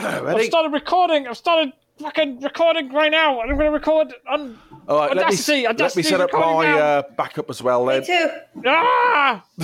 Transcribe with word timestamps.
I've 0.36 0.44
started 0.44 0.72
recording. 0.72 1.26
I've 1.26 1.36
started 1.36 1.72
fucking 1.98 2.40
recording 2.40 2.92
right 2.92 3.10
now. 3.10 3.40
and 3.40 3.50
I'm 3.50 3.56
going 3.58 3.70
to 3.70 3.72
record 3.72 4.14
on 4.28 4.58
All 4.88 4.98
right, 4.98 5.08
let 5.14 5.16
me, 5.16 5.22
Audacity. 5.66 5.66
let 5.66 5.96
me 5.96 6.02
set 6.02 6.20
up 6.20 6.32
my 6.32 6.66
uh, 6.80 7.02
backup 7.16 7.50
as 7.50 7.62
well 7.62 7.84
Me 7.86 8.04
too. 8.04 8.30
Ah! 8.66 9.44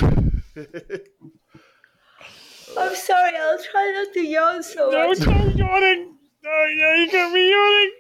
I'm 2.79 2.95
sorry. 2.95 3.33
I'll 3.37 3.59
try 3.71 3.93
not 3.95 4.13
to 4.15 4.21
yawn 4.21 4.63
so 4.63 4.91
No, 4.91 5.09
much. 5.09 5.19
stop 5.19 5.55
yawning. 5.57 6.15
No, 6.45 6.51
no, 6.51 6.93
you 6.93 7.11
got 7.11 7.33
me 7.33 7.51
yawning. 7.51 7.93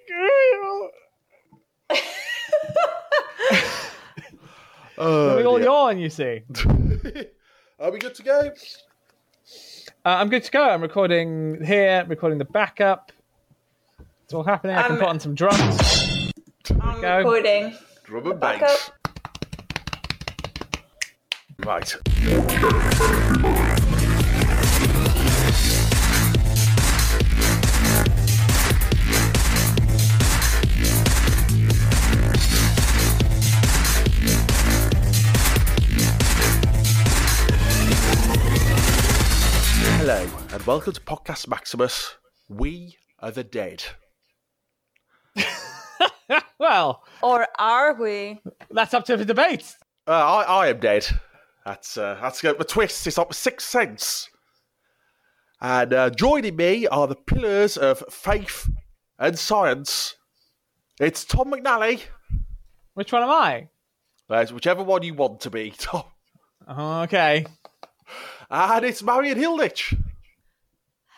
Oh, 4.99 5.37
we 5.37 5.45
all 5.45 5.57
dear. 5.57 5.67
yawn, 5.67 5.99
you 5.99 6.09
see. 6.09 6.41
Are 7.79 7.91
we 7.91 7.99
good 7.99 8.15
to 8.15 8.23
go? 8.23 8.51
Uh, 10.07 10.19
I'm 10.21 10.29
good 10.29 10.45
to 10.45 10.51
go. 10.53 10.63
I'm 10.63 10.83
recording 10.83 11.65
here, 11.65 12.05
recording 12.07 12.39
the 12.39 12.45
backup. 12.45 13.11
It's 14.23 14.33
all 14.33 14.45
happening. 14.45 14.77
I 14.77 14.83
can 14.83 14.93
Um, 14.93 14.99
put 14.99 15.09
on 15.09 15.19
some 15.19 15.35
drums. 15.35 16.31
I'm 16.81 17.01
go. 17.01 17.17
recording. 17.19 17.77
Drum 18.05 18.31
and 18.31 18.39
bass. 18.39 18.93
Right. 21.59 21.97
Welcome 40.67 40.93
to 40.93 41.01
Podcast 41.01 41.49
Maximus. 41.49 42.17
We 42.49 42.97
are 43.21 43.31
the 43.31 43.45
dead. 43.45 43.85
Well, 46.59 47.05
Or 47.23 47.47
are 47.59 47.95
we? 48.01 48.41
that's 48.71 48.95
up 48.95 49.05
to 49.07 49.17
the 49.19 49.27
debate. 49.27 49.77
Uh, 50.09 50.13
I, 50.13 50.43
I 50.43 50.69
am 50.69 50.81
dead. 50.81 51.07
That's 51.67 51.99
uh, 51.99 52.19
that's 52.21 52.41
the 52.41 52.55
twist. 52.67 53.07
It's 53.07 53.19
like 53.19 53.35
Sixth 53.35 53.69
Sense. 53.69 54.31
And 55.61 55.93
uh, 55.93 56.11
joining 56.11 56.57
me 56.57 56.87
are 56.87 57.07
the 57.07 57.15
pillars 57.15 57.77
of 57.77 58.03
faith 58.11 58.71
and 59.19 59.39
science. 59.39 60.17
It's 60.99 61.25
Tom 61.27 61.53
McNally. 61.53 62.03
Which 62.95 63.13
one 63.13 63.23
am 63.23 63.31
I? 63.31 63.69
Uh, 64.31 64.37
it's 64.39 64.51
whichever 64.53 64.83
one 64.83 65.03
you 65.03 65.13
want 65.13 65.43
to 65.43 65.51
be, 65.51 65.71
Tom. 65.79 66.05
Okay. 66.69 67.45
And 68.51 68.85
it's 68.85 69.03
Marion 69.03 69.39
Hilditch. 69.39 69.95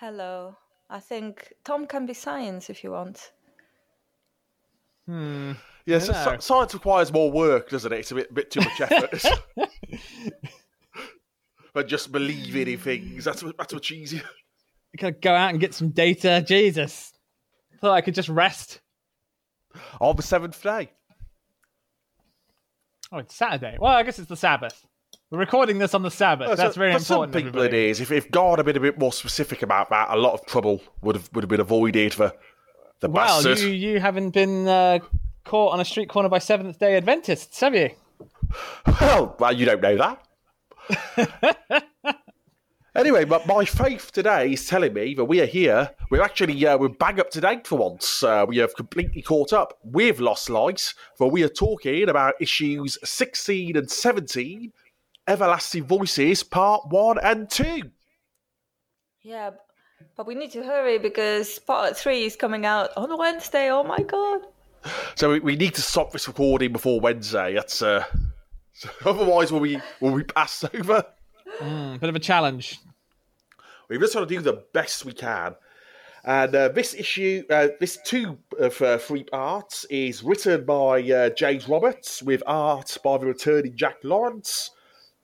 Hello. 0.01 0.57
I 0.89 1.01
think 1.01 1.53
Tom 1.65 1.87
can 1.87 2.07
be 2.07 2.15
science 2.15 2.71
if 2.71 2.85
you 2.85 2.93
want. 2.93 3.33
Hmm. 5.07 5.53
Yes, 5.87 6.09
I 6.09 6.13
sci- 6.13 6.33
know. 6.35 6.39
science 6.39 6.75
requires 6.75 7.13
more 7.13 7.33
work, 7.33 7.71
doesn't 7.71 7.93
it? 7.93 7.99
It's 7.99 8.13
a 8.13 8.15
bit, 8.15 8.33
bit 8.33 8.51
too 8.51 8.61
much 8.61 8.81
effort. 8.81 9.25
but 11.73 11.89
just 11.89 12.13
believing 12.13 12.69
in 12.69 12.79
things, 12.79 13.25
that's, 13.25 13.43
that's 13.59 13.75
much 13.75 13.91
easier. 13.91 14.23
You 14.93 14.99
gotta 14.99 15.13
go 15.13 15.35
out 15.35 15.51
and 15.51 15.61
get 15.61 15.75
some 15.75 15.91
data. 15.91 16.45
Jesus. 16.47 17.13
Thought 17.81 17.95
I 17.95 18.01
could 18.01 18.15
just 18.15 18.29
rest. 18.29 18.81
On 20.01 20.15
the 20.15 20.23
seventh 20.23 20.63
day. 20.63 20.91
Oh, 23.11 23.19
it's 23.19 23.35
Saturday. 23.35 23.77
Well, 23.81 23.93
I 23.93 24.03
guess 24.03 24.19
it's 24.19 24.29
the 24.29 24.37
Sabbath. 24.37 24.87
We're 25.31 25.39
recording 25.41 25.79
this 25.79 25.93
on 25.93 26.03
the 26.03 26.11
Sabbath. 26.11 26.57
That's 26.57 26.77
very 26.77 26.93
for 26.93 26.99
important. 26.99 27.07
some 27.35 27.43
people, 27.43 27.61
everybody. 27.61 27.87
it 27.87 27.91
is. 27.91 28.01
If, 28.01 28.11
if 28.11 28.31
God 28.31 28.59
had 28.59 28.65
been 28.65 28.79
a 28.79 28.81
bit 28.81 28.99
more 28.99 29.13
specific 29.13 29.63
about 29.63 29.91
that, 29.91 30.09
a 30.11 30.17
lot 30.17 30.33
of 30.33 30.47
trouble 30.47 30.81
would 31.03 31.17
have 31.17 31.29
would 31.35 31.45
have 31.45 31.51
been 31.51 31.61
avoided 31.61 32.15
for 32.15 32.33
the 33.01 33.11
Well, 33.11 33.43
bastard. 33.43 33.59
you 33.59 33.69
you 33.69 34.01
haven't 34.01 34.31
been 34.31 34.67
uh, 34.67 35.01
caught 35.45 35.75
on 35.75 35.81
a 35.81 35.85
street 35.85 36.09
corner 36.09 36.31
by 36.31 36.39
Seventh 36.39 36.79
Day 36.79 36.97
Adventists, 36.97 37.61
have 37.61 37.75
you? 37.75 37.91
Well, 39.01 39.37
well, 39.39 39.53
you 39.53 39.67
don't 39.67 39.83
know 39.83 39.97
that. 39.99 41.85
anyway, 42.95 43.25
but 43.27 43.47
my 43.47 43.67
faith 43.67 44.11
today 44.13 44.53
is 44.55 44.67
telling 44.67 44.95
me 44.95 45.13
that 45.13 45.27
we 45.27 45.43
are 45.43 45.47
here. 45.47 45.91
We're 46.11 46.23
actually 46.23 46.67
uh, 46.67 46.79
we're 46.79 46.89
bang 46.89 47.21
up 47.21 47.29
to 47.33 47.41
date 47.43 47.67
for 47.67 47.77
once. 47.77 48.23
Uh, 48.23 48.47
we 48.49 48.57
have 48.57 48.75
completely 48.75 49.21
caught 49.21 49.53
up 49.53 49.79
with 49.85 50.21
Lost 50.21 50.49
Lights, 50.49 50.95
for 51.19 51.31
we 51.31 51.43
are 51.43 51.51
talking 51.51 52.09
about 52.09 52.33
issues 52.41 52.97
sixteen 53.05 53.77
and 53.77 53.91
seventeen, 53.91 54.73
Everlasting 55.29 55.85
Voices, 55.85 56.43
part 56.43 56.89
one 56.89 57.19
and 57.23 57.49
two. 57.51 57.83
Yeah, 59.23 59.51
but 60.17 60.27
we 60.27 60.35
need 60.35 60.51
to 60.53 60.63
hurry 60.63 60.99
because 60.99 61.59
part 61.59 61.97
three 61.97 62.25
is 62.25 62.35
coming 62.35 62.65
out 62.65 62.91
on 62.97 63.17
Wednesday. 63.19 63.71
Oh 63.71 63.85
my 63.85 63.99
god. 63.99 64.41
So 65.17 65.33
we, 65.33 65.41
we 65.41 65.57
need 65.57 65.75
to 65.75 65.83
stop 65.83 66.13
this 66.13 66.27
recording 66.27 66.73
before 66.73 66.99
Wednesday. 67.01 67.55
That's 67.55 67.83
uh, 67.83 68.05
otherwise 69.05 69.53
we'll 69.53 69.61
be 69.61 69.81
we'll 70.01 70.17
be 70.17 70.25
passed 70.25 70.65
over. 70.75 71.05
Mm, 71.61 72.01
bit 72.01 72.09
of 72.09 72.17
a 72.17 72.21
challenge. 72.21 72.79
We 73.89 73.99
just 73.99 74.15
want 74.15 74.29
to 74.29 74.35
do 74.35 74.41
the 74.41 74.65
best 74.73 75.05
we 75.05 75.13
can. 75.13 75.55
And 76.25 76.55
uh, 76.55 76.69
this 76.69 76.95
issue, 76.95 77.45
uh, 77.49 77.69
this 77.81 77.99
two 78.05 78.39
of 78.59 78.81
uh, 78.83 78.99
three 78.99 79.25
parts, 79.25 79.87
is 79.89 80.23
written 80.23 80.65
by 80.65 81.03
uh, 81.03 81.31
James 81.31 81.69
Roberts 81.69 82.23
with 82.23 82.43
art 82.47 82.99
by 83.03 83.19
the 83.19 83.27
returning 83.27 83.77
Jack 83.77 83.97
Lawrence, 84.03 84.71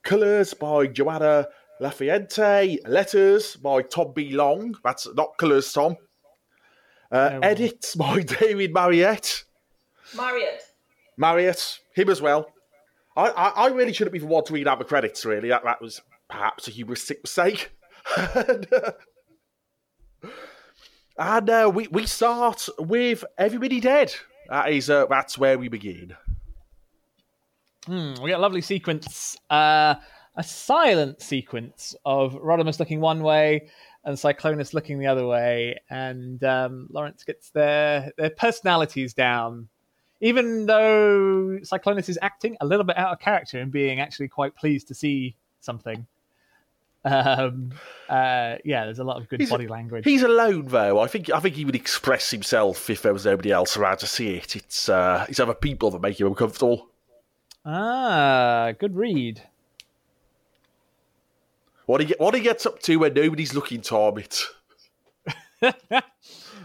colours 0.04 0.54
by 0.54 0.86
Joana 0.86 1.46
Lafuente, 1.80 2.78
letters 2.86 3.56
by 3.56 3.82
Tom 3.82 4.12
B. 4.14 4.30
Long. 4.32 4.76
That's 4.84 5.08
not 5.14 5.36
colours, 5.38 5.72
Tom. 5.72 5.96
Uh, 7.10 7.30
well. 7.32 7.44
edits 7.44 7.94
by 7.96 8.22
David 8.40 8.72
Mariette. 8.72 9.44
Marriott. 10.16 10.62
Marriott, 11.16 11.80
him 11.94 12.10
as 12.10 12.20
well. 12.20 12.48
I, 13.16 13.28
I, 13.28 13.48
I 13.48 13.66
really 13.68 13.92
shouldn't 13.92 14.12
be 14.12 14.18
the 14.18 14.26
one 14.26 14.44
to 14.44 14.52
read 14.52 14.66
out 14.66 14.78
the 14.78 14.84
credits, 14.84 15.24
really. 15.24 15.48
That, 15.48 15.64
that 15.64 15.80
was 15.80 16.00
perhaps 16.28 16.66
a 16.68 16.72
hubristic 16.72 17.22
mistake. 17.22 17.72
and 18.16 18.66
uh, 18.72 18.92
and, 21.16 21.48
uh, 21.48 21.70
we, 21.72 21.86
we 21.88 22.06
start 22.06 22.68
with 22.78 23.24
Everybody 23.38 23.78
Dead. 23.78 24.12
That 24.48 24.70
is, 24.70 24.90
uh, 24.90 25.06
that's 25.06 25.38
where 25.38 25.58
we 25.58 25.68
begin. 25.68 26.16
Hmm, 27.86 28.14
we 28.22 28.30
got 28.30 28.38
a 28.38 28.42
lovely 28.42 28.62
sequence, 28.62 29.36
uh, 29.50 29.94
a 30.36 30.42
silent 30.42 31.20
sequence 31.20 31.94
of 32.04 32.32
Rodimus 32.34 32.78
looking 32.78 33.00
one 33.00 33.22
way 33.22 33.68
and 34.04 34.16
Cyclonus 34.16 34.74
looking 34.74 34.98
the 34.98 35.06
other 35.06 35.26
way, 35.26 35.78
and 35.90 36.42
um, 36.44 36.88
Lawrence 36.90 37.24
gets 37.24 37.50
their 37.50 38.12
their 38.16 38.30
personalities 38.30 39.14
down. 39.14 39.68
Even 40.20 40.64
though 40.66 41.58
Cyclonus 41.62 42.08
is 42.08 42.18
acting 42.22 42.56
a 42.60 42.66
little 42.66 42.84
bit 42.84 42.96
out 42.96 43.12
of 43.12 43.18
character 43.20 43.58
and 43.60 43.70
being 43.70 44.00
actually 44.00 44.28
quite 44.28 44.54
pleased 44.56 44.88
to 44.88 44.94
see 44.94 45.36
something. 45.60 46.06
Um, 47.04 47.72
uh, 48.08 48.56
yeah, 48.64 48.84
there's 48.86 49.00
a 49.00 49.04
lot 49.04 49.20
of 49.20 49.28
good 49.28 49.40
He's- 49.40 49.50
body 49.50 49.66
language. 49.68 50.04
He's 50.04 50.22
alone, 50.22 50.66
though. 50.68 51.00
I 51.00 51.06
think 51.06 51.30
I 51.30 51.40
think 51.40 51.54
he 51.56 51.66
would 51.66 51.74
express 51.74 52.30
himself 52.30 52.88
if 52.88 53.02
there 53.02 53.12
was 53.12 53.26
nobody 53.26 53.50
else 53.50 53.76
around 53.76 53.98
to 53.98 54.06
see 54.06 54.36
it. 54.36 54.56
It's 54.56 54.88
uh, 54.88 55.26
it's 55.28 55.40
other 55.40 55.52
people 55.54 55.90
that 55.90 56.00
make 56.00 56.18
him 56.18 56.26
uncomfortable. 56.28 56.88
Ah, 57.64 58.72
good 58.78 58.96
read. 58.96 59.42
What 61.86 62.00
he 62.00 62.06
get, 62.06 62.20
what 62.20 62.34
he 62.34 62.40
gets 62.40 62.66
up 62.66 62.80
to 62.80 62.96
when 62.96 63.14
nobody's 63.14 63.54
looking, 63.54 63.80
Tom. 63.80 64.18
It's 64.18 64.50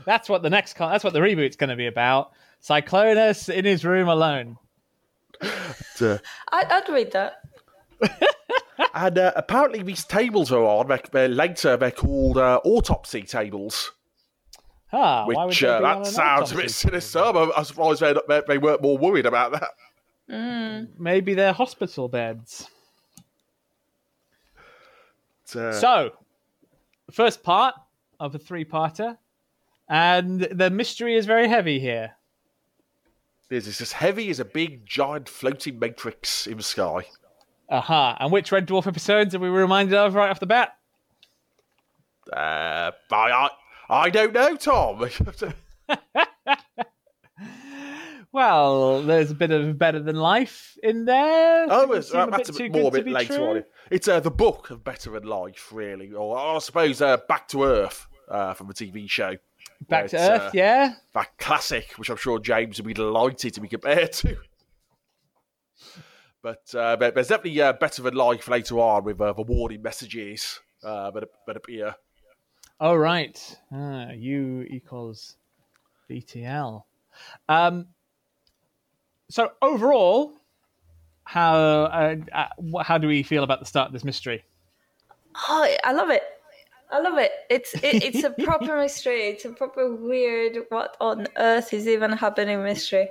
That's 0.06 0.30
what 0.30 0.42
the 0.42 0.50
next 0.50 0.78
that's 0.78 1.04
what 1.04 1.14
the 1.14 1.22
reboot's 1.22 1.56
going 1.56 1.70
to 1.70 1.76
be 1.76 1.88
about. 1.88 2.32
Cyclonus 2.62 3.54
in 3.54 3.66
his 3.66 3.86
room 3.86 4.08
alone. 4.08 4.58
uh, 5.42 6.18
I, 6.52 6.66
I'd 6.70 6.90
read 6.90 7.12
that. 7.14 7.42
And 8.94 9.18
uh, 9.18 9.34
apparently, 9.36 9.84
these 9.84 10.06
tables 10.06 10.52
are 10.52 10.64
on. 10.64 10.88
They're, 10.88 11.02
they're 11.12 11.28
later, 11.28 11.76
they're 11.76 11.92
called 11.92 12.38
uh, 12.38 12.62
autopsy 12.64 13.24
tables, 13.24 13.92
Ah, 14.92 15.26
why 15.28 15.44
would 15.44 15.50
which 15.50 15.64
uh, 15.64 15.82
that 15.82 16.08
sounds 16.08 16.52
a 16.52 16.56
bit 16.56 16.72
sinister. 16.72 17.20
I'm, 17.20 17.52
I'm 17.56 17.64
surprised 17.64 18.02
they, 18.02 18.16
they, 18.28 18.42
they 18.48 18.58
weren't 18.58 18.82
more 18.82 18.98
worried 18.98 19.28
about 19.28 19.52
that. 19.52 19.70
Maybe 20.30 21.34
they're 21.34 21.54
hospital 21.54 22.08
beds. 22.08 22.70
But, 25.54 25.60
uh, 25.60 25.74
So, 25.74 26.12
first 27.12 27.42
part 27.44 27.76
of 28.20 28.36
a 28.36 28.40
three-parter, 28.40 29.18
and 29.88 30.42
the 30.42 30.70
mystery 30.70 31.16
is 31.16 31.26
very 31.26 31.48
heavy 31.48 31.80
here. 31.80 32.14
it's 33.50 33.66
it's 33.68 33.82
as 33.82 33.92
heavy 33.94 34.30
as 34.30 34.40
a 34.40 34.46
big, 34.46 34.86
giant 34.86 35.28
floating 35.28 35.80
matrix 35.80 36.46
in 36.46 36.58
the 36.58 36.64
sky. 36.64 37.08
Aha! 37.70 38.18
And 38.20 38.32
which 38.32 38.52
Red 38.52 38.68
Dwarf 38.68 38.86
episodes 38.86 39.34
are 39.34 39.40
we 39.40 39.50
reminded 39.50 39.96
of 39.96 40.14
right 40.14 40.30
off 40.30 40.40
the 40.40 40.46
bat? 40.46 40.76
Uh, 42.32 42.92
I, 43.12 43.16
I, 43.32 43.50
I 43.90 44.10
don't 44.12 44.34
know, 44.34 44.56
Tom. 44.56 45.10
Well, 48.32 49.02
there's 49.02 49.32
a 49.32 49.36
bit 49.36 49.50
of 49.52 49.78
Better 49.80 50.00
Than 50.00 50.16
Life 50.16 50.78
in 50.84 51.06
there. 51.06 51.66
oh, 51.70 51.92
it's, 51.94 52.14
uh, 52.14 52.28
that's 52.28 52.50
a 52.50 52.54
bit 52.54 52.72
more 52.72 52.90
a 52.90 52.92
bit 52.92 53.08
later 53.08 53.36
true. 53.38 53.46
on. 53.50 53.64
It's 53.90 54.08
uh, 54.08 54.20
the 54.20 54.30
book 54.32 54.70
of 54.70 54.84
Better 54.84 55.12
Than 55.12 55.24
Life, 55.24 55.70
really. 55.72 56.12
Or 56.14 56.38
I 56.38 56.60
suppose 56.60 57.02
uh, 57.02 57.18
Back 57.28 57.48
to 57.50 57.64
Earth 57.64 58.08
uh, 58.30 58.54
from 58.54 58.68
the 58.68 58.74
TV 58.76 59.10
show. 59.10 59.36
Back 59.88 60.08
to 60.10 60.18
Earth, 60.18 60.42
uh, 60.42 60.52
yeah. 60.54 60.94
That 61.14 61.38
classic, 61.40 61.94
which 61.98 62.10
I'm 62.10 62.18
sure 62.18 62.38
James 62.40 62.78
would 62.78 62.86
be 62.88 62.94
delighted 62.94 63.56
to 63.56 63.62
be 63.62 63.68
compared 63.68 64.14
to. 64.14 64.38
But 66.42 66.74
uh, 66.74 66.96
there- 66.96 67.12
there's 67.12 67.28
definitely 67.28 67.62
uh, 67.62 67.74
better 67.74 68.02
than 68.02 68.16
life 68.16 68.48
later 68.48 68.80
on 68.80 69.04
with 69.04 69.20
uh, 69.20 69.34
the 69.34 69.42
warning 69.42 69.82
messages 69.82 70.62
uh, 70.84 71.12
that, 71.12 71.26
that 71.48 71.58
appear. 71.58 71.96
Oh 72.80 72.96
right, 72.96 73.58
ah, 73.74 74.12
U 74.12 74.66
equals 74.70 75.36
BTL. 76.10 76.84
Um, 77.50 77.88
so 79.30 79.52
overall, 79.62 80.34
how 81.24 81.56
uh, 81.56 82.16
uh, 82.34 82.84
how 82.84 82.98
do 82.98 83.08
we 83.08 83.24
feel 83.24 83.44
about 83.44 83.60
the 83.60 83.66
start 83.66 83.88
of 83.88 83.94
this 83.94 84.04
mystery? 84.04 84.44
Oh, 85.48 85.76
I 85.84 85.94
love 85.94 86.10
it. 86.10 86.24
I 86.92 87.00
love 87.00 87.18
it. 87.18 87.32
It's 87.50 87.74
it, 87.76 88.02
it's 88.02 88.24
a 88.24 88.32
proper 88.32 88.78
mystery. 88.82 89.30
It's 89.30 89.46
a 89.46 89.52
proper 89.52 89.96
weird. 89.96 90.58
What 90.70 90.98
on 91.00 91.28
earth 91.38 91.74
is 91.74 91.88
even 91.88 92.12
happening 92.12 92.64
mystery? 92.64 93.10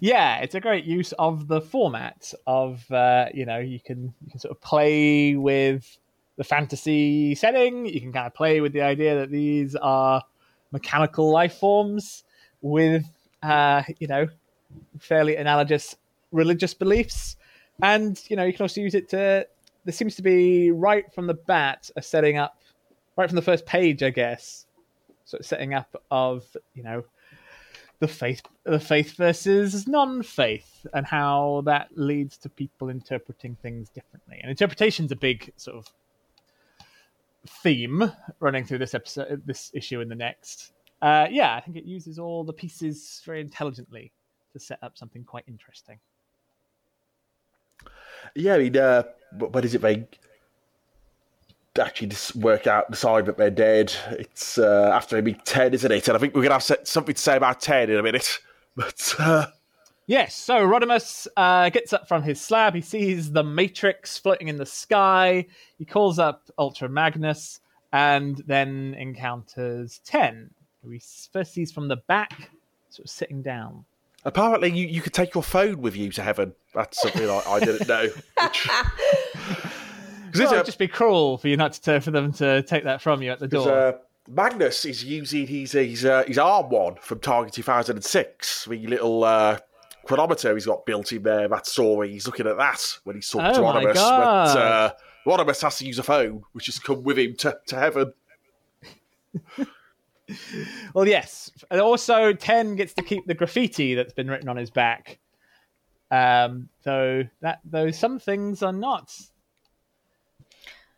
Yeah, 0.00 0.38
it's 0.38 0.54
a 0.54 0.60
great 0.60 0.84
use 0.84 1.12
of 1.18 1.48
the 1.48 1.60
format 1.60 2.32
of 2.46 2.90
uh, 2.90 3.26
you 3.34 3.44
know 3.44 3.58
you 3.58 3.80
can 3.80 4.14
you 4.24 4.30
can 4.30 4.40
sort 4.40 4.52
of 4.52 4.60
play 4.60 5.34
with 5.34 5.98
the 6.36 6.44
fantasy 6.44 7.34
setting. 7.34 7.86
You 7.86 8.00
can 8.00 8.12
kind 8.12 8.26
of 8.26 8.34
play 8.34 8.60
with 8.60 8.72
the 8.72 8.82
idea 8.82 9.16
that 9.16 9.30
these 9.30 9.74
are 9.76 10.22
mechanical 10.70 11.30
life 11.30 11.54
forms 11.54 12.24
with 12.62 13.04
uh, 13.42 13.82
you 13.98 14.06
know 14.06 14.28
fairly 14.98 15.36
analogous 15.36 15.96
religious 16.30 16.74
beliefs, 16.74 17.36
and 17.82 18.20
you 18.28 18.36
know 18.36 18.44
you 18.44 18.52
can 18.52 18.62
also 18.62 18.80
use 18.80 18.94
it 18.94 19.08
to. 19.10 19.46
There 19.84 19.92
seems 19.92 20.14
to 20.14 20.22
be 20.22 20.70
right 20.70 21.12
from 21.12 21.26
the 21.26 21.34
bat 21.34 21.90
a 21.96 22.02
setting 22.02 22.38
up, 22.38 22.56
right 23.16 23.28
from 23.28 23.36
the 23.36 23.42
first 23.42 23.66
page, 23.66 24.02
I 24.04 24.10
guess, 24.10 24.64
sort 25.24 25.40
of 25.40 25.46
setting 25.46 25.74
up 25.74 26.00
of 26.10 26.44
you 26.74 26.82
know 26.82 27.04
the 28.02 28.08
faith 28.08 28.42
the 28.64 28.80
faith 28.80 29.14
versus 29.16 29.86
non-faith 29.86 30.86
and 30.92 31.06
how 31.06 31.62
that 31.66 31.86
leads 31.94 32.36
to 32.36 32.48
people 32.48 32.88
interpreting 32.88 33.56
things 33.62 33.88
differently 33.90 34.40
and 34.42 34.50
interpretation's 34.50 35.12
a 35.12 35.16
big 35.16 35.52
sort 35.56 35.76
of 35.76 35.86
theme 37.46 38.10
running 38.40 38.64
through 38.64 38.78
this 38.78 38.92
episode 38.92 39.40
this 39.46 39.70
issue 39.72 40.00
and 40.00 40.10
the 40.10 40.16
next 40.16 40.72
uh, 41.02 41.26
yeah, 41.30 41.54
I 41.54 41.60
think 41.60 41.76
it 41.76 41.84
uses 41.84 42.18
all 42.18 42.44
the 42.44 42.52
pieces 42.52 43.20
very 43.26 43.40
intelligently 43.40 44.12
to 44.52 44.60
set 44.60 44.78
up 44.82 44.96
something 44.96 45.24
quite 45.24 45.44
interesting. 45.48 45.98
Yeah, 48.36 48.54
I 48.54 48.58
mean, 48.58 48.76
uh, 48.76 49.02
what 49.36 49.64
is 49.64 49.74
it? 49.74 49.82
They 49.82 50.06
actually 51.80 52.06
just 52.08 52.36
work 52.36 52.66
out, 52.66 52.90
decide 52.90 53.26
that 53.26 53.36
they're 53.36 53.50
dead. 53.50 53.92
It's 54.10 54.58
uh, 54.58 54.90
after 54.94 55.16
maybe 55.16 55.34
10, 55.44 55.74
isn't 55.74 55.90
it? 55.90 56.06
And 56.06 56.16
I 56.16 56.20
think 56.20 56.34
we're 56.34 56.42
going 56.42 56.58
to 56.60 56.66
have 56.66 56.86
something 56.86 57.14
to 57.14 57.20
say 57.20 57.36
about 57.36 57.60
10 57.60 57.90
in 57.90 57.98
a 57.98 58.02
minute. 58.02 58.38
But. 58.74 59.14
Uh... 59.18 59.46
Yes, 60.06 60.34
so 60.34 60.54
Rodimus 60.66 61.26
uh, 61.36 61.68
gets 61.68 61.92
up 61.92 62.08
from 62.08 62.22
his 62.22 62.40
slab. 62.40 62.74
He 62.74 62.80
sees 62.80 63.32
the 63.32 63.44
Matrix 63.44 64.16
floating 64.16 64.48
in 64.48 64.56
the 64.56 64.64
sky. 64.64 65.44
He 65.76 65.84
calls 65.84 66.18
up 66.18 66.50
Ultra 66.58 66.88
Magnus 66.88 67.60
and 67.92 68.42
then 68.46 68.94
encounters 68.98 70.00
10, 70.06 70.50
we 70.84 71.00
first 71.32 71.52
sees 71.52 71.70
from 71.70 71.88
the 71.88 71.96
back, 71.96 72.50
sort 72.90 73.06
of 73.06 73.10
sitting 73.10 73.42
down. 73.42 73.84
Apparently, 74.24 74.70
you, 74.70 74.86
you 74.86 75.00
could 75.00 75.12
take 75.12 75.34
your 75.34 75.42
phone 75.42 75.80
with 75.80 75.96
you 75.96 76.10
to 76.12 76.22
heaven. 76.22 76.54
That's 76.74 77.00
something 77.00 77.28
I, 77.28 77.42
I 77.46 77.60
didn't 77.60 77.88
know. 77.88 78.02
Which... 78.42 78.68
well, 80.34 80.52
it 80.52 80.56
would 80.56 80.66
just 80.66 80.78
be 80.78 80.88
cruel 80.88 81.38
for 81.38 81.48
you 81.48 81.56
not 81.56 81.72
to 81.74 82.00
for 82.00 82.10
them 82.10 82.32
to 82.34 82.62
take 82.62 82.84
that 82.84 83.00
from 83.00 83.22
you 83.22 83.30
at 83.30 83.38
the 83.38 83.48
door. 83.48 83.70
Uh, 83.70 83.92
Magnus 84.28 84.84
is 84.84 85.04
using 85.04 85.46
his 85.46 85.72
his, 85.72 86.04
uh, 86.04 86.24
his 86.26 86.38
uh, 86.38 86.46
arm 86.46 86.70
one 86.70 86.94
from 87.00 87.18
Target 87.18 87.52
2006, 87.54 88.66
the 88.66 88.86
little 88.86 89.24
uh, 89.24 89.58
chronometer 90.06 90.54
he's 90.54 90.66
got 90.66 90.86
built 90.86 91.12
in 91.12 91.22
there. 91.22 91.48
That's 91.48 91.78
all 91.78 92.02
he's 92.02 92.26
looking 92.26 92.46
at 92.46 92.56
that 92.56 92.98
when 93.04 93.16
he's 93.16 93.28
talking 93.28 93.48
oh 93.48 93.54
to 93.54 93.60
Anonymous. 93.60 93.98
But 93.98 94.56
uh, 94.56 94.92
Rodimus 95.26 95.62
has 95.62 95.78
to 95.78 95.86
use 95.86 95.98
a 95.98 96.04
phone, 96.04 96.42
which 96.52 96.66
has 96.66 96.78
come 96.78 97.02
with 97.02 97.18
him 97.18 97.34
to, 97.38 97.58
to 97.66 97.76
heaven. 97.76 98.12
Well, 100.94 101.06
yes. 101.06 101.50
And 101.70 101.80
also, 101.80 102.32
Ten 102.32 102.76
gets 102.76 102.94
to 102.94 103.02
keep 103.02 103.26
the 103.26 103.34
graffiti 103.34 103.94
that's 103.94 104.12
been 104.12 104.28
written 104.28 104.48
on 104.48 104.56
his 104.56 104.70
back. 104.70 105.18
Um, 106.10 106.68
though 106.82 107.24
that 107.40 107.60
though 107.64 107.90
some 107.90 108.18
things 108.18 108.62
are 108.62 108.72
not 108.72 109.18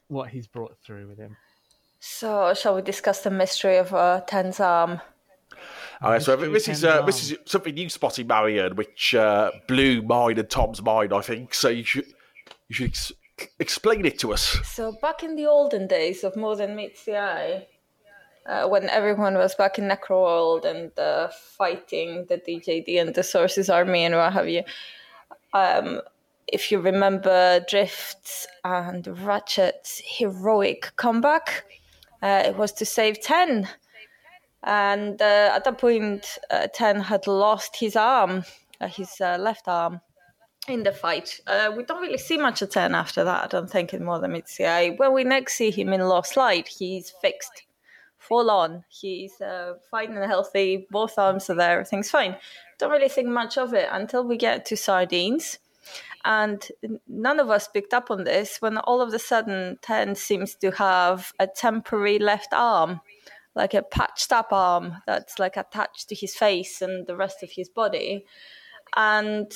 what 0.08 0.30
he's 0.30 0.48
brought 0.48 0.76
through 0.84 1.06
with 1.06 1.18
him. 1.18 1.36
So, 2.00 2.52
shall 2.54 2.74
we 2.74 2.82
discuss 2.82 3.22
the 3.22 3.30
mystery 3.30 3.76
of 3.76 3.94
uh, 3.94 4.20
Ten's 4.26 4.60
arm? 4.60 5.00
Uh, 6.02 6.18
so 6.18 6.36
this 6.36 6.68
is 6.68 6.84
uh, 6.84 7.02
this 7.02 7.30
is 7.30 7.38
something 7.46 7.76
you 7.76 7.88
spotted, 7.88 8.28
Marion, 8.28 8.76
which 8.76 9.14
uh, 9.14 9.50
blew 9.68 10.02
mine 10.02 10.38
and 10.38 10.50
Tom's 10.50 10.82
mind. 10.82 11.12
I 11.12 11.20
think 11.20 11.54
so. 11.54 11.68
You 11.68 11.84
should 11.84 12.06
you 12.68 12.74
should 12.74 12.90
ex- 12.90 13.12
explain 13.58 14.04
it 14.04 14.18
to 14.18 14.32
us. 14.32 14.58
So, 14.64 14.92
back 15.00 15.22
in 15.22 15.36
the 15.36 15.46
olden 15.46 15.86
days 15.86 16.24
of 16.24 16.36
More 16.36 16.56
Than 16.56 16.76
Meets 16.76 17.04
the 17.04 17.16
Eye, 17.16 17.66
uh, 18.46 18.68
when 18.68 18.88
everyone 18.88 19.34
was 19.34 19.54
back 19.54 19.78
in 19.78 19.88
Necroworld 19.88 20.64
and 20.64 20.96
uh, 20.98 21.28
fighting 21.28 22.26
the 22.28 22.38
DJD 22.38 23.00
and 23.00 23.14
the 23.14 23.22
Sources 23.22 23.70
Army 23.70 24.04
and 24.04 24.14
what 24.14 24.32
have 24.32 24.48
you, 24.48 24.62
um, 25.52 26.00
if 26.46 26.70
you 26.70 26.78
remember 26.80 27.64
Drift's 27.68 28.46
and 28.64 29.06
Ratchet's 29.06 30.02
heroic 30.04 30.92
comeback, 30.96 31.64
uh, 32.22 32.42
it 32.46 32.56
was 32.56 32.72
to 32.72 32.84
save 32.84 33.20
Ten. 33.20 33.68
And 34.62 35.20
uh, 35.20 35.52
at 35.54 35.64
that 35.64 35.78
point, 35.78 36.38
uh, 36.50 36.68
Ten 36.72 37.00
had 37.00 37.26
lost 37.26 37.76
his 37.76 37.96
arm, 37.96 38.44
uh, 38.80 38.88
his 38.88 39.20
left 39.20 39.68
arm 39.68 40.00
in 40.68 40.82
the 40.82 40.92
fight. 40.92 41.40
Uh, 41.46 41.72
we 41.76 41.84
don't 41.84 42.00
really 42.00 42.18
see 42.18 42.38
much 42.38 42.62
of 42.62 42.70
Ten 42.70 42.94
after 42.94 43.24
that, 43.24 43.44
I 43.44 43.46
don't 43.46 43.70
think, 43.70 43.92
in 43.92 44.04
More 44.04 44.18
Than 44.18 44.32
Meets 44.32 44.56
the 44.56 44.66
Eye. 44.66 44.90
When 44.96 45.12
we 45.12 45.24
next 45.24 45.54
see 45.54 45.70
him 45.70 45.92
in 45.92 46.00
Lost 46.00 46.36
Light, 46.36 46.68
he's 46.68 47.10
fixed, 47.10 47.63
full 48.28 48.50
on. 48.50 48.84
He's 48.88 49.40
uh, 49.40 49.74
fine 49.90 50.16
and 50.16 50.24
healthy, 50.24 50.86
both 50.90 51.18
arms 51.18 51.50
are 51.50 51.54
there, 51.54 51.72
everything's 51.72 52.10
fine. 52.10 52.36
Don't 52.78 52.90
really 52.90 53.08
think 53.08 53.28
much 53.28 53.58
of 53.58 53.74
it 53.74 53.88
until 53.90 54.26
we 54.26 54.36
get 54.36 54.64
to 54.66 54.76
Sardines. 54.76 55.58
And 56.24 56.66
none 57.06 57.38
of 57.38 57.50
us 57.50 57.68
picked 57.68 57.92
up 57.92 58.10
on 58.10 58.24
this 58.24 58.56
when 58.60 58.78
all 58.78 59.02
of 59.02 59.12
a 59.12 59.18
sudden 59.18 59.78
Ten 59.82 60.14
seems 60.14 60.54
to 60.56 60.70
have 60.70 61.32
a 61.38 61.46
temporary 61.46 62.18
left 62.18 62.52
arm, 62.52 63.00
like 63.54 63.74
a 63.74 63.82
patched 63.82 64.32
up 64.32 64.48
arm 64.50 65.02
that's 65.06 65.38
like 65.38 65.58
attached 65.58 66.08
to 66.08 66.14
his 66.14 66.34
face 66.34 66.80
and 66.80 67.06
the 67.06 67.16
rest 67.16 67.42
of 67.42 67.50
his 67.50 67.68
body. 67.68 68.24
And 68.96 69.52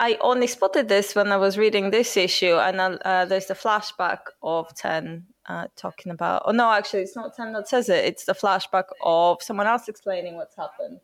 I 0.00 0.16
only 0.20 0.48
spotted 0.48 0.88
this 0.88 1.14
when 1.14 1.30
I 1.30 1.36
was 1.36 1.58
reading 1.58 1.90
this 1.90 2.16
issue, 2.16 2.54
and 2.54 2.80
uh, 2.80 3.26
there's 3.26 3.46
the 3.46 3.54
flashback 3.54 4.20
of 4.42 4.74
Ten 4.74 5.26
uh, 5.46 5.66
talking 5.76 6.12
about. 6.12 6.42
Oh 6.44 6.52
no, 6.52 6.70
actually, 6.70 7.02
it's 7.02 7.16
not 7.16 7.34
Ten 7.36 7.52
that 7.52 7.68
says 7.68 7.88
it. 7.88 8.04
It's 8.04 8.24
the 8.24 8.34
flashback 8.34 8.84
of 9.04 9.42
someone 9.42 9.66
else 9.66 9.88
explaining 9.88 10.36
what's 10.36 10.56
happened. 10.56 11.00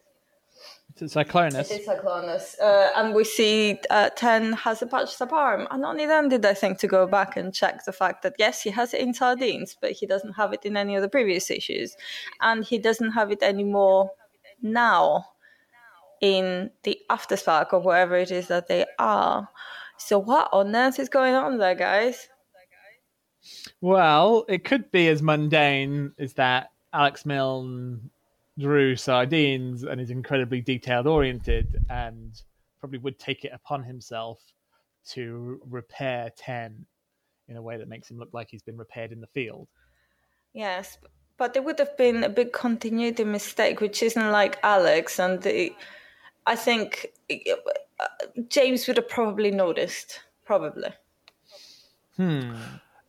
It's 0.99 1.15
Cyclonus. 1.15 1.71
It 1.71 1.83
is 1.83 1.87
Cyclonus, 1.87 2.59
uh, 2.59 2.89
and 2.97 3.15
we 3.15 3.25
see 3.25 3.79
uh, 3.91 4.09
Ten 4.17 4.55
has 4.55 4.81
a 4.81 4.87
patched 4.87 5.21
up 5.21 5.33
arm, 5.33 5.69
and 5.71 5.85
only 5.85 6.07
then 6.07 6.31
did 6.31 6.47
I 6.47 6.55
think 6.55 6.79
to 6.79 6.87
go 6.87 7.07
back 7.07 7.37
and 7.37 7.53
check 7.53 7.85
the 7.85 7.93
fact 7.93 8.23
that 8.23 8.35
yes, 8.39 8.63
he 8.63 8.71
has 8.71 8.95
it 8.95 9.03
in 9.03 9.13
Sardines, 9.13 9.77
but 9.79 9.93
he 9.93 10.07
doesn't 10.07 10.33
have 10.35 10.55
it 10.55 10.65
in 10.65 10.77
any 10.77 10.97
of 10.97 11.03
the 11.03 11.09
previous 11.09 11.51
issues, 11.51 11.97
and 12.41 12.65
he 12.65 12.79
doesn't 12.79 13.13
have 13.13 13.31
it 13.31 13.43
anymore 13.43 14.11
now 14.63 15.27
in 16.23 16.71
the 16.85 16.99
afterspark 17.11 17.75
or 17.75 17.81
wherever 17.81 18.17
it 18.17 18.31
is 18.31 18.49
that 18.49 18.69
they 18.69 18.87
are. 18.99 19.49
So 19.99 20.19
what 20.19 20.49
on 20.53 20.75
earth 20.75 20.99
is 20.99 21.11
going 21.11 21.35
on 21.35 21.59
there, 21.59 21.75
guys? 21.75 22.29
Well, 23.81 24.45
it 24.49 24.65
could 24.65 24.91
be 24.91 25.09
as 25.09 25.23
mundane 25.23 26.13
as 26.19 26.35
that 26.35 26.73
Alex 26.93 27.27
Milne 27.27 28.11
drew 28.59 28.97
sardines 28.97 29.83
and 29.85 30.01
is 30.01 30.11
incredibly 30.11 30.61
detailed 30.61 31.07
oriented 31.07 31.85
and 31.91 32.41
probably 32.81 32.99
would 32.99 33.19
take 33.19 33.45
it 33.45 33.53
upon 33.53 33.83
himself 33.83 34.41
to 35.11 35.61
repair 35.69 36.31
10 36.37 36.87
in 37.49 37.57
a 37.57 37.63
way 37.63 37.77
that 37.77 37.89
makes 37.89 38.11
him 38.11 38.19
look 38.19 38.31
like 38.33 38.49
he's 38.51 38.63
been 38.63 38.77
repaired 38.77 39.13
in 39.13 39.21
the 39.21 39.27
field. 39.27 39.69
Yes, 40.53 40.99
but 41.37 41.53
there 41.53 41.63
would 41.63 41.79
have 41.79 41.97
been 41.97 42.25
a 42.25 42.29
big 42.29 42.53
continuity 42.53 43.25
mistake, 43.25 43.81
which 43.81 44.03
isn't 44.03 44.31
like 44.31 44.59
Alex, 44.63 45.21
and 45.21 45.43
the, 45.43 45.75
I 46.47 46.57
think 46.57 47.13
uh, 47.31 48.07
James 48.49 48.87
would 48.87 48.97
have 48.97 49.09
probably 49.09 49.51
noticed. 49.51 50.21
Probably. 50.45 50.91
Hmm. 52.17 52.55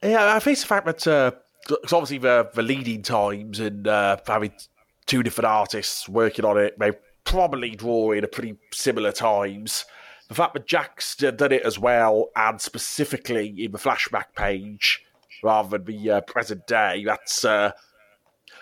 Yeah, 0.03 0.35
I 0.35 0.39
think 0.39 0.53
it's 0.53 0.61
the 0.61 0.67
fact 0.67 0.85
that 0.85 1.07
uh, 1.07 1.31
'cause 1.67 1.93
obviously 1.93 2.19
the 2.19 2.49
the 2.53 2.61
leading 2.61 3.01
times 3.01 3.59
and 3.59 3.87
uh, 3.87 4.17
having 4.25 4.53
two 5.05 5.23
different 5.23 5.47
artists 5.47 6.07
working 6.07 6.45
on 6.45 6.57
it, 6.57 6.77
they 6.79 6.91
probably 7.23 7.71
draw 7.71 8.11
in 8.11 8.23
at 8.23 8.31
pretty 8.31 8.57
similar 8.73 9.11
times. 9.11 9.85
The 10.27 10.35
fact 10.35 10.53
that 10.53 10.67
Jack's 10.67 11.15
done 11.15 11.51
it 11.51 11.61
as 11.63 11.79
well, 11.79 12.29
and 12.35 12.59
specifically 12.59 13.63
in 13.63 13.71
the 13.71 13.77
flashback 13.77 14.35
page, 14.35 15.03
rather 15.41 15.77
than 15.77 15.85
the 15.85 16.11
uh, 16.11 16.21
present 16.21 16.67
day. 16.67 17.03
That's 17.05 17.45
uh, 17.45 17.71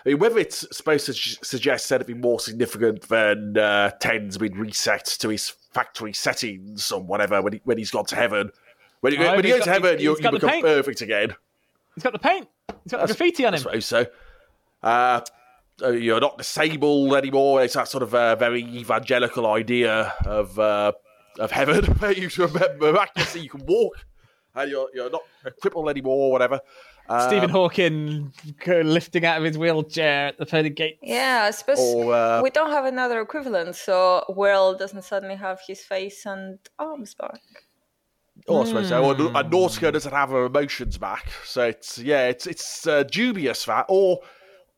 I 0.04 0.10
mean, 0.10 0.18
whether 0.18 0.38
it's 0.38 0.64
supposed 0.76 1.06
to 1.06 1.12
suggest 1.14 1.90
anything 1.90 2.20
more 2.20 2.38
significant 2.38 3.02
than 3.08 3.58
uh, 3.58 3.90
Ten's 4.00 4.38
been 4.38 4.54
reset 4.54 5.04
to 5.18 5.28
his 5.28 5.50
factory 5.74 6.12
settings 6.12 6.92
or 6.92 7.02
whatever 7.02 7.42
when, 7.42 7.54
he, 7.54 7.60
when 7.64 7.78
he's 7.78 7.90
gone 7.90 8.06
to 8.06 8.16
heaven. 8.16 8.50
When, 9.06 9.12
he, 9.12 9.18
when 9.18 9.44
he 9.44 9.50
he's 9.50 9.58
goes 9.58 9.64
to 9.66 9.70
heaven, 9.72 9.92
he's 9.98 10.02
you, 10.02 10.16
you 10.20 10.30
become 10.30 10.50
paint. 10.50 10.64
perfect 10.64 11.00
again. 11.00 11.34
He's 11.94 12.02
got 12.02 12.12
the 12.12 12.18
paint. 12.18 12.48
He's 12.82 12.92
got 12.92 13.00
the 13.02 13.06
graffiti 13.06 13.44
on 13.46 13.54
I 13.54 13.56
him. 13.56 13.62
suppose 13.62 13.86
so. 13.86 14.06
Uh, 14.82 15.20
uh, 15.82 15.90
you're 15.90 16.20
not 16.20 16.38
disabled 16.38 17.14
anymore. 17.14 17.62
It's 17.62 17.74
that 17.74 17.86
sort 17.88 18.02
of 18.02 18.14
uh, 18.14 18.34
very 18.36 18.62
evangelical 18.62 19.46
idea 19.46 20.12
of 20.24 20.58
uh, 20.58 20.92
of 21.38 21.50
heaven, 21.52 21.84
where 21.98 22.12
you 22.12 22.28
remember 22.36 22.76
miraculously 22.78 23.42
you 23.42 23.48
can 23.50 23.64
walk, 23.66 24.04
and 24.54 24.70
you're 24.70 24.88
you're 24.94 25.10
not 25.10 25.22
a 25.44 25.50
cripple 25.50 25.88
anymore, 25.90 26.26
or 26.28 26.32
whatever. 26.32 26.60
Uh, 27.08 27.28
Stephen 27.28 27.50
Hawking 27.50 28.32
lifting 28.66 29.24
out 29.24 29.38
of 29.38 29.44
his 29.44 29.56
wheelchair 29.56 30.26
at 30.28 30.38
the 30.38 30.46
pearly 30.46 30.70
gates. 30.70 30.98
Yeah, 31.02 31.44
I 31.46 31.52
suppose 31.52 31.78
Or, 31.78 32.12
uh, 32.12 32.42
we 32.42 32.50
don't 32.50 32.70
have 32.70 32.84
another 32.84 33.20
equivalent, 33.20 33.76
so 33.76 34.24
Whirl 34.28 34.74
doesn't 34.74 35.02
suddenly 35.02 35.36
have 35.36 35.60
his 35.64 35.82
face 35.82 36.26
and 36.26 36.58
arms 36.80 37.14
back. 37.14 37.40
Oh, 38.48 38.62
I 38.62 38.64
suppose 38.64 38.88
so. 38.88 39.10
And, 39.10 39.20
and 39.20 39.52
Nautica 39.52 39.92
doesn't 39.92 40.12
have 40.12 40.30
her 40.30 40.46
emotions 40.46 40.98
back, 40.98 41.26
so 41.44 41.62
it's 41.62 41.98
yeah, 41.98 42.28
it's 42.28 42.46
it's 42.46 42.86
uh, 42.86 43.02
dubious 43.02 43.64
that, 43.64 43.86
or 43.88 44.20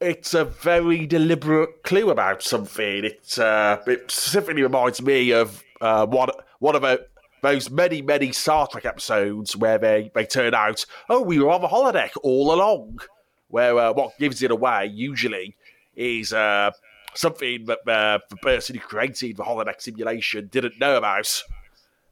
it's 0.00 0.32
a 0.32 0.44
very 0.44 1.06
deliberate 1.06 1.82
clue 1.82 2.10
about 2.10 2.42
something. 2.42 3.04
It 3.04 3.38
uh, 3.38 3.78
it 3.86 4.10
specifically 4.10 4.62
reminds 4.62 5.02
me 5.02 5.32
of 5.32 5.62
uh, 5.80 6.06
one 6.06 6.30
one 6.60 6.76
of 6.76 6.84
a, 6.84 7.00
those 7.42 7.70
many 7.70 8.00
many 8.00 8.32
Star 8.32 8.66
Trek 8.68 8.86
episodes 8.86 9.56
where 9.56 9.76
they 9.78 10.10
they 10.14 10.24
turn 10.24 10.54
out, 10.54 10.86
oh, 11.10 11.20
we 11.20 11.38
were 11.38 11.50
on 11.50 11.60
the 11.60 11.68
holodeck 11.68 12.12
all 12.22 12.54
along, 12.54 13.00
where 13.48 13.76
uh, 13.78 13.92
what 13.92 14.18
gives 14.18 14.42
it 14.42 14.50
away 14.50 14.86
usually 14.86 15.56
is 15.94 16.32
uh, 16.32 16.70
something 17.14 17.66
that 17.66 17.78
uh, 17.86 18.18
the 18.30 18.36
person 18.36 18.76
who 18.76 18.80
created 18.80 19.36
the 19.36 19.44
holodeck 19.44 19.80
simulation 19.80 20.48
didn't 20.50 20.78
know 20.78 20.96
about. 20.96 21.42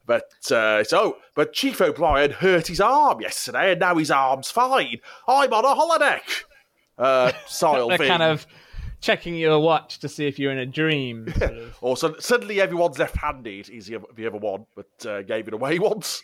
But 0.06 0.32
uh, 0.52 0.84
so, 0.84 1.18
but 1.34 1.52
Chief 1.52 1.80
O'Brien 1.80 2.30
hurt 2.30 2.68
his 2.68 2.80
arm 2.80 3.20
yesterday, 3.20 3.72
and 3.72 3.80
now 3.80 3.96
his 3.96 4.10
arm's 4.10 4.50
fine. 4.50 4.98
I'm 5.26 5.52
on 5.52 5.64
a 5.64 5.74
holodeck. 5.74 6.44
Uh, 6.96 7.32
style 7.46 7.88
They're 7.88 7.98
thing. 7.98 8.08
kind 8.08 8.22
of 8.22 8.46
checking 9.00 9.34
your 9.36 9.58
watch 9.58 9.98
to 10.00 10.08
see 10.08 10.26
if 10.26 10.38
you're 10.38 10.52
in 10.52 10.58
a 10.58 10.66
dream. 10.66 11.32
sort 11.38 11.52
of. 11.52 11.78
Or 11.80 11.96
so, 11.96 12.14
suddenly 12.18 12.60
everyone's 12.60 12.98
left-handed. 12.98 13.68
Is 13.68 13.86
the 13.86 13.96
other, 13.96 14.06
the 14.14 14.26
other 14.26 14.38
one, 14.38 14.66
but 14.74 15.06
uh, 15.06 15.22
gave 15.22 15.48
it 15.48 15.54
away 15.54 15.78
once. 15.80 16.22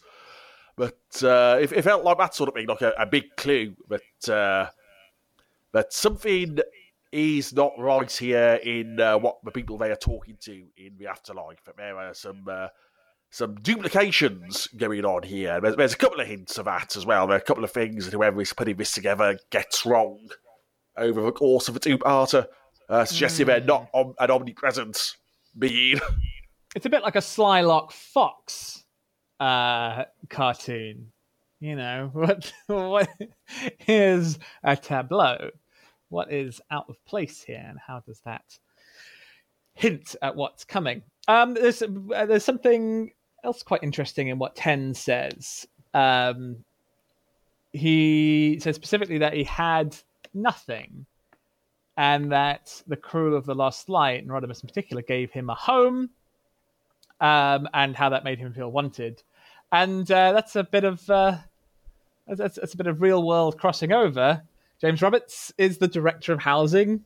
But 0.76 1.22
uh, 1.22 1.58
it, 1.60 1.72
it 1.72 1.82
felt 1.82 2.04
like 2.04 2.18
that 2.18 2.34
sort 2.34 2.48
of 2.48 2.54
thing, 2.54 2.66
like 2.66 2.80
a, 2.80 2.92
a 2.98 3.06
big 3.06 3.36
clue. 3.36 3.74
But 3.88 4.32
uh, 4.32 4.68
that 5.72 5.92
something 5.92 6.58
is 7.10 7.52
not 7.52 7.72
right 7.78 8.10
here 8.10 8.58
in 8.62 8.98
uh, 8.98 9.18
what 9.18 9.44
the 9.44 9.50
people 9.50 9.76
they 9.76 9.90
are 9.90 9.96
talking 9.96 10.38
to 10.40 10.64
in 10.76 10.96
the 10.98 11.08
afterlife. 11.08 11.62
That 11.66 11.76
there 11.76 11.96
are 11.98 12.14
some 12.14 12.44
uh, 12.48 12.68
some 13.32 13.54
duplications 13.54 14.66
going 14.76 15.06
on 15.06 15.22
here. 15.22 15.58
There's, 15.58 15.74
there's 15.74 15.94
a 15.94 15.96
couple 15.96 16.20
of 16.20 16.26
hints 16.26 16.58
of 16.58 16.66
that 16.66 16.96
as 16.96 17.06
well. 17.06 17.26
There 17.26 17.34
are 17.34 17.40
a 17.40 17.42
couple 17.42 17.64
of 17.64 17.70
things 17.70 18.04
that 18.04 18.12
whoever 18.12 18.42
is 18.42 18.52
putting 18.52 18.76
this 18.76 18.92
together 18.92 19.38
gets 19.48 19.86
wrong 19.86 20.28
over 20.98 21.22
the 21.22 21.32
course 21.32 21.66
of 21.66 21.74
a 21.74 21.78
two-parter, 21.78 22.46
uh, 22.90 23.06
suggesting 23.06 23.46
they're 23.46 23.62
not 23.62 23.88
om- 23.94 24.14
an 24.20 24.30
omnipresent 24.30 25.16
being. 25.58 25.98
It's 26.76 26.84
a 26.84 26.90
bit 26.90 27.02
like 27.02 27.16
a 27.16 27.20
Slylock 27.20 27.92
Fox 27.92 28.84
uh, 29.40 30.04
cartoon. 30.28 31.12
You 31.58 31.76
know, 31.76 32.10
what, 32.14 32.52
what 32.66 33.08
is 33.88 34.38
a 34.62 34.76
tableau? 34.76 35.50
What 36.10 36.30
is 36.30 36.60
out 36.70 36.86
of 36.90 37.02
place 37.06 37.42
here, 37.42 37.64
and 37.66 37.78
how 37.78 38.00
does 38.00 38.20
that 38.26 38.58
hint 39.74 40.16
at 40.20 40.36
what's 40.36 40.64
coming? 40.64 41.02
Um, 41.28 41.54
there's 41.54 41.82
uh, 41.82 42.26
there's 42.26 42.44
something 42.44 43.12
else 43.44 43.62
quite 43.62 43.82
interesting 43.82 44.28
in 44.28 44.38
what 44.38 44.56
Ten 44.56 44.94
says. 44.94 45.66
Um, 45.94 46.64
he 47.72 48.58
says 48.60 48.76
specifically 48.76 49.18
that 49.18 49.34
he 49.34 49.44
had 49.44 49.96
nothing, 50.34 51.06
and 51.96 52.32
that 52.32 52.82
the 52.86 52.96
crew 52.96 53.34
of 53.36 53.44
the 53.44 53.54
Lost 53.54 53.88
Light, 53.88 54.26
Rodimus 54.26 54.62
in 54.62 54.68
particular, 54.68 55.02
gave 55.02 55.30
him 55.30 55.50
a 55.50 55.54
home 55.54 56.10
um, 57.20 57.68
and 57.74 57.94
how 57.96 58.08
that 58.10 58.24
made 58.24 58.38
him 58.38 58.52
feel 58.52 58.70
wanted. 58.70 59.22
And 59.70 60.10
uh, 60.10 60.32
that's 60.32 60.56
a 60.56 60.64
bit 60.64 60.84
of 60.84 61.08
uh, 61.08 61.36
that's, 62.26 62.56
that's 62.56 62.74
a 62.74 62.76
bit 62.76 62.86
of 62.86 63.02
real 63.02 63.26
world 63.26 63.58
crossing 63.58 63.92
over. 63.92 64.42
James 64.80 65.00
Roberts 65.00 65.52
is 65.58 65.78
the 65.78 65.88
director 65.88 66.32
of 66.32 66.40
housing 66.40 67.04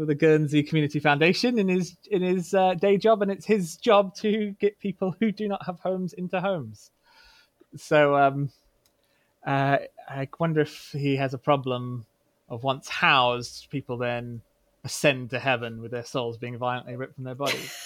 for 0.00 0.06
the 0.06 0.14
Guernsey 0.14 0.62
Community 0.62 0.98
Foundation 0.98 1.58
in 1.58 1.68
his 1.68 1.94
in 2.10 2.22
his 2.22 2.54
uh, 2.54 2.72
day 2.72 2.96
job, 2.96 3.20
and 3.20 3.30
it's 3.30 3.44
his 3.44 3.76
job 3.76 4.14
to 4.14 4.52
get 4.58 4.78
people 4.78 5.14
who 5.20 5.30
do 5.30 5.46
not 5.46 5.66
have 5.66 5.78
homes 5.80 6.14
into 6.14 6.40
homes. 6.40 6.90
So 7.76 8.16
um, 8.16 8.48
uh, 9.46 9.76
I 10.08 10.26
wonder 10.38 10.62
if 10.62 10.88
he 10.92 11.16
has 11.16 11.34
a 11.34 11.38
problem 11.38 12.06
of 12.48 12.62
once 12.62 12.88
housed, 12.88 13.68
people 13.68 13.98
then 13.98 14.40
ascend 14.84 15.28
to 15.30 15.38
heaven 15.38 15.82
with 15.82 15.90
their 15.90 16.04
souls 16.04 16.38
being 16.38 16.56
violently 16.56 16.96
ripped 16.96 17.16
from 17.16 17.24
their 17.24 17.34
bodies. 17.34 17.76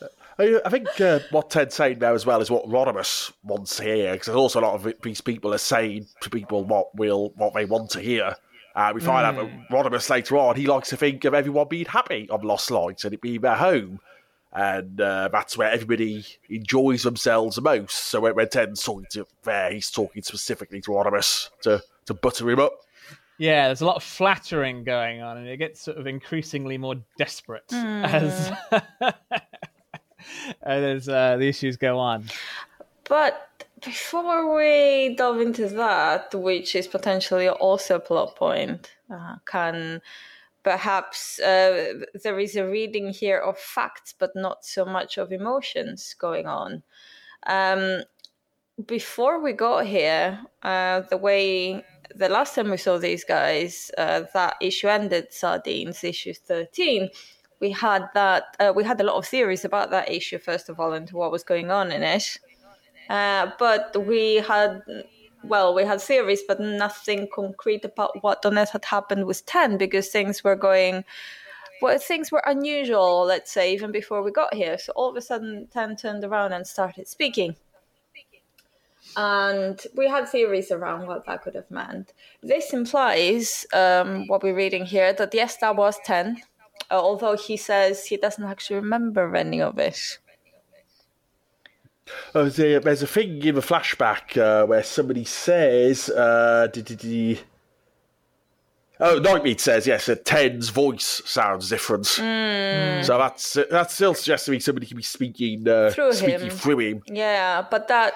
I 0.38 0.70
think 0.70 1.00
uh, 1.00 1.18
what 1.32 1.50
Ten's 1.50 1.74
saying 1.74 1.98
now 1.98 2.14
as 2.14 2.24
well 2.24 2.40
is 2.40 2.52
what 2.52 2.68
Rodimus 2.68 3.32
wants 3.42 3.78
to 3.78 3.82
hear, 3.82 4.12
because 4.12 4.26
there's 4.26 4.36
also 4.36 4.60
a 4.60 4.62
lot 4.62 4.74
of 4.76 4.94
these 5.02 5.20
people 5.20 5.52
are 5.52 5.58
saying 5.58 6.06
to 6.20 6.30
people 6.30 6.62
what 6.62 6.94
will 6.94 7.32
what 7.34 7.52
they 7.52 7.64
want 7.64 7.90
to 7.90 8.00
hear. 8.00 8.36
Uh, 8.78 8.92
we 8.94 9.00
find 9.00 9.26
out 9.26 9.34
that 9.34 9.68
Rodimus 9.70 10.08
later 10.08 10.36
on, 10.36 10.54
he 10.54 10.68
likes 10.68 10.90
to 10.90 10.96
think 10.96 11.24
of 11.24 11.34
everyone 11.34 11.66
being 11.66 11.86
happy 11.86 12.28
on 12.30 12.42
Lost 12.42 12.70
Lights 12.70 13.04
and 13.04 13.12
it 13.12 13.20
being 13.20 13.40
their 13.40 13.56
home. 13.56 13.98
And 14.52 15.00
uh, 15.00 15.30
that's 15.32 15.58
where 15.58 15.68
everybody 15.68 16.24
enjoys 16.48 17.02
themselves 17.02 17.56
the 17.56 17.62
most. 17.62 17.90
So 17.90 18.20
when, 18.20 18.36
when 18.36 18.48
Ten's 18.48 18.84
talking 18.84 19.08
to 19.10 19.26
there, 19.42 19.72
he's 19.72 19.90
talking 19.90 20.22
specifically 20.22 20.80
to 20.82 20.92
Rodimus 20.92 21.50
to, 21.62 21.82
to 22.06 22.14
butter 22.14 22.48
him 22.48 22.60
up. 22.60 22.72
Yeah, 23.36 23.66
there's 23.66 23.80
a 23.80 23.86
lot 23.86 23.96
of 23.96 24.04
flattering 24.04 24.84
going 24.84 25.22
on, 25.22 25.38
and 25.38 25.48
it 25.48 25.56
gets 25.56 25.80
sort 25.80 25.98
of 25.98 26.06
increasingly 26.06 26.78
more 26.78 26.94
desperate 27.16 27.64
as 27.72 28.52
as 30.62 31.08
uh, 31.08 31.36
the 31.36 31.48
issues 31.48 31.76
go 31.76 31.98
on. 31.98 32.26
But 33.08 33.47
before 33.80 34.56
we 34.56 35.14
delve 35.16 35.40
into 35.40 35.68
that, 35.68 36.34
which 36.34 36.74
is 36.74 36.86
potentially 36.86 37.48
also 37.48 37.96
a 37.96 38.00
plot 38.00 38.36
point, 38.36 38.90
uh, 39.10 39.36
can 39.46 40.00
perhaps 40.62 41.38
uh, 41.40 41.94
there 42.22 42.38
is 42.38 42.56
a 42.56 42.66
reading 42.66 43.10
here 43.10 43.38
of 43.38 43.58
facts, 43.58 44.14
but 44.18 44.30
not 44.34 44.64
so 44.64 44.84
much 44.84 45.18
of 45.18 45.32
emotions 45.32 46.14
going 46.18 46.46
on. 46.46 46.82
Um, 47.46 48.02
before 48.86 49.40
we 49.42 49.52
got 49.52 49.86
here, 49.86 50.38
uh, 50.62 51.00
the 51.10 51.16
way 51.16 51.84
the 52.14 52.28
last 52.28 52.54
time 52.54 52.70
we 52.70 52.76
saw 52.76 52.98
these 52.98 53.24
guys, 53.24 53.90
uh, 53.98 54.22
that 54.34 54.56
issue 54.60 54.88
ended, 54.88 55.32
Sardines 55.32 56.04
issue 56.04 56.34
thirteen. 56.34 57.10
We 57.60 57.72
had 57.72 58.08
that. 58.14 58.56
Uh, 58.60 58.72
we 58.74 58.84
had 58.84 59.00
a 59.00 59.04
lot 59.04 59.16
of 59.16 59.26
theories 59.26 59.64
about 59.64 59.90
that 59.90 60.10
issue, 60.10 60.38
first 60.38 60.68
of 60.68 60.78
all, 60.78 60.92
and 60.92 61.10
what 61.10 61.32
was 61.32 61.42
going 61.42 61.70
on 61.70 61.90
in 61.90 62.02
it. 62.02 62.38
Uh, 63.08 63.50
but 63.58 64.06
we 64.06 64.36
had, 64.36 64.82
well, 65.42 65.74
we 65.74 65.84
had 65.84 66.00
theories, 66.00 66.42
but 66.46 66.60
nothing 66.60 67.28
concrete 67.34 67.84
about 67.84 68.22
what 68.22 68.44
on 68.44 68.58
earth 68.58 68.70
had 68.70 68.84
happened 68.84 69.26
with 69.26 69.44
Ten, 69.46 69.78
because 69.78 70.08
things 70.08 70.44
were 70.44 70.56
going, 70.56 71.04
well, 71.80 71.98
things 71.98 72.30
were 72.30 72.42
unusual. 72.46 73.24
Let's 73.24 73.52
say 73.52 73.72
even 73.72 73.92
before 73.92 74.22
we 74.22 74.30
got 74.30 74.52
here. 74.54 74.78
So 74.78 74.92
all 74.96 75.10
of 75.10 75.16
a 75.16 75.20
sudden, 75.20 75.68
Ten 75.72 75.96
turned 75.96 76.24
around 76.24 76.52
and 76.52 76.66
started 76.66 77.08
speaking 77.08 77.56
and 79.16 79.84
we 79.96 80.08
had 80.08 80.28
theories 80.28 80.70
around 80.70 81.06
what 81.06 81.26
that 81.26 81.42
could 81.42 81.54
have 81.54 81.70
meant. 81.70 82.12
This 82.42 82.72
implies 82.72 83.66
um, 83.72 84.26
what 84.26 84.42
we're 84.42 84.54
reading 84.54 84.84
here 84.84 85.12
that 85.12 85.34
yes, 85.34 85.56
that 85.58 85.76
was 85.76 85.98
10, 86.04 86.40
uh, 86.90 86.94
although 86.94 87.36
he 87.36 87.56
says 87.56 88.04
he 88.04 88.16
doesn't 88.16 88.44
actually 88.44 88.76
remember 88.76 89.34
any 89.34 89.60
of 89.60 89.78
it. 89.78 90.18
Oh, 92.34 92.48
there's, 92.48 93.02
a, 93.02 93.06
thing 93.06 93.42
in 93.42 93.54
the 93.54 93.60
flashback 93.60 94.36
uh, 94.36 94.66
where 94.66 94.82
somebody 94.82 95.24
says, 95.24 96.10
uh, 96.10 96.68
did, 96.72 96.84
did, 96.86 96.98
did, 96.98 97.40
Oh, 99.00 99.20
Nightbeat 99.20 99.60
says 99.60 99.86
yes. 99.86 100.06
That 100.06 100.24
Ten's 100.24 100.70
voice 100.70 101.22
sounds 101.24 101.68
different, 101.68 102.06
so 102.06 102.22
that's 103.06 103.52
that 103.52 103.90
still 103.92 104.14
suggests 104.14 104.46
to 104.46 104.50
me 104.50 104.58
somebody 104.58 104.86
can 104.86 104.96
be 104.96 105.04
speaking 105.04 105.68
uh, 105.68 105.90
Through 105.90 106.14
speaking 106.14 106.46
him. 106.46 106.50
through 106.50 106.78
him. 106.80 107.02
Yeah, 107.06 107.64
but 107.70 107.86
that, 107.88 108.14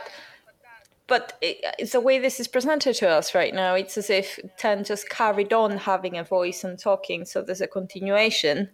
but 1.06 1.38
it, 1.40 1.58
it's 1.78 1.92
the 1.92 2.00
way 2.00 2.18
this 2.18 2.40
is 2.40 2.48
presented 2.48 2.94
to 2.94 3.08
us 3.08 3.32
right 3.32 3.54
now. 3.54 3.74
It's 3.74 3.96
as 3.96 4.10
if 4.10 4.40
Ten 4.56 4.82
just 4.82 5.08
carried 5.08 5.52
on 5.52 5.76
having 5.76 6.18
a 6.18 6.24
voice 6.24 6.64
and 6.64 6.76
talking, 6.76 7.26
so 7.26 7.42
there's 7.42 7.60
a 7.60 7.68
continuation. 7.68 8.70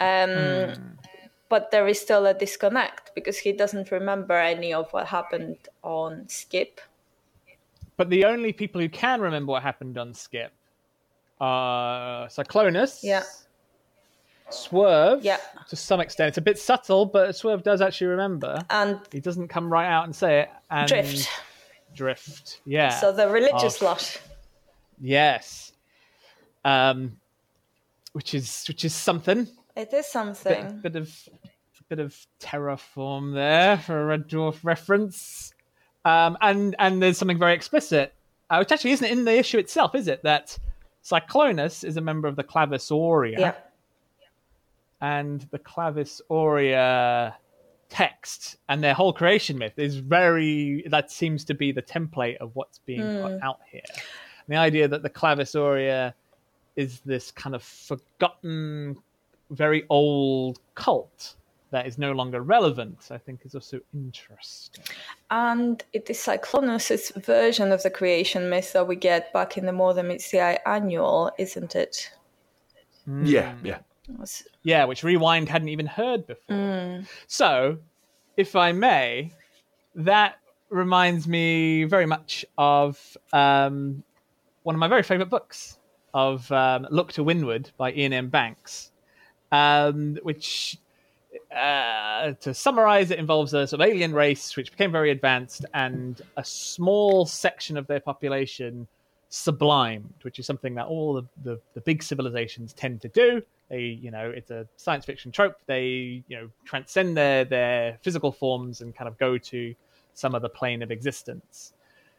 Um, 0.00 0.96
But 1.50 1.70
there 1.72 1.86
is 1.88 2.00
still 2.00 2.24
a 2.26 2.32
disconnect 2.32 3.10
because 3.14 3.36
he 3.36 3.52
doesn't 3.52 3.90
remember 3.90 4.32
any 4.34 4.72
of 4.72 4.90
what 4.92 5.06
happened 5.08 5.58
on 5.82 6.26
Skip. 6.28 6.80
but 7.98 8.08
the 8.08 8.24
only 8.24 8.50
people 8.54 8.80
who 8.80 8.88
can 8.88 9.20
remember 9.20 9.50
what 9.52 9.62
happened 9.62 9.98
on 9.98 10.14
Skip 10.14 10.52
are 11.40 12.28
Cyclonus, 12.28 13.00
Yeah. 13.02 13.24
Swerve, 14.48 15.22
Yeah. 15.22 15.36
to 15.68 15.76
some 15.76 16.00
extent. 16.00 16.28
It's 16.28 16.38
a 16.38 16.40
bit 16.50 16.58
subtle, 16.58 17.04
but 17.06 17.36
Swerve 17.36 17.62
does 17.62 17.80
actually 17.82 18.06
remember. 18.08 18.58
And 18.70 19.00
He 19.12 19.20
doesn't 19.20 19.48
come 19.48 19.70
right 19.72 19.86
out 19.86 20.04
and 20.04 20.16
say 20.16 20.40
it. 20.40 20.50
And 20.70 20.88
Drift. 20.88 21.28
Drift, 21.94 22.60
yeah. 22.64 22.88
So 23.00 23.12
the 23.12 23.28
religious 23.28 23.82
Oh. 23.82 23.86
lot. 23.86 24.20
yes. 25.00 25.72
Um, 26.64 27.18
which 28.12 28.34
is 28.34 28.64
which 28.66 28.84
is 28.84 28.94
something. 28.94 29.46
It 29.80 29.92
is 29.94 30.06
something. 30.06 30.80
bit 30.82 30.96
of 30.96 31.10
bit 31.88 31.98
of 31.98 32.14
Terrorform 32.38 33.34
there 33.34 33.78
for 33.78 34.00
a 34.00 34.04
red 34.04 34.28
dwarf 34.28 34.58
reference. 34.62 35.54
Um, 36.04 36.36
and 36.40 36.76
and 36.78 37.02
there's 37.02 37.18
something 37.18 37.38
very 37.38 37.54
explicit, 37.54 38.12
uh, 38.50 38.56
which 38.58 38.70
actually 38.72 38.92
isn't 38.92 39.08
in 39.10 39.24
the 39.24 39.36
issue 39.36 39.58
itself, 39.58 39.94
is 39.94 40.06
it? 40.06 40.22
That 40.22 40.58
Cyclonus 41.04 41.82
is 41.82 41.96
a 41.96 42.00
member 42.00 42.28
of 42.28 42.36
the 42.36 42.42
Clavis 42.44 42.90
Aurea, 42.90 43.38
Yeah. 43.38 43.54
and 45.00 45.40
the 45.50 45.58
Clavis 45.58 46.20
Aurea 46.30 47.36
text 47.88 48.56
and 48.68 48.84
their 48.84 48.94
whole 48.94 49.12
creation 49.12 49.58
myth 49.58 49.78
is 49.78 49.96
very. 49.96 50.84
That 50.88 51.10
seems 51.10 51.44
to 51.46 51.54
be 51.54 51.72
the 51.72 51.82
template 51.82 52.36
of 52.36 52.54
what's 52.54 52.78
being 52.80 53.22
put 53.22 53.40
out 53.42 53.60
here. 53.70 53.82
And 53.88 54.54
the 54.54 54.56
idea 54.56 54.88
that 54.88 55.02
the 55.02 55.10
Clavis 55.10 55.54
Aurea 55.54 56.14
is 56.76 57.00
this 57.00 57.30
kind 57.30 57.54
of 57.54 57.62
forgotten, 57.62 58.96
very 59.50 59.84
old 59.90 60.60
cult 60.74 61.36
that 61.70 61.86
is 61.86 61.98
no 61.98 62.12
longer 62.12 62.42
relevant, 62.42 63.08
I 63.10 63.18
think 63.18 63.42
is 63.44 63.54
also 63.54 63.80
interesting. 63.94 64.84
And 65.30 65.82
it 65.92 66.10
is 66.10 66.18
Cyclonus' 66.18 67.14
version 67.24 67.70
of 67.70 67.82
the 67.82 67.90
creation 67.90 68.50
myth 68.50 68.72
that 68.72 68.88
we 68.88 68.96
get 68.96 69.32
back 69.32 69.56
in 69.56 69.66
the 69.66 69.72
More 69.72 69.94
Than 69.94 70.08
Meets 70.08 70.30
the 70.30 70.40
Eye 70.40 70.58
annual, 70.66 71.30
isn't 71.38 71.76
it? 71.76 72.10
Yeah, 73.22 73.54
yeah. 73.62 73.78
Yeah, 74.64 74.84
which 74.86 75.04
Rewind 75.04 75.48
hadn't 75.48 75.68
even 75.68 75.86
heard 75.86 76.26
before. 76.26 77.02
So, 77.28 77.78
if 78.36 78.56
I 78.56 78.72
may, 78.72 79.32
that 79.94 80.36
reminds 80.70 81.28
me 81.28 81.84
very 81.84 82.06
much 82.06 82.44
of 82.58 83.16
um, 83.32 84.02
one 84.64 84.74
of 84.74 84.78
my 84.80 84.88
very 84.88 85.02
favourite 85.02 85.30
books 85.30 85.78
of 86.14 86.50
um, 86.50 86.86
Look 86.90 87.12
to 87.12 87.24
Windward 87.24 87.70
by 87.76 87.92
Ian 87.92 88.12
M. 88.12 88.28
Banks, 88.28 88.90
um, 89.52 90.16
which, 90.22 90.78
uh, 91.54 92.32
to 92.40 92.54
summarize, 92.54 93.10
it 93.10 93.18
involves 93.18 93.54
a 93.54 93.66
sort 93.66 93.80
of 93.80 93.88
alien 93.88 94.12
race 94.12 94.56
which 94.56 94.70
became 94.70 94.92
very 94.92 95.10
advanced 95.10 95.64
and 95.74 96.22
a 96.36 96.44
small 96.44 97.26
section 97.26 97.76
of 97.76 97.86
their 97.86 98.00
population 98.00 98.86
sublimed, 99.30 100.22
which 100.22 100.38
is 100.38 100.46
something 100.46 100.74
that 100.74 100.86
all 100.86 101.14
the, 101.14 101.22
the, 101.44 101.60
the 101.74 101.80
big 101.80 102.02
civilizations 102.02 102.72
tend 102.72 103.00
to 103.00 103.08
do. 103.08 103.42
They, 103.68 103.82
you 103.82 104.10
know, 104.10 104.30
it's 104.30 104.50
a 104.50 104.66
science 104.76 105.04
fiction 105.04 105.30
trope. 105.30 105.56
They, 105.66 106.24
you 106.26 106.36
know, 106.36 106.50
transcend 106.64 107.16
their 107.16 107.44
their 107.44 107.98
physical 108.02 108.32
forms 108.32 108.80
and 108.80 108.94
kind 108.94 109.06
of 109.06 109.16
go 109.18 109.38
to 109.38 109.74
some 110.14 110.34
other 110.34 110.48
plane 110.48 110.82
of 110.82 110.90
existence. 110.90 111.72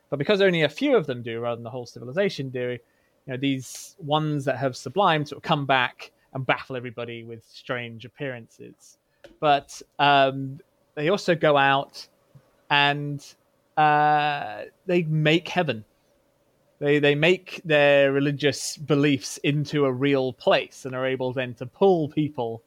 But 0.10 0.18
because 0.18 0.42
only 0.42 0.62
a 0.62 0.70
few 0.70 0.96
of 0.96 1.08
them 1.08 1.22
do, 1.22 1.42
rather 1.42 1.58
than 1.58 1.64
the 1.64 1.70
whole 1.70 1.86
civilization 1.86 2.50
do, 2.50 2.78
you 3.26 3.34
know, 3.34 3.38
these 3.38 3.96
ones 4.00 4.46
that 4.46 4.58
have 4.58 4.74
sublimed 4.74 5.28
sort 5.28 5.38
of 5.38 5.44
come 5.44 5.66
back 5.66 6.12
and 6.34 6.46
baffle 6.46 6.76
everybody 6.76 7.24
with 7.24 7.44
strange 7.46 8.06
appearances. 8.06 8.98
But 9.40 9.82
um, 10.00 10.60
they 10.96 11.10
also 11.10 11.36
go 11.36 11.58
out 11.58 12.08
and 12.70 13.26
uh, 13.78 14.64
they 14.86 15.04
make 15.04 15.48
heaven. 15.48 15.84
They 16.80 17.00
they 17.00 17.14
make 17.14 17.62
their 17.64 18.12
religious 18.12 18.76
beliefs 18.76 19.38
into 19.44 19.86
a 19.86 19.92
real 19.92 20.34
place 20.34 20.86
and 20.86 20.96
are 20.96 21.06
able 21.06 21.32
then 21.32 21.54
to 21.56 21.66
pull 21.66 22.10
people 22.10 22.64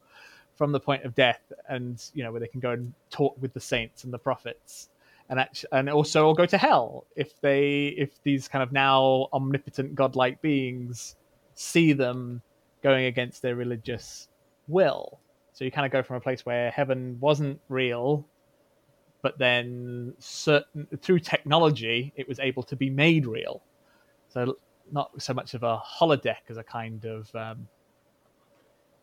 from 0.54 0.70
the 0.70 0.78
point 0.78 1.04
of 1.04 1.16
death, 1.16 1.52
and 1.68 2.02
you 2.14 2.22
know 2.22 2.30
where 2.30 2.40
they 2.40 2.46
can 2.46 2.60
go 2.60 2.70
and 2.70 2.92
talk 3.10 3.36
with 3.40 3.52
the 3.54 3.60
saints 3.60 4.04
and 4.04 4.12
the 4.12 4.18
prophets, 4.18 4.88
and 5.30 5.40
actually, 5.40 5.68
and 5.72 5.90
also 5.90 6.32
go 6.32 6.46
to 6.46 6.56
hell 6.56 7.06
if 7.16 7.40
they 7.40 7.88
if 7.98 8.22
these 8.22 8.46
kind 8.46 8.62
of 8.62 8.70
now 8.70 9.28
omnipotent 9.32 9.96
godlike 9.96 10.40
beings 10.40 11.16
see 11.54 11.92
them 11.92 12.40
going 12.84 13.06
against 13.06 13.42
their 13.42 13.56
religious 13.56 14.28
will. 14.68 15.18
So 15.54 15.64
you 15.64 15.72
kind 15.72 15.86
of 15.86 15.90
go 15.90 16.02
from 16.02 16.16
a 16.16 16.20
place 16.20 16.46
where 16.46 16.70
heaven 16.70 17.16
wasn't 17.18 17.58
real, 17.68 18.24
but 19.22 19.38
then 19.38 20.12
certain 20.18 20.86
through 21.00 21.20
technology 21.20 22.12
it 22.14 22.28
was 22.28 22.38
able 22.38 22.62
to 22.64 22.76
be 22.76 22.90
made 22.90 23.26
real. 23.26 23.62
So 24.28 24.58
not 24.92 25.10
so 25.20 25.32
much 25.32 25.54
of 25.54 25.62
a 25.62 25.78
holodeck 25.78 26.50
as 26.50 26.58
a 26.58 26.62
kind 26.62 27.04
of 27.06 27.34
um, 27.34 27.66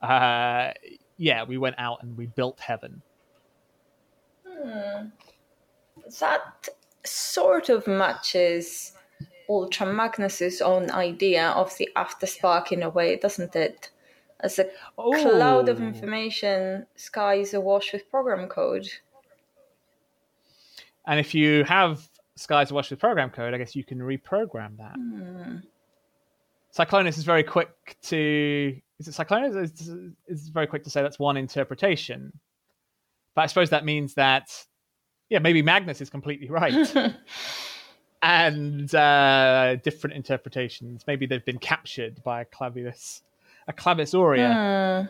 uh, 0.02 0.72
yeah, 1.18 1.44
we 1.44 1.58
went 1.58 1.76
out 1.78 2.04
and 2.04 2.16
we 2.16 2.28
built 2.28 2.60
heaven. 2.60 3.02
that 6.20 6.70
sort 7.04 7.70
of 7.70 7.88
matches 7.88 8.94
Ultra 9.52 9.88
Magnus's 9.88 10.62
own 10.62 10.90
idea 10.92 11.50
of 11.50 11.78
the 11.78 11.90
after 11.96 12.26
spark 12.26 12.72
in 12.72 12.84
a 12.84 12.90
way, 12.90 13.18
doesn't 13.18 13.56
it? 13.56 13.92
As 14.40 14.58
a 14.58 14.70
oh. 14.98 15.12
cloud 15.12 15.70
of 15.70 15.82
Oh. 15.82 15.84
information, 15.84 16.88
skies 16.96 17.54
awash 17.54 17.94
with 17.94 18.10
program 18.10 18.48
code. 18.48 18.88
And 21.06 21.20
if 21.20 21.34
you 21.36 21.64
have 21.66 22.08
Skies 22.36 22.72
Wash 22.72 22.90
with 22.90 23.00
program 23.00 23.30
code, 23.30 23.54
I 23.54 23.58
guess 23.58 23.76
you 23.76 23.84
can 23.84 24.00
reprogram 24.00 24.78
that. 24.78 24.96
Hmm. 24.96 25.58
Cyclonus 26.76 27.18
is 27.18 27.24
very 27.24 27.44
quick 27.44 27.98
to. 28.04 28.76
Is 29.00 29.08
it 29.08 29.12
Cyclonus? 29.12 29.62
Is, 29.62 29.90
is 30.28 30.48
very 30.50 30.68
quick 30.68 30.84
to 30.86 30.90
say 30.90 31.02
that's 31.02 31.20
one 31.20 31.38
interpretation. 31.38 32.32
But 33.36 33.42
I 33.42 33.46
suppose 33.48 33.70
that 33.72 33.84
means 33.84 34.14
that, 34.16 34.50
yeah, 35.30 35.40
maybe 35.40 35.62
Magnus 35.62 36.02
is 36.02 36.10
completely 36.10 36.50
right. 36.50 36.74
and 38.22 38.94
uh, 38.94 39.76
different 39.84 40.16
interpretations. 40.16 41.06
Maybe 41.08 41.26
they've 41.26 41.46
been 41.46 41.60
captured 41.60 42.24
by 42.24 42.42
a 42.42 42.46
Clavius, 42.46 43.22
a 43.68 43.74
Clavis 43.74 44.14
Aurea 44.14 45.10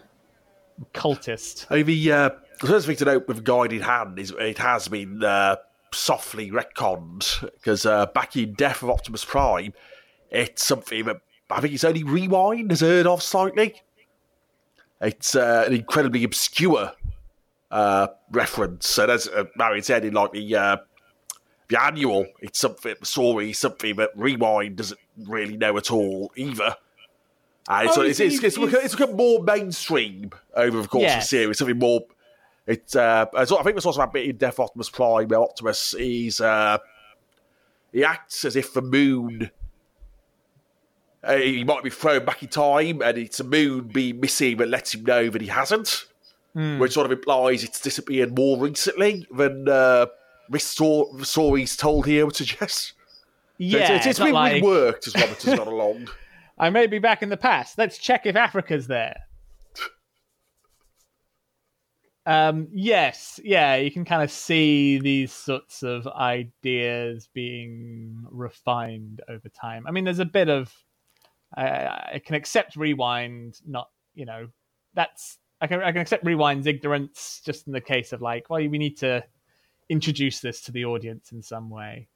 cultist. 0.94 1.68
I 1.70 1.78
mean, 1.78 1.86
the, 1.86 2.12
uh, 2.12 2.30
the 2.60 2.68
first 2.68 2.88
thing 2.88 2.96
to 2.98 3.06
note 3.06 3.28
with 3.28 3.44
Guided 3.44 3.82
Hand 3.82 4.20
is 4.20 4.34
it 4.40 4.58
has 4.58 4.88
been 4.88 5.24
uh, 5.24 5.58
softly 5.94 6.52
retconned 6.52 7.42
because 7.54 7.86
uh, 7.86 8.08
back 8.08 8.36
in 8.36 8.54
Death 8.54 8.84
of 8.84 8.90
Optimus 8.90 9.26
Prime, 9.26 9.74
it's 10.30 10.64
something 10.64 11.06
that 11.06 11.22
I 11.50 11.60
think 11.60 11.74
it's 11.74 11.84
only 11.84 12.04
Rewind 12.04 12.72
has 12.72 12.82
heard 12.82 13.08
of 13.08 13.22
slightly. 13.22 13.82
It's 15.02 15.36
uh, 15.36 15.66
an 15.68 15.74
incredibly 15.74 16.24
obscure 16.24 16.94
uh, 17.72 18.08
reference, 18.32 18.98
and 18.98 19.12
as 19.12 19.28
uh, 19.28 19.46
Marion 19.56 19.84
said 19.84 20.06
in 20.06 20.14
like 20.14 20.32
the 20.32 20.56
uh, 20.56 20.78
the 21.72 21.82
annual, 21.84 22.28
it's 22.42 22.60
something 22.60 22.96
sorry, 23.04 23.54
something 23.54 23.96
that 23.96 24.12
Rewind 24.16 24.76
doesn't 24.76 25.00
really 25.18 25.58
know 25.58 25.78
at 25.78 25.90
all 25.92 26.32
either. 26.36 26.76
And 27.70 27.88
it's, 27.88 27.98
Oh, 27.98 28.02
it's, 28.02 28.18
he's- 28.20 28.34
it's, 28.36 28.44
it's, 28.44 28.56
he's- 28.56 28.70
become, 28.70 28.86
it's 28.86 28.96
become 28.96 29.16
more 29.16 29.44
mainstream 29.44 30.32
over 30.56 30.82
the 30.82 30.88
course 30.88 31.04
of 31.16 31.22
the 31.22 31.26
series. 31.26 31.58
Something 31.58 31.80
more. 31.80 32.02
It's. 32.68 32.96
Uh, 32.96 33.26
I 33.36 33.46
think 33.46 33.64
there's 33.64 33.86
also 33.86 34.02
a 34.02 34.08
bit 34.08 34.28
in 34.30 34.38
Death 34.38 34.60
Optimus 34.60 34.90
Prime 34.90 35.28
where 35.28 35.40
Optimus 35.42 35.94
is. 35.96 36.40
Uh, 36.42 36.78
he 37.92 38.04
acts 38.04 38.46
as 38.46 38.56
if 38.56 38.74
the 38.74 38.82
moon. 38.82 39.50
Uh, 41.24 41.36
he 41.38 41.64
might 41.64 41.84
be 41.84 41.90
thrown 41.90 42.26
back 42.26 42.42
in 42.42 42.50
time, 42.50 43.02
and 43.02 43.18
it's 43.18 43.40
a 43.40 43.44
moon 43.44 43.88
being 43.88 44.20
missing 44.20 44.58
that 44.58 44.68
lets 44.70 44.94
him 44.94 45.04
know 45.04 45.30
that 45.30 45.42
he 45.42 45.48
hasn't. 45.48 46.06
Which 46.54 46.92
sort 46.92 47.06
of 47.06 47.12
implies 47.14 47.64
it's 47.64 47.80
disappeared 47.80 48.36
more 48.38 48.58
recently 48.60 49.26
than 49.34 49.70
uh, 49.70 50.08
this 50.52 50.66
stor- 50.66 51.24
story's 51.24 51.76
told 51.76 52.06
here 52.06 52.26
would 52.26 52.36
suggest. 52.36 52.94
Yeah, 53.58 53.80
it's, 53.80 53.90
it's, 53.90 54.06
it's 54.06 54.20
been 54.20 54.34
like, 54.34 54.62
reworked 54.62 55.08
as 55.08 55.16
Robert 55.16 55.42
has 55.42 55.58
gone 55.58 55.68
along. 55.68 56.10
I 56.58 56.70
may 56.70 56.88
be 56.88 57.00
back 57.00 57.24
in 57.24 57.30
the 57.30 57.38
past. 57.38 57.78
Let's 57.78 57.98
check 57.98 58.26
if 58.26 58.36
Africa's 58.36 58.88
there. 58.88 59.16
Um, 62.26 62.68
yes, 62.72 63.40
yeah, 63.44 63.78
you 63.78 63.90
can 63.90 64.06
kind 64.06 64.22
of 64.22 64.32
see 64.32 65.00
these 65.00 65.32
sorts 65.32 65.82
of 65.82 66.06
ideas 66.08 67.30
being 67.34 68.26
refined 68.30 69.22
over 69.28 69.50
time. 69.50 69.88
I 69.88 69.92
mean, 69.92 70.04
there's 70.04 70.20
a 70.20 70.26
bit 70.26 70.48
of 70.48 70.72
I 71.56 72.12
I 72.14 72.22
can 72.24 72.36
accept 72.36 72.76
rewind, 72.76 73.60
not 73.66 73.90
you 74.14 74.26
know, 74.26 74.48
that's 74.94 75.40
I 75.62 75.68
can 75.68 75.82
I 75.82 75.92
can 75.92 76.02
accept 76.02 76.24
rewind's 76.24 76.68
ignorance 76.68 77.42
just 77.44 77.66
in 77.66 77.74
the 77.74 77.82
case 77.82 78.14
of 78.14 78.22
like, 78.22 78.50
well, 78.50 78.60
we 78.68 78.78
need 78.78 78.98
to 78.98 79.24
introduce 79.92 80.40
this 80.40 80.62
to 80.62 80.72
the 80.72 80.86
audience 80.86 81.32
in 81.32 81.42
some 81.42 81.70
way 81.70 82.08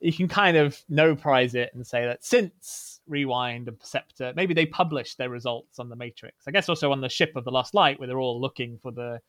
you 0.00 0.12
can 0.12 0.28
kind 0.28 0.56
of 0.58 0.78
no 0.88 1.16
prize 1.16 1.54
it 1.54 1.70
and 1.74 1.86
say 1.86 2.04
that 2.04 2.22
since 2.22 3.00
Rewind 3.08 3.66
and 3.66 3.80
Perceptor, 3.80 4.32
maybe 4.36 4.52
they 4.52 4.66
published 4.66 5.16
their 5.16 5.30
results 5.30 5.78
on 5.78 5.88
the 5.88 5.96
Matrix. 5.96 6.46
I 6.46 6.50
guess 6.50 6.68
also 6.68 6.92
on 6.92 7.00
the 7.00 7.08
ship 7.08 7.32
of 7.34 7.44
the 7.44 7.50
Lost 7.50 7.72
Light, 7.72 7.98
where 7.98 8.06
they're 8.06 8.20
all 8.20 8.38
looking 8.38 8.78
for 8.82 8.92
the 8.92 9.20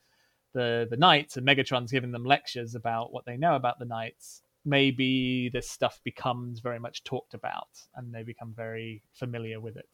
the 0.53 0.85
the 0.89 0.97
Knights 0.97 1.37
and 1.37 1.47
Megatron's 1.47 1.91
giving 1.93 2.11
them 2.11 2.25
lectures 2.25 2.75
about 2.75 3.13
what 3.13 3.23
they 3.25 3.37
know 3.37 3.55
about 3.55 3.79
the 3.79 3.85
Knights. 3.85 4.41
maybe 4.65 5.49
this 5.53 5.69
stuff 5.69 6.01
becomes 6.03 6.59
very 6.59 6.79
much 6.79 7.05
talked 7.05 7.33
about 7.33 7.69
and 7.95 8.13
they 8.13 8.23
become 8.23 8.53
very 8.53 9.01
familiar 9.13 9.61
with 9.61 9.77
it. 9.77 9.93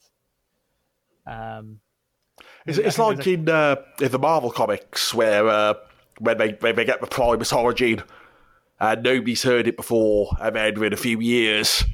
Um, 1.30 1.78
It's, 2.66 2.78
it's 2.78 2.98
like 2.98 3.24
a- 3.24 3.30
in 3.30 3.48
uh, 3.48 3.76
in 4.00 4.10
the 4.10 4.18
Marvel 4.18 4.50
comics 4.50 5.14
where 5.14 5.46
uh, 5.48 5.74
when 6.18 6.38
they 6.38 6.56
when 6.60 6.76
they 6.76 6.84
get 6.84 7.00
the 7.00 7.06
Primus 7.06 7.52
origin 7.52 8.02
and 8.80 9.02
nobody's 9.02 9.42
heard 9.42 9.66
it 9.68 9.76
before, 9.76 10.36
and 10.40 10.56
then 10.56 10.74
within 10.74 10.92
a 10.92 10.96
few 10.96 11.20
years, 11.20 11.84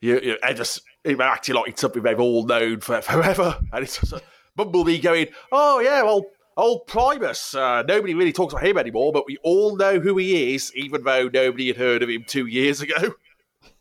you, 0.00 0.20
you 0.20 0.38
and 0.42 0.56
just 0.56 0.82
it 1.04 1.20
acting 1.20 1.54
like 1.54 1.68
it's 1.70 1.80
something 1.80 2.02
they've 2.02 2.20
all 2.20 2.46
known 2.46 2.80
for 2.80 3.00
forever, 3.00 3.58
and 3.72 3.82
it's 3.84 3.98
just 3.98 4.12
a 4.12 4.22
Bumblebee 4.56 4.98
going, 4.98 5.28
"Oh 5.50 5.80
yeah, 5.80 6.02
well." 6.02 6.24
Old 6.54 6.86
Primus, 6.86 7.54
uh, 7.54 7.82
nobody 7.88 8.12
really 8.12 8.30
talks 8.30 8.52
about 8.52 8.66
him 8.66 8.76
anymore, 8.76 9.10
but 9.10 9.26
we 9.26 9.38
all 9.42 9.74
know 9.74 9.98
who 9.98 10.18
he 10.18 10.54
is, 10.54 10.70
even 10.76 11.02
though 11.02 11.30
nobody 11.32 11.68
had 11.68 11.78
heard 11.78 12.02
of 12.02 12.10
him 12.10 12.24
two 12.26 12.44
years 12.46 12.82
ago. 12.82 13.14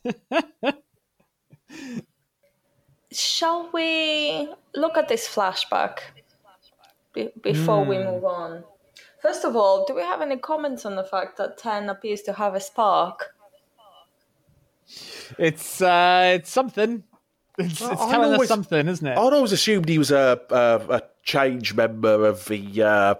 Shall 3.12 3.70
we 3.74 4.48
look 4.74 4.96
at 4.96 5.10
this 5.10 5.28
flashback 5.28 6.00
be- 7.14 7.32
before 7.42 7.84
we 7.84 7.98
move 7.98 8.24
on? 8.24 8.64
First 9.22 9.46
of 9.46 9.56
all, 9.56 9.86
do 9.86 9.94
we 9.94 10.02
have 10.02 10.22
any 10.22 10.38
comments 10.38 10.86
on 10.86 10.96
the 10.96 11.04
fact 11.04 11.38
that 11.38 11.58
Ten 11.58 11.90
appears 11.90 12.22
to 12.24 12.34
have 12.34 12.56
a 12.56 12.60
spark? 12.60 13.36
it's 15.38 15.82
uh, 15.82 16.34
it's 16.36 16.50
something. 16.50 17.04
It's, 17.58 17.80
Well, 17.80 17.92
it's 17.92 18.02
I'd 18.02 18.12
telling 18.12 18.42
us 18.42 18.48
something, 18.48 18.88
isn't 18.88 19.06
it? 19.06 19.18
I'd 19.18 19.34
always 19.34 19.52
assumed 19.52 19.88
he 19.88 19.98
was 19.98 20.12
a 20.12 20.40
a, 20.50 20.96
a 20.96 21.02
change 21.24 21.74
member 21.74 22.26
of 22.26 22.46
the 22.46 22.82
uh, 22.82 23.16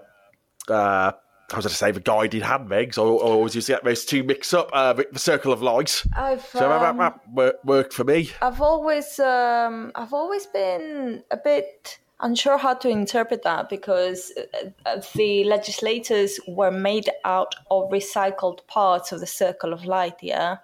uh, 0.68 1.12
I 1.52 1.56
was 1.56 1.64
going 1.66 1.70
to 1.70 1.76
say 1.76 1.90
the 1.90 2.00
guided 2.00 2.42
handbags, 2.42 2.96
or, 2.96 3.06
or 3.08 3.34
always 3.34 3.54
used 3.54 3.66
to 3.66 3.74
get 3.74 3.84
those 3.84 4.04
two 4.04 4.22
mixed 4.22 4.54
up. 4.54 4.70
Uh, 4.72 4.94
the, 4.94 5.06
the 5.12 5.18
Circle 5.18 5.52
of 5.52 5.60
Light. 5.60 6.02
I've 6.14 6.44
So 6.46 6.60
that, 6.60 6.96
that, 6.96 7.00
um, 7.00 7.36
that 7.36 7.64
worked 7.64 7.92
for 7.92 8.04
me. 8.04 8.30
I've 8.40 8.60
always 8.60 9.18
um, 9.20 9.92
I've 9.94 10.14
always 10.14 10.46
been 10.46 11.22
a 11.30 11.36
bit 11.36 11.98
unsure 12.22 12.56
how 12.56 12.74
to 12.74 12.88
interpret 12.88 13.42
that 13.42 13.68
because 13.68 14.32
uh, 14.36 14.70
uh, 14.86 15.02
the 15.14 15.44
legislators 15.44 16.40
were 16.48 16.70
made 16.70 17.10
out 17.24 17.54
of 17.70 17.90
recycled 17.90 18.66
parts 18.66 19.12
of 19.12 19.20
the 19.20 19.26
circle 19.26 19.72
of 19.72 19.84
light. 19.84 20.16
Yeah, 20.22 20.58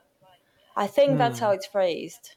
I 0.77 0.87
think 0.87 1.19
that's 1.19 1.41
how 1.41 1.51
it's 1.51 1.67
phrased. 1.67 2.37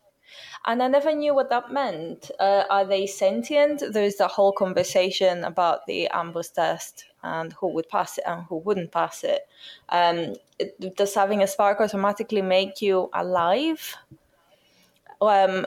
And 0.65 0.81
I 0.81 0.87
never 0.87 1.13
knew 1.13 1.33
what 1.35 1.49
that 1.49 1.71
meant. 1.71 2.31
Uh, 2.39 2.63
are 2.69 2.85
they 2.85 3.05
sentient? 3.05 3.83
There's 3.91 4.15
the 4.15 4.27
whole 4.27 4.51
conversation 4.51 5.43
about 5.43 5.85
the 5.87 6.09
Ambus 6.13 6.53
test 6.53 7.05
and 7.23 7.51
who 7.53 7.67
would 7.73 7.89
pass 7.89 8.17
it 8.17 8.23
and 8.27 8.45
who 8.45 8.57
wouldn't 8.57 8.91
pass 8.91 9.23
it. 9.23 9.47
Um, 9.89 10.35
does 10.95 11.15
having 11.15 11.43
a 11.43 11.47
spark 11.47 11.81
automatically 11.81 12.41
make 12.41 12.81
you 12.81 13.09
alive? 13.13 13.97
um, 15.21 15.65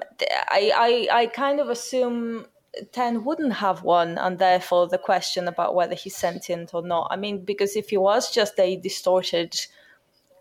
I, 0.50 0.72
I, 1.10 1.20
I 1.20 1.26
kind 1.26 1.60
of 1.60 1.68
assume 1.68 2.46
Ten 2.92 3.24
wouldn't 3.24 3.54
have 3.54 3.82
one, 3.82 4.18
and 4.18 4.38
therefore 4.38 4.88
the 4.88 4.98
question 4.98 5.48
about 5.48 5.74
whether 5.74 5.94
he's 5.94 6.16
sentient 6.16 6.74
or 6.74 6.82
not. 6.82 7.08
I 7.10 7.16
mean, 7.16 7.44
because 7.44 7.76
if 7.76 7.90
he 7.90 7.96
was 7.96 8.30
just 8.30 8.58
a 8.58 8.76
distorted 8.76 9.54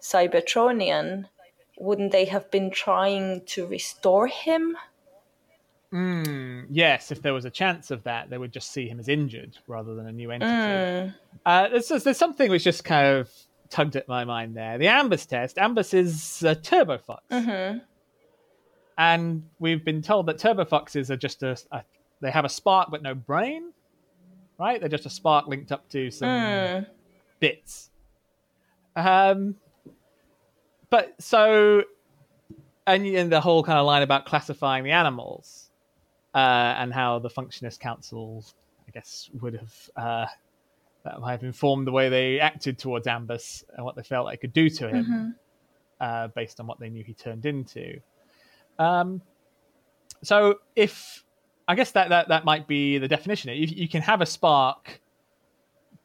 Cybertronian, 0.01 1.25
wouldn't 1.77 2.11
they 2.11 2.25
have 2.25 2.49
been 2.51 2.71
trying 2.71 3.41
to 3.47 3.65
restore 3.65 4.27
him? 4.27 4.77
Mm, 5.91 6.65
yes, 6.71 7.11
if 7.11 7.21
there 7.21 7.33
was 7.33 7.45
a 7.45 7.51
chance 7.51 7.91
of 7.91 8.03
that, 8.03 8.29
they 8.29 8.37
would 8.37 8.51
just 8.51 8.71
see 8.71 8.87
him 8.87 8.99
as 8.99 9.07
injured 9.07 9.57
rather 9.67 9.93
than 9.93 10.07
a 10.07 10.11
new 10.11 10.31
entity. 10.31 11.13
Uh, 11.45 11.69
there's, 11.69 11.87
there's 11.87 12.17
something 12.17 12.49
which 12.49 12.63
just 12.63 12.83
kind 12.83 13.17
of 13.17 13.31
tugged 13.69 13.95
at 13.95 14.07
my 14.07 14.23
mind 14.23 14.55
there. 14.55 14.77
The 14.79 14.87
Ambus 14.87 15.27
test. 15.27 15.57
Ambus 15.57 15.93
is 15.93 16.43
uh, 16.43 16.55
Turbofox. 16.55 17.19
And 18.97 19.43
we've 19.59 19.83
been 19.83 20.01
told 20.01 20.27
that 20.27 20.37
Turbofoxes 20.37 21.09
are 21.09 21.17
just 21.17 21.43
a, 21.43 21.57
a. 21.71 21.83
They 22.23 22.31
have 22.31 22.45
a 22.45 22.49
spark 22.49 22.89
but 22.89 23.03
no 23.03 23.13
brain, 23.13 23.73
right? 24.57 24.79
They're 24.79 24.89
just 24.89 25.05
a 25.05 25.09
spark 25.09 25.47
linked 25.47 25.71
up 25.71 25.87
to 25.89 26.09
some 26.09 26.29
bits. 27.39 27.91
Um, 28.95 29.55
but 30.89 31.13
so, 31.19 31.83
and, 32.87 33.05
and 33.05 33.31
the 33.31 33.41
whole 33.41 33.63
kind 33.63 33.77
of 33.77 33.85
line 33.85 34.03
about 34.03 34.25
classifying 34.25 34.83
the 34.83 34.91
animals 34.91 35.69
uh, 36.33 36.75
and 36.77 36.93
how 36.93 37.19
the 37.19 37.29
Functionist 37.29 37.79
Council, 37.79 38.45
I 38.87 38.91
guess, 38.91 39.29
would 39.41 39.55
have 39.55 39.89
uh, 39.97 40.25
that 41.03 41.19
might 41.19 41.31
have 41.31 41.43
informed 41.43 41.85
the 41.85 41.91
way 41.91 42.07
they 42.07 42.39
acted 42.39 42.79
towards 42.79 43.05
Ambus 43.07 43.63
and 43.75 43.85
what 43.85 43.95
they 43.97 44.03
felt 44.03 44.29
they 44.29 44.37
could 44.37 44.53
do 44.53 44.69
to 44.69 44.87
him 44.87 45.35
uh, 45.99 46.27
based 46.29 46.61
on 46.61 46.67
what 46.67 46.79
they 46.79 46.89
knew 46.89 47.03
he 47.03 47.13
turned 47.13 47.45
into. 47.45 47.99
Um, 48.79 49.21
so 50.23 50.59
if 50.75 51.25
I 51.67 51.75
guess 51.75 51.91
that, 51.91 52.09
that 52.09 52.27
that 52.27 52.45
might 52.45 52.67
be 52.67 52.97
the 52.97 53.07
definition. 53.07 53.51
You, 53.51 53.67
you 53.67 53.87
can 53.87 54.01
have 54.01 54.21
a 54.21 54.25
spark, 54.25 55.01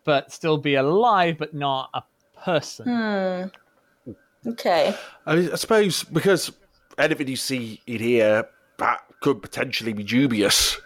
but 0.04 0.32
still 0.32 0.58
be 0.58 0.76
alive, 0.76 1.36
but 1.38 1.54
not 1.54 1.90
a 1.94 2.02
person. 2.42 3.50
Okay. 4.46 4.94
I, 5.26 5.36
mean, 5.36 5.52
I 5.52 5.56
suppose 5.56 6.04
because 6.04 6.52
anything 6.96 7.28
you 7.28 7.36
see 7.36 7.80
in 7.86 7.98
here 7.98 8.48
that 8.78 9.00
could 9.20 9.42
potentially 9.42 9.92
be 9.92 10.04
dubious. 10.04 10.80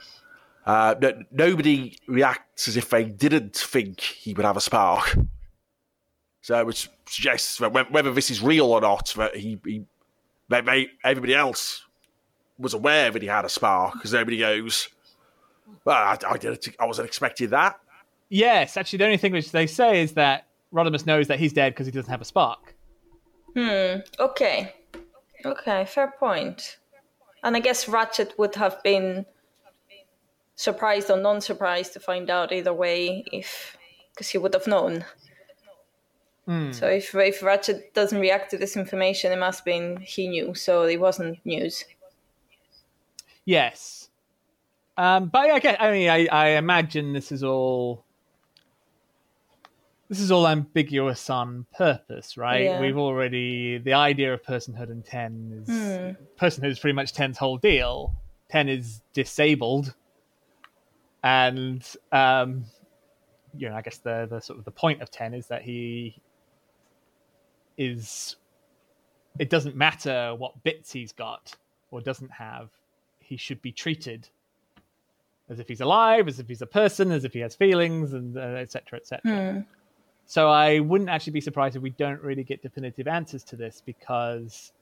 Uh, 0.65 0.95
no, 1.01 1.23
nobody 1.31 1.97
reacts 2.07 2.69
as 2.69 2.77
if 2.77 2.89
they 2.91 3.05
didn't 3.05 3.57
think 3.57 4.01
he 4.01 4.33
would 4.33 4.45
have 4.45 4.57
a 4.57 4.61
spark. 4.61 5.17
So, 6.41 6.65
which 6.65 6.89
suggests 7.07 7.59
that 7.59 7.93
whether 7.93 8.13
this 8.13 8.31
is 8.31 8.43
real 8.43 8.67
or 8.67 8.81
not, 8.81 9.13
that 9.17 9.37
he, 9.37 9.61
he 9.65 9.85
they, 10.49 10.61
they, 10.61 10.89
everybody 11.05 11.35
else 11.35 11.85
was 12.59 12.75
aware 12.75 13.11
that 13.11 13.23
he 13.23 13.29
had 13.29 13.45
a 13.45 13.49
spark 13.49 13.95
because 13.95 14.13
nobody 14.13 14.39
goes. 14.39 14.89
Well, 15.85 15.97
I, 15.97 16.19
I 16.29 16.37
didn't. 16.37 16.69
I 16.79 16.87
wasn't 16.87 17.09
expecting 17.09 17.51
that. 17.51 17.79
Yes, 18.29 18.77
actually, 18.77 18.99
the 18.99 19.05
only 19.05 19.17
thing 19.17 19.33
which 19.33 19.53
they 19.53 19.67
say 19.67 20.03
is 20.03 20.13
that 20.15 20.47
Rodimus 20.73 21.07
knows 21.07 21.29
that 21.29 21.39
he's 21.39 21.53
dead 21.53 21.75
because 21.75 21.87
he 21.87 21.93
doesn't 21.93 22.11
have 22.11 22.21
a 22.21 22.25
spark. 22.25 22.75
Hmm. 23.55 24.01
Okay. 24.19 24.75
Okay, 25.45 25.85
fair 25.85 26.15
point. 26.19 26.79
And 27.43 27.57
I 27.57 27.61
guess 27.61 27.89
Ratchet 27.89 28.39
would 28.39 28.55
have 28.55 28.83
been 28.83 29.27
surprised 30.55 31.11
or 31.11 31.19
non 31.19 31.41
surprised 31.41 31.93
to 31.95 32.01
find 32.01 32.31
out 32.31 32.53
either 32.53 32.73
way 32.73 33.25
if 33.33 33.77
because 34.15 34.29
he 34.29 34.39
would 34.39 34.55
have 34.55 34.67
known. 34.67 35.05
So 36.73 36.89
if 36.89 37.15
if 37.15 37.43
Ratchet 37.43 37.95
doesn't 37.95 38.21
react 38.21 38.51
to 38.51 38.59
this 38.59 38.77
information, 38.77 39.33
it 39.33 39.39
must 39.39 39.61
have 39.61 39.65
been 39.65 39.99
he 39.99 40.27
knew, 40.27 40.55
so 40.55 40.83
it 40.83 41.01
wasn't 41.01 41.39
news. 41.47 41.85
Yes. 43.45 44.09
Um, 44.97 45.29
but 45.29 45.51
I 45.51 45.59
get. 45.59 45.81
I 45.81 45.91
mean, 45.93 46.09
I, 46.09 46.27
I 46.27 46.49
imagine 46.51 47.13
this 47.13 47.33
is 47.33 47.43
all. 47.43 48.05
This 50.09 50.21
is 50.21 50.31
all 50.31 50.47
ambiguous 50.47 51.31
on 51.31 51.65
purpose, 51.75 52.37
right? 52.37 52.65
Yeah. 52.65 52.81
We've 52.81 52.99
already 52.99 53.79
the 53.79 53.95
idea 53.95 54.35
of 54.35 54.43
personhood 54.43 54.91
and 54.91 55.05
ten 55.05 55.65
is 55.67 56.17
personhood 56.39 56.71
is 56.71 56.79
pretty 56.79 56.95
much 56.95 57.15
ten's 57.15 57.39
whole 57.39 57.57
deal. 57.57 58.15
Ten 58.51 58.69
is 58.69 59.01
disabled, 59.15 59.95
and 61.25 61.83
um, 62.13 62.67
you 63.57 63.71
know, 63.71 63.75
I 63.75 63.81
guess 63.81 63.99
the 63.99 64.27
the 64.29 64.41
sort 64.41 64.59
of 64.59 64.67
the 64.67 64.71
point 64.71 65.01
of 65.01 65.11
ten 65.11 65.33
is 65.33 65.47
that 65.47 65.63
he 65.63 66.21
is. 67.79 68.37
It 69.39 69.49
doesn't 69.49 69.75
matter 69.75 70.35
what 70.37 70.63
bits 70.63 70.93
he's 70.93 71.13
got 71.13 71.57
or 71.91 72.03
doesn't 72.03 72.33
have 72.33 72.69
he 73.33 73.39
should 73.39 73.63
be 73.63 73.73
treated 73.73 74.29
as 75.49 75.59
if 75.59 75.67
he's 75.67 75.81
alive, 75.81 76.29
as 76.29 76.39
if 76.39 76.47
he's 76.47 76.61
a 76.61 76.67
person, 76.67 77.11
as 77.11 77.25
if 77.25 77.33
he 77.33 77.39
has 77.39 77.55
feelings, 77.57 78.13
and 78.13 78.37
uh, 78.37 78.41
etc. 78.41 78.99
et 78.99 79.07
cetera. 79.07 79.65
So 80.27 80.51
I 80.51 80.81
wouldn't 80.81 81.09
actually 81.09 81.33
be 81.33 81.41
surprised 81.41 81.75
if 81.75 81.83
we 81.83 81.91
don't 82.05 82.21
really 82.21 82.45
get 82.45 82.61
definitive 82.61 83.09
answers 83.09 83.43
to 83.45 83.57
this 83.57 83.83
because 83.85 84.73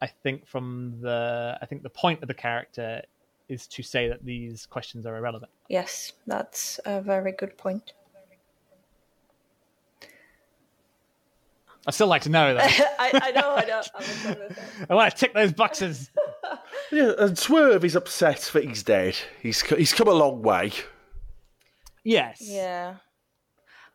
I 0.00 0.06
think 0.06 0.46
from 0.46 0.94
the 1.00 1.58
I 1.60 1.66
think 1.66 1.82
the 1.82 1.90
point 1.90 2.22
of 2.22 2.28
the 2.28 2.34
character 2.34 3.02
is 3.48 3.66
to 3.66 3.82
say 3.82 4.08
that 4.08 4.24
these 4.24 4.66
questions 4.66 5.04
are 5.04 5.16
irrelevant. 5.16 5.50
Yes, 5.68 6.12
that's 6.28 6.78
a 6.84 7.00
very 7.00 7.32
good 7.32 7.58
point. 7.58 7.94
I 11.86 11.90
still 11.90 12.06
like 12.06 12.22
to 12.22 12.28
know 12.28 12.54
though. 12.54 12.60
I, 12.64 13.10
I 13.26 13.30
know, 13.32 13.54
I 13.56 13.64
know. 13.64 13.82
I 13.94 13.98
was 13.98 14.22
gonna 14.22 14.54
say. 14.54 14.62
I 14.88 14.94
want 14.94 15.10
to 15.10 15.16
tick 15.18 15.34
those 15.34 15.52
boxes. 15.52 16.10
Yeah, 16.90 17.12
and 17.18 17.38
Swerve 17.38 17.84
is 17.84 17.94
upset 17.94 18.50
that 18.52 18.64
he's 18.64 18.82
dead. 18.82 19.16
He's 19.42 19.62
he's 19.62 19.92
come 19.92 20.08
a 20.08 20.12
long 20.12 20.42
way. 20.42 20.72
Yes. 22.04 22.38
Yeah. 22.40 22.96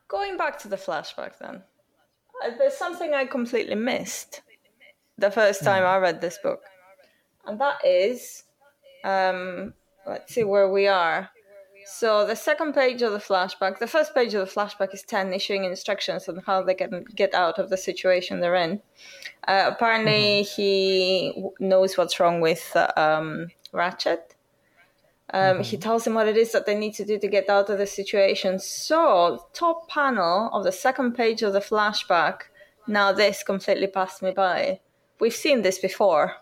Going 0.08 0.36
back 0.36 0.58
to 0.60 0.68
the 0.68 0.76
flashback 0.76 1.38
then. 1.38 1.62
Uh, 2.44 2.50
There's 2.58 2.76
something 2.76 3.12
I 3.12 3.26
completely 3.26 3.74
missed 3.74 4.42
the 5.18 5.30
first 5.30 5.64
time 5.64 5.84
I 5.84 5.96
read 5.96 6.20
this 6.20 6.38
book. 6.42 6.62
And 7.44 7.60
that 7.60 7.84
is 7.84 8.44
um 9.04 9.74
let's 10.06 10.32
see 10.32 10.44
where 10.44 10.70
we 10.70 10.86
are. 10.86 11.30
So 11.88 12.26
the 12.26 12.34
second 12.34 12.74
page 12.74 13.00
of 13.02 13.12
the 13.12 13.18
flashback, 13.18 13.78
the 13.78 13.86
first 13.86 14.12
page 14.12 14.34
of 14.34 14.44
the 14.44 14.52
flashback 14.52 14.92
is 14.92 15.02
Ten 15.02 15.32
issuing 15.32 15.64
instructions 15.64 16.28
on 16.28 16.42
how 16.44 16.60
they 16.62 16.74
can 16.74 17.04
get 17.14 17.32
out 17.32 17.60
of 17.60 17.70
the 17.70 17.76
situation 17.76 18.40
they're 18.40 18.56
in. 18.56 18.82
Uh, 19.46 19.70
apparently, 19.72 20.42
he 20.42 21.30
w- 21.36 21.52
knows 21.60 21.96
what's 21.96 22.18
wrong 22.18 22.40
with 22.40 22.72
uh, 22.74 22.90
um, 22.96 23.52
Ratchet. 23.72 24.34
Um, 25.32 25.62
He 25.62 25.76
tells 25.76 26.04
him 26.04 26.14
what 26.14 26.26
it 26.26 26.36
is 26.36 26.50
that 26.50 26.66
they 26.66 26.74
need 26.74 26.94
to 26.94 27.04
do 27.04 27.20
to 27.20 27.28
get 27.28 27.48
out 27.48 27.70
of 27.70 27.78
the 27.78 27.86
situation. 27.86 28.58
So, 28.58 29.46
top 29.52 29.88
panel 29.88 30.50
of 30.52 30.64
the 30.64 30.72
second 30.72 31.12
page 31.14 31.42
of 31.42 31.52
the 31.52 31.60
flashback. 31.60 32.50
Now, 32.88 33.12
this 33.12 33.44
completely 33.44 33.86
passed 33.86 34.22
me 34.22 34.32
by. 34.32 34.80
We've 35.20 35.32
seen 35.32 35.62
this 35.62 35.78
before. 35.78 36.34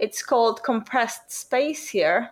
It's 0.00 0.22
called 0.24 0.64
compressed 0.64 1.30
space 1.30 1.90
here. 1.90 2.30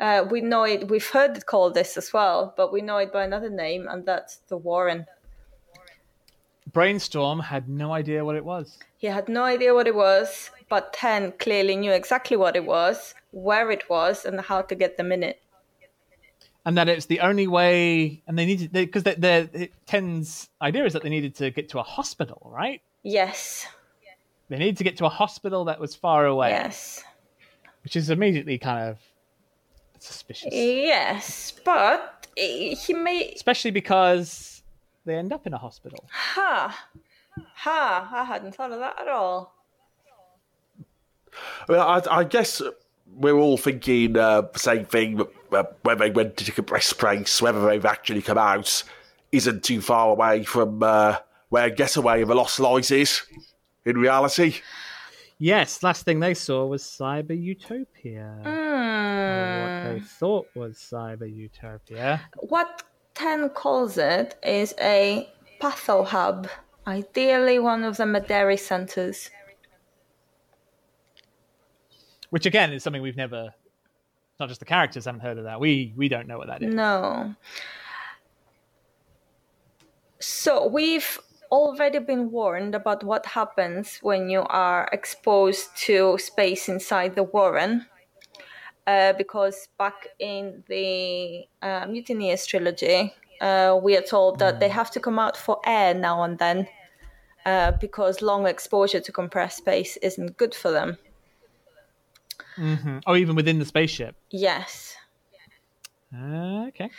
Uh, 0.00 0.24
we 0.30 0.40
know 0.40 0.62
it. 0.64 0.88
We've 0.88 1.06
heard 1.06 1.36
it 1.36 1.44
called 1.46 1.74
this 1.74 1.96
as 1.98 2.12
well, 2.12 2.54
but 2.56 2.72
we 2.72 2.80
know 2.80 2.96
it 2.96 3.12
by 3.12 3.22
another 3.24 3.50
name, 3.50 3.86
and 3.86 4.06
that's 4.06 4.36
the 4.48 4.56
Warren. 4.56 5.06
Brainstorm 6.72 7.40
had 7.40 7.68
no 7.68 7.92
idea 7.92 8.24
what 8.24 8.36
it 8.36 8.44
was. 8.44 8.78
He 8.96 9.08
had 9.08 9.28
no 9.28 9.44
idea 9.44 9.74
what 9.74 9.86
it 9.86 9.94
was, 9.94 10.50
but 10.68 10.92
Ten 10.92 11.32
clearly 11.32 11.76
knew 11.76 11.92
exactly 11.92 12.36
what 12.36 12.56
it 12.56 12.64
was, 12.64 13.14
where 13.32 13.70
it 13.70 13.90
was, 13.90 14.24
and 14.24 14.40
how 14.40 14.62
to 14.62 14.74
get 14.74 14.96
them 14.96 15.12
in 15.12 15.22
it. 15.22 15.42
and 16.64 16.76
that 16.76 16.88
it's 16.88 17.06
the 17.06 17.20
only 17.20 17.46
way 17.46 18.22
and 18.26 18.38
they 18.38 18.44
needed 18.44 18.70
because 18.70 19.02
the, 19.02 19.14
the 19.14 19.70
ten's 19.86 20.50
idea 20.60 20.84
is 20.84 20.92
that 20.92 21.02
they 21.02 21.08
needed 21.08 21.34
to 21.34 21.50
get 21.50 21.70
to 21.70 21.78
a 21.78 21.82
hospital 21.82 22.50
right 22.54 22.82
Yes, 23.02 23.66
they 24.50 24.58
needed 24.58 24.76
to 24.76 24.84
get 24.84 24.98
to 24.98 25.06
a 25.06 25.08
hospital 25.08 25.64
that 25.64 25.80
was 25.80 25.94
far 25.94 26.26
away 26.26 26.50
yes, 26.50 27.02
which 27.82 27.96
is 27.96 28.10
immediately 28.10 28.58
kind 28.58 28.90
of 28.90 28.98
suspicious 30.00 30.52
yes. 30.52 31.52
But 31.64 32.26
he 32.36 32.74
he 32.74 32.94
may. 32.94 33.32
especially 33.34 33.70
because 33.70 34.62
they 35.04 35.14
end 35.14 35.32
up 35.32 35.46
in 35.46 35.54
a 35.54 35.58
hospital 35.58 36.04
Ha, 36.10 36.88
ha! 37.54 38.08
I 38.12 38.24
hadn't 38.24 38.54
thought 38.54 38.72
of 38.72 38.80
that 38.80 39.00
at 39.00 39.08
all. 39.08 39.54
Well, 41.68 41.86
I, 41.86 42.02
I 42.20 42.24
guess 42.24 42.60
we're 43.14 43.34
all 43.34 43.56
thinking 43.56 44.16
uh, 44.16 44.42
the 44.52 44.58
same 44.58 44.84
thing. 44.84 45.16
but, 45.16 45.32
Uh, 45.52 45.64
when 45.82 45.98
they 45.98 46.10
went 46.10 46.36
to 46.36 46.52
compressed 46.52 46.90
space, 46.90 47.42
whether 47.42 47.64
they've 47.66 47.84
actually 47.84 48.22
come 48.22 48.38
out 48.38 48.84
isn't 49.32 49.64
too 49.64 49.80
far 49.80 50.10
away 50.10 50.44
from 50.44 50.80
uh, 50.82 51.16
where 51.48 51.70
Getaway 51.70 52.22
of 52.22 52.28
the 52.28 52.34
Lost 52.36 52.60
Lies 52.60 52.90
is 52.92 53.22
in 53.84 53.96
reality. 53.98 54.60
yes 55.38 55.82
last 55.82 56.04
thing 56.04 56.20
they 56.20 56.34
saw 56.34 56.66
was 56.66 56.82
cyber 56.84 57.34
utopia 57.40 58.36
or 58.44 58.50
what 59.62 59.92
they 59.94 60.00
thought 60.00 60.46
was 60.54 60.76
cyber 60.76 61.28
utopia 61.34 62.20
What 62.36 62.82
Ten 63.14 63.50
calls 63.50 63.98
it 63.98 64.36
is 64.42 64.74
a 64.80 65.28
patho 65.60 66.06
hub, 66.06 66.48
ideally 66.86 67.58
one 67.58 67.84
of 67.84 67.96
the 67.98 68.04
Maderi 68.04 68.58
centers. 68.58 69.30
which 72.30 72.46
again 72.46 72.72
is 72.72 72.82
something 72.82 73.02
we've 73.02 73.16
never 73.16 73.52
not 74.38 74.48
just 74.48 74.60
the 74.60 74.66
characters 74.66 75.04
haven't 75.04 75.20
heard 75.20 75.36
of 75.36 75.44
that 75.44 75.60
we 75.60 75.92
we 75.96 76.08
don't 76.08 76.26
know 76.26 76.38
what 76.38 76.46
that 76.46 76.62
is 76.62 76.72
No. 76.74 77.34
So 80.20 80.66
we've 80.66 81.18
already 81.50 81.98
been 81.98 82.30
warned 82.30 82.74
about 82.74 83.02
what 83.04 83.26
happens 83.26 83.98
when 84.02 84.28
you 84.30 84.42
are 84.42 84.88
exposed 84.92 85.74
to 85.86 86.16
space 86.18 86.68
inside 86.68 87.14
the 87.14 87.22
Warren. 87.22 87.86
Uh, 88.90 89.12
because 89.12 89.68
back 89.78 90.08
in 90.18 90.64
the 90.66 91.46
uh, 91.62 91.86
Mutineers 91.86 92.44
trilogy, 92.44 93.14
uh, 93.40 93.78
we 93.80 93.96
are 93.96 94.02
told 94.02 94.40
that 94.40 94.58
they 94.58 94.68
have 94.68 94.90
to 94.90 94.98
come 94.98 95.16
out 95.16 95.36
for 95.36 95.60
air 95.64 95.94
now 95.94 96.24
and 96.24 96.38
then 96.40 96.66
uh, 97.46 97.70
because 97.80 98.20
long 98.20 98.48
exposure 98.48 98.98
to 98.98 99.12
compressed 99.12 99.58
space 99.58 99.96
isn't 99.98 100.36
good 100.36 100.56
for 100.56 100.72
them. 100.72 100.98
or 103.06 103.16
even 103.16 103.36
within 103.36 103.60
the 103.60 103.64
spaceship 103.64 104.16
Yes. 104.30 104.96
uh, 106.12 106.66
okay 106.68 106.90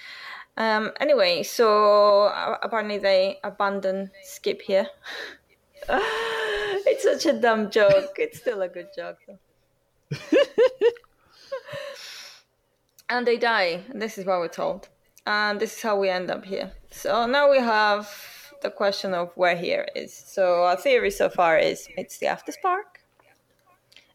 Um, 0.56 0.92
anyway, 1.02 1.44
so 1.44 2.28
uh, 2.28 2.58
apparently 2.64 3.00
they 3.00 3.38
abandon 3.44 4.12
Skip 4.24 4.62
here. 4.62 4.88
it's 5.90 7.04
such 7.04 7.26
a 7.26 7.34
dumb 7.34 7.70
joke. 7.70 8.16
It's 8.18 8.40
still 8.40 8.62
a 8.62 8.70
good 8.70 8.88
joke. 8.96 9.20
And 13.12 13.28
they 13.28 13.38
die. 13.38 13.84
This 13.94 14.18
is 14.18 14.26
what 14.26 14.40
we're 14.40 14.48
told. 14.48 14.88
And 15.28 15.60
this 15.60 15.76
is 15.76 15.84
how 15.84 16.00
we 16.00 16.10
end 16.10 16.32
up 16.32 16.46
here. 16.46 16.72
So 16.92 17.28
now 17.28 17.52
we 17.52 17.60
have 17.60 18.10
the 18.62 18.72
question 18.72 19.14
of 19.14 19.32
where 19.36 19.56
here 19.58 19.86
is. 19.96 20.14
So 20.14 20.64
our 20.64 20.78
theory 20.78 21.12
so 21.12 21.30
far 21.30 21.58
is 21.60 21.90
it's 21.98 22.18
the 22.20 22.28
afterspark. 22.28 22.88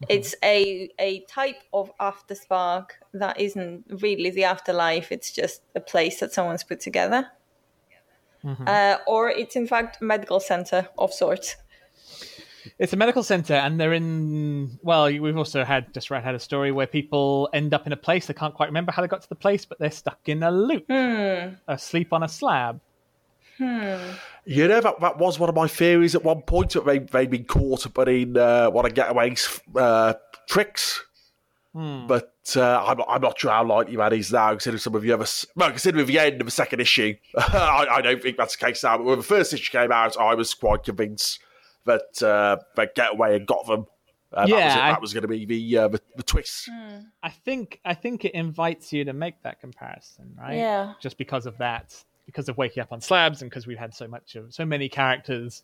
It's 0.09 0.35
a 0.43 0.89
a 0.99 1.21
type 1.25 1.61
of 1.71 1.91
afterspark 1.99 2.85
that 3.13 3.39
isn't 3.39 3.85
really 4.01 4.31
the 4.31 4.45
afterlife. 4.45 5.11
It's 5.11 5.31
just 5.31 5.61
a 5.75 5.79
place 5.79 6.19
that 6.19 6.33
someone's 6.33 6.63
put 6.63 6.79
together, 6.79 7.27
uh, 8.67 8.97
or 9.05 9.29
it's 9.29 9.55
in 9.55 9.67
fact 9.67 10.01
a 10.01 10.05
medical 10.05 10.39
center 10.39 10.89
of 10.97 11.13
sorts. 11.13 11.55
It's 12.79 12.93
a 12.93 12.97
medical 12.97 13.23
center, 13.23 13.55
and 13.55 13.79
they're 13.79 13.93
in. 13.93 14.77
Well, 14.83 15.05
we've 15.05 15.37
also 15.37 15.63
had 15.63 15.93
just 15.93 16.11
read 16.11 16.23
had 16.23 16.35
a 16.35 16.39
story 16.39 16.71
where 16.71 16.85
people 16.85 17.49
end 17.51 17.73
up 17.73 17.87
in 17.87 17.93
a 17.93 17.97
place 17.97 18.27
they 18.27 18.35
can't 18.35 18.53
quite 18.53 18.67
remember 18.67 18.91
how 18.91 19.01
they 19.01 19.07
got 19.07 19.23
to 19.23 19.29
the 19.29 19.35
place, 19.35 19.65
but 19.65 19.79
they're 19.79 19.89
stuck 19.89 20.19
in 20.25 20.43
a 20.43 20.51
loop, 20.51 20.85
asleep 21.67 22.13
on 22.13 22.21
a 22.23 22.27
slab. 22.27 22.79
You 23.59 24.67
know, 24.67 24.79
that, 24.79 24.99
that 25.01 25.17
was 25.17 25.39
one 25.39 25.49
of 25.49 25.55
my 25.55 25.67
theories 25.67 26.13
at 26.13 26.23
one 26.23 26.41
point 26.43 26.73
that 26.73 26.85
they, 26.85 26.99
they'd 26.99 27.31
been 27.31 27.45
caught 27.45 27.87
up 27.87 28.07
in 28.07 28.37
uh, 28.37 28.69
one 28.69 28.85
of 28.85 28.93
Getaway's 28.93 29.59
uh, 29.75 30.13
tricks. 30.47 31.03
But 32.07 32.33
uh, 32.55 32.83
I'm, 32.85 33.01
I'm 33.07 33.21
not 33.21 33.39
sure 33.39 33.51
how 33.51 33.65
likely 33.65 33.95
that 33.97 34.13
is 34.13 34.31
now, 34.31 34.51
considering 34.51 34.79
some 34.79 34.95
of 34.95 35.01
the 35.01 35.11
other. 35.11 35.25
Well, 35.55 35.69
considering 35.71 36.05
the 36.05 36.19
end 36.19 36.41
of 36.41 36.45
the 36.45 36.51
second 36.51 36.79
issue, 36.79 37.15
I, 37.37 37.87
I 37.89 38.01
don't 38.01 38.21
think 38.21 38.37
that's 38.37 38.55
the 38.55 38.65
case 38.65 38.83
now. 38.83 38.97
But 38.97 39.05
when 39.05 39.17
the 39.17 39.23
first 39.23 39.53
issue 39.53 39.71
came 39.71 39.91
out, 39.91 40.17
I 40.17 40.35
was 40.35 40.53
quite 40.53 40.83
convinced 40.83 41.39
that 41.87 42.21
uh, 42.23 42.57
that 42.75 42.93
Getaway 42.95 43.35
and 43.37 43.47
got 43.47 43.65
them. 43.65 43.87
Uh, 44.31 44.45
that 44.45 44.51
was, 44.53 44.59
Yeah. 44.59 44.79
I- 44.87 44.91
that 44.91 45.01
was 45.01 45.13
going 45.13 45.21
to 45.23 45.27
be 45.27 45.45
the, 45.45 45.77
uh, 45.77 45.87
the 45.87 46.01
the 46.17 46.23
twist. 46.23 46.69
I 47.23 47.29
think 47.29 47.79
I 47.85 47.93
think 47.93 48.25
it 48.25 48.33
invites 48.33 48.93
you 48.93 49.05
to 49.05 49.13
make 49.13 49.41
that 49.43 49.59
comparison, 49.61 50.35
right? 50.37 50.57
Yeah. 50.57 50.93
Just 51.01 51.17
because 51.17 51.45
of 51.45 51.57
that, 51.59 51.95
because 52.25 52.49
of 52.49 52.57
waking 52.57 52.83
up 52.83 52.91
on 52.91 52.99
slabs, 53.01 53.41
and 53.41 53.49
because 53.49 53.65
we've 53.65 53.77
had 53.79 53.93
so 53.95 54.07
much 54.07 54.35
of 54.35 54.53
so 54.53 54.65
many 54.65 54.89
characters 54.89 55.63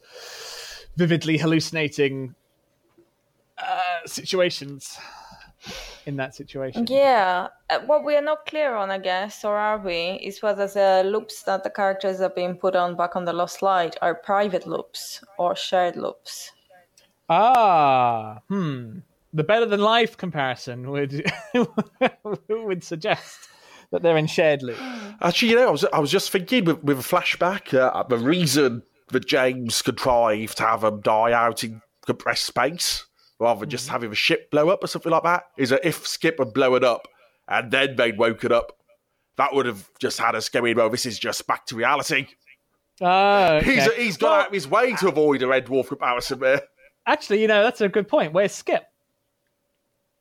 vividly 0.96 1.38
hallucinating 1.38 2.36
uh, 3.58 4.06
situations 4.06 4.98
in 6.06 6.16
that 6.18 6.36
situation. 6.36 6.86
Yeah, 6.90 7.48
uh, 7.70 7.80
what 7.86 8.04
we 8.04 8.16
are 8.16 8.22
not 8.22 8.46
clear 8.46 8.76
on, 8.76 8.92
I 8.92 8.98
guess, 8.98 9.44
or 9.44 9.56
are 9.58 9.80
we, 9.80 10.20
is 10.22 10.42
whether 10.42 10.68
the 10.68 11.04
loops 11.06 11.44
that 11.44 11.64
the 11.64 11.70
characters 11.70 12.22
are 12.22 12.30
being 12.30 12.56
put 12.56 12.76
on 12.76 12.96
back 12.96 13.16
on 13.16 13.26
the 13.26 13.34
Lost 13.34 13.62
Light 13.62 13.96
are 14.02 14.16
private 14.16 14.68
loops 14.68 15.24
or 15.38 15.56
shared 15.56 15.96
loops. 15.96 16.52
Ah, 17.30 18.40
hmm. 18.50 19.00
The 19.34 19.44
better 19.44 19.66
than 19.66 19.80
life 19.80 20.18
comparison 20.18 20.92
would 20.92 21.32
would 22.50 22.84
suggest 22.84 23.50
that 23.92 24.04
they're 24.04 24.18
in 24.18 24.28
shared 24.28 24.62
loop. 24.62 24.78
Actually, 25.22 25.52
you 25.52 25.56
know, 25.56 25.70
I 25.70 25.72
was 25.72 25.86
I 25.86 26.00
was 26.00 26.12
just 26.12 26.30
thinking 26.30 26.66
with, 26.66 26.84
with 26.84 27.00
a 27.00 27.04
flashback, 27.04 27.74
uh, 27.74 28.04
the 28.04 28.18
reason 28.18 28.84
that 29.10 29.26
James 29.28 29.82
contrived 29.82 30.58
to 30.58 30.64
have 30.64 30.82
them 30.82 31.02
die 31.02 31.32
out 31.32 31.64
in 31.64 31.82
compressed 32.06 32.46
space 32.46 33.06
rather 33.40 33.62
than 33.62 33.70
just 33.70 33.86
mm-hmm. 33.86 33.94
having 33.94 34.10
the 34.10 34.16
ship 34.16 34.50
blow 34.52 34.70
up 34.70 34.84
or 34.84 34.88
something 34.88 35.12
like 35.12 35.24
that 35.24 35.44
is 35.58 35.70
that 35.70 35.86
if 35.86 36.08
Skip 36.08 36.40
had 36.40 36.54
blown 36.54 36.84
up 36.84 37.08
and 37.48 37.72
then 37.72 37.96
they'd 37.96 38.18
woken 38.18 38.52
up, 38.52 38.78
that 39.38 39.54
would 39.54 39.66
have 39.66 39.90
just 40.00 40.20
had 40.20 40.36
us 40.36 40.50
going, 40.50 40.76
well, 40.76 40.90
this 40.90 41.06
is 41.06 41.18
just 41.18 41.46
back 41.48 41.66
to 41.68 41.76
reality. 41.76 42.28
Oh, 43.02 43.60
He's 43.62 43.92
he's 43.94 44.18
gone 44.18 44.42
out 44.42 44.48
of 44.48 44.54
his 44.54 44.68
way 44.68 44.94
to 44.94 45.08
avoid 45.08 45.42
a 45.42 45.48
Red 45.48 45.66
Dwarf 45.66 45.88
comparison 45.88 46.40
there. 46.40 46.62
Actually, 47.08 47.42
you 47.42 47.48
know, 47.48 47.64
that's 47.64 47.82
a 47.82 47.90
good 47.90 48.08
point. 48.08 48.34
Where's 48.34 48.54
Skip? 48.54 48.84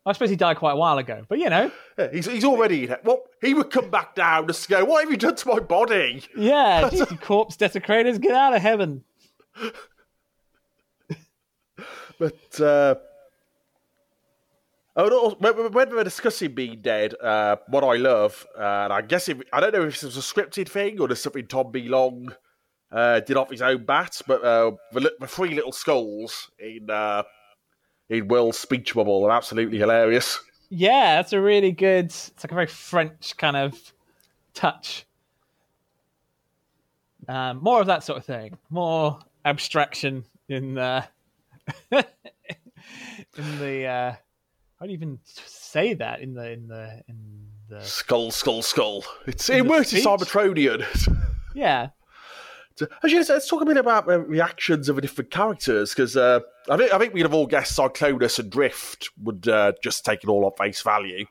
I 0.05 0.13
suppose 0.13 0.31
he 0.31 0.37
died 0.37 0.57
quite 0.57 0.73
a 0.73 0.77
while 0.77 0.99
ago, 0.99 1.25
but 1.29 1.39
you 1.39 1.49
know, 1.49 1.71
Yeah, 1.97 2.11
he's, 2.11 2.27
he's 2.27 2.45
already. 2.45 2.89
Well, 3.05 3.23
he 3.41 3.55
would 3.55 3.71
come 3.71 3.89
back 3.89 4.17
down 4.17 4.49
to 4.49 4.69
go, 4.69 4.85
what 4.85 5.05
have 5.05 5.11
you 5.11 5.17
done 5.17 5.37
to 5.37 5.49
my 5.49 5.61
body? 5.61 6.25
yeah, 6.37 6.89
geez, 6.91 7.05
corpse 7.21 7.57
desecrators, 7.57 8.19
get 8.19 8.35
out 8.35 8.55
of 8.55 8.63
heaven. 8.63 9.05
But 12.23 12.61
uh, 12.61 12.95
when, 14.95 15.73
when 15.73 15.91
we're 15.91 16.05
discussing 16.05 16.55
being 16.55 16.81
dead, 16.81 17.15
uh, 17.21 17.57
what 17.67 17.83
I 17.83 17.97
love, 17.97 18.47
uh, 18.57 18.63
and 18.63 18.93
I 18.93 19.01
guess 19.03 19.29
if, 19.29 19.41
I 19.53 19.59
don't 19.59 19.75
know 19.75 19.83
if 19.83 20.01
this 20.01 20.05
was 20.05 20.17
a 20.17 20.21
scripted 20.21 20.69
thing 20.69 21.01
or 21.01 21.09
there's 21.09 21.21
something 21.21 21.49
Tom 21.49 21.73
B. 21.73 21.89
Long 21.89 22.33
uh, 22.93 23.19
did 23.19 23.37
off 23.37 23.51
his 23.51 23.61
own 23.61 23.85
bat, 23.85 24.23
but 24.29 24.45
uh, 24.45 24.71
the, 24.93 25.13
the 25.19 25.27
three 25.27 25.53
little 25.53 25.73
skulls 25.73 26.49
in 26.61 26.89
uh, 26.89 27.25
in 28.09 28.29
Whirl's 28.29 28.57
speech 28.57 28.95
bubble 28.95 29.25
are 29.25 29.33
absolutely 29.33 29.79
hilarious. 29.79 30.39
Yeah, 30.71 31.17
that's 31.17 31.33
a 31.33 31.41
really 31.41 31.73
good. 31.73 32.05
It's 32.05 32.31
like 32.45 32.53
a 32.53 32.55
very 32.55 32.67
French 32.69 33.37
kind 33.37 33.57
of 33.57 33.93
touch. 34.55 35.07
Um, 37.27 37.59
more 37.61 37.81
of 37.81 37.89
that 37.89 38.05
sort 38.05 38.19
of 38.19 38.25
thing. 38.25 38.59
More 38.71 39.19
abstraction 39.45 40.25
in 40.49 40.79
uh, 40.79 41.05
in 41.93 43.59
the. 43.59 43.87
Uh, 43.87 44.13
how 44.79 44.87
do 44.87 44.91
you 44.93 44.97
even 44.97 45.19
say 45.25 45.95
that 45.95 46.21
in 46.21 46.35
the 46.35 46.51
in 46.53 46.67
the 46.67 47.03
in 47.09 47.47
the 47.69 47.81
Skull, 47.83 48.31
skull, 48.31 48.63
skull. 48.63 49.05
It's 49.27 49.49
In 49.49 49.59
it 49.59 49.67
works 49.67 49.93
in 49.93 50.01
speech? 50.01 50.07
Cybertronian. 50.07 50.85
yeah 51.55 51.89
Actually, 52.81 53.17
let's, 53.17 53.29
let's 53.29 53.49
talk 53.49 53.63
a 53.63 53.67
bit 53.67 53.77
about 53.77 54.07
the 54.07 54.19
reactions 54.21 54.89
of 54.89 54.97
the 54.97 55.03
different 55.03 55.31
characters 55.31 55.91
because 55.91 56.17
uh, 56.17 56.41
I 56.71 56.77
think 56.77 56.93
I 56.93 56.99
think 56.99 57.13
we'd 57.13 57.23
have 57.23 57.35
all 57.35 57.47
guessed 57.47 57.77
Cyclonus 57.77 58.39
and 58.39 58.51
Drift 58.51 59.11
would 59.23 59.47
uh, 59.49 59.73
just 59.83 60.05
take 60.05 60.25
it 60.25 60.29
all 60.29 60.45
on 60.45 60.53
face 60.53 60.81
value. 60.83 61.27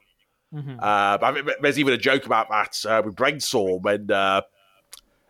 Mhm. 0.54 0.76
Uh, 0.78 1.18
but 1.18 1.24
I 1.24 1.32
think 1.32 1.50
there's 1.60 1.78
even 1.78 1.94
a 1.94 1.98
joke 1.98 2.26
about 2.26 2.48
that 2.50 2.84
uh, 2.86 3.02
with 3.04 3.16
Brainstorm 3.16 3.82
when 3.82 4.10
uh, 4.10 4.42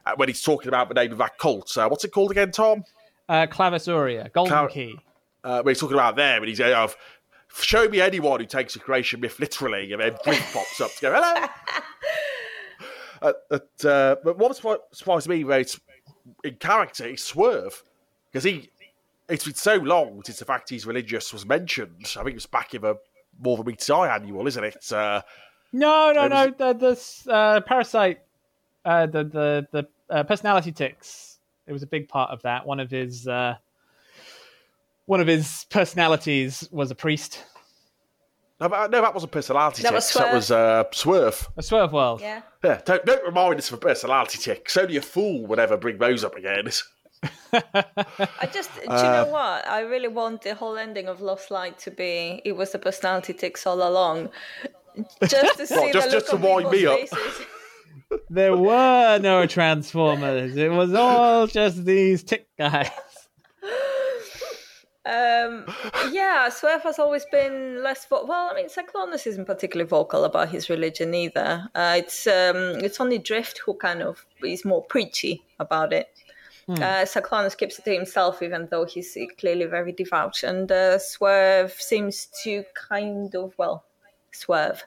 uh, 0.05 0.13
when 0.17 0.29
he's 0.29 0.43
talking 0.43 0.69
about 0.69 0.89
the 0.89 0.95
name 0.95 1.13
of 1.13 1.19
that 1.19 1.39
cult. 1.39 1.77
Uh, 1.77 1.89
what's 1.89 2.05
it 2.05 2.13
called 2.13 2.31
again, 2.31 2.51
Tom? 2.51 2.85
Uh, 3.29 3.47
Clavis 3.49 3.87
Golden 4.33 4.51
Clar- 4.51 4.69
Key. 4.69 4.99
Uh, 5.45 5.63
when 5.63 5.73
he's 5.73 5.81
talking 5.81 5.95
about 5.97 6.17
there, 6.17 6.37
and 6.39 6.47
he's 6.47 6.59
going, 6.59 6.73
oh, 6.73 6.89
"Show 7.61 7.89
me 7.89 8.01
anyone 8.01 8.41
who 8.41 8.47
takes 8.47 8.77
a 8.77 8.79
creation 8.79 9.21
myth 9.21 9.41
literally," 9.41 9.93
and 9.93 10.01
then 10.01 10.17
Drift 10.25 10.55
pops 10.55 10.81
up 10.81 10.93
to 10.95 11.01
go, 11.03 11.13
"Hello." 11.15 11.47
uh, 13.23 13.33
but, 13.49 13.85
uh, 13.85 14.17
but 14.25 14.39
what 14.39 14.57
surprised 14.93 15.29
me 15.29 15.45
was 15.45 15.81
in 16.45 16.55
character 16.57 17.07
is 17.07 17.23
Swerve 17.25 17.83
because 18.31 18.45
he 18.45 18.71
it's 19.29 19.45
been 19.45 19.55
so 19.55 19.77
long 19.77 20.23
since 20.25 20.39
the 20.39 20.45
fact 20.45 20.69
he's 20.71 20.87
religious 20.87 21.33
was 21.33 21.47
mentioned. 21.47 22.05
I 22.17 22.21
think 22.23 22.31
it 22.31 22.35
was 22.35 22.47
back 22.47 22.75
in 22.75 22.83
the 22.83 22.97
more 23.41 23.57
than 23.57 23.67
meets 23.67 23.87
the 23.87 23.95
eye 23.95 24.15
annual, 24.15 24.47
isn't 24.47 24.63
it? 24.65 24.93
Uh, 24.93 25.23
No, 25.73 26.13
no, 26.13 26.27
It 26.27 26.29
no. 26.29 26.47
was- 26.47 26.55
The 26.59 26.73
this 26.75 27.29
uh, 27.29 27.61
parasite, 27.63 28.21
uh, 28.85 29.07
the 29.07 29.25
the 29.25 29.67
the 29.73 29.89
uh, 30.15 30.23
personality 30.25 30.71
ticks. 30.73 31.32
It 31.73 31.75
was 31.75 31.83
a 31.83 31.87
big 31.87 32.09
part 32.09 32.31
of 32.31 32.43
that. 32.43 32.67
One 32.67 32.81
of 32.81 32.91
his 32.91 33.27
uh, 33.27 33.55
one 35.07 35.21
of 35.21 35.27
his 35.27 35.65
personalities 35.71 36.69
was 36.71 36.91
a 36.91 36.95
priest. 36.95 37.43
no, 38.61 38.69
that 38.69 38.91
no, 38.91 39.01
that 39.01 39.15
wasn't 39.15 39.33
personality 39.33 39.83
That 39.83 39.95
was 39.95 40.07
ticks. 40.07 40.19
That 40.19 40.35
was 40.35 40.51
uh, 40.51 40.85
Swerve. 40.93 41.49
A 41.57 41.63
swerve 41.63 41.93
world. 41.93 42.21
Yeah. 42.21 42.43
Yeah, 42.63 42.81
don't, 42.85 43.05
don't 43.07 43.25
remind 43.25 43.59
us 43.59 43.69
of 43.71 43.79
a 43.79 43.81
personality 43.81 44.37
ticks. 44.39 44.77
Only 44.77 44.99
a 44.99 45.03
fool 45.03 45.47
would 45.47 45.59
ever 45.59 45.79
bring 45.79 45.97
those 45.97 46.25
up 46.25 46.37
again. 46.37 46.69
I 47.55 48.51
just, 48.53 48.75
do 48.75 48.83
you 48.83 48.89
know 48.89 49.29
what? 49.31 49.67
I 49.67 49.81
really 49.81 50.09
want 50.09 50.43
the 50.43 50.55
whole 50.55 50.77
ending 50.77 51.09
of 51.09 51.21
Lost 51.23 51.51
Light 51.51 51.79
to 51.81 51.91
be 51.91 52.43
it 52.45 52.53
was 52.53 52.73
the 52.73 52.79
personality 52.79 53.33
ticks 53.33 53.67
all 53.67 53.83
along. 53.89 54.29
Just 55.27 55.57
to 55.59 55.67
see 55.67 55.75
What, 55.75 55.93
just- 55.95 56.11
the 56.11 56.17
just 56.21 56.31
look 56.33 56.41
to 56.43 56.47
on 56.49 56.55
wind 56.65 56.71
me 56.71 56.79
people's 56.81 57.13
up? 57.13 57.19
There 58.31 58.57
were 58.57 59.19
no 59.19 59.47
transformers. 59.47 60.57
It 60.57 60.71
was 60.71 60.95
all 60.95 61.47
just 61.47 61.85
these 61.85 62.23
tick 62.23 62.49
guys. 62.59 62.91
Um, 65.05 65.67
yeah, 66.13 66.49
Swerve 66.49 66.83
has 66.85 67.01
always 67.01 67.25
been 67.33 67.83
less 67.83 68.07
vo- 68.07 68.25
well. 68.25 68.51
I 68.53 68.55
mean, 68.55 68.69
Cyclonus 68.69 69.27
isn't 69.27 69.47
particularly 69.47 69.89
vocal 69.89 70.25
about 70.25 70.51
his 70.51 70.71
religion 70.71 71.13
either. 71.13 71.69
Uh, 71.75 71.95
it's 71.99 72.27
um, 72.29 72.79
it's 72.85 73.01
only 73.01 73.19
Drift 73.19 73.59
who 73.59 73.75
kind 73.75 74.01
of 74.01 74.25
is 74.45 74.65
more 74.65 74.85
preachy 74.85 75.43
about 75.59 75.93
it. 75.93 76.09
Uh, 76.69 77.05
Cyclonus 77.05 77.57
keeps 77.59 77.79
it 77.81 77.85
to 77.85 77.93
himself, 77.93 78.41
even 78.41 78.69
though 78.71 78.85
he's 78.85 79.19
clearly 79.39 79.67
very 79.67 79.91
devout, 79.91 80.45
and 80.45 80.71
uh, 80.71 80.99
Swerve 80.99 81.73
seems 81.73 82.29
to 82.45 82.65
kind 82.75 83.35
of 83.35 83.53
well 83.59 83.85
swerve 84.31 84.85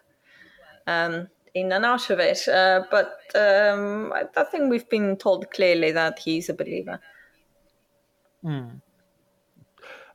um, 0.88 1.28
in 1.56 1.72
and 1.72 1.86
out 1.86 2.10
of 2.12 2.20
it. 2.20 2.48
Uh, 2.48 2.84
but 2.92 3.20
um, 3.34 4.14
I, 4.14 4.26
I 4.38 4.44
think 4.44 4.70
we've 4.70 4.90
been 4.90 5.16
told 5.16 5.50
clearly 5.52 5.92
that 5.94 6.20
he's 6.20 6.50
a 6.50 6.54
believer. 6.54 7.00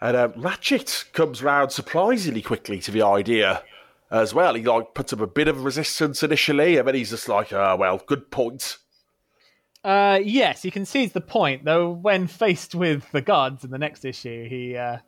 And 0.00 0.16
um, 0.16 0.32
Ratchet 0.36 1.06
comes 1.12 1.42
round 1.42 1.72
surprisingly 1.72 2.42
quickly 2.42 2.78
to 2.80 2.90
the 2.90 3.02
idea 3.02 3.62
as 4.10 4.32
well. 4.32 4.54
He 4.54 4.62
like 4.62 4.94
puts 4.94 5.12
up 5.12 5.20
a 5.20 5.26
bit 5.26 5.48
of 5.48 5.64
resistance 5.64 6.22
initially, 6.22 6.76
and 6.76 6.86
then 6.86 6.94
he's 6.94 7.10
just 7.10 7.28
like, 7.28 7.52
"Ah, 7.52 7.74
well, 7.76 8.00
good 8.06 8.30
point." 8.30 8.78
Uh, 9.82 10.20
yes, 10.22 10.62
he 10.62 10.70
concedes 10.70 11.12
the 11.12 11.20
point, 11.20 11.64
though. 11.64 11.90
When 11.90 12.26
faced 12.26 12.74
with 12.74 13.10
the 13.12 13.22
gods 13.22 13.64
in 13.64 13.70
the 13.70 13.78
next 13.78 14.04
issue, 14.04 14.48
he 14.48 14.76
uh, 14.76 14.98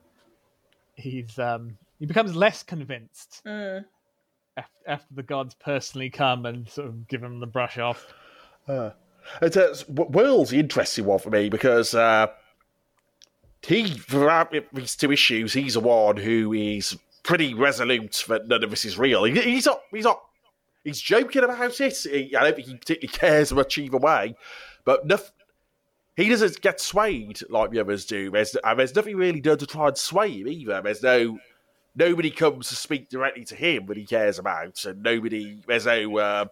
he's 0.97 1.38
um, 1.38 1.79
he 1.99 2.07
becomes 2.07 2.35
less 2.35 2.62
convinced 2.62 3.42
Mm. 3.47 3.85
Af- 4.57 4.65
after 4.87 5.15
the 5.15 5.23
gods 5.23 5.55
personally 5.55 6.11
come 6.11 6.47
and 6.47 6.69
sort 6.69 6.88
of 6.88 7.09
give 7.09 7.23
him 7.23 7.41
the 7.41 7.47
brush 7.47 7.79
off. 7.79 8.12
It's, 9.41 9.57
uh, 9.57 9.75
Whirl's 9.88 10.51
the 10.51 10.61
interesting 10.61 11.05
one 11.05 11.19
for 11.19 11.31
me 11.31 11.49
because 11.49 11.95
uh, 11.95 12.29
he, 13.62 13.87
throughout 13.87 14.53
these 14.73 14.97
two 14.97 15.12
issues, 15.12 15.53
he's 15.53 15.75
the 15.75 15.81
one 15.81 16.17
who 16.17 16.53
is 16.53 16.97
pretty 17.23 17.55
resolute 17.55 18.25
that 18.29 18.49
none 18.49 18.65
of 18.65 18.71
this 18.71 18.85
is 18.85 18.99
real. 18.99 19.25
He, 19.25 19.41
he's 19.41 19.67
not. 19.67 19.81
He's 19.91 20.05
not. 20.05 20.21
He's 20.85 21.01
joking 21.01 21.45
about 21.45 21.81
it. 21.81 21.97
He, 21.99 22.35
I 22.35 22.43
don't 22.43 22.57
think 22.57 22.67
he 22.67 22.77
particularly 22.77 23.17
cares 23.17 23.53
much 23.53 23.79
either 23.79 23.99
way. 23.99 24.35
But 24.85 25.07
noth- 25.07 25.31
he 26.17 26.29
doesn't 26.29 26.61
get 26.61 26.81
swayed 26.81 27.38
like 27.49 27.71
the 27.71 27.79
others 27.79 28.05
do. 28.05 28.31
There's, 28.31 28.57
and 28.57 28.79
there's 28.79 28.95
nothing 28.95 29.17
really 29.17 29.41
done 29.41 29.59
to 29.59 29.67
try 29.67 29.88
and 29.88 29.97
sway 29.97 30.31
him 30.31 30.49
either. 30.49 30.83
There's 30.83 31.03
no 31.03 31.38
nobody 31.94 32.31
comes 32.31 32.68
to 32.68 32.76
speak 32.76 33.09
directly 33.09 33.44
to 33.44 33.55
him 33.55 33.87
that 33.87 33.96
he 33.96 34.05
cares 34.05 34.38
about, 34.38 34.85
and 34.85 35.02
nobody. 35.02 35.59
There's 35.66 35.87
no. 35.87 36.18
Uh, 36.18 36.44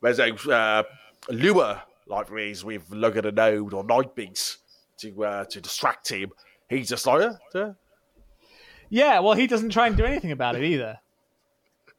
there's 0.00 0.18
no 0.18 0.34
uh, 0.52 0.82
lure 1.28 1.82
like 2.06 2.28
there 2.28 2.38
is 2.38 2.64
with 2.64 2.90
Lugger 2.90 3.22
the 3.22 3.32
Node 3.32 3.72
or 3.72 3.84
Nightbeats 3.84 4.58
to 4.98 5.24
uh, 5.24 5.44
to 5.46 5.60
distract 5.60 6.08
him. 6.08 6.32
He's 6.68 6.88
just 6.88 7.06
like, 7.06 7.22
uh, 7.22 7.58
uh, 7.58 7.72
Yeah, 8.88 9.20
well, 9.20 9.34
he 9.34 9.46
doesn't 9.46 9.70
try 9.70 9.86
and 9.86 9.96
do 9.96 10.04
anything 10.04 10.32
about 10.32 10.56
it 10.56 10.64
either. 10.64 10.98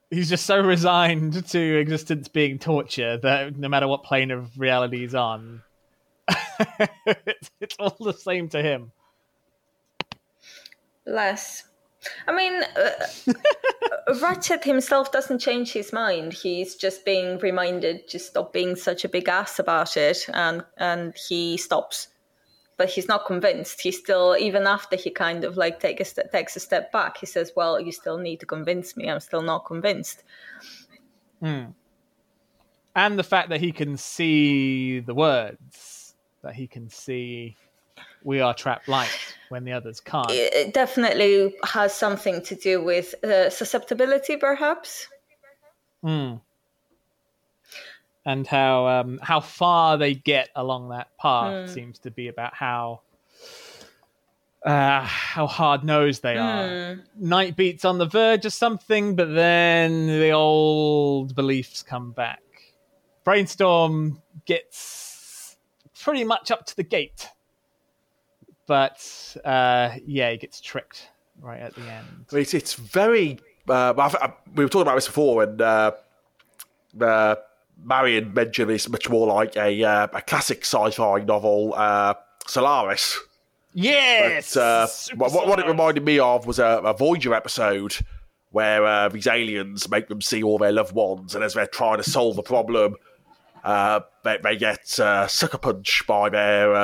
He's 0.10 0.30
just 0.30 0.46
so 0.46 0.60
resigned 0.60 1.48
to 1.50 1.80
existence 1.80 2.28
being 2.28 2.60
torture 2.60 3.18
that 3.18 3.58
no 3.58 3.68
matter 3.68 3.88
what 3.88 4.04
plane 4.04 4.32
of 4.32 4.60
reality 4.60 5.00
he's 5.00 5.16
on, 5.16 5.64
it's, 7.08 7.52
it's 7.60 7.76
all 7.80 7.96
the 8.00 8.14
same 8.14 8.50
to 8.50 8.62
him. 8.62 8.92
Less. 11.06 11.64
I 12.28 12.36
mean, 12.36 12.64
uh, 12.76 13.34
Ratchet 14.22 14.64
himself 14.64 15.12
doesn't 15.12 15.40
change 15.40 15.72
his 15.72 15.94
mind. 15.94 16.34
He's 16.34 16.76
just 16.76 17.06
being 17.06 17.40
reminded 17.40 18.08
to 18.10 18.20
stop 18.20 18.54
being 18.54 18.76
such 18.76 19.06
a 19.06 19.10
big 19.10 19.30
ass 19.30 19.60
about 19.60 19.98
it, 19.98 20.26
and 20.34 20.64
and 20.78 21.16
he 21.16 21.58
stops. 21.58 22.10
But 22.76 22.90
he's 22.90 23.08
not 23.08 23.26
convinced. 23.28 23.82
He's 23.82 24.00
still, 24.00 24.36
even 24.38 24.66
after 24.66 24.96
he 24.96 25.12
kind 25.12 25.44
of 25.44 25.58
like 25.58 25.80
take 25.80 26.00
a 26.00 26.06
st- 26.06 26.32
takes 26.32 26.56
a 26.56 26.60
step 26.60 26.92
back, 26.92 27.18
he 27.18 27.26
says, 27.26 27.52
"Well, 27.56 27.80
you 27.80 27.92
still 27.92 28.18
need 28.18 28.40
to 28.40 28.46
convince 28.46 28.98
me. 28.98 29.10
I'm 29.10 29.20
still 29.20 29.44
not 29.44 29.66
convinced." 29.66 30.24
And 32.96 33.18
the 33.18 33.24
fact 33.24 33.50
that 33.50 33.60
he 33.60 33.72
can 33.72 33.98
see 33.98 35.00
the 35.00 35.14
words, 35.14 36.16
that 36.42 36.56
he 36.56 36.68
can 36.68 36.90
see 36.90 37.58
we 38.24 38.40
are 38.40 38.54
trapped 38.54 38.88
light 38.88 39.36
when 39.54 39.64
the 39.64 39.72
others 39.72 40.00
can't. 40.00 40.32
It 40.32 40.74
definitely 40.74 41.56
has 41.64 41.94
something 41.94 42.42
to 42.42 42.56
do 42.56 42.84
with 42.84 43.14
uh, 43.24 43.52
susceptibility, 43.52 44.36
perhaps. 44.36 45.08
Mm. 46.04 46.42
And 48.26 48.48
how 48.48 48.88
um, 48.88 49.20
how 49.22 49.40
far 49.40 49.98
they 49.98 50.16
get 50.16 50.50
along 50.56 50.90
that 50.90 51.16
path 51.20 51.70
seems 51.70 52.00
to 52.00 52.10
be 52.12 52.30
about 52.30 52.56
how 52.56 53.02
uh, 54.66 55.02
how 55.02 55.46
hard 55.46 55.84
nosed 55.84 56.24
they 56.24 56.38
are. 56.38 56.98
Nightbeat's 57.16 57.86
on 57.86 58.00
the 58.00 58.06
verge 58.06 58.46
of 58.46 58.54
something, 58.54 59.16
but 59.16 59.34
then 59.36 60.08
the 60.08 60.32
old 60.32 61.36
beliefs 61.36 61.84
come 61.84 62.12
back. 62.12 62.42
Brainstorm 63.24 64.22
gets 64.46 65.58
pretty 66.02 66.24
much 66.24 66.50
up 66.50 66.66
to 66.66 66.76
the 66.76 66.84
gate, 66.84 67.30
but 68.68 69.36
uh, 69.44 69.92
yeah, 70.06 70.32
he 70.32 70.38
gets 70.38 70.62
tricked 70.62 71.10
right 71.42 71.60
at 71.62 71.74
the 71.76 71.82
end. 71.82 72.26
it's 72.32 72.54
it's 72.54 72.74
very. 72.74 73.40
Uh, 73.68 73.94
I've, 73.98 74.16
I, 74.16 74.34
we 74.56 74.64
were 74.66 74.70
talking 74.70 74.84
about 74.84 74.96
this 74.96 75.08
before, 75.08 75.44
and 75.44 75.62
uh, 75.62 75.92
uh, 77.00 77.36
Marion 77.84 78.34
mentioned 78.34 78.70
this 78.70 78.88
much 78.90 79.10
more 79.10 79.28
like 79.28 79.56
a 79.58 79.84
uh, 79.84 80.08
a 80.14 80.22
classic 80.22 80.62
sci-fi 80.66 81.20
novel, 81.24 81.74
uh, 81.76 82.14
Solaris. 82.48 83.20
Yes. 83.74 84.54
But, 84.54 84.62
uh, 84.62 84.88
what, 85.16 85.32
what- 85.34 85.48
what 85.48 85.60
it 85.60 85.66
reminded 85.66 86.04
me 86.06 86.20
of 86.20 86.46
was 86.46 86.60
a, 86.60 86.82
a 86.84 86.94
Voyager 86.94 87.34
episode 87.34 87.96
where 88.52 88.86
uh, 88.86 89.10
these 89.10 89.26
aliens 89.26 89.90
make 89.90 90.08
them 90.10 90.22
see 90.22 90.44
all 90.44 90.60
their 90.60 90.72
loved 90.72 90.94
ones, 90.94 91.34
and 91.34 91.44
as 91.44 91.56
they're 91.56 91.66
trying 91.66 91.98
to 91.98 92.04
solve 92.08 92.36
the 92.36 92.44
problem, 92.44 92.96
uh, 93.64 94.00
they, 94.24 94.38
they 94.44 94.56
get 94.56 95.00
uh, 95.00 95.26
sucker 95.26 95.58
punched 95.58 96.06
by 96.06 96.30
their 96.30 96.76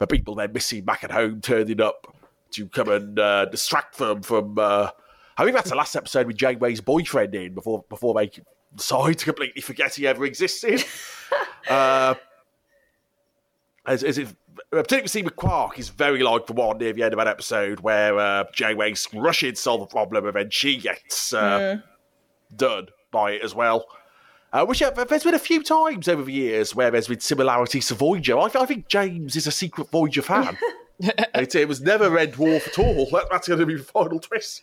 the 0.00 0.06
people 0.06 0.34
they're 0.34 0.48
missing 0.48 0.84
back 0.84 1.04
at 1.04 1.12
home 1.12 1.40
turning 1.40 1.80
up 1.80 2.16
to 2.52 2.66
come 2.66 2.88
and 2.88 3.18
uh, 3.18 3.44
distract 3.44 3.98
them 3.98 4.22
from. 4.22 4.58
Uh, 4.58 4.90
I 5.36 5.44
think 5.44 5.54
that's 5.54 5.70
the 5.70 5.76
last 5.76 5.94
episode 5.94 6.26
with 6.26 6.36
Janeway's 6.36 6.80
boyfriend 6.80 7.34
in 7.34 7.54
before 7.54 7.84
before 7.88 8.14
they 8.14 8.30
decide 8.74 9.18
to 9.18 9.24
completely 9.26 9.62
forget 9.62 9.94
he 9.94 10.06
ever 10.06 10.24
existed. 10.24 10.84
uh, 11.70 12.14
as, 13.86 14.02
as 14.02 14.18
if 14.18 14.34
particularly 14.70 15.08
scene 15.08 15.24
with 15.24 15.36
Quark 15.36 15.78
is 15.78 15.90
very 15.90 16.22
like 16.22 16.46
the 16.46 16.52
one 16.54 16.78
near 16.78 16.92
the 16.92 17.02
end 17.02 17.12
of 17.12 17.18
that 17.18 17.28
episode 17.28 17.80
where 17.80 18.18
uh, 18.18 18.44
Janeway's 18.52 19.06
rushing 19.14 19.52
to 19.52 19.60
solve 19.60 19.82
a 19.82 19.86
problem 19.86 20.26
and 20.26 20.34
then 20.34 20.50
she 20.50 20.76
gets 20.76 21.32
uh, 21.32 21.78
done 22.56 22.88
by 23.10 23.32
it 23.32 23.42
as 23.42 23.54
well. 23.54 23.86
Uh, 24.52 24.66
which 24.66 24.82
uh, 24.82 24.90
there's 24.90 25.22
been 25.22 25.34
a 25.34 25.38
few 25.38 25.62
times 25.62 26.08
over 26.08 26.22
the 26.22 26.32
years 26.32 26.74
where 26.74 26.90
there's 26.90 27.06
been 27.06 27.20
similarities 27.20 27.86
to 27.88 27.94
Voyager. 27.94 28.36
I, 28.36 28.46
I 28.54 28.66
think 28.66 28.88
James 28.88 29.36
is 29.36 29.46
a 29.46 29.52
secret 29.52 29.90
Voyager 29.90 30.22
fan. 30.22 30.58
it, 30.98 31.54
it 31.54 31.68
was 31.68 31.80
never 31.80 32.10
Red 32.10 32.32
Dwarf 32.32 32.66
at 32.66 32.78
all. 32.78 33.06
That, 33.10 33.26
that's 33.30 33.46
going 33.46 33.60
to 33.60 33.66
be 33.66 33.76
the 33.76 33.84
final 33.84 34.18
twist. 34.18 34.62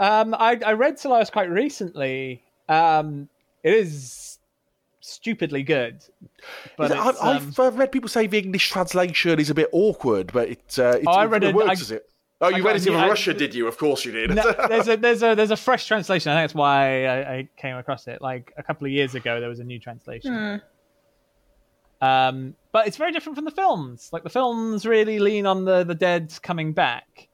Um, 0.00 0.34
I, 0.34 0.58
I 0.66 0.72
read 0.72 0.98
Solaris 0.98 1.30
quite 1.30 1.48
recently. 1.50 2.42
Um, 2.68 3.28
it 3.62 3.74
is 3.74 4.38
stupidly 5.00 5.62
good, 5.62 6.02
but 6.76 6.90
I, 6.92 7.10
it's, 7.10 7.22
um, 7.22 7.54
I've 7.58 7.78
read 7.78 7.92
people 7.92 8.08
say 8.08 8.26
the 8.26 8.38
English 8.38 8.70
translation 8.70 9.38
is 9.38 9.50
a 9.50 9.54
bit 9.54 9.68
awkward, 9.72 10.32
but 10.32 10.48
it, 10.48 10.78
uh, 10.78 10.98
it, 11.00 11.04
Oh, 11.06 11.12
I 11.12 11.26
read 11.26 11.44
it 11.44 11.54
works, 11.54 11.90
I- 11.90 11.96
it? 11.96 12.10
Oh, 12.42 12.48
you 12.48 12.54
I 12.54 12.58
read 12.58 12.64
got 12.64 12.76
it 12.76 12.86
a 12.86 12.92
in 12.92 12.98
new- 12.98 13.12
I- 13.12 13.32
did 13.34 13.54
you? 13.54 13.66
Of 13.68 13.76
course 13.76 14.04
you 14.04 14.12
did. 14.12 14.30
no, 14.34 14.42
there's 14.68 14.88
a 14.88 14.96
there's 14.96 15.22
a 15.22 15.34
there's 15.34 15.50
a 15.50 15.56
fresh 15.56 15.86
translation. 15.86 16.32
I 16.32 16.36
think 16.36 16.44
that's 16.44 16.54
why 16.54 17.04
I, 17.06 17.34
I 17.36 17.48
came 17.56 17.76
across 17.76 18.06
it. 18.06 18.22
Like 18.22 18.52
a 18.56 18.62
couple 18.62 18.86
of 18.86 18.92
years 18.92 19.14
ago, 19.14 19.40
there 19.40 19.48
was 19.48 19.60
a 19.60 19.64
new 19.64 19.78
translation. 19.78 20.62
Um, 22.00 22.54
but 22.72 22.86
it's 22.86 22.96
very 22.96 23.12
different 23.12 23.36
from 23.36 23.44
the 23.44 23.50
films. 23.50 24.08
Like 24.10 24.22
the 24.22 24.30
films 24.30 24.86
really 24.86 25.18
lean 25.18 25.44
on 25.44 25.64
the 25.66 25.84
the 25.84 25.94
dead 25.94 26.32
coming 26.42 26.72
back. 26.72 27.28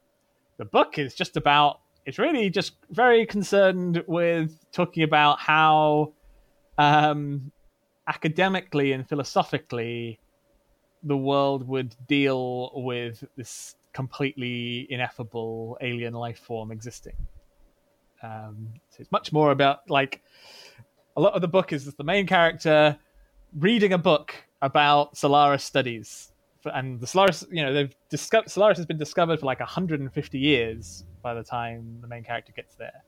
The 0.58 0.64
book 0.64 0.98
is 0.98 1.14
just 1.14 1.36
about. 1.36 1.80
It's 2.04 2.18
really 2.18 2.50
just 2.50 2.72
very 2.90 3.26
concerned 3.26 4.02
with 4.06 4.58
talking 4.72 5.02
about 5.04 5.38
how, 5.40 6.12
um, 6.78 7.50
academically 8.08 8.92
and 8.92 9.08
philosophically, 9.08 10.18
the 11.02 11.16
world 11.16 11.66
would 11.68 11.94
deal 12.08 12.70
with 12.74 13.22
this 13.36 13.75
completely 13.96 14.86
ineffable 14.90 15.78
alien 15.80 16.12
life 16.12 16.38
form 16.38 16.70
existing. 16.70 17.16
Um, 18.22 18.68
so 18.90 18.96
it's 19.00 19.10
much 19.10 19.32
more 19.32 19.52
about 19.52 19.88
like 19.88 20.22
a 21.16 21.20
lot 21.20 21.32
of 21.32 21.40
the 21.40 21.48
book 21.48 21.72
is 21.72 21.86
the 21.94 22.04
main 22.04 22.26
character 22.26 22.98
reading 23.58 23.94
a 23.94 23.98
book 23.98 24.34
about 24.60 25.16
Solaris 25.16 25.64
studies, 25.64 26.32
and 26.74 27.00
the 27.00 27.06
Solaris, 27.06 27.46
you 27.50 27.62
know, 27.62 27.72
they've 27.72 27.96
discovered 28.10 28.50
Solaris 28.50 28.76
has 28.76 28.84
been 28.84 28.98
discovered 28.98 29.40
for 29.40 29.46
like 29.46 29.60
150 29.60 30.38
years 30.38 31.04
by 31.22 31.32
the 31.32 31.42
time 31.42 31.96
the 32.02 32.06
main 32.06 32.22
character 32.22 32.52
gets 32.54 32.74
there, 32.74 33.02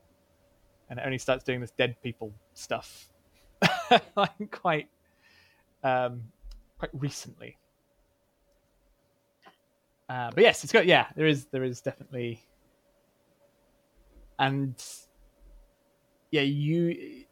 and 0.88 0.98
it 0.98 1.02
only 1.04 1.18
starts 1.18 1.44
doing 1.44 1.60
this 1.60 1.72
dead 1.72 1.96
people 2.02 2.32
stuff, 2.54 3.08
like 4.16 4.50
quite, 4.50 4.88
um, 5.84 6.22
quite 6.78 6.92
recently. 6.94 7.58
Uh, 10.08 10.30
but 10.34 10.42
yes, 10.42 10.64
it's 10.64 10.72
got 10.72 10.86
yeah. 10.86 11.06
There 11.16 11.26
is 11.26 11.46
there 11.46 11.64
is 11.64 11.80
definitely, 11.80 12.42
and 14.38 14.74
yeah, 16.30 16.42
you 16.42 17.24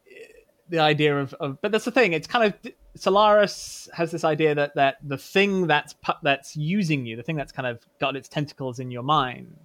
the 0.69 0.79
idea 0.79 1.19
of, 1.19 1.33
of 1.35 1.61
but 1.63 1.73
that's 1.73 1.85
the 1.85 1.91
thing. 1.91 2.13
It's 2.13 2.27
kind 2.27 2.45
of 2.45 2.73
Solaris 2.97 3.89
has 3.93 4.11
this 4.11 4.25
idea 4.25 4.55
that 4.55 4.75
that 4.75 4.97
the 5.03 5.19
thing 5.19 5.67
that's 5.67 5.95
that's 6.23 6.57
using 6.57 7.07
you, 7.07 7.17
the 7.17 7.23
thing 7.23 7.37
that's 7.37 7.53
kind 7.53 7.67
of 7.67 7.81
got 8.01 8.17
its 8.17 8.29
tentacles 8.29 8.79
in 8.79 8.91
your 8.91 9.03
mind, 9.03 9.57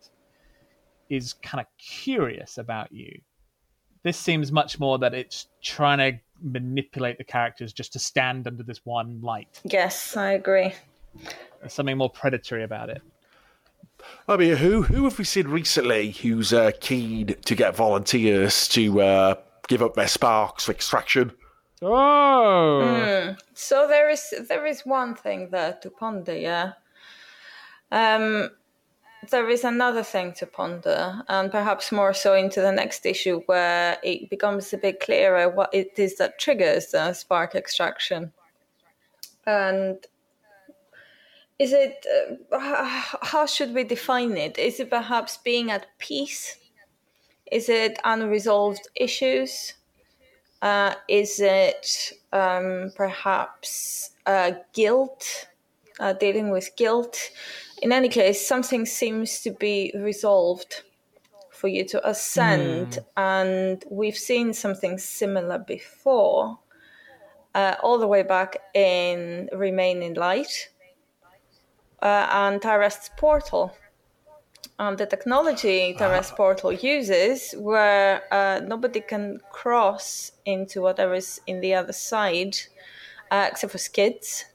is 1.09 1.33
kind 1.33 1.59
of 1.59 1.67
curious 1.77 2.57
about 2.57 2.91
you. 2.91 3.19
This 4.03 4.17
seems 4.17 4.51
much 4.51 4.79
more 4.79 4.97
that 4.99 5.13
it's 5.13 5.47
trying 5.61 5.99
to 5.99 6.19
manipulate 6.41 7.17
the 7.17 7.23
characters 7.23 7.71
just 7.71 7.93
to 7.93 7.99
stand 7.99 8.47
under 8.47 8.63
this 8.63 8.81
one 8.83 9.21
light. 9.21 9.61
Yes, 9.63 10.17
I 10.17 10.31
agree. 10.31 10.73
There's 11.59 11.73
something 11.73 11.97
more 11.97 12.09
predatory 12.09 12.63
about 12.63 12.89
it. 12.89 13.01
I 14.27 14.37
mean, 14.37 14.55
who 14.55 14.81
who 14.83 15.03
have 15.03 15.17
we 15.17 15.25
seen 15.25 15.47
recently 15.47 16.11
who's 16.11 16.53
uh, 16.53 16.71
keen 16.79 17.35
to 17.45 17.55
get 17.55 17.75
volunteers 17.75 18.67
to 18.69 19.01
uh, 19.01 19.35
give 19.67 19.81
up 19.81 19.95
their 19.95 20.07
sparks 20.07 20.65
for 20.65 20.71
extraction? 20.71 21.31
Oh, 21.81 23.35
So 23.53 23.87
there 23.87 24.09
is 24.09 24.33
there 24.47 24.65
is 24.65 24.85
one 24.85 25.15
thing 25.15 25.49
there 25.49 25.77
to 25.81 25.89
ponder, 25.89 26.35
yeah. 26.35 26.73
Um, 27.91 28.51
there 29.29 29.49
is 29.49 29.63
another 29.63 30.03
thing 30.03 30.33
to 30.33 30.45
ponder, 30.47 31.21
and 31.27 31.51
perhaps 31.51 31.91
more 31.91 32.13
so 32.13 32.33
into 32.33 32.61
the 32.61 32.71
next 32.71 33.05
issue, 33.05 33.41
where 33.45 33.97
it 34.03 34.29
becomes 34.29 34.73
a 34.73 34.77
bit 34.77 34.99
clearer 34.99 35.49
what 35.49 35.73
it 35.73 35.97
is 35.97 36.17
that 36.17 36.39
triggers 36.39 36.87
the 36.87 37.13
spark 37.13 37.55
extraction, 37.55 38.31
and 39.45 39.97
is 41.61 41.73
it 41.73 42.07
uh, 42.51 42.89
how 43.21 43.45
should 43.45 43.71
we 43.75 43.83
define 43.83 44.35
it? 44.35 44.57
Is 44.57 44.79
it 44.79 44.89
perhaps 44.89 45.37
being 45.37 45.69
at 45.69 45.85
peace? 45.99 46.57
Is 47.51 47.69
it 47.69 47.99
unresolved 48.03 48.87
issues? 48.95 49.73
Uh, 50.63 50.95
is 51.07 51.39
it 51.39 52.13
um, 52.33 52.91
perhaps 52.95 54.11
uh, 54.25 54.53
guilt, 54.73 55.47
uh, 55.99 56.13
dealing 56.13 56.49
with 56.49 56.75
guilt? 56.77 57.29
In 57.83 57.91
any 57.91 58.09
case, 58.09 58.47
something 58.47 58.87
seems 58.87 59.41
to 59.41 59.51
be 59.51 59.91
resolved 59.95 60.81
for 61.51 61.67
you 61.67 61.85
to 61.89 62.09
ascend, 62.09 62.99
and 63.17 63.83
we've 63.91 64.17
seen 64.17 64.53
something 64.53 64.97
similar 64.97 65.59
before, 65.59 66.57
uh, 67.53 67.75
all 67.83 67.99
the 67.99 68.07
way 68.07 68.23
back 68.23 68.57
in 68.73 69.47
Remain 69.53 70.01
in 70.01 70.15
Light 70.15 70.70
uh, 72.01 72.27
and 72.31 72.61
Tyrest's 72.61 73.09
Portal. 73.17 73.75
Um, 74.79 74.95
the 74.95 75.05
technology 75.05 75.93
Tyrest 75.97 76.35
Portal 76.35 76.71
uses, 76.71 77.53
where 77.57 78.23
uh, 78.33 78.61
nobody 78.65 78.99
can 79.01 79.39
cross 79.51 80.31
into 80.45 80.81
whatever 80.81 81.13
is 81.13 81.39
in 81.45 81.61
the 81.61 81.75
other 81.75 81.93
side, 81.93 82.57
uh, 83.29 83.47
except 83.51 83.71
for 83.71 83.77
Skids, 83.77 84.45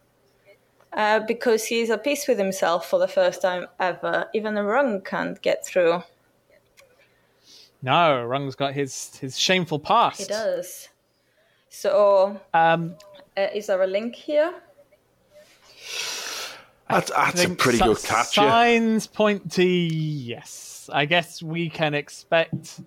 uh, 0.93 1.21
because 1.21 1.65
he's 1.67 1.91
at 1.91 2.03
peace 2.03 2.27
with 2.27 2.39
himself 2.39 2.91
for 2.91 2.99
the 2.99 3.07
first 3.07 3.41
time 3.43 3.67
ever. 3.79 4.27
Even 4.35 4.57
a 4.57 4.65
rung 4.65 5.01
can't 5.01 5.41
get 5.43 5.65
through. 5.65 6.03
no, 7.83 8.25
Rung's 8.25 8.57
got 8.57 8.73
his 8.75 9.17
his 9.19 9.39
shameful 9.39 9.79
past. 9.79 10.19
He 10.19 10.25
does. 10.27 10.89
So, 11.69 12.41
Um, 12.53 12.97
uh, 13.37 13.49
is 13.55 13.67
there 13.67 13.83
a 13.83 13.87
link 13.87 14.15
here? 14.17 14.53
That's, 16.89 17.11
that's 17.11 17.45
a 17.45 17.51
pretty 17.51 17.79
good 17.79 18.03
catch. 18.03 18.37
yeah. 18.37 18.49
Signs 18.51 19.07
point 19.07 19.53
to 19.53 19.65
yes. 19.65 20.89
I 20.93 21.05
guess 21.05 21.43
we 21.43 21.69
can 21.69 21.95
expect 21.95 22.81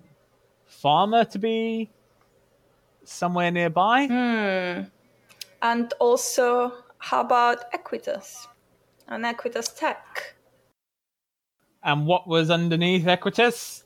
Pharma 0.81 1.29
to 1.31 1.39
be 1.39 1.89
somewhere 3.03 3.51
nearby. 3.51 4.07
Hmm. 4.07 4.83
And 5.61 5.93
also, 5.99 6.73
how 6.99 7.21
about 7.21 7.71
Equitas? 7.73 8.47
An 9.09 9.23
Equitas 9.23 9.75
tech. 9.77 10.35
And 11.83 12.05
what 12.05 12.27
was 12.27 12.49
underneath 12.49 13.05
Equitas? 13.05 13.83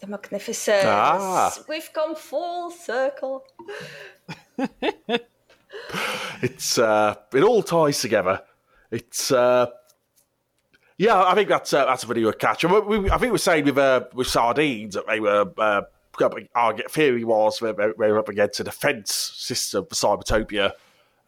The 0.00 0.06
Magnificent. 0.08 0.84
Ah. 0.84 1.54
We've 1.68 1.90
come 1.92 2.14
full 2.16 2.70
circle. 2.70 3.44
It's 6.40 6.78
uh, 6.78 7.14
it 7.34 7.42
all 7.42 7.62
ties 7.62 8.00
together. 8.00 8.40
It's 8.90 9.30
uh, 9.30 9.66
yeah, 10.96 11.22
I 11.22 11.34
think 11.34 11.48
that's 11.48 11.72
uh, 11.72 11.84
that's 11.84 12.02
a 12.02 12.06
pretty 12.06 12.22
good 12.22 12.38
catch. 12.38 12.64
And 12.64 12.72
we, 12.72 12.98
we, 12.98 13.10
I 13.10 13.18
think 13.18 13.22
we 13.22 13.30
were 13.30 13.38
saying 13.38 13.64
with 13.64 13.78
uh, 13.78 14.04
with 14.14 14.26
sardines 14.26 14.94
that 14.94 15.06
they 15.06 15.20
were. 15.20 15.50
Uh, 15.56 15.82
our 16.56 16.76
theory 16.76 17.22
was 17.22 17.60
they 17.60 17.72
were 17.72 18.18
up 18.18 18.28
against 18.28 18.58
a 18.58 18.64
defence 18.64 19.14
system 19.36 19.86
for 19.86 19.94
Cybertopia, 19.94 20.72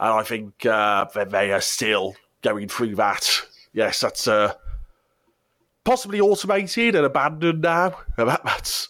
and 0.00 0.12
I 0.12 0.24
think 0.24 0.66
uh, 0.66 1.04
they, 1.14 1.24
they 1.26 1.52
are 1.52 1.60
still 1.60 2.16
going 2.42 2.66
through 2.66 2.96
that. 2.96 3.42
Yes, 3.72 4.00
that's 4.00 4.26
uh, 4.26 4.54
possibly 5.84 6.20
automated 6.20 6.96
and 6.96 7.06
abandoned 7.06 7.60
now. 7.60 8.00
That, 8.16 8.42
that's 8.44 8.88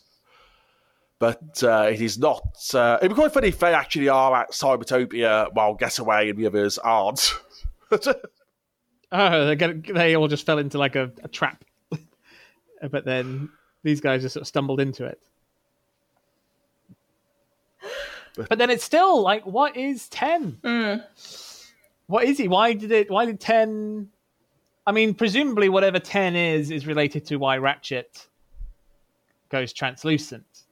but 1.18 1.62
uh, 1.62 1.90
it 1.92 2.00
is 2.00 2.18
not. 2.18 2.58
Uh, 2.74 2.96
it'd 3.02 3.10
be 3.10 3.14
quite 3.14 3.32
funny 3.32 3.48
if 3.48 3.58
they 3.58 3.74
actually 3.74 4.08
are 4.08 4.34
at 4.34 4.52
Cybertopia 4.52 5.52
while 5.52 5.74
Getaway 5.74 6.30
and 6.30 6.38
the 6.38 6.46
others 6.46 6.78
aren't. 6.78 7.34
Oh, 9.12 9.46
they 9.46 9.56
get, 9.56 9.94
they 9.94 10.14
all 10.16 10.28
just 10.28 10.46
fell 10.46 10.58
into 10.58 10.78
like 10.78 10.96
a, 10.96 11.10
a 11.22 11.28
trap, 11.28 11.64
but 12.90 13.04
then 13.04 13.48
these 13.82 14.00
guys 14.00 14.22
just 14.22 14.34
sort 14.34 14.42
of 14.42 14.46
stumbled 14.46 14.80
into 14.80 15.04
it. 15.04 15.20
But 18.48 18.58
then 18.58 18.70
it's 18.70 18.84
still 18.84 19.20
like, 19.22 19.44
what 19.44 19.76
is 19.76 20.08
ten? 20.08 20.58
Mm. 20.62 21.04
What 22.06 22.24
is 22.24 22.38
he? 22.38 22.48
Why 22.48 22.72
did 22.72 22.92
it? 22.92 23.10
Why 23.10 23.24
did 23.24 23.40
ten? 23.40 24.08
I 24.86 24.92
mean, 24.92 25.14
presumably, 25.14 25.68
whatever 25.68 25.98
ten 25.98 26.36
is 26.36 26.70
is 26.70 26.86
related 26.86 27.26
to 27.26 27.36
why 27.36 27.58
Ratchet 27.58 28.26
goes 29.50 29.72
translucent, 29.72 30.64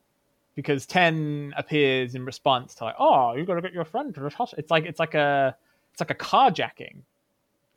because 0.54 0.86
Ten 0.86 1.52
appears 1.56 2.14
in 2.14 2.24
response 2.24 2.74
to 2.76 2.84
like, 2.84 2.94
oh, 2.98 3.34
you've 3.34 3.46
got 3.46 3.54
to 3.54 3.60
get 3.62 3.72
your 3.72 3.84
friend 3.84 4.14
to 4.14 4.20
the 4.20 4.30
hospital. 4.30 4.62
It's 4.62 4.70
like 4.70 4.84
it's 4.86 4.98
like 4.98 5.14
a 5.14 5.54
it's 5.92 6.00
like 6.00 6.10
a 6.10 6.14
carjacking. 6.14 7.02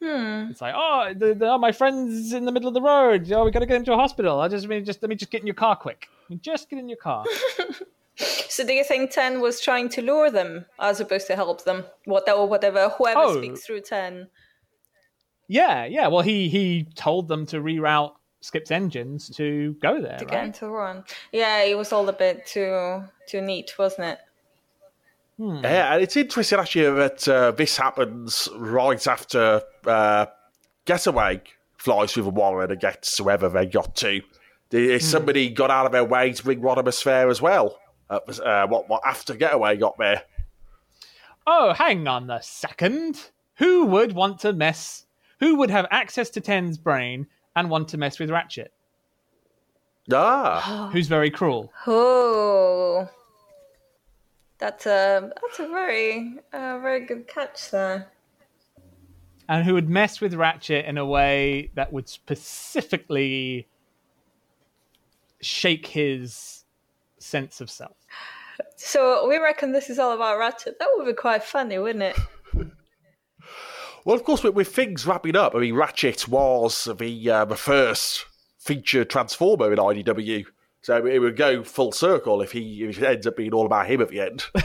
Hmm. 0.02 0.50
It's 0.50 0.62
like, 0.62 0.74
oh, 0.76 1.14
the, 1.16 1.36
the, 1.36 1.48
oh, 1.48 1.58
my 1.60 1.72
friend's 1.72 2.34
in 2.34 2.46
the 2.46 2.52
middle 2.52 2.68
of 2.68 2.74
the 2.74 2.82
road. 2.82 3.32
Oh, 3.32 3.46
we 3.46 3.52
got 3.52 3.60
to 3.60 3.66
get 3.68 3.78
him 3.78 3.86
to 3.86 3.94
a 3.94 3.98
hospital. 3.98 4.40
I 4.40 4.48
just, 4.48 4.64
let 4.68 4.70
me 4.70 4.82
just 4.82 5.02
let 5.04 5.10
me 5.10 5.16
just 5.16 5.32
get 5.32 5.42
in 5.42 5.48
your 5.48 5.54
car 5.54 5.76
quick. 5.76 6.08
Just 6.42 6.70
get 6.70 6.80
in 6.80 6.90
your 6.90 6.98
car. 6.98 7.26
So 8.50 8.66
do 8.68 8.74
you 8.74 8.84
think 8.84 9.10
Ten 9.10 9.40
was 9.42 9.62
trying 9.62 9.88
to 9.90 10.02
lure 10.02 10.30
them 10.30 10.66
as 10.80 11.00
opposed 11.00 11.26
to 11.28 11.36
help 11.36 11.64
them? 11.64 11.86
What 12.06 12.30
or 12.30 12.46
whatever, 12.48 12.90
whoever 12.90 13.22
Oh. 13.22 13.38
speaks 13.38 13.66
through 13.66 13.82
Ten. 13.82 14.28
yeah, 15.48 15.86
yeah. 15.86 16.08
Well, 16.08 16.22
he 16.22 16.50
he 16.50 16.84
told 16.96 17.30
them 17.30 17.46
to 17.48 17.58
reroute 17.62 18.14
Skip's 18.42 18.70
engines 18.70 19.30
to 19.38 19.76
go 19.82 20.02
there. 20.02 20.18
to 20.18 20.26
right? 20.26 20.32
get 20.32 20.44
into 20.46 20.68
run. 20.68 21.04
Yeah, 21.32 21.64
it 21.64 21.76
was 21.78 21.92
all 21.94 22.08
a 22.10 22.14
bit 22.14 22.46
too 22.46 23.04
too 23.28 23.42
neat, 23.42 23.74
wasn't 23.80 24.08
it? 24.08 24.20
Yeah, 25.64 25.94
and 25.94 26.04
it's 26.04 26.16
interesting 26.16 26.60
actually 26.60 26.90
that 27.00 27.28
uh, 27.28 27.52
this 27.52 27.76
happens 27.78 28.48
right 28.56 29.06
after 29.08 29.62
uh, 29.88 30.28
Getaway 30.86 31.42
flies 31.78 32.14
through 32.14 32.24
the 32.24 32.30
Warren 32.30 32.70
and 32.70 32.80
gets 32.80 33.18
whoever 33.18 33.50
they 33.50 33.66
got 33.66 33.96
to. 33.98 34.22
The- 34.70 35.00
Somebody 35.00 35.50
got 35.50 35.72
out 35.72 35.86
of 35.88 35.92
their 35.92 36.04
way 36.06 36.32
to 36.32 36.44
bring 36.44 36.62
Rodimus 36.62 37.04
there 37.04 37.30
as 37.30 37.42
well. 37.42 37.80
Uh, 38.10 38.20
uh, 38.44 38.68
what, 38.68 38.88
what 38.88 39.02
after 39.06 39.34
Getaway 39.34 39.78
got 39.78 39.98
there? 39.98 40.22
Oh, 41.48 41.74
hang 41.74 42.08
on 42.08 42.30
a 42.30 42.42
second. 42.44 43.30
Who 43.56 43.86
would 43.86 44.14
want 44.14 44.40
to 44.42 44.54
mess? 44.54 45.06
Who 45.40 45.56
would 45.56 45.72
have 45.72 45.88
access 45.90 46.30
to 46.32 46.42
Ten's 46.42 46.78
brain 46.78 47.26
and 47.56 47.70
want 47.70 47.88
to 47.90 47.98
mess 47.98 48.20
with 48.20 48.30
Ratchet? 48.30 48.72
Ah, 50.12 50.90
Who's 50.94 51.08
very 51.08 51.30
cruel? 51.32 51.72
Oh, 51.88 53.10
that's 54.62 54.86
a 54.86 55.32
that's 55.42 55.60
a 55.60 55.68
very 55.68 56.36
uh, 56.54 56.80
very 56.80 57.06
good 57.06 57.28
catch 57.28 57.72
there. 57.72 58.12
and 59.50 59.66
who 59.66 59.74
would 59.74 59.90
mess 59.90 60.22
with 60.22 60.34
Ratchet 60.36 60.86
in 60.86 60.98
a 60.98 61.06
way 61.06 61.72
that 61.76 61.92
would 61.92 62.08
specifically 62.08 63.68
shake 65.42 65.88
his 65.88 66.64
sense 67.18 67.60
of 67.60 67.70
self. 67.70 67.98
So 68.76 69.28
we 69.28 69.38
reckon 69.38 69.72
this 69.72 69.90
is 69.90 69.98
all 69.98 70.14
about 70.14 70.38
Ratchet. 70.38 70.78
That 70.80 70.90
would 70.96 71.08
be 71.08 71.14
quite 71.14 71.44
funny, 71.44 71.80
wouldn't 71.80 72.04
it? 72.04 72.18
well, 74.06 74.16
of 74.16 74.24
course, 74.24 74.44
with, 74.44 74.54
with 74.54 74.68
things 74.68 75.08
wrapping 75.08 75.36
up, 75.36 75.56
I 75.56 75.60
mean, 75.60 75.74
Ratchet 75.74 76.28
was 76.28 76.88
the 76.98 77.30
uh, 77.30 77.46
the 77.46 77.56
first 77.56 78.26
feature 78.60 79.04
Transformer 79.04 79.74
in 79.74 79.80
IDW, 79.80 80.46
so 80.82 81.06
it 81.06 81.20
would 81.20 81.36
go 81.38 81.64
full 81.64 81.92
circle 81.92 82.42
if 82.42 82.52
he 82.52 82.84
if 82.84 82.98
it 83.02 83.06
ends 83.06 83.28
up 83.28 83.36
being 83.38 83.54
all 83.54 83.66
about 83.66 83.88
him 83.88 84.02
at 84.02 84.10
the 84.10 84.20
end. 84.22 84.46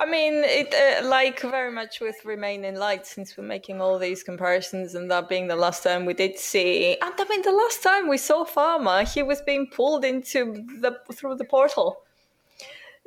I 0.00 0.06
mean, 0.06 0.42
it 0.44 0.74
uh, 0.74 1.06
like 1.08 1.40
very 1.40 1.70
much 1.70 2.00
with 2.00 2.16
Remain 2.24 2.64
in 2.64 2.74
Light, 2.76 3.06
since 3.06 3.36
we're 3.36 3.44
making 3.44 3.80
all 3.80 3.98
these 3.98 4.22
comparisons, 4.24 4.94
and 4.94 5.10
that 5.10 5.28
being 5.28 5.46
the 5.46 5.56
last 5.56 5.82
time 5.84 6.04
we 6.06 6.14
did 6.14 6.38
see, 6.38 6.96
and 7.00 7.14
I 7.16 7.24
mean, 7.28 7.42
the 7.42 7.52
last 7.52 7.82
time 7.82 8.08
we 8.08 8.18
saw 8.18 8.44
Pharma, 8.44 9.06
he 9.12 9.22
was 9.22 9.40
being 9.42 9.68
pulled 9.68 10.04
into 10.04 10.64
the 10.80 10.98
through 11.12 11.36
the 11.36 11.44
portal. 11.44 12.02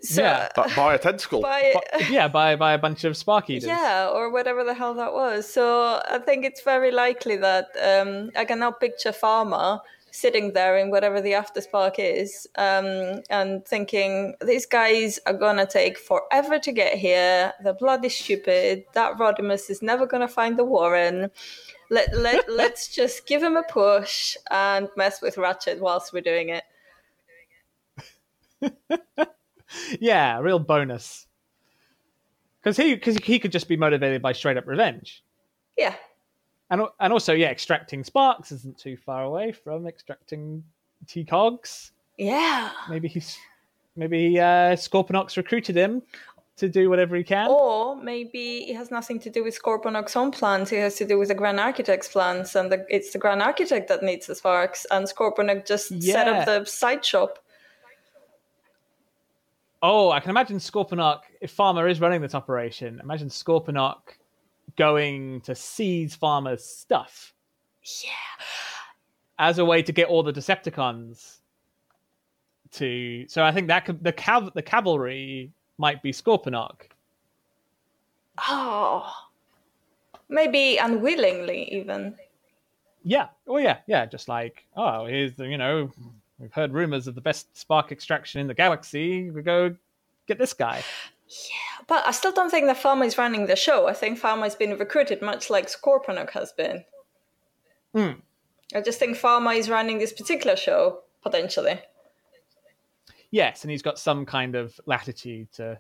So, 0.01 0.21
Yeah. 0.21 0.49
But 0.55 0.75
by 0.75 0.95
a 0.95 0.97
tentacle. 0.97 1.41
by 1.41 1.73
But- 1.73 2.09
yeah, 2.09 2.27
by 2.27 2.55
by 2.55 2.73
a 2.73 2.77
bunch 2.77 3.03
of 3.03 3.15
Spark 3.17 3.49
Eaters. 3.49 3.67
yeah, 3.67 4.09
or 4.09 4.29
whatever 4.29 4.63
the 4.63 4.73
hell 4.73 4.93
that 4.95 5.13
was. 5.13 5.51
So 5.51 6.01
I 6.09 6.19
think 6.19 6.45
it's 6.45 6.61
very 6.61 6.91
likely 6.91 7.37
that 7.37 7.67
um, 7.81 8.29
I 8.35 8.45
can 8.45 8.59
now 8.59 8.71
picture 8.71 9.11
Pharma 9.11 9.81
sitting 10.15 10.53
there 10.53 10.77
in 10.77 10.89
whatever 10.89 11.21
the 11.21 11.33
after 11.33 11.61
spark 11.61 11.95
is, 11.99 12.47
um, 12.57 13.21
and 13.29 13.65
thinking 13.65 14.35
these 14.45 14.65
guys 14.65 15.19
are 15.25 15.33
gonna 15.33 15.65
take 15.65 15.97
forever 15.97 16.57
to 16.59 16.71
get 16.71 16.97
here. 16.97 17.53
They're 17.63 17.73
bloody 17.73 18.09
stupid. 18.09 18.85
That 18.93 19.17
Rodimus 19.17 19.69
is 19.69 19.81
never 19.81 20.05
gonna 20.05 20.27
find 20.27 20.57
the 20.57 20.65
Warren. 20.65 21.29
Let 21.89 22.17
let 22.17 22.49
let's 22.61 22.93
just 22.93 23.27
give 23.27 23.43
him 23.43 23.57
a 23.57 23.63
push 23.63 24.35
and 24.49 24.89
mess 24.97 25.21
with 25.21 25.37
Ratchet 25.37 25.79
whilst 25.79 26.13
we're 26.13 26.21
doing 26.21 26.49
it. 26.49 26.63
Yeah, 29.99 30.39
real 30.39 30.59
bonus. 30.59 31.27
Because 32.61 32.77
he, 32.77 32.97
cause 32.97 33.17
he 33.23 33.39
could 33.39 33.51
just 33.51 33.67
be 33.67 33.77
motivated 33.77 34.21
by 34.21 34.33
straight 34.33 34.57
up 34.57 34.65
revenge. 34.67 35.23
Yeah. 35.77 35.95
And, 36.69 36.81
and 36.99 37.13
also, 37.13 37.33
yeah, 37.33 37.49
extracting 37.49 38.03
sparks 38.03 38.51
isn't 38.51 38.77
too 38.77 38.97
far 38.97 39.23
away 39.23 39.51
from 39.51 39.85
extracting 39.85 40.63
T-Cogs. 41.07 41.91
Yeah. 42.17 42.71
Maybe 42.89 43.07
he's 43.07 43.37
maybe 43.95 44.39
uh, 44.39 44.75
Scorponok's 44.75 45.37
recruited 45.37 45.75
him 45.75 46.01
to 46.57 46.69
do 46.69 46.89
whatever 46.89 47.15
he 47.15 47.23
can. 47.23 47.49
Or 47.49 47.95
maybe 48.01 48.69
it 48.69 48.75
has 48.75 48.89
nothing 48.89 49.19
to 49.19 49.29
do 49.29 49.43
with 49.43 49.61
Scorponok's 49.61 50.15
own 50.15 50.31
plans. 50.31 50.71
It 50.71 50.79
has 50.79 50.95
to 50.95 51.05
do 51.05 51.19
with 51.19 51.27
the 51.27 51.35
Grand 51.35 51.59
Architect's 51.59 52.07
plans, 52.07 52.55
and 52.55 52.71
the, 52.71 52.85
it's 52.89 53.11
the 53.11 53.19
Grand 53.19 53.41
Architect 53.41 53.87
that 53.89 54.01
needs 54.03 54.27
the 54.27 54.35
sparks, 54.35 54.87
and 54.89 55.05
Scorponok 55.05 55.67
just 55.67 56.01
set 56.01 56.27
up 56.27 56.45
the 56.45 56.63
side 56.65 57.03
shop. 57.03 57.39
Oh, 59.83 60.11
I 60.11 60.19
can 60.19 60.29
imagine 60.29 60.57
Scorponok, 60.57 61.19
if 61.41 61.55
Pharma 61.55 61.91
is 61.91 61.99
running 61.99 62.21
this 62.21 62.33
operation, 62.33 62.99
imagine 63.03 63.27
Scorponok 63.29 63.97
going 64.77 65.41
to 65.41 65.55
seize 65.55 66.15
Pharma's 66.17 66.63
stuff 66.65 67.33
Yeah. 68.03 68.11
as 69.39 69.59
a 69.59 69.65
way 69.65 69.81
to 69.83 69.91
get 69.91 70.07
all 70.07 70.23
the 70.23 70.33
Decepticons 70.33 71.37
to. 72.71 73.25
So 73.27 73.43
I 73.43 73.51
think 73.51 73.67
that 73.67 73.85
could, 73.85 74.03
the 74.03 74.13
cav- 74.13 74.53
the 74.53 74.61
cavalry 74.61 75.51
might 75.77 76.01
be 76.01 76.11
Scorponok. 76.11 76.81
Oh. 78.47 79.11
Maybe 80.29 80.77
unwillingly, 80.77 81.71
even. 81.73 82.15
Yeah. 83.03 83.27
Oh 83.47 83.57
yeah. 83.57 83.77
Yeah. 83.87 84.05
Just 84.05 84.27
like 84.27 84.65
oh, 84.75 85.05
here's 85.05 85.33
the 85.33 85.47
you 85.47 85.57
know 85.57 85.91
we've 86.39 86.51
heard 86.51 86.73
rumors 86.73 87.07
of 87.07 87.15
the 87.15 87.21
best 87.21 87.55
spark 87.57 87.91
extraction 87.91 88.41
in 88.41 88.47
the 88.47 88.53
galaxy. 88.53 89.29
We 89.29 89.41
go 89.43 89.75
get 90.27 90.37
this 90.39 90.53
guy. 90.53 90.83
Yeah, 91.49 91.85
but 91.87 92.07
I 92.07 92.11
still 92.11 92.31
don't 92.31 92.49
think 92.49 92.65
that 92.67 92.77
Pharma 92.77 93.05
is 93.05 93.17
running 93.17 93.45
the 93.47 93.55
show. 93.55 93.87
I 93.87 93.93
think 93.93 94.19
Pharma 94.19 94.43
has 94.43 94.55
been 94.55 94.77
recruited 94.77 95.21
much 95.21 95.49
like 95.49 95.67
Scorponok 95.67 96.31
has 96.31 96.51
been. 96.53 96.85
Hmm. 97.93 98.19
I 98.73 98.81
just 98.81 98.99
think 98.99 99.17
Pharma 99.17 99.55
is 99.57 99.69
running 99.69 99.99
this 99.99 100.13
particular 100.13 100.55
show, 100.55 101.01
potentially. 101.21 101.79
Yes, 103.31 103.63
and 103.63 103.71
he's 103.71 103.81
got 103.81 103.99
some 103.99 104.25
kind 104.25 104.55
of 104.55 104.79
latitude 104.85 105.51
to 105.53 105.77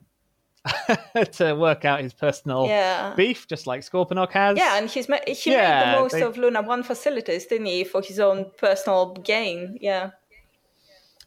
to 1.33 1.53
work 1.53 1.85
out 1.85 2.01
his 2.01 2.13
personal 2.13 2.65
Yeah. 2.67 3.13
beef, 3.15 3.47
just 3.47 3.67
like 3.67 3.81
Scorponok 3.81 4.31
has. 4.31 4.57
Yeah, 4.57 4.77
and 4.77 4.89
he's 4.89 5.07
ma- 5.07 5.19
he 5.27 5.51
made 5.51 5.81
the 5.93 5.99
most 5.99 6.11
they- 6.13 6.21
of 6.23 6.37
Luna 6.37 6.61
One 6.63 6.83
facilities, 6.83 7.45
didn't 7.45 7.67
he, 7.67 7.83
for 7.83 8.01
his 8.01 8.19
own 8.19 8.51
personal 8.57 9.13
gain? 9.13 9.77
Yeah. 9.79 10.11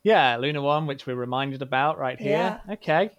yeah, 0.03 0.37
Luna 0.37 0.61
One, 0.61 0.87
which 0.87 1.07
we're 1.07 1.15
reminded 1.15 1.63
about 1.63 1.99
right 1.99 2.19
here. 2.21 2.59
Yeah. 2.67 2.75
Okay. 2.75 3.11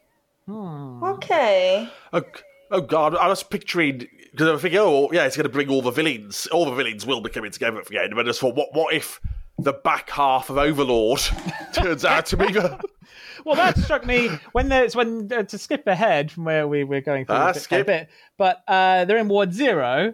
Hmm. 0.49 1.03
Okay. 1.03 1.87
Oh, 2.11 2.23
oh 2.71 2.81
God, 2.81 3.15
I 3.15 3.27
was 3.27 3.43
picturing 3.43 4.07
because 4.31 4.47
I 4.47 4.51
was 4.53 4.61
thinking, 4.63 4.79
oh 4.79 5.09
yeah, 5.11 5.25
it's 5.25 5.35
going 5.35 5.43
to 5.43 5.53
bring 5.53 5.69
all 5.69 5.83
the 5.83 5.91
villains. 5.91 6.47
All 6.47 6.65
the 6.65 6.73
villains 6.73 7.05
will 7.05 7.21
be 7.21 7.29
coming 7.29 7.51
together 7.51 7.77
at 7.79 7.85
the. 7.85 8.09
But 8.09 8.19
I 8.19 8.23
just 8.23 8.39
thought, 8.39 8.55
what, 8.55 8.73
what 8.73 8.93
if 8.93 9.21
the 9.59 9.73
back 9.73 10.09
half 10.09 10.49
of 10.49 10.57
Overlord 10.57 11.19
turns 11.73 12.03
out 12.03 12.25
to 12.27 12.37
be 12.37 12.51
the 12.51 12.79
Well, 13.45 13.55
that 13.55 13.77
struck 13.77 14.05
me 14.05 14.29
when 14.51 14.69
there's 14.69 14.95
when 14.95 15.31
uh, 15.31 15.43
to 15.43 15.57
skip 15.57 15.85
ahead 15.85 16.31
from 16.31 16.45
where 16.45 16.67
we 16.67 16.83
we're 16.83 17.01
going 17.01 17.25
through 17.25 17.35
Ah, 17.35 17.49
a 17.49 17.53
bit, 17.53 17.55
by 17.55 17.59
skip. 17.59 17.87
bit, 17.87 18.09
but 18.37 18.63
uh, 18.67 19.05
they're 19.05 19.17
in 19.17 19.27
Ward 19.27 19.53
Zero, 19.53 20.13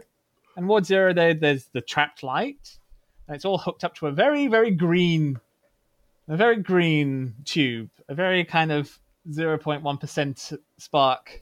and 0.57 0.67
Ward 0.67 0.85
Zero 0.85 1.13
there, 1.13 1.33
there's 1.33 1.65
the 1.73 1.81
trapped 1.81 2.23
light, 2.23 2.77
and 3.27 3.35
it's 3.35 3.45
all 3.45 3.57
hooked 3.57 3.83
up 3.83 3.95
to 3.95 4.07
a 4.07 4.11
very 4.11 4.47
very 4.47 4.71
green, 4.71 5.39
a 6.27 6.35
very 6.37 6.57
green 6.57 7.35
tube, 7.45 7.89
a 8.09 8.15
very 8.15 8.43
kind 8.43 8.71
of 8.71 8.99
zero 9.31 9.57
point 9.57 9.81
one 9.83 9.97
percent 9.97 10.53
spark 10.77 11.41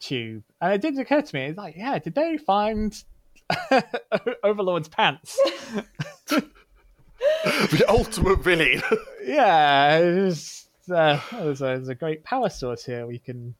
tube, 0.00 0.42
and 0.60 0.72
it 0.72 0.80
did 0.80 0.98
occur 0.98 1.22
to 1.22 1.34
me, 1.34 1.46
it's 1.46 1.58
like, 1.58 1.76
yeah, 1.76 1.98
did 1.98 2.14
they 2.14 2.36
find 2.38 3.02
Overlord's 4.42 4.88
pants? 4.88 5.38
the 6.30 7.84
ultimate 7.88 8.42
villain? 8.42 8.82
yeah, 9.24 9.98
it's, 9.98 10.68
uh, 10.92 11.20
there's, 11.32 11.60
a, 11.60 11.64
there's 11.64 11.88
a 11.88 11.94
great 11.94 12.24
power 12.24 12.48
source 12.48 12.84
here 12.84 13.06
we 13.06 13.18
can 13.18 13.54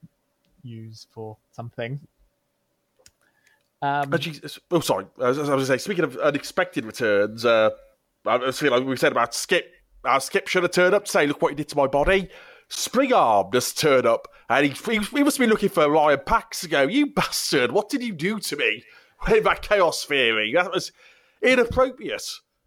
use 0.63 1.07
for 1.13 1.37
something. 1.53 2.01
Um, 3.83 4.19
she- 4.19 4.41
oh, 4.71 4.81
sorry. 4.81 5.07
As 5.23 5.39
I 5.39 5.43
was 5.43 5.49
going 5.49 5.59
to 5.61 5.67
say, 5.67 5.79
speaking 5.79 6.05
of 6.05 6.17
unexpected 6.19 6.85
returns, 6.85 7.45
uh, 7.45 7.71
I 8.27 8.37
was 8.37 8.59
feeling 8.59 8.79
like 8.79 8.89
we 8.89 8.97
said 8.97 9.13
about 9.13 9.35
Skip. 9.35 9.73
Uh, 10.05 10.19
Skip 10.19 10.49
should 10.49 10.63
have 10.63 10.73
turned 10.73 10.95
up 10.95 11.07
to 11.07 11.11
say, 11.11 11.27
"Look 11.27 11.41
what 11.41 11.51
he 11.51 11.55
did 11.57 11.69
to 11.69 11.77
my 11.77 11.87
body." 11.87 12.29
Spring 12.71 13.13
Arm 13.13 13.51
just 13.53 13.79
turned 13.79 14.07
up, 14.07 14.29
and 14.49 14.65
he, 14.67 14.73
he, 14.73 14.99
he 14.99 15.23
must 15.25 15.39
be 15.39 15.47
looking 15.47 15.69
for 15.69 15.83
Orion 15.85 16.21
Pax 16.25 16.61
to 16.63 16.69
go. 16.69 16.83
You 16.83 17.07
bastard! 17.07 17.73
What 17.73 17.89
did 17.91 18.03
you 18.03 18.13
do 18.13 18.39
to 18.41 18.57
me? 18.57 18.85
With 19.29 19.45
that 19.45 19.61
chaos 19.63 20.05
theory, 20.05 20.53
that 20.55 20.73
was 20.73 20.93
inappropriate. 21.43 22.23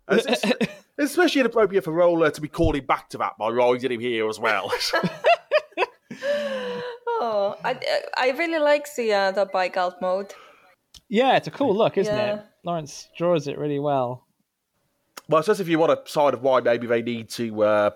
It's, 0.09 0.25
it's, 0.25 0.43
it's 0.97 1.11
especially 1.11 1.39
inappropriate 1.41 1.83
for 1.83 1.91
Roller 1.93 2.29
to 2.29 2.41
be 2.41 2.47
calling 2.47 2.85
back 2.85 3.09
to 3.09 3.17
that 3.19 3.33
by 3.39 3.49
riding 3.49 3.91
him 3.91 3.99
here 3.99 4.29
as 4.29 4.39
well. 4.39 4.71
Oh, 7.25 7.55
I 7.63 7.79
I 8.17 8.29
really 8.31 8.59
like 8.59 8.85
the 8.95 9.13
uh, 9.13 9.31
the 9.31 9.45
bike 9.45 9.77
out 9.77 10.01
mode. 10.01 10.33
Yeah, 11.09 11.37
it's 11.37 11.47
a 11.47 11.51
cool 11.51 11.73
look, 11.75 11.97
isn't 11.97 12.13
Yeah. 12.13 12.35
it? 12.35 12.41
Lawrence 12.65 13.07
draws 13.17 13.47
it 13.47 13.57
really 13.57 13.79
well. 13.79 14.25
well, 15.29 15.39
I 15.39 15.41
suppose 15.41 15.59
if 15.61 15.67
you 15.69 15.79
want 15.79 15.91
a 15.93 16.01
side 16.09 16.33
of 16.33 16.41
why 16.41 16.59
maybe 16.59 16.85
they 16.87 17.01
need 17.01 17.29
to 17.31 17.63
uh, 17.63 17.89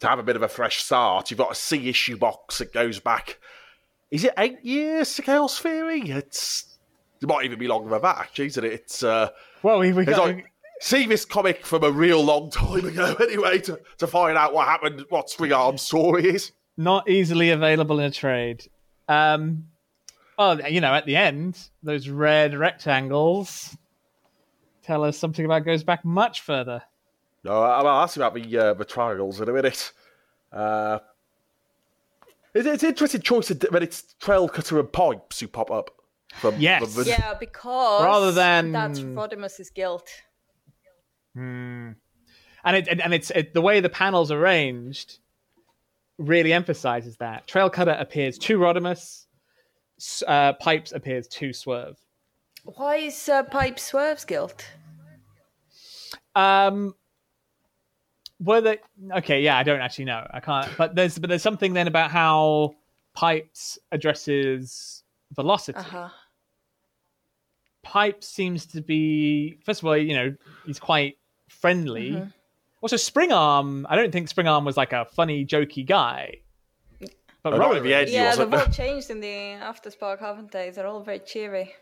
to 0.00 0.06
have 0.08 0.18
a 0.18 0.22
bit 0.22 0.36
of 0.36 0.42
a 0.42 0.48
fresh 0.48 0.82
start, 0.82 1.30
you've 1.30 1.38
got 1.38 1.52
a 1.52 1.54
C 1.54 1.88
issue 1.88 2.16
box 2.16 2.58
that 2.58 2.72
goes 2.72 2.98
back. 2.98 3.38
Is 4.10 4.24
it 4.24 4.34
eight 4.38 4.64
years 4.64 5.14
to 5.16 5.22
Chaos 5.22 5.58
Theory? 5.58 6.02
It's 6.10 6.78
it 7.22 7.28
might 7.28 7.44
even 7.44 7.58
be 7.58 7.68
longer 7.68 7.90
than 7.90 8.02
that, 8.02 8.18
actually, 8.18 8.46
isn't 8.46 8.64
it? 8.64 8.72
It's 8.72 9.02
uh, 9.02 9.30
Well, 9.62 9.78
we, 9.78 9.92
got 9.92 10.18
like 10.18 10.46
see 10.80 11.06
this 11.06 11.24
comic 11.24 11.64
from 11.64 11.82
a 11.84 11.90
real 11.90 12.22
long 12.22 12.50
time 12.50 12.84
ago, 12.84 13.14
anyway, 13.20 13.58
to, 13.60 13.80
to 13.98 14.06
find 14.06 14.36
out 14.36 14.52
what 14.52 14.68
happened, 14.68 15.04
what 15.08 15.30
Spring 15.30 15.52
Arm's 15.52 15.82
story 15.82 16.28
is. 16.28 16.52
not 16.76 17.08
easily 17.08 17.50
available 17.50 17.98
in 18.00 18.06
a 18.06 18.10
trade. 18.10 18.68
Um, 19.08 19.68
well, 20.38 20.60
you 20.68 20.80
know, 20.80 20.92
at 20.92 21.06
the 21.06 21.16
end, 21.16 21.58
those 21.82 22.08
red 22.08 22.54
rectangles 22.54 23.76
tell 24.82 25.04
us 25.04 25.16
something 25.16 25.44
about 25.44 25.64
goes 25.64 25.82
back 25.82 26.04
much 26.04 26.42
further. 26.42 26.82
No, 27.46 27.62
I'll 27.62 27.88
ask 27.88 28.16
you 28.16 28.22
about 28.22 28.34
the 28.34 28.58
uh, 28.58 28.74
the 28.74 28.84
triangles 28.84 29.40
in 29.40 29.48
a 29.48 29.52
minute. 29.52 29.92
Uh, 30.52 30.98
it's, 32.54 32.66
it's 32.66 32.82
an 32.82 32.88
interesting 32.90 33.20
choice 33.20 33.50
of, 33.50 33.62
when 33.70 33.82
it's 33.82 34.14
trail 34.20 34.48
cutter 34.48 34.78
and 34.80 34.90
pipes 34.92 35.40
who 35.40 35.48
pop 35.48 35.70
up. 35.70 35.90
From, 36.40 36.54
Yes. 36.58 36.82
from 36.94 37.04
the- 37.04 37.08
Yeah, 37.10 37.34
because 37.38 38.02
Rather 38.04 38.32
than- 38.32 38.72
that's 38.72 39.00
Rodimus's 39.00 39.70
guilt. 39.70 40.08
and 41.34 41.94
it 42.64 42.88
and, 42.88 43.00
and 43.00 43.14
it's 43.14 43.30
it, 43.30 43.54
the 43.54 43.60
way 43.60 43.80
the 43.80 43.88
panels 43.88 44.30
arranged 44.30 45.18
really 46.18 46.52
emphasizes 46.52 47.16
that 47.18 47.46
trail 47.46 47.68
cutter 47.70 47.94
appears 47.98 48.38
to 48.38 48.58
rodimus 48.58 49.26
uh, 50.26 50.52
pipes 50.54 50.92
appears 50.92 51.28
to 51.28 51.52
swerve 51.52 51.96
Why 52.64 52.96
is 52.96 53.28
uh, 53.28 53.42
Pipe 53.44 53.78
Swerve's 53.78 54.24
guilt? 54.24 54.66
um 56.34 56.94
were 58.42 58.60
they 58.60 58.78
okay 59.14 59.40
yeah 59.42 59.56
i 59.56 59.62
don't 59.62 59.80
actually 59.80 60.04
know 60.04 60.26
i 60.30 60.40
can't 60.40 60.68
but 60.76 60.94
there's 60.94 61.18
but 61.18 61.28
there's 61.30 61.42
something 61.42 61.72
then 61.72 61.86
about 61.88 62.10
how 62.10 62.74
pipes 63.14 63.78
addresses 63.92 65.02
velocity 65.32 65.78
Uh 65.78 65.82
huh. 65.82 66.08
Pipe 67.82 68.24
seems 68.24 68.66
to 68.66 68.80
be 68.80 69.58
first 69.64 69.80
of 69.80 69.86
all, 69.86 69.96
you 69.96 70.12
know, 70.14 70.34
he's 70.66 70.80
quite 70.80 71.18
friendly. 71.48 72.10
Mm-hmm. 72.12 72.28
Also, 72.80 72.96
Spring 72.96 73.30
Arm, 73.32 73.86
I 73.88 73.94
don't 73.94 74.10
think 74.10 74.26
Spring 74.28 74.48
Arm 74.48 74.64
was 74.64 74.76
like 74.76 74.92
a 74.92 75.04
funny, 75.04 75.46
jokey 75.46 75.86
guy. 75.86 76.38
But 76.98 77.52
Oh, 77.54 77.56
not 77.56 77.58
Roller 77.60 77.80
the 77.80 77.94
end. 77.94 78.08
is. 78.08 78.14
Yeah, 78.14 78.26
wasn't. 78.30 78.50
they've 78.50 78.60
all 78.66 78.66
changed 78.72 79.10
in 79.10 79.20
the 79.20 79.28
after 79.62 79.88
spark, 79.92 80.18
haven't 80.18 80.50
they? 80.50 80.70
They're 80.70 80.86
all 80.88 81.00
very 81.00 81.20
cheery. 81.20 81.74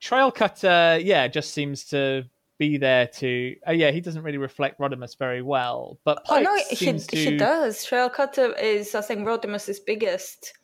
Trail 0.00 0.30
Cutter, 0.30 1.00
yeah, 1.02 1.26
just 1.26 1.52
seems 1.52 1.84
to 1.86 2.24
be 2.62 2.78
there 2.78 3.06
to. 3.20 3.56
Oh 3.66 3.72
yeah, 3.72 3.90
he 3.90 4.00
doesn't 4.00 4.22
really 4.22 4.38
reflect 4.38 4.78
Rodimus 4.80 5.16
very 5.18 5.42
well, 5.42 5.98
but 6.04 6.22
Oh 6.28 6.40
no, 6.40 6.54
he, 6.70 6.92
to. 6.98 7.16
he 7.16 7.36
does. 7.36 7.84
Trail 7.84 8.08
Cutter 8.08 8.52
is, 8.54 8.94
I 8.94 9.00
think, 9.00 9.26
Rodimus's 9.26 9.80
biggest 9.80 10.54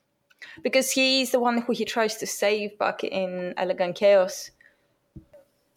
because 0.62 0.90
he's 0.90 1.30
the 1.32 1.40
one 1.40 1.56
who 1.62 1.72
he 1.72 1.84
tries 1.84 2.16
to 2.16 2.26
save 2.26 2.78
back 2.78 3.04
in 3.04 3.54
Elegant 3.56 3.96
Chaos. 3.96 4.50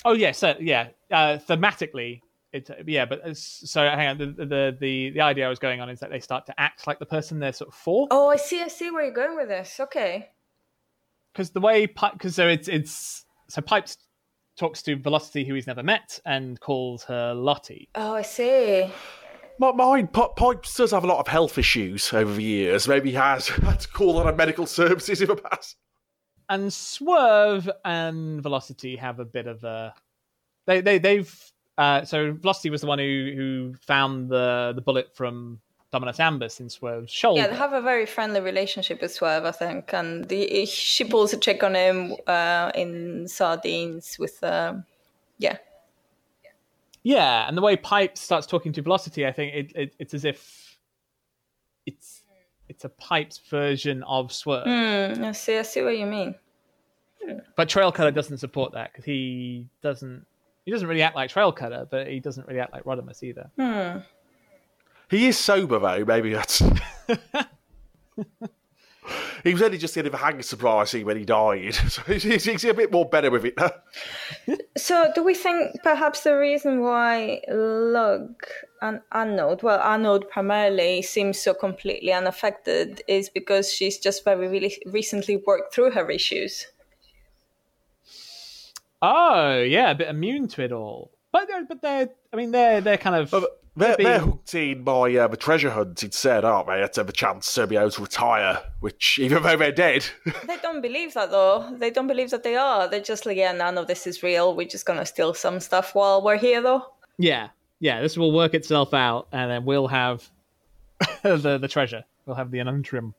Oh 0.05 0.13
yeah, 0.13 0.32
so 0.32 0.55
yeah, 0.59 0.89
uh, 1.11 1.38
thematically, 1.49 2.22
it 2.53 2.69
yeah, 2.88 3.05
but 3.05 3.36
so 3.38 3.82
hang 3.84 4.07
on. 4.09 4.17
The, 4.17 4.26
the 4.45 4.78
the 4.80 5.09
the 5.11 5.22
idea 5.22 5.45
I 5.45 5.49
was 5.49 5.59
going 5.59 5.82
on 5.82 5.89
is 5.89 5.99
that 6.01 6.09
they 6.11 6.19
start 6.19 6.45
to 6.47 6.53
act 6.59 6.88
like 6.88 6.99
the 6.99 7.05
person 7.05 7.39
they're 7.39 7.53
sort 7.53 7.69
of 7.69 7.76
for. 7.76 8.07
Oh, 8.11 8.28
I 8.30 8.38
see. 8.38 8.61
I 8.61 8.67
see 8.67 8.91
where 8.91 9.03
you're 9.03 9.13
going 9.13 9.38
with 9.38 9.47
this. 9.49 9.80
Okay. 9.80 10.30
because 11.34 11.51
the 11.51 11.61
way 11.61 11.86
because 11.86 12.36
so 12.36 12.47
it's 12.47 12.67
it's 12.67 13.26
so 13.47 13.61
pipes 13.61 13.97
talks 14.57 14.81
to 14.83 14.95
velocity 14.95 15.43
who 15.45 15.53
he's 15.55 15.67
never 15.67 15.83
met 15.83 16.19
and 16.25 16.59
calls 16.59 17.03
her 17.05 17.33
lottie 17.33 17.89
Oh, 17.95 18.13
I 18.15 18.21
see. 18.21 18.91
My 19.59 19.71
mind, 19.71 20.11
Pi- 20.11 20.29
Pipes 20.35 20.75
does 20.75 20.91
have 20.91 21.03
a 21.03 21.07
lot 21.07 21.19
of 21.19 21.27
health 21.27 21.57
issues 21.57 22.11
over 22.13 22.33
the 22.33 22.41
years. 22.43 22.87
Maybe 22.87 23.11
he 23.11 23.15
has 23.15 23.47
had 23.67 23.79
to 23.81 23.87
call 23.87 24.17
on 24.17 24.27
a 24.27 24.35
medical 24.35 24.65
services 24.65 25.21
in 25.21 25.27
the 25.27 25.35
past. 25.35 25.75
and 26.49 26.71
swerve 26.73 27.69
and 27.85 28.41
velocity 28.41 28.95
have 28.95 29.19
a 29.19 29.25
bit 29.25 29.47
of 29.47 29.63
a 29.63 29.93
they 30.67 30.81
they 30.81 30.97
they've 30.99 31.33
uh 31.77 32.03
so 32.03 32.33
velocity 32.33 32.69
was 32.69 32.81
the 32.81 32.87
one 32.87 32.99
who 32.99 33.31
who 33.35 33.73
found 33.85 34.29
the 34.29 34.73
the 34.75 34.81
bullet 34.81 35.15
from 35.15 35.59
dominus 35.91 36.17
ambus 36.17 36.59
in 36.59 36.69
swerve's 36.69 37.11
shoulder 37.11 37.41
Yeah, 37.41 37.47
they 37.47 37.55
have 37.55 37.73
a 37.73 37.81
very 37.81 38.05
friendly 38.05 38.39
relationship 38.39 39.01
with 39.01 39.11
Swerve, 39.11 39.45
I 39.45 39.51
think, 39.51 39.93
and 39.93 40.27
the, 40.29 40.65
she 40.65 41.03
pulls 41.03 41.33
a 41.33 41.37
trick 41.37 41.63
on 41.63 41.75
him 41.75 42.15
uh, 42.27 42.71
in 42.75 43.27
Sardines 43.27 44.17
with, 44.17 44.43
um, 44.43 44.85
yeah. 45.37 45.57
yeah 47.03 47.47
and 47.47 47.57
the 47.57 47.61
way 47.61 47.75
pipe 47.75 48.17
starts 48.17 48.45
talking 48.45 48.71
to 48.73 48.81
velocity 48.81 49.25
i 49.25 49.31
think 49.31 49.53
it, 49.55 49.71
it 49.75 49.95
it's 49.97 50.13
as 50.13 50.23
if 50.23 50.77
it's 51.85 52.21
it's 52.69 52.85
a 52.85 52.89
pipe's 52.89 53.39
version 53.49 54.03
of 54.03 54.31
swerve 54.31 54.65
Hmm, 54.65 55.23
I 55.25 55.31
see. 55.33 55.57
I 55.57 55.63
see 55.63 55.81
what 55.81 55.97
you 55.97 56.05
mean. 56.05 56.35
But 57.55 57.69
Trail 57.69 57.91
Cutter 57.91 58.11
doesn't 58.11 58.37
support 58.37 58.73
that 58.73 58.91
because 58.91 59.05
he 59.05 59.67
doesn't. 59.81 60.25
He 60.65 60.71
doesn't 60.71 60.87
really 60.87 61.01
act 61.01 61.15
like 61.15 61.29
Trail 61.29 61.51
Cutter, 61.51 61.87
but 61.89 62.07
he 62.07 62.19
doesn't 62.19 62.47
really 62.47 62.59
act 62.59 62.71
like 62.73 62.83
Rodimus 62.83 63.23
either. 63.23 63.49
He 65.12 65.28
is 65.28 65.38
sober 65.38 65.78
though. 65.78 66.05
Maybe 66.05 66.34
that's. 66.34 66.59
he 69.43 69.51
was 69.51 69.62
only 69.62 69.78
just 69.78 69.93
getting 69.93 70.09
the 70.09 70.18
hang 70.18 70.41
surprising 70.41 71.05
when 71.05 71.18
he 71.18 71.26
died, 71.26 71.74
so 71.89 72.01
he's, 72.03 72.24
he's, 72.24 72.45
he's 72.45 72.64
a 72.64 72.74
bit 72.74 72.93
more 72.93 73.09
better 73.09 73.30
with 73.30 73.43
it. 73.43 73.55
now. 73.57 73.72
So, 74.78 75.12
do 75.14 75.22
we 75.22 75.34
think 75.36 75.84
perhaps 75.84 76.24
the 76.24 76.38
reason 76.38 76.80
why 76.80 77.41
Lug 77.49 78.41
and 78.82 79.01
Anode, 79.12 79.64
well, 79.64 79.82
Anode 79.82 80.30
primarily 80.30 81.01
seems 81.01 81.38
so 81.38 81.53
completely 81.53 82.14
unaffected 82.14 83.01
is 83.09 83.28
because 83.28 83.70
she's 83.70 83.97
just 83.97 84.24
very 84.24 84.47
really 84.47 84.82
recently 84.86 85.43
worked 85.45 85.76
through 85.76 85.91
her 85.91 86.09
issues? 86.09 86.68
Oh 89.01 89.62
yeah, 89.62 89.91
a 89.91 89.95
bit 89.95 90.07
immune 90.07 90.47
to 90.49 90.64
it 90.64 90.72
all. 90.72 91.12
But 91.34 91.49
they're, 91.49 91.66
but 91.66 91.82
they're. 91.82 92.09
I 92.32 92.36
mean, 92.38 92.51
they're 92.51 92.80
they're 92.80 92.97
kind 92.97 93.18
of. 93.18 93.30
But 93.30 93.61
they're, 93.76 93.95
being- 93.97 94.09
they're 94.09 94.19
hooked 94.19 94.53
in 94.55 94.84
by 94.84 95.15
uh, 95.15 95.28
the 95.28 95.38
treasure 95.38 95.69
hunt 95.72 96.03
instead, 96.03 96.43
aren't 96.45 96.67
they? 96.67 96.86
To 96.88 96.99
have 97.01 97.09
a 97.09 97.13
chance 97.13 97.53
to 97.53 97.67
be 97.67 97.78
able 97.78 97.91
to 97.91 98.01
retire, 98.01 98.61
which 98.80 99.17
even 99.19 99.41
though 99.43 99.55
they're 99.57 99.72
dead, 99.72 100.05
They 100.47 100.57
don't 100.61 100.82
believe 100.82 101.13
that 101.13 101.32
though. 101.32 101.76
They 101.78 101.89
don't 101.89 102.07
believe 102.07 102.30
that 102.32 102.43
they 102.43 102.55
are. 102.55 102.88
They're 102.89 102.99
just 103.01 103.26
like, 103.26 103.38
yeah, 103.38 103.51
none 103.53 103.78
of 103.78 103.88
this 103.88 104.05
is 104.07 104.24
real. 104.24 104.55
We're 104.55 104.67
just 104.67 104.86
gonna 104.86 105.05
steal 105.05 105.34
some 105.34 105.59
stuff 105.59 105.95
while 105.95 106.22
we're 106.22 106.38
here 106.38 106.61
though. 106.61 106.86
Yeah, 107.17 107.49
yeah. 107.80 108.01
This 108.01 108.17
will 108.17 108.32
work 108.34 108.53
itself 108.53 108.93
out, 108.93 109.28
and 109.32 109.49
then 109.49 109.65
we'll 109.65 109.88
have 109.88 110.28
the 111.24 111.57
the 111.59 111.67
treasure. 111.67 112.03
We'll 112.26 112.36
have 112.36 112.51
the 112.51 112.59
Anuntrium. 112.59 113.13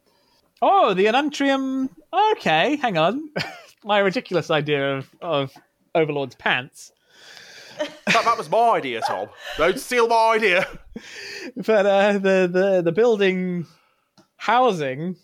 Oh, 0.61 0.95
the 0.95 1.07
Anuntrium. 1.07 1.89
Okay, 2.33 2.77
hang 2.77 2.97
on. 2.99 3.31
My 3.85 3.99
ridiculous 3.99 4.51
idea 4.51 4.99
of 4.99 5.11
of 5.21 5.53
Overlord's 5.95 6.35
pants. 6.37 6.93
That, 8.07 8.25
that 8.25 8.39
was 8.39 8.51
my 8.51 8.71
idea, 8.71 9.01
Tom. 9.01 9.29
Don't 9.59 9.79
steal 9.79 10.09
my 10.09 10.35
idea. 10.35 10.67
but 11.57 11.87
uh, 11.87 12.13
the 12.15 12.49
the 12.51 12.83
the 12.85 12.93
building 12.93 13.67
housing, 14.37 15.17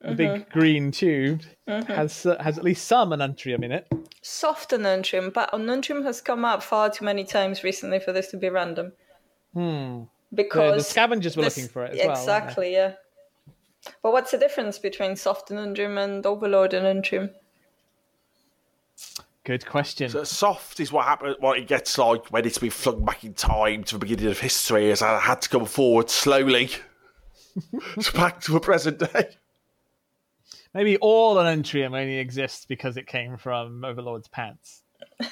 the 0.00 0.14
big 0.14 0.48
green 0.50 0.90
tube, 0.90 1.42
has 1.66 2.26
uh, 2.26 2.40
has 2.42 2.58
at 2.58 2.64
least 2.64 2.86
some 2.86 3.12
anuntrium 3.12 3.64
in 3.64 3.72
it. 3.72 3.86
Soft 4.22 4.70
Anuntrium, 4.70 5.32
but 5.32 5.50
Anuntrium 5.52 6.02
has 6.04 6.20
come 6.20 6.44
up 6.44 6.62
far 6.62 6.90
too 6.90 7.04
many 7.04 7.24
times 7.24 7.62
recently 7.62 8.00
for 8.00 8.12
this 8.12 8.28
to 8.32 8.36
be 8.36 8.48
random. 8.48 8.92
Hmm. 9.54 10.02
Because 10.34 10.78
the 10.82 10.90
scavengers 10.90 11.36
were 11.36 11.44
this- 11.44 11.56
looking 11.56 11.70
for 11.70 11.84
it 11.84 11.92
as 11.98 12.06
well. 12.06 12.10
Exactly, 12.16 12.72
yeah. 12.72 12.94
But 14.02 14.10
what's 14.12 14.32
the 14.32 14.38
difference 14.38 14.80
between 14.80 15.14
soft 15.14 15.48
Anundrium 15.50 15.96
and 16.02 16.26
Overlord 16.26 16.72
Anundrium? 16.72 17.30
Good 19.46 19.64
question. 19.64 20.10
So 20.10 20.24
soft 20.24 20.80
is 20.80 20.90
what 20.90 21.04
happens. 21.04 21.36
What 21.38 21.56
it 21.56 21.68
gets 21.68 21.96
like 21.98 22.26
when 22.32 22.44
it's 22.44 22.58
been 22.58 22.70
flung 22.70 23.04
back 23.04 23.22
in 23.22 23.32
time 23.32 23.84
to 23.84 23.94
the 23.94 24.00
beginning 24.00 24.26
of 24.26 24.40
history, 24.40 24.90
as 24.90 25.02
I 25.02 25.20
had 25.20 25.40
to 25.42 25.48
come 25.48 25.66
forward 25.66 26.10
slowly, 26.10 26.70
back 28.14 28.40
to 28.40 28.52
the 28.52 28.58
present 28.58 28.98
day. 28.98 29.28
Maybe 30.74 30.96
all 30.96 31.38
anuntrium 31.38 31.94
only 31.94 32.18
exists 32.18 32.64
because 32.64 32.96
it 32.96 33.06
came 33.06 33.36
from 33.36 33.84
Overlord's 33.84 34.28
pants. 34.28 34.82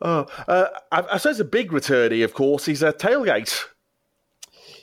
Oh, 0.00 0.26
uh, 0.46 0.66
I, 0.92 1.02
I 1.14 1.18
suppose 1.18 1.40
a 1.40 1.44
big 1.44 1.72
returnee, 1.72 2.22
of 2.22 2.32
course, 2.32 2.68
is 2.68 2.84
a 2.84 2.92
tailgate. 2.92 3.64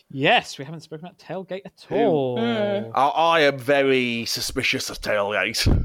Yes, 0.09 0.57
we 0.57 0.65
haven't 0.65 0.81
spoken 0.81 1.05
about 1.05 1.17
tailgate 1.17 1.61
at 1.63 1.85
all. 1.89 2.37
I, 2.37 2.89
I 2.99 3.39
am 3.41 3.57
very 3.57 4.25
suspicious 4.25 4.89
of 4.89 4.99
tailgate. 4.99 5.84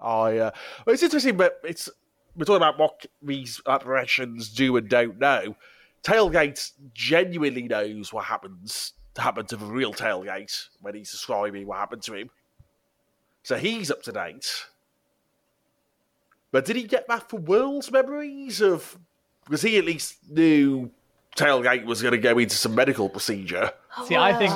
I. 0.00 0.38
Uh, 0.38 0.50
well, 0.86 0.94
it's 0.94 1.02
interesting, 1.02 1.36
but 1.36 1.60
it's 1.64 1.88
we're 2.36 2.44
talking 2.44 2.56
about 2.56 2.78
what 2.78 3.06
these 3.22 3.60
apparitions 3.66 4.48
do 4.48 4.76
and 4.76 4.88
don't 4.88 5.18
know. 5.18 5.56
Tailgate 6.02 6.72
genuinely 6.94 7.62
knows 7.62 8.12
what 8.12 8.24
happens 8.24 8.92
happened 9.16 9.48
to 9.48 9.56
the 9.56 9.66
real 9.66 9.92
Tailgate 9.92 10.68
when 10.80 10.94
he's 10.94 11.10
describing 11.10 11.66
what 11.66 11.78
happened 11.78 12.02
to 12.02 12.14
him. 12.14 12.30
So 13.42 13.56
he's 13.56 13.90
up 13.90 14.02
to 14.04 14.12
date. 14.12 14.66
But 16.50 16.64
did 16.64 16.76
he 16.76 16.84
get 16.84 17.08
that 17.08 17.28
for 17.28 17.38
Whirl's 17.38 17.90
memories 17.90 18.60
of? 18.60 18.98
Because 19.44 19.62
he 19.62 19.78
at 19.78 19.84
least 19.84 20.18
knew 20.30 20.90
Tailgate 21.36 21.84
was 21.84 22.02
going 22.02 22.12
to 22.12 22.18
go 22.18 22.38
into 22.38 22.56
some 22.56 22.74
medical 22.74 23.08
procedure. 23.08 23.72
See, 24.06 24.16
I 24.16 24.34
think 24.34 24.52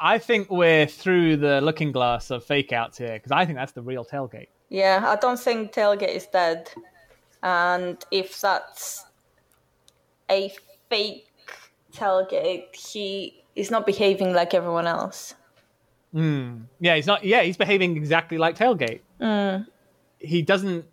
I 0.00 0.18
think 0.18 0.50
we're 0.50 0.86
through 0.86 1.36
the 1.36 1.60
looking 1.60 1.92
glass 1.92 2.30
of 2.30 2.44
fake 2.44 2.72
outs 2.72 2.98
here 2.98 3.14
because 3.14 3.30
I 3.30 3.44
think 3.44 3.56
that's 3.56 3.72
the 3.72 3.82
real 3.82 4.04
tailgate. 4.04 4.48
Yeah, 4.72 5.04
I 5.06 5.16
don't 5.16 5.38
think 5.38 5.74
Tailgate 5.74 6.14
is 6.16 6.26
dead. 6.26 6.70
And 7.42 8.02
if 8.10 8.40
that's 8.40 9.04
a 10.30 10.50
fake 10.88 11.28
Tailgate, 11.92 12.74
he 12.74 13.44
is 13.54 13.70
not 13.70 13.84
behaving 13.84 14.32
like 14.32 14.54
everyone 14.54 14.86
else. 14.86 15.34
Yeah, 16.80 16.96
he's 16.96 17.06
not. 17.06 17.22
Yeah, 17.22 17.42
he's 17.42 17.58
behaving 17.58 17.98
exactly 17.98 18.38
like 18.38 18.56
tailgate. 18.56 19.00
He 20.18 20.40
doesn't. 20.40 20.86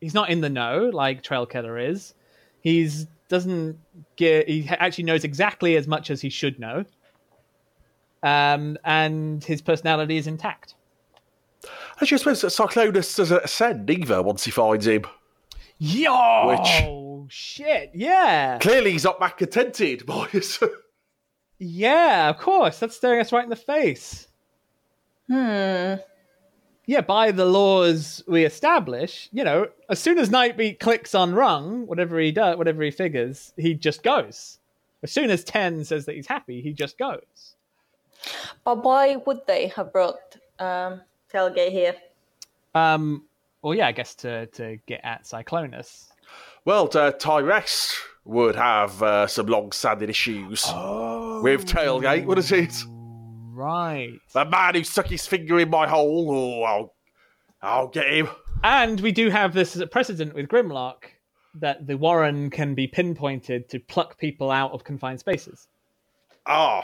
He's 0.00 0.14
not 0.14 0.30
in 0.30 0.40
the 0.40 0.50
know 0.50 0.90
like 0.92 1.22
Trail 1.22 1.44
Killer 1.44 1.78
is. 1.78 2.14
He's 2.62 3.06
doesn't 3.28 3.78
get. 4.16 4.48
He 4.48 4.66
actually 4.68 5.04
knows 5.04 5.24
exactly 5.24 5.76
as 5.76 5.86
much 5.86 6.10
as 6.10 6.22
he 6.22 6.30
should 6.30 6.58
know. 6.58 6.84
Um, 8.22 8.78
and 8.82 9.44
his 9.44 9.60
personality 9.60 10.16
is 10.16 10.26
intact. 10.26 10.74
Actually, 12.00 12.16
I 12.16 12.18
suppose 12.18 12.40
that 12.42 12.48
Cyclonus 12.48 13.16
doesn't 13.16 13.44
ascend 13.44 13.88
either 13.90 14.22
once 14.22 14.44
he 14.44 14.50
finds 14.50 14.86
him. 14.86 15.04
Yo, 15.78 16.48
Which- 16.48 17.32
shit, 17.32 17.90
yeah, 17.94 18.58
Clearly, 18.60 18.92
he's 18.92 19.04
not 19.04 19.18
that 19.20 19.36
contented, 19.36 20.06
boys. 20.06 20.58
yeah, 21.58 22.28
of 22.30 22.38
course. 22.38 22.78
That's 22.78 22.96
staring 22.96 23.20
us 23.20 23.32
right 23.32 23.44
in 23.44 23.50
the 23.50 23.56
face. 23.56 24.28
Hmm. 25.28 25.94
yeah, 26.86 27.00
by 27.06 27.32
the 27.32 27.44
laws 27.46 28.22
we 28.28 28.44
establish, 28.44 29.28
you 29.32 29.42
know, 29.42 29.66
as 29.90 29.98
soon 29.98 30.18
as 30.18 30.30
Nightbeat 30.30 30.78
clicks 30.78 31.14
on 31.16 31.34
rung, 31.34 31.84
whatever 31.88 32.18
he 32.20 32.30
does, 32.30 32.56
whatever 32.56 32.82
he 32.82 32.92
figures, 32.92 33.52
he 33.56 33.74
just 33.74 34.04
goes. 34.04 34.58
As 35.02 35.10
soon 35.10 35.30
as 35.30 35.42
Ten 35.42 35.84
says 35.84 36.06
that 36.06 36.14
he's 36.14 36.28
happy, 36.28 36.60
he 36.62 36.72
just 36.72 36.96
goes. 36.96 37.56
But 38.64 38.84
why 38.84 39.16
would 39.16 39.40
they 39.48 39.66
have 39.68 39.92
brought 39.92 40.36
um, 40.60 41.00
Tailgate 41.36 41.70
here? 41.70 41.94
Um, 42.74 43.24
well, 43.62 43.74
yeah, 43.74 43.88
I 43.88 43.92
guess 43.92 44.14
to 44.16 44.46
to 44.46 44.78
get 44.86 45.00
at 45.04 45.24
Cyclonus. 45.24 46.08
well, 46.64 46.84
uh, 46.94 47.12
Tyrest 47.12 47.94
would 48.24 48.56
have 48.56 49.02
uh, 49.02 49.26
some 49.26 49.46
long-standing 49.46 50.08
issues 50.08 50.64
with 50.66 51.66
Tailgate. 51.66 52.24
What 52.24 52.38
is 52.38 52.50
it? 52.52 52.84
Right. 53.52 54.18
The 54.32 54.44
man 54.44 54.74
who 54.74 54.84
stuck 54.84 55.06
his 55.06 55.26
finger 55.26 55.60
in 55.60 55.70
my 55.70 55.86
hole. 55.86 56.30
Oh, 56.30 56.62
I'll, 56.62 56.94
I'll 57.62 57.88
get 57.88 58.08
him. 58.08 58.28
And 58.64 59.00
we 59.00 59.12
do 59.12 59.30
have 59.30 59.54
this 59.54 59.76
as 59.76 59.82
a 59.82 59.86
precedent 59.86 60.34
with 60.34 60.48
Grimlock 60.48 61.04
that 61.54 61.86
the 61.86 61.96
Warren 61.96 62.50
can 62.50 62.74
be 62.74 62.86
pinpointed 62.86 63.68
to 63.68 63.78
pluck 63.78 64.18
people 64.18 64.50
out 64.50 64.72
of 64.72 64.84
confined 64.84 65.20
spaces. 65.20 65.68
Oh, 66.46 66.82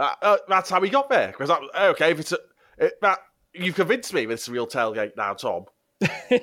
uh, 0.00 0.14
uh, 0.22 0.36
that's 0.48 0.70
how 0.70 0.80
we 0.80 0.88
got 0.88 1.08
there. 1.10 1.28
Because 1.28 1.50
okay, 1.78 2.10
if 2.10 2.18
it's 2.18 2.32
a, 2.32 2.38
it, 2.80 3.00
that 3.02 3.18
you've 3.52 3.76
convinced 3.76 4.12
me 4.12 4.24
it's 4.26 4.48
a 4.48 4.52
real 4.52 4.66
tailgate 4.66 5.16
now, 5.16 5.34
Tom. 5.34 5.66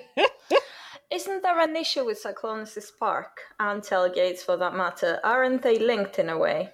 Isn't 1.09 1.41
there 1.41 1.59
an 1.59 1.75
issue 1.75 2.05
with 2.05 2.21
Cyclonus' 2.21 2.83
spark 2.83 3.39
and 3.59 3.81
Tailgates 3.81 4.39
for 4.39 4.57
that 4.57 4.75
matter? 4.75 5.19
Aren't 5.23 5.61
they 5.61 5.79
linked 5.79 6.19
in 6.19 6.29
a 6.29 6.37
way? 6.37 6.71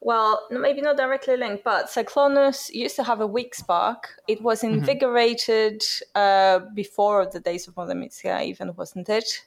Well, 0.00 0.46
maybe 0.50 0.80
not 0.80 0.96
directly 0.96 1.36
linked, 1.36 1.62
but 1.64 1.86
Cyclonus 1.86 2.70
used 2.72 2.96
to 2.96 3.04
have 3.04 3.20
a 3.20 3.26
weak 3.26 3.54
spark. 3.54 4.08
It 4.26 4.40
was 4.42 4.64
invigorated 4.64 5.82
uh, 6.14 6.60
before 6.74 7.26
the 7.26 7.40
days 7.40 7.68
of 7.68 7.76
Modern 7.76 8.00
Mythia, 8.00 8.40
even, 8.42 8.74
wasn't 8.74 9.08
it? 9.08 9.42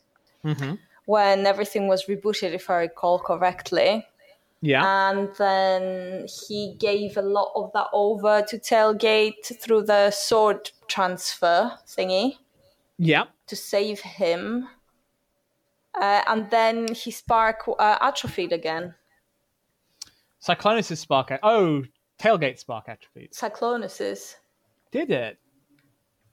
Mm-hmm. 0.46 0.76
When 1.06 1.46
everything 1.46 1.88
was 1.88 2.06
rebooted, 2.06 2.54
if 2.54 2.70
I 2.70 2.76
recall 2.76 3.20
correctly. 3.20 4.06
Yeah. 4.62 5.10
And 5.10 5.30
then 5.38 6.28
he 6.48 6.76
gave 6.80 7.18
a 7.18 7.22
lot 7.22 7.52
of 7.56 7.72
that 7.74 7.88
over 7.94 8.42
to 8.42 8.58
Tailgate 8.58 9.60
through 9.60 9.84
the 9.84 10.12
sword 10.12 10.72
transfer 10.88 11.72
thingy 11.88 12.38
yeah. 12.98 13.26
to 13.48 13.56
save 13.56 14.00
him. 14.00 14.68
Uh, 16.00 16.22
and 16.28 16.50
then 16.50 16.88
his 16.94 17.18
spark 17.18 17.70
uh, 17.80 17.98
atrophied 18.02 18.52
again. 18.52 18.96
Cyclonus' 20.46 20.98
spark. 20.98 21.32
Oh, 21.42 21.84
tailgate 22.20 22.60
spark 22.60 22.86
attribute. 22.88 23.34
Cyclonus's. 23.34 24.36
Did 24.92 25.12
it? 25.12 25.38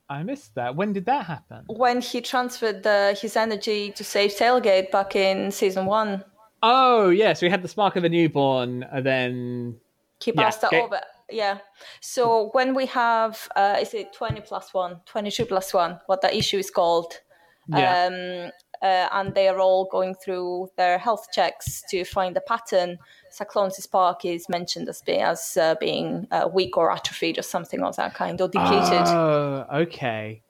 I 0.09 0.21
missed 0.23 0.53
that. 0.55 0.75
When 0.75 0.93
did 0.93 1.05
that 1.05 1.25
happen? 1.25 1.63
When 1.67 2.01
he 2.01 2.21
transferred 2.21 2.83
the, 2.83 3.17
his 3.19 3.35
energy 3.35 3.91
to 3.93 4.03
save 4.03 4.31
Tailgate 4.31 4.91
back 4.91 5.15
in 5.15 5.49
season 5.49 5.85
one, 5.85 6.23
Oh, 6.63 7.09
yeah. 7.09 7.33
So 7.33 7.45
we 7.45 7.51
had 7.51 7.61
the 7.61 7.67
spark 7.67 7.95
of 7.97 8.03
a 8.03 8.09
newborn, 8.09 8.83
and 8.91 9.05
then 9.05 9.79
keep 10.19 10.35
Yeah, 10.35 10.49
that 10.49 10.63
okay. 10.63 10.81
over. 10.81 11.01
Yeah. 11.29 11.59
So 11.99 12.49
when 12.53 12.73
we 12.73 12.85
have, 12.87 13.47
uh, 13.55 13.77
is 13.79 13.93
it 13.93 14.13
20 14.13 14.41
plus 14.41 14.73
1, 14.73 15.01
22 15.05 15.45
plus 15.45 15.73
1, 15.73 15.99
what 16.07 16.21
that 16.21 16.33
issue 16.33 16.57
is 16.57 16.71
called? 16.71 17.19
yeah, 17.67 18.07
um, 18.07 18.51
uh, 18.81 19.07
and 19.13 19.33
they 19.33 19.47
are 19.47 19.59
all 19.59 19.85
going 19.85 20.13
through 20.15 20.69
their 20.75 20.97
health 20.97 21.27
checks 21.31 21.81
to 21.89 22.03
find 22.03 22.35
a 22.35 22.41
pattern. 22.41 22.97
Cyclonus' 23.31 23.83
Spark 23.83 24.25
is 24.25 24.49
mentioned 24.49 24.89
as 24.89 25.01
being 25.01 25.21
as 25.21 25.55
uh, 25.55 25.75
being 25.79 26.27
uh, 26.31 26.49
weak 26.53 26.77
or 26.77 26.91
atrophied 26.91 27.37
or 27.37 27.41
something 27.41 27.81
of 27.81 27.95
that 27.95 28.13
kind, 28.13 28.41
or 28.41 28.49
depleted. 28.49 29.07
Oh, 29.07 29.65
okay. 29.73 30.41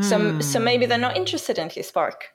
so, 0.00 0.38
so 0.40 0.60
maybe 0.60 0.86
they're 0.86 0.98
not 0.98 1.16
interested 1.16 1.58
in 1.58 1.68
his 1.68 1.88
spark. 1.88 2.32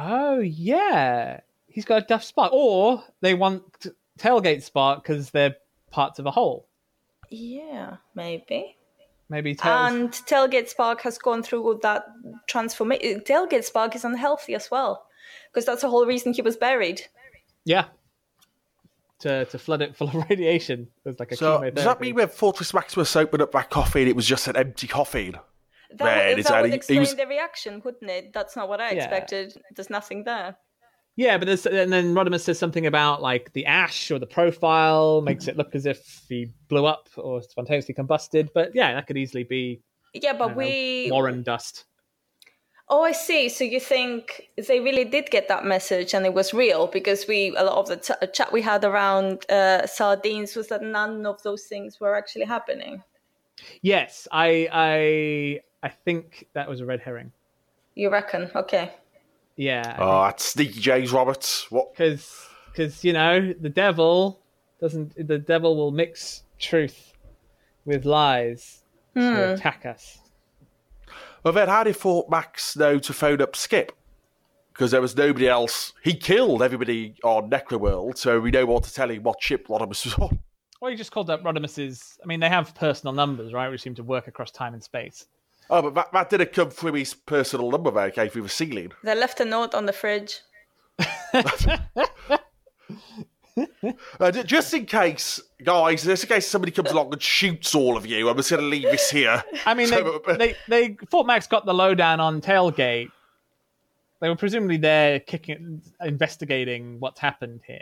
Oh, 0.00 0.38
yeah. 0.38 1.40
He's 1.66 1.84
got 1.84 2.02
a 2.04 2.06
duff 2.06 2.22
spark, 2.22 2.52
or 2.52 3.02
they 3.20 3.34
want 3.34 3.86
tailgate 4.18 4.62
spark 4.62 5.02
because 5.02 5.30
they're 5.30 5.56
parts 5.90 6.18
of 6.18 6.26
a 6.26 6.30
whole. 6.30 6.68
Yeah, 7.30 7.96
maybe. 8.14 8.76
Maybe 9.28 9.54
tails. 9.54 9.92
And 9.92 10.10
Tailgate 10.10 10.68
Spark 10.68 11.02
has 11.02 11.18
gone 11.18 11.42
through 11.42 11.80
that 11.82 12.06
transformation. 12.46 13.20
Tailgate 13.20 13.64
Spark 13.64 13.94
is 13.94 14.04
unhealthy 14.04 14.54
as 14.54 14.70
well, 14.70 15.06
because 15.50 15.66
that's 15.66 15.82
the 15.82 15.90
whole 15.90 16.06
reason 16.06 16.32
he 16.32 16.40
was 16.42 16.56
buried. 16.56 17.02
yeah. 17.64 17.86
To 19.20 19.44
to 19.46 19.58
flood 19.58 19.82
it 19.82 19.96
full 19.96 20.08
of 20.08 20.14
radiation. 20.30 20.86
It 21.04 21.08
was 21.08 21.18
like 21.18 21.32
a 21.32 21.36
So 21.36 21.68
does 21.70 21.84
that 21.84 22.00
mean 22.00 22.14
when 22.14 22.28
Fortress 22.28 22.72
Maximus 22.72 23.16
opened 23.16 23.42
up 23.42 23.50
that 23.50 23.68
coffin, 23.68 24.06
it 24.06 24.14
was 24.14 24.24
just 24.26 24.46
an 24.46 24.56
empty 24.56 24.86
coffin? 24.86 25.34
That, 25.90 26.04
Man, 26.04 26.28
would, 26.28 26.38
it's 26.38 26.48
that 26.48 26.56
would 26.56 26.64
only- 26.66 26.76
explain 26.76 27.00
was- 27.00 27.14
the 27.14 27.26
reaction, 27.26 27.80
wouldn't 27.84 28.10
it? 28.10 28.32
That's 28.32 28.56
not 28.56 28.68
what 28.68 28.80
I 28.80 28.90
Yeah. 28.90 28.96
expected. 29.04 29.54
There's 29.74 29.90
nothing 29.90 30.24
there. 30.24 30.56
Yeah, 31.16 31.36
but 31.38 31.46
there's, 31.46 31.66
and 31.66 31.92
then 31.92 32.14
Rodimus 32.14 32.42
says 32.42 32.58
something 32.60 32.86
about 32.86 33.20
like 33.20 33.52
the 33.52 33.66
ash 33.66 34.10
or 34.12 34.20
the 34.20 34.26
profile 34.26 35.20
makes 35.22 35.48
it 35.48 35.56
look 35.56 35.74
as 35.74 35.84
if 35.84 36.22
he 36.28 36.52
blew 36.68 36.86
up 36.86 37.08
or 37.16 37.42
spontaneously 37.42 37.94
combusted. 37.94 38.50
But 38.54 38.72
yeah, 38.74 38.94
that 38.94 39.06
could 39.08 39.16
easily 39.16 39.42
be 39.42 39.80
Yeah, 40.14 40.34
but 40.34 40.48
don't 40.48 40.50
know, 40.50 40.58
we. 40.58 41.08
Warren 41.10 41.42
dust. 41.42 41.86
Oh, 42.90 43.02
I 43.02 43.12
see. 43.12 43.48
So 43.48 43.64
you 43.64 43.80
think 43.80 44.48
they 44.68 44.78
really 44.80 45.04
did 45.04 45.28
get 45.30 45.48
that 45.48 45.64
message 45.64 46.14
and 46.14 46.24
it 46.24 46.32
was 46.34 46.54
real 46.54 46.86
because 46.86 47.26
we 47.26 47.48
a 47.56 47.64
lot 47.64 47.78
of 47.78 47.88
the 47.88 47.96
t- 47.96 48.26
chat 48.32 48.52
we 48.52 48.62
had 48.62 48.84
around 48.84 49.44
uh, 49.50 49.86
sardines 49.86 50.54
was 50.54 50.68
that 50.68 50.82
none 50.82 51.26
of 51.26 51.42
those 51.42 51.64
things 51.64 51.98
were 52.00 52.14
actually 52.14 52.44
happening. 52.44 53.02
Yes, 53.82 54.28
I 54.30 54.68
I 54.72 55.60
I 55.82 55.88
think 55.88 56.46
that 56.54 56.68
was 56.68 56.80
a 56.80 56.86
red 56.86 57.00
herring. 57.00 57.32
You 57.94 58.10
reckon? 58.10 58.50
Okay. 58.54 58.92
Yeah, 59.56 59.96
Oh, 59.98 60.22
that's 60.22 60.44
sneaky 60.44 60.80
James 60.80 61.12
Roberts. 61.12 61.70
What? 61.70 61.92
because 61.92 62.48
because 62.70 63.04
you 63.04 63.12
know 63.12 63.52
the 63.60 63.68
devil 63.68 64.40
doesn't 64.80 65.26
the 65.26 65.38
devil 65.38 65.76
will 65.76 65.90
mix 65.90 66.44
truth 66.60 67.12
with 67.84 68.04
lies 68.04 68.82
to 69.16 69.20
hmm. 69.20 69.52
attack 69.52 69.84
us. 69.84 70.18
Well, 71.42 71.54
then 71.54 71.68
how 71.68 71.84
did 71.84 71.96
Fort 71.96 72.30
Max 72.30 72.76
know 72.76 72.98
to 72.98 73.12
phone 73.12 73.40
up 73.40 73.56
Skip? 73.56 73.92
Because 74.72 74.92
there 74.92 75.00
was 75.00 75.16
nobody 75.16 75.48
else. 75.48 75.92
He 76.04 76.14
killed 76.14 76.62
everybody 76.62 77.14
on 77.24 77.50
Necroworld, 77.50 78.16
so 78.16 78.38
we 78.38 78.52
know 78.52 78.66
what 78.66 78.84
to 78.84 78.94
tell 78.94 79.10
him 79.10 79.24
what 79.24 79.42
ship 79.42 79.66
Rodimus 79.66 80.04
was 80.04 80.14
on. 80.14 80.38
Well, 80.80 80.90
you 80.90 80.96
just 80.96 81.10
called 81.10 81.30
up 81.30 81.42
Rodimus's. 81.42 82.18
I 82.22 82.26
mean, 82.26 82.38
they 82.38 82.48
have 82.48 82.74
personal 82.76 83.12
numbers, 83.12 83.52
right, 83.52 83.68
which 83.68 83.82
seem 83.82 83.96
to 83.96 84.04
work 84.04 84.28
across 84.28 84.52
time 84.52 84.74
and 84.74 84.82
space. 84.82 85.26
Oh, 85.70 85.82
but 85.82 85.94
that, 85.94 86.12
that 86.12 86.30
didn't 86.30 86.52
come 86.52 86.70
through 86.70 86.94
his 86.94 87.14
personal 87.14 87.70
number, 87.70 87.90
though. 87.90 88.04
It 88.04 88.14
came 88.14 88.28
through 88.30 88.42
the 88.42 88.48
ceiling. 88.48 88.92
They 89.04 89.14
left 89.14 89.40
a 89.40 89.44
note 89.44 89.74
on 89.74 89.86
the 89.86 89.92
fridge. 89.92 90.40
Uh, 94.20 94.30
just 94.30 94.72
in 94.72 94.86
case, 94.86 95.40
guys, 95.64 96.04
just 96.04 96.22
in 96.24 96.28
case 96.28 96.46
somebody 96.46 96.70
comes 96.70 96.90
along 96.92 97.12
and 97.12 97.20
shoots 97.20 97.74
all 97.74 97.96
of 97.96 98.06
you, 98.06 98.28
I'm 98.28 98.36
just 98.36 98.50
going 98.50 98.62
to 98.62 98.68
leave 98.68 98.84
this 98.84 99.10
here. 99.10 99.42
I 99.66 99.74
mean, 99.74 99.90
they, 99.90 99.96
So- 100.02 100.22
they, 100.38 100.54
they 100.68 100.96
Fort 101.10 101.26
Max 101.26 101.46
got 101.48 101.66
the 101.66 101.74
lowdown 101.74 102.20
on 102.20 102.40
Tailgate. 102.40 103.10
They 104.20 104.28
were 104.28 104.36
presumably 104.36 104.76
there, 104.76 105.20
kicking, 105.20 105.82
investigating 106.00 107.00
what's 107.00 107.18
happened 107.20 107.60
here. 107.66 107.80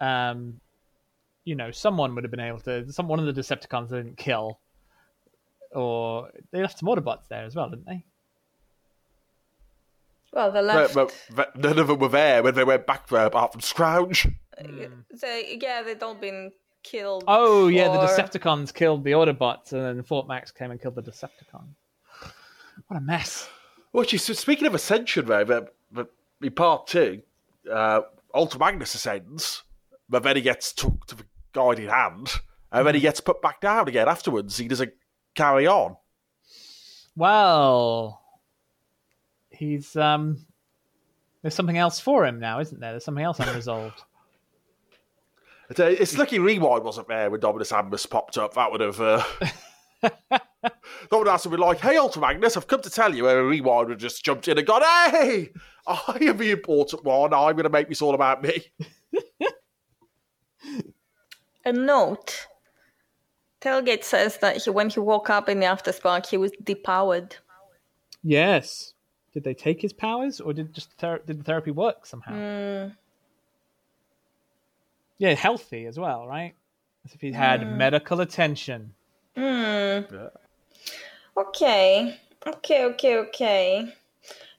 Um, 0.00 0.60
you 1.44 1.54
know, 1.54 1.70
someone 1.70 2.14
would 2.14 2.24
have 2.24 2.30
been 2.30 2.40
able 2.40 2.60
to. 2.60 2.90
Some 2.92 3.08
one 3.08 3.18
of 3.18 3.32
the 3.32 3.40
Decepticons 3.40 3.88
they 3.90 3.96
didn't 3.98 4.16
kill, 4.18 4.58
or 5.74 6.30
they 6.50 6.60
left 6.60 6.78
some 6.78 6.88
Autobots 6.88 7.28
there 7.28 7.44
as 7.44 7.54
well, 7.54 7.68
didn't 7.68 7.86
they? 7.86 8.04
Well, 10.32 10.50
the 10.50 10.62
But, 10.62 10.64
left. 10.64 10.94
but, 10.94 11.14
but 11.34 11.56
none 11.56 11.78
of 11.78 11.86
them 11.86 11.98
were 12.00 12.08
there 12.08 12.42
when 12.42 12.54
they 12.54 12.64
went 12.64 12.86
back 12.86 13.08
there, 13.08 13.26
apart 13.26 13.52
from 13.52 13.60
Scrouge. 13.60 14.26
They, 15.20 15.58
yeah, 15.60 15.82
they'd 15.82 16.02
all 16.02 16.14
been 16.16 16.50
killed. 16.82 17.24
Oh 17.28 17.68
yeah, 17.68 17.88
the 17.88 17.98
Decepticons 17.98 18.74
killed 18.74 19.04
the 19.04 19.12
Autobots, 19.12 19.72
and 19.72 19.82
then 19.82 20.02
Fort 20.02 20.26
Max 20.26 20.50
came 20.50 20.70
and 20.70 20.80
killed 20.80 20.96
the 20.96 21.02
Decepticon. 21.02 21.66
What 22.88 22.96
a 22.96 23.00
mess! 23.00 23.48
Well, 23.92 24.04
she's 24.04 24.24
speaking 24.38 24.66
of 24.66 24.74
Ascension, 24.74 25.26
though, 25.26 25.44
but, 25.44 25.74
but 25.92 26.10
in 26.42 26.50
part 26.50 26.88
two, 26.88 27.22
uh, 27.72 28.00
Ultra 28.34 28.58
Magnus 28.58 28.94
ascends, 28.94 29.62
but 30.08 30.24
then 30.24 30.34
he 30.34 30.42
gets 30.42 30.72
took 30.72 31.06
to 31.06 31.14
the 31.14 31.24
guiding 31.52 31.88
hand, 31.88 32.32
and 32.72 32.84
then 32.84 32.94
he 32.96 33.00
gets 33.00 33.20
put 33.20 33.40
back 33.40 33.60
down 33.60 33.86
again 33.88 34.08
afterwards. 34.08 34.56
He 34.56 34.66
doesn't 34.66 34.92
carry 35.34 35.66
on. 35.66 35.96
Well, 37.16 38.20
he's 39.50 39.96
um. 39.96 40.46
There's 41.42 41.54
something 41.54 41.76
else 41.76 42.00
for 42.00 42.24
him 42.24 42.40
now, 42.40 42.60
isn't 42.60 42.80
there? 42.80 42.92
There's 42.92 43.04
something 43.04 43.24
else 43.24 43.38
unresolved. 43.38 44.02
It's, 45.70 45.80
uh, 45.80 45.86
it's 45.86 46.18
lucky 46.18 46.38
Rewind 46.38 46.84
wasn't 46.84 47.08
there 47.08 47.30
when 47.30 47.40
Dominus 47.40 47.72
Ambus 47.72 48.08
popped 48.08 48.36
up. 48.36 48.52
That 48.52 48.70
would 48.70 48.82
have. 48.82 49.00
Uh... 49.00 49.22
Dominus 51.10 51.46
would 51.46 51.56
be 51.56 51.62
like, 51.62 51.80
hey, 51.80 51.96
Ultra 51.96 52.20
Magnus, 52.20 52.56
I've 52.56 52.66
come 52.66 52.82
to 52.82 52.90
tell 52.90 53.14
you. 53.14 53.28
And 53.28 53.48
Rewind 53.48 53.88
would 53.88 53.98
just 53.98 54.24
jumped 54.24 54.46
in 54.48 54.58
and 54.58 54.66
gone, 54.66 54.82
hey, 54.82 55.52
I 55.86 56.18
am 56.20 56.36
the 56.36 56.50
important 56.50 57.04
one. 57.04 57.32
I'm 57.32 57.54
going 57.54 57.64
to 57.64 57.70
make 57.70 57.88
this 57.88 58.02
all 58.02 58.14
about 58.14 58.42
me. 58.42 58.62
A 61.64 61.72
note. 61.72 62.46
Tailgate 63.64 64.04
says 64.04 64.36
that 64.38 64.62
he, 64.62 64.70
when 64.70 64.90
he 64.90 65.00
woke 65.00 65.30
up 65.30 65.48
in 65.48 65.58
the 65.60 65.66
afterspark, 65.66 66.26
he 66.26 66.36
was 66.36 66.52
depowered. 66.62 67.32
yes. 68.22 68.90
Did 69.32 69.42
they 69.42 69.54
take 69.54 69.82
his 69.82 69.92
powers, 69.92 70.40
or 70.40 70.52
did 70.52 70.72
just 70.72 70.92
ther- 70.92 71.20
did 71.26 71.40
the 71.40 71.42
therapy 71.42 71.72
work 71.72 72.06
somehow? 72.06 72.92
Yeah, 75.18 75.34
healthy 75.34 75.86
as 75.86 75.98
well, 75.98 76.28
right? 76.28 76.54
As 77.04 77.14
if 77.14 77.20
he 77.20 77.32
had 77.32 77.66
medical 77.76 78.20
attention. 78.20 78.94
Okay, 81.36 82.16
okay, 82.46 82.84
okay, 82.84 83.16
okay. 83.16 83.92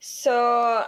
So, 0.02 0.84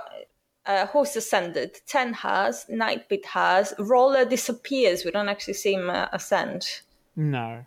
uh, 0.66 0.88
who's 0.88 1.16
ascended? 1.16 1.80
Ten 1.88 2.12
has, 2.12 2.66
Nightbeat 2.70 3.24
has, 3.24 3.74
Roller 3.80 4.26
disappears. 4.26 5.06
We 5.06 5.12
don't 5.12 5.30
actually 5.30 5.54
see 5.54 5.76
him 5.76 5.90
uh, 5.90 6.08
ascend. 6.12 6.82
No. 7.16 7.66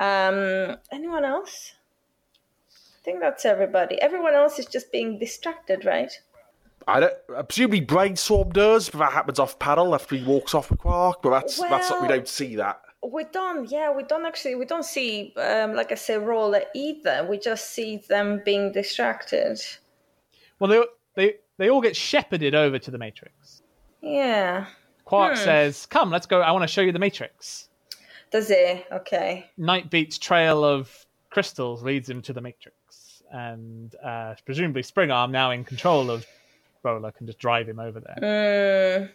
Um, 0.00 0.76
anyone 0.92 1.24
else? 1.24 1.72
I 2.70 3.04
think 3.04 3.20
that's 3.20 3.44
everybody. 3.44 4.00
Everyone 4.00 4.34
else 4.34 4.58
is 4.58 4.66
just 4.66 4.90
being 4.92 5.18
distracted, 5.18 5.84
right? 5.84 6.12
I 6.88 7.00
don't. 7.00 7.14
I 7.36 7.42
presume 7.42 7.72
he 7.72 7.80
brainstorm 7.80 8.50
does, 8.50 8.88
but 8.88 8.98
that 8.98 9.12
happens 9.12 9.38
off 9.38 9.58
panel 9.58 9.94
after 9.94 10.16
he 10.16 10.24
walks 10.24 10.54
off 10.54 10.70
with 10.70 10.78
Quark. 10.78 11.22
But 11.22 11.30
that's 11.30 11.60
that's 11.60 11.90
we 12.00 12.08
don't 12.08 12.28
see 12.28 12.56
that. 12.56 12.80
We 13.02 13.24
don't, 13.24 13.70
yeah, 13.70 13.94
we 13.94 14.02
don't 14.02 14.26
actually, 14.26 14.56
we 14.56 14.64
don't 14.64 14.84
see, 14.84 15.32
um, 15.36 15.74
like 15.74 15.92
I 15.92 15.94
say, 15.94 16.16
Roller 16.16 16.62
either. 16.74 17.24
We 17.28 17.38
just 17.38 17.70
see 17.70 17.98
them 18.08 18.42
being 18.44 18.72
distracted. 18.72 19.60
Well, 20.58 20.70
they 20.70 20.82
they 21.14 21.34
they 21.58 21.70
all 21.70 21.80
get 21.80 21.96
shepherded 21.96 22.54
over 22.54 22.78
to 22.78 22.90
the 22.90 22.98
Matrix. 22.98 23.62
Yeah. 24.00 24.66
Quark 25.04 25.36
says, 25.36 25.86
"Come, 25.86 26.10
let's 26.10 26.26
go. 26.26 26.40
I 26.40 26.50
want 26.50 26.62
to 26.62 26.68
show 26.68 26.80
you 26.82 26.92
the 26.92 26.98
Matrix." 26.98 27.65
Does 28.36 28.50
it? 28.50 28.84
Okay. 28.92 29.50
Nightbeat's 29.56 30.18
trail 30.18 30.62
of 30.62 30.94
crystals 31.30 31.82
leads 31.82 32.06
him 32.10 32.20
to 32.20 32.34
the 32.34 32.42
Matrix, 32.42 33.22
and 33.32 33.96
uh, 34.04 34.34
presumably 34.44 34.82
Springarm, 34.82 35.30
now 35.30 35.52
in 35.52 35.64
control 35.64 36.10
of 36.10 36.26
Roller, 36.82 37.12
can 37.12 37.26
just 37.26 37.38
drive 37.38 37.66
him 37.66 37.80
over 37.80 37.98
there. 37.98 39.10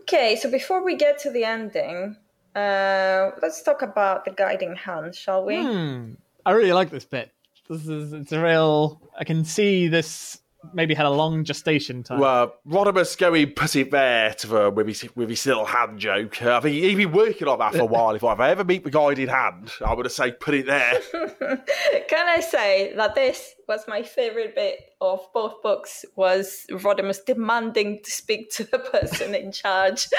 Okay, 0.00 0.36
so 0.36 0.50
before 0.50 0.82
we 0.82 0.96
get 0.96 1.18
to 1.18 1.30
the 1.30 1.44
ending, 1.44 2.16
uh, 2.56 3.32
let's 3.42 3.62
talk 3.62 3.82
about 3.82 4.24
the 4.24 4.30
guiding 4.30 4.74
hand, 4.74 5.14
shall 5.14 5.44
we? 5.44 5.62
Hmm. 5.62 6.12
I 6.46 6.52
really 6.52 6.72
like 6.72 6.88
this 6.88 7.04
bit. 7.04 7.30
This 7.68 7.86
is 7.86 8.14
it's 8.14 8.32
a 8.32 8.42
real. 8.42 9.02
I 9.18 9.24
can 9.24 9.44
see 9.44 9.88
this 9.88 10.40
maybe 10.72 10.94
had 10.94 11.06
a 11.06 11.10
long 11.10 11.44
gestation 11.44 12.02
time. 12.02 12.20
Well, 12.20 12.54
Rodimus 12.66 13.16
going 13.16 13.52
pussy 13.52 13.82
bear 13.82 14.34
to 14.34 14.46
the, 14.46 14.70
with, 14.70 14.86
his, 14.86 15.16
with 15.16 15.28
his 15.28 15.44
little 15.46 15.64
hand 15.64 15.98
joke. 15.98 16.40
Uh, 16.42 16.56
I 16.56 16.60
think 16.60 16.74
he'd 16.76 16.96
been 16.96 17.12
working 17.12 17.48
on 17.48 17.58
that 17.58 17.72
for 17.72 17.80
a 17.80 17.84
while. 17.84 18.14
If 18.14 18.24
I 18.24 18.50
ever 18.50 18.64
meet 18.64 18.84
the 18.84 18.90
guided 18.90 19.28
hand, 19.28 19.70
I 19.84 19.94
would 19.94 20.06
have 20.06 20.12
say 20.12 20.32
put 20.32 20.54
it 20.54 20.66
there. 20.66 21.00
Can 22.08 22.28
I 22.28 22.40
say 22.40 22.94
that 22.96 23.14
this 23.14 23.54
was 23.68 23.84
my 23.88 24.02
favorite 24.02 24.54
bit 24.54 24.78
of 25.00 25.20
both 25.32 25.62
books 25.62 26.04
was 26.16 26.64
Rodimus 26.70 27.24
demanding 27.24 28.00
to 28.04 28.10
speak 28.10 28.50
to 28.52 28.64
the 28.64 28.78
person 28.78 29.34
in 29.34 29.52
charge. 29.52 30.08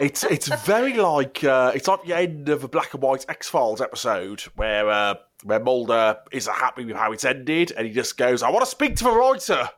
it's 0.00 0.24
it's 0.24 0.48
very 0.64 0.94
like 0.94 1.42
uh, 1.44 1.72
it's 1.74 1.88
like 1.88 2.04
the 2.04 2.14
end 2.14 2.48
of 2.48 2.64
a 2.64 2.68
black 2.68 2.94
and 2.94 3.02
white 3.02 3.24
X 3.28 3.48
Files 3.48 3.80
episode 3.80 4.40
where 4.56 4.88
uh, 4.88 5.14
where 5.44 5.60
Mulder 5.60 6.18
isn't 6.30 6.54
happy 6.54 6.84
with 6.84 6.96
how 6.96 7.12
it's 7.12 7.24
ended, 7.24 7.72
and 7.76 7.86
he 7.86 7.92
just 7.92 8.16
goes, 8.16 8.42
"I 8.42 8.50
want 8.50 8.64
to 8.64 8.70
speak 8.70 8.96
to 8.96 9.04
the 9.04 9.12
writer 9.12 9.68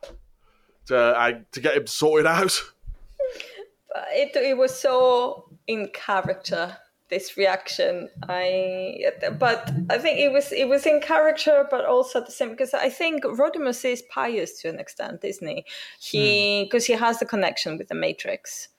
to 0.87 0.97
uh, 0.97 1.31
to 1.51 1.59
get 1.59 1.77
him 1.77 1.87
sorted 1.87 2.27
out." 2.27 2.61
But 3.93 4.05
it, 4.11 4.35
it 4.35 4.57
was 4.57 4.77
so 4.77 5.49
in 5.67 5.89
character 5.93 6.77
this 7.09 7.37
reaction. 7.37 8.09
I 8.27 9.05
but 9.39 9.71
i 9.89 9.97
think 9.97 10.19
it 10.19 10.31
was 10.31 10.51
it 10.51 10.67
was 10.67 10.85
in 10.85 10.99
character 11.01 11.67
but 11.69 11.85
also 11.85 12.19
at 12.19 12.25
the 12.25 12.31
same 12.31 12.49
because 12.49 12.73
i 12.73 12.89
think 12.89 13.23
rodimus 13.23 13.85
is 13.85 14.03
pious 14.09 14.59
to 14.61 14.69
an 14.69 14.79
extent 14.79 15.23
isn't 15.23 15.47
he? 15.47 15.65
He 15.99 16.63
because 16.63 16.85
he 16.85 16.93
has 16.93 17.19
the 17.19 17.25
connection 17.25 17.77
with 17.77 17.87
the 17.87 17.95
matrix 17.95 18.69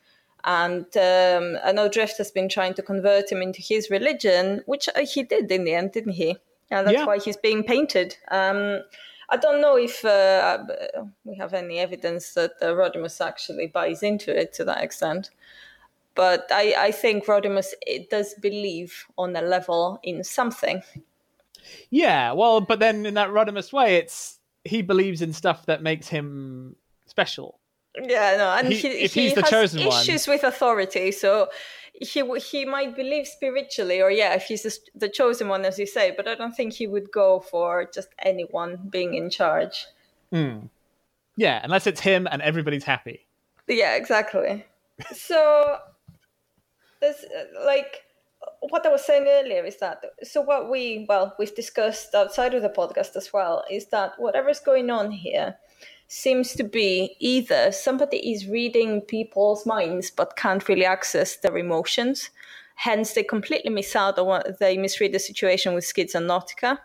and 0.47 0.87
um, 0.97 1.59
i 1.65 1.73
know 1.73 1.89
drift 1.89 2.17
has 2.19 2.31
been 2.31 2.49
trying 2.49 2.73
to 2.75 2.83
convert 2.83 3.31
him 3.31 3.43
into 3.43 3.61
his 3.61 3.91
religion 3.91 4.63
which 4.67 4.89
uh, 4.97 5.05
he 5.05 5.23
did 5.23 5.51
in 5.53 5.65
the 5.65 5.75
end 5.75 5.93
didn't 5.93 6.13
he 6.13 6.37
and 6.71 6.87
that's 6.87 6.95
Yeah. 6.95 7.05
why 7.05 7.19
he's 7.19 7.37
being 7.37 7.63
painted 7.65 8.17
um, 8.31 8.81
I 9.29 9.37
don't 9.37 9.61
know 9.61 9.77
if 9.77 10.05
uh, 10.05 10.59
we 11.25 11.35
have 11.35 11.53
any 11.53 11.81
evidence 11.81 12.35
that 12.35 12.53
uh, 12.63 12.67
Rodimus 12.67 13.21
actually 13.21 13.67
buys 13.67 14.05
into 14.05 14.31
it 14.31 14.53
to 14.53 14.65
that 14.67 14.85
extent. 14.85 15.31
But 16.15 16.47
I, 16.53 16.75
I 16.79 16.91
think 16.93 17.27
Rodimus 17.27 17.73
it 17.83 18.09
does 18.09 18.35
believe 18.35 19.05
on 19.19 19.35
a 19.35 19.43
level 19.43 19.99
in 20.05 20.23
something. 20.23 20.81
yeah, 21.91 22.33
well, 22.33 22.61
but 22.61 22.79
then 22.79 23.05
in 23.05 23.15
that 23.15 23.31
Rodimus 23.31 23.73
way, 23.73 23.97
it's 23.97 24.39
he 24.65 24.81
believes 24.81 25.23
in 25.23 25.33
stuff 25.33 25.67
that 25.67 25.83
makes 25.83 26.07
him 26.09 26.77
special. 27.07 27.59
Yeah, 28.03 28.37
no, 28.37 28.51
and 28.51 28.73
He- 28.73 29.07
he, 29.07 29.07
he 29.07 29.31
has 29.31 29.49
chosen 29.49 29.85
one- 29.87 29.89
issues 30.01 30.27
with 30.27 30.45
authority, 30.45 31.13
so 31.13 31.49
he 31.95 32.23
he 32.39 32.65
might 32.67 32.95
believe 32.95 33.27
spiritually, 33.27 34.03
or 34.03 34.11
yeah, 34.11 34.35
if 34.35 34.45
he's 34.45 34.63
the, 34.65 34.77
the 34.95 35.09
chosen 35.09 35.49
one, 35.49 35.65
as 35.65 35.79
you 35.79 35.87
say. 35.87 36.13
But 36.15 36.29
I 36.29 36.35
don't 36.35 36.55
think 36.55 36.75
he 36.75 36.87
would 36.87 37.11
go 37.11 37.41
for 37.41 37.89
just 37.93 38.09
anyone 38.19 38.89
being 38.91 39.15
in 39.15 39.31
charge. 39.31 39.87
Yeah, 41.39 41.61
unless 41.65 41.87
it's 41.87 42.01
him 42.01 42.27
and 42.31 42.43
everybody's 42.43 42.85
happy. 42.85 43.27
Yeah, 43.69 43.95
exactly. 43.97 44.65
so 45.15 45.79
there's 47.01 47.17
uh, 47.25 47.65
like 47.65 48.03
what 48.61 48.85
I 48.87 48.89
was 48.91 49.05
saying 49.05 49.27
earlier 49.29 49.65
is 49.65 49.79
that 49.79 50.03
so 50.23 50.41
what 50.41 50.71
we 50.71 51.05
well 51.09 51.35
we've 51.39 51.55
discussed 51.55 52.15
outside 52.15 52.55
of 52.55 52.63
the 52.63 52.69
podcast 52.69 53.17
as 53.17 53.33
well 53.33 53.65
is 53.71 53.87
that 53.87 54.13
whatever's 54.19 54.61
going 54.61 54.91
on 54.91 55.11
here 55.11 55.57
seems 56.09 56.55
to 56.55 56.65
be 56.65 57.17
either 57.19 57.73
somebody 57.73 58.33
is 58.33 58.47
reading 58.47 59.01
people's 59.01 59.67
minds 59.67 60.11
but 60.11 60.37
can't 60.37 60.69
really 60.69 60.85
access 60.85 61.37
their 61.37 61.57
emotions 61.59 62.31
hence 62.77 63.15
they 63.15 63.23
completely 63.23 63.71
miss 63.71 63.97
out 63.97 64.19
on 64.19 64.27
what 64.27 64.59
they 64.59 64.77
misread 64.77 65.13
the 65.13 65.19
situation 65.19 65.75
with 65.75 65.85
skids 65.85 66.15
and 66.15 66.29
nautica 66.29 66.79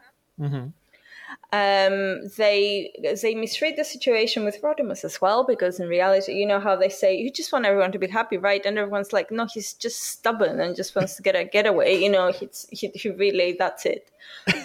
um, 1.54 2.28
they 2.38 2.94
they 3.22 3.36
misread 3.36 3.76
the 3.76 3.84
situation 3.84 4.46
with 4.46 4.62
Rodimus 4.62 5.04
as 5.04 5.20
well 5.20 5.44
because 5.44 5.80
in 5.80 5.90
reality, 5.90 6.34
you 6.34 6.46
know 6.46 6.62
how 6.62 6.78
they 6.78 6.88
say 6.88 7.16
you 7.16 7.30
just 7.30 7.52
want 7.52 7.66
everyone 7.66 7.92
to 7.92 8.00
be 8.00 8.08
happy, 8.08 8.38
right? 8.38 8.66
And 8.66 8.78
everyone's 8.78 9.12
like, 9.12 9.32
no, 9.32 9.48
he's 9.54 9.74
just 9.74 10.02
stubborn 10.02 10.62
and 10.62 10.76
just 10.78 10.96
wants 10.96 11.16
to 11.16 11.22
get 11.22 11.36
a 11.36 11.44
getaway. 11.44 11.98
You 12.02 12.10
know, 12.10 12.32
he's 12.32 12.68
he, 12.72 12.88
he 12.96 13.10
really 13.10 13.56
that's 13.60 13.86
it. 13.86 14.10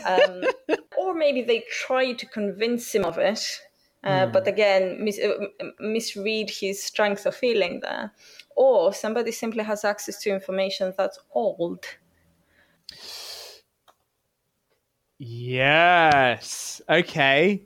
Um, 0.07 0.44
or 0.96 1.12
maybe 1.12 1.42
they 1.42 1.64
try 1.70 2.12
to 2.12 2.26
convince 2.26 2.94
him 2.94 3.04
of 3.04 3.18
it, 3.18 3.62
Uh, 4.07 4.26
But 4.26 4.46
again, 4.48 5.04
mis- 5.04 5.20
uh, 5.20 5.46
misread 5.80 6.50
his 6.50 6.82
strength 6.82 7.26
of 7.26 7.34
feeling 7.34 7.80
there. 7.80 8.12
Or 8.57 8.92
somebody 8.92 9.32
simply 9.32 9.64
has 9.64 9.84
access 9.84 10.20
to 10.22 10.30
information 10.30 10.94
that's 10.96 11.18
old. 11.32 11.84
Yes. 15.18 16.80
Okay. 16.88 17.62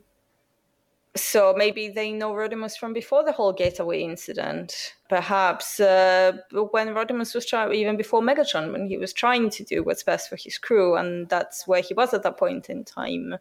So 1.13 1.53
maybe 1.57 1.89
they 1.89 2.13
know 2.13 2.31
Rodimus 2.31 2.77
from 2.77 2.93
before 2.93 3.25
the 3.25 3.33
whole 3.33 3.51
Getaway 3.51 4.01
incident. 4.01 4.93
Perhaps 5.09 5.81
uh, 5.81 6.37
when 6.71 6.95
Rodimus 6.95 7.35
was 7.35 7.45
trying, 7.45 7.73
even 7.73 7.97
before 7.97 8.21
Megatron, 8.21 8.71
when 8.71 8.87
he 8.87 8.97
was 8.97 9.11
trying 9.11 9.49
to 9.49 9.63
do 9.65 9.83
what's 9.83 10.03
best 10.03 10.29
for 10.29 10.37
his 10.37 10.57
crew, 10.57 10.95
and 10.95 11.27
that's 11.27 11.67
where 11.67 11.81
he 11.81 11.93
was 11.93 12.13
at 12.13 12.23
that 12.23 12.37
point 12.37 12.69
in 12.69 12.85
time. 12.85 13.35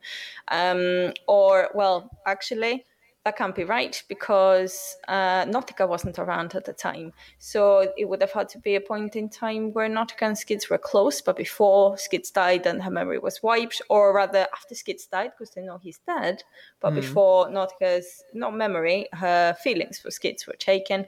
Um, 0.49 1.13
or, 1.29 1.71
well, 1.73 2.11
actually, 2.27 2.87
that 3.25 3.37
can't 3.37 3.55
be 3.55 3.65
right 3.65 4.03
because 4.09 4.97
uh, 5.07 5.45
Nautica 5.45 5.87
wasn't 5.87 6.19
around 6.19 6.55
at 6.55 6.65
the 6.65 6.73
time. 6.73 7.13
So 7.39 7.93
it 7.99 8.09
would 8.09 8.23
have 8.23 8.33
had 8.33 8.49
to 8.51 8.59
be 8.59 8.77
a 8.77 8.81
point 8.81 9.15
in 9.15 9.29
time 9.29 9.75
where 9.75 9.89
Nautica 9.91 10.23
and 10.23 10.39
Skids 10.39 10.71
were 10.71 10.79
close, 10.79 11.21
but 11.21 11.37
before 11.37 11.99
Skids 11.99 12.31
died 12.31 12.67
and 12.67 12.83
her 12.83 12.91
memory 12.91 13.19
was 13.19 13.43
wiped, 13.43 13.83
or 13.91 14.15
rather 14.15 14.47
after 14.55 14.75
Skids 14.75 15.05
died 15.07 15.33
because 15.39 15.55
they 15.55 15.61
know 15.61 15.77
he's 15.77 15.99
dead, 16.07 16.43
but 16.81 16.95
before 16.95 17.51
Nautica's, 17.51 18.25
not 18.33 18.57
memory, 18.57 19.07
her 19.13 19.55
feelings 19.63 19.99
for 19.99 20.11
Skids 20.11 20.47
were 20.47 20.55
taken. 20.55 21.05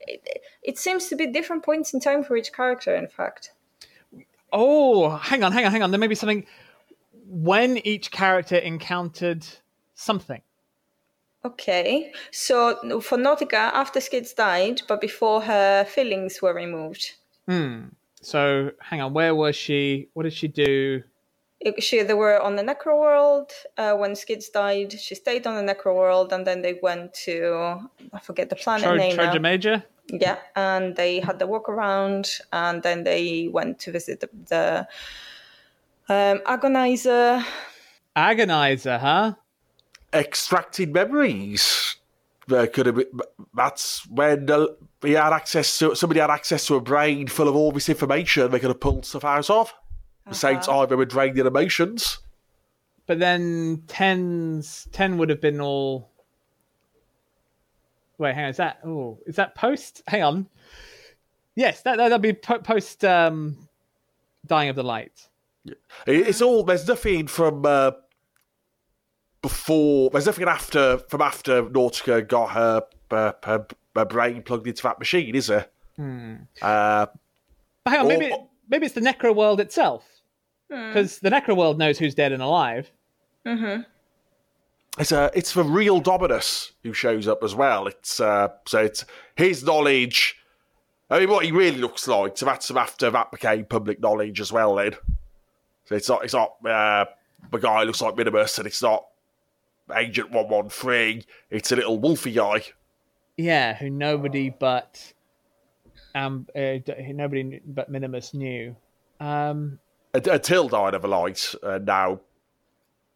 It, 0.00 0.42
it 0.62 0.78
seems 0.78 1.08
to 1.08 1.16
be 1.16 1.26
different 1.28 1.62
points 1.62 1.94
in 1.94 2.00
time 2.00 2.24
for 2.24 2.36
each 2.36 2.52
character, 2.52 2.94
in 2.94 3.08
fact. 3.08 3.52
Oh, 4.52 5.16
hang 5.16 5.42
on, 5.42 5.52
hang 5.52 5.64
on, 5.64 5.72
hang 5.72 5.82
on. 5.82 5.90
There 5.90 6.00
may 6.00 6.08
be 6.08 6.14
something 6.14 6.44
when 7.26 7.78
each 7.78 8.10
character 8.10 8.56
encountered 8.56 9.46
something. 9.94 10.42
Okay, 11.44 12.10
so 12.30 13.00
for 13.00 13.18
Nautica, 13.18 13.70
after 13.74 14.00
Skids 14.00 14.32
died, 14.32 14.80
but 14.88 15.00
before 15.00 15.42
her 15.42 15.84
fillings 15.84 16.40
were 16.40 16.54
removed. 16.54 17.12
Hmm. 17.46 17.88
So, 18.22 18.70
hang 18.80 19.02
on, 19.02 19.12
where 19.12 19.34
was 19.34 19.54
she? 19.54 20.08
What 20.14 20.22
did 20.22 20.32
she 20.32 20.48
do? 20.48 21.02
She 21.78 22.02
they 22.02 22.14
were 22.14 22.40
on 22.40 22.56
the 22.56 22.62
Necro 22.62 22.98
World 22.98 23.52
uh, 23.76 23.94
when 23.94 24.16
Skids 24.16 24.48
died. 24.48 24.92
She 24.92 25.14
stayed 25.14 25.46
on 25.46 25.54
the 25.54 25.74
Necro 25.74 25.94
World, 25.94 26.32
and 26.32 26.46
then 26.46 26.62
they 26.62 26.78
went 26.82 27.12
to 27.24 27.80
I 28.12 28.20
forget 28.20 28.48
the 28.48 28.56
planet 28.56 28.84
Tro- 28.84 28.96
name. 28.96 29.16
Troja 29.16 29.40
Major? 29.40 29.84
Yeah, 30.08 30.38
and 30.56 30.96
they 30.96 31.20
had 31.20 31.38
the 31.38 31.46
walk 31.46 31.68
around, 31.68 32.40
and 32.52 32.82
then 32.82 33.04
they 33.04 33.48
went 33.50 33.78
to 33.80 33.92
visit 33.92 34.20
the, 34.20 34.28
the 34.48 34.86
um, 36.08 36.40
Agonizer. 36.46 37.44
Agonizer, 38.16 38.98
huh? 38.98 39.34
Extracting 40.14 40.92
memories. 40.92 41.96
There 42.46 42.66
could 42.66 42.86
have 42.86 42.94
been, 42.96 43.06
that's 43.54 44.06
when 44.08 44.50
uh, 44.50 44.66
he 45.02 45.12
had 45.12 45.32
access 45.32 45.78
to 45.78 45.94
somebody 45.96 46.20
had 46.20 46.30
access 46.30 46.66
to 46.66 46.74
a 46.76 46.80
brain 46.80 47.26
full 47.26 47.48
of 47.48 47.56
all 47.56 47.72
this 47.72 47.88
information 47.88 48.50
they 48.50 48.58
could 48.60 48.68
have 48.68 48.80
pulled 48.80 49.06
stuff 49.06 49.24
out 49.24 49.48
of. 49.50 49.72
At 50.26 50.32
the 50.34 50.38
same 50.38 50.60
time, 50.60 50.88
they 50.88 50.94
were 50.94 51.04
drained 51.06 51.38
in 51.38 51.46
emotions. 51.46 52.18
But 53.06 53.18
then 53.18 53.82
Ten's 53.88 54.88
Ten 54.92 55.18
would 55.18 55.30
have 55.30 55.40
been 55.40 55.60
all. 55.60 56.10
Wait, 58.18 58.34
hang 58.34 58.44
on. 58.44 58.50
Is 58.50 58.56
that. 58.58 58.78
Oh, 58.84 59.18
is 59.26 59.36
that 59.36 59.54
post? 59.54 60.02
Hang 60.08 60.22
on. 60.22 60.46
Yes, 61.56 61.82
that, 61.82 61.96
that'll 61.96 62.18
be 62.18 62.32
po- 62.32 62.58
post 62.60 63.04
um, 63.04 63.68
Dying 64.46 64.68
of 64.70 64.76
the 64.76 64.82
Light. 64.84 65.28
It- 65.66 65.78
It's 66.06 66.40
all 66.42 66.62
there's 66.62 66.86
nothing 66.86 67.26
from 67.26 67.64
uh, 67.66 67.92
before. 69.44 70.08
There's 70.10 70.24
nothing 70.26 70.48
after 70.48 70.96
from 71.10 71.20
after 71.20 71.62
Nautica 71.64 72.26
got 72.26 72.50
her 72.52 72.82
her, 73.10 73.34
her, 73.44 73.66
her 73.94 74.04
brain 74.06 74.42
plugged 74.42 74.66
into 74.66 74.82
that 74.84 74.98
machine, 74.98 75.34
is 75.34 75.48
there? 75.48 75.66
Uh, 76.62 77.06
But 77.84 77.90
hang 77.90 78.00
on, 78.00 78.08
maybe, 78.08 78.32
Or- 78.32 78.48
maybe 78.70 78.86
it's 78.86 78.94
the 78.94 79.02
Necro 79.02 79.36
World 79.36 79.60
itself. 79.60 80.02
Because 80.68 81.18
the 81.20 81.28
Necro 81.30 81.54
World 81.56 81.78
knows 81.78 81.98
who's 81.98 82.14
dead 82.14 82.32
and 82.32 82.42
alive. 82.42 82.90
it's 84.98 85.12
a 85.12 85.30
it's 85.34 85.52
the 85.52 85.62
real 85.64 86.00
Dominus 86.00 86.72
who 86.82 86.92
shows 86.92 87.28
up 87.28 87.44
as 87.44 87.54
well. 87.54 87.86
It's 87.86 88.20
uh, 88.20 88.48
so 88.66 88.78
it's 88.80 89.04
his 89.36 89.62
knowledge. 89.62 90.36
I 91.10 91.20
mean, 91.20 91.28
what 91.28 91.44
he 91.44 91.52
really 91.52 91.78
looks 91.78 92.08
like. 92.08 92.38
So 92.38 92.46
that's 92.46 92.70
after 92.70 93.10
that 93.10 93.30
became 93.30 93.66
public 93.66 94.00
knowledge 94.00 94.40
as 94.40 94.50
well. 94.50 94.76
Then, 94.76 94.92
so 95.84 95.94
it's 95.96 96.08
not 96.08 96.24
it's 96.24 96.34
not 96.34 96.54
uh, 96.66 97.04
the 97.52 97.58
guy 97.58 97.80
who 97.80 97.86
looks 97.86 98.00
like 98.00 98.16
Minimus, 98.16 98.56
and 98.58 98.66
it's 98.66 98.82
not 98.82 99.04
Agent 99.94 100.30
One 100.30 100.48
One 100.48 100.68
Three. 100.68 101.24
It's 101.50 101.72
a 101.72 101.76
little 101.76 102.00
wolfy 102.00 102.34
guy. 102.34 102.64
Yeah, 103.36 103.74
who 103.74 103.90
nobody 103.90 104.50
but 104.50 105.12
um 106.14 106.46
uh, 106.56 106.78
nobody 107.08 107.60
but 107.66 107.90
Minimus 107.90 108.34
knew. 108.34 108.76
Um, 109.20 109.78
Unt- 110.12 110.26
Until 110.26 110.68
Died 110.68 110.94
of 110.94 111.04
a 111.04 111.08
Light, 111.08 111.54
uh, 111.62 111.78
now 111.82 112.20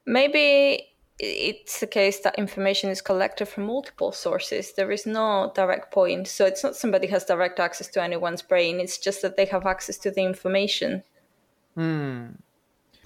Maybe 0.06 0.88
it's 1.18 1.80
the 1.80 1.86
case 1.86 2.20
that 2.20 2.38
information 2.38 2.88
is 2.90 3.02
collected 3.02 3.46
from 3.46 3.64
multiple 3.64 4.10
sources. 4.10 4.72
There 4.72 4.90
is 4.90 5.04
no 5.04 5.52
direct 5.54 5.92
point, 5.92 6.28
so 6.28 6.46
it's 6.46 6.64
not 6.64 6.76
somebody 6.76 7.06
has 7.08 7.24
direct 7.24 7.60
access 7.60 7.88
to 7.88 8.02
anyone's 8.02 8.40
brain. 8.40 8.80
It's 8.80 8.96
just 8.96 9.20
that 9.22 9.36
they 9.36 9.44
have 9.46 9.66
access 9.66 9.98
to 9.98 10.10
the 10.10 10.22
information. 10.22 11.02
Hmm. 11.74 12.26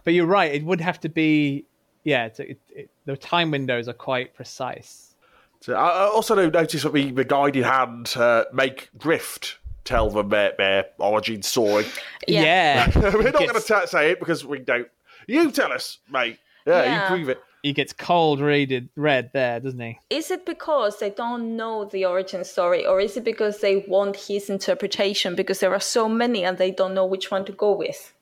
but 0.04 0.14
you're 0.14 0.26
right; 0.26 0.54
it 0.54 0.64
would 0.64 0.80
have 0.80 1.00
to 1.00 1.08
be. 1.08 1.66
Yeah, 2.04 2.26
it's, 2.26 2.40
it, 2.40 2.58
it, 2.70 2.90
the 3.04 3.16
time 3.16 3.50
windows 3.50 3.88
are 3.88 3.92
quite 3.92 4.34
precise. 4.34 5.14
So 5.60 5.74
I 5.74 6.04
I 6.04 6.08
also 6.08 6.34
noticed 6.34 6.82
that 6.84 6.92
the, 6.92 7.10
the 7.12 7.24
guiding 7.24 7.62
hand 7.62 8.12
uh, 8.16 8.44
make 8.52 8.88
Drift 8.98 9.58
tell 9.84 10.10
them 10.10 10.28
their, 10.28 10.52
their 10.58 10.86
origin 10.98 11.42
story. 11.42 11.86
Yeah, 12.28 12.90
We're 12.94 13.22
not 13.30 13.34
going 13.34 13.54
to 13.54 13.86
say 13.86 14.10
it 14.12 14.20
because 14.20 14.44
we 14.44 14.58
don't. 14.60 14.88
You 15.26 15.50
tell 15.50 15.72
us, 15.72 15.98
mate. 16.10 16.38
Yeah, 16.66 16.84
Yeah. 16.84 17.02
you 17.02 17.08
prove 17.16 17.28
it. 17.28 17.40
he 17.64 17.72
gets 17.72 17.92
cold 17.92 18.40
readed 18.40 18.88
red 18.96 19.30
there, 19.32 19.58
doesn't 19.60 19.80
he? 19.80 19.98
Is 20.10 20.30
it 20.30 20.46
because 20.46 20.98
they 21.00 21.10
don't 21.10 21.56
know 21.56 21.84
the 21.84 22.04
origin 22.04 22.44
story, 22.44 22.86
or 22.86 23.00
is 23.00 23.16
it 23.16 23.24
because 23.24 23.58
they 23.60 23.84
want 23.88 24.16
his 24.16 24.48
interpretation 24.50 25.34
because 25.34 25.58
there 25.60 25.72
are 25.72 25.80
so 25.80 26.08
many 26.08 26.44
and 26.44 26.58
they 26.58 26.70
don't 26.70 26.94
know 26.94 27.06
which 27.06 27.30
one 27.30 27.44
to 27.44 27.52
go 27.52 27.72
with? 27.72 28.12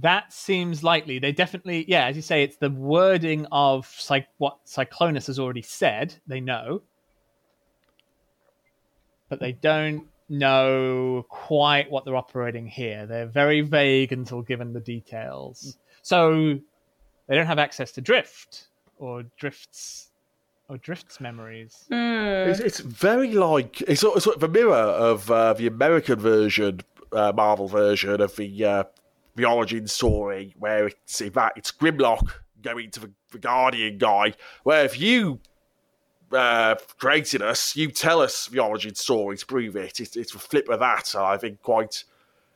That 0.00 0.32
seems 0.32 0.82
likely. 0.82 1.18
They 1.18 1.32
definitely, 1.32 1.84
yeah, 1.86 2.06
as 2.06 2.16
you 2.16 2.22
say, 2.22 2.42
it's 2.42 2.56
the 2.56 2.70
wording 2.70 3.46
of 3.52 3.86
psych- 3.86 4.28
what 4.38 4.64
Cyclonus 4.66 5.26
has 5.26 5.38
already 5.38 5.62
said. 5.62 6.14
They 6.26 6.40
know, 6.40 6.82
but 9.28 9.38
they 9.38 9.52
don't 9.52 10.06
know 10.28 11.26
quite 11.28 11.90
what 11.90 12.04
they're 12.04 12.16
operating 12.16 12.66
here. 12.66 13.04
They're 13.06 13.26
very 13.26 13.60
vague 13.60 14.12
until 14.12 14.40
given 14.40 14.72
the 14.72 14.80
details. 14.80 15.76
So 16.00 16.58
they 17.26 17.34
don't 17.34 17.46
have 17.46 17.58
access 17.58 17.92
to 17.92 18.00
Drift 18.00 18.68
or 18.96 19.24
Drift's 19.36 20.08
or 20.68 20.78
Drift's 20.78 21.20
memories. 21.20 21.84
It's, 21.90 22.60
it's 22.60 22.80
very 22.80 23.34
like 23.34 23.82
it's 23.82 24.00
sort 24.00 24.16
of, 24.16 24.22
sort 24.22 24.36
of 24.36 24.42
a 24.42 24.48
mirror 24.48 24.74
of 24.74 25.30
uh, 25.30 25.52
the 25.52 25.66
American 25.66 26.18
version, 26.18 26.80
uh, 27.12 27.32
Marvel 27.34 27.68
version 27.68 28.22
of 28.22 28.34
the 28.36 28.64
uh, 28.64 28.84
the 29.34 29.44
origin 29.44 29.86
story, 29.86 30.54
where 30.58 30.86
it's 30.86 31.20
in 31.20 31.30
fact 31.30 31.58
it's 31.58 31.72
Grimlock 31.72 32.32
going 32.62 32.90
to 32.92 33.00
the, 33.00 33.10
the 33.30 33.38
Guardian 33.38 33.98
guy. 33.98 34.34
Where 34.62 34.84
if 34.84 34.98
you 35.00 35.40
uh, 36.32 36.76
created 36.98 37.42
us, 37.42 37.76
you 37.76 37.90
tell 37.90 38.20
us 38.20 38.46
the 38.46 38.60
origin 38.60 38.94
story 38.94 39.36
to 39.36 39.46
prove 39.46 39.76
it. 39.76 40.00
It's, 40.00 40.16
it's 40.16 40.34
a 40.34 40.38
flip 40.38 40.68
of 40.68 40.80
that. 40.80 41.14
I 41.14 41.36
think 41.36 41.62
quite. 41.62 42.04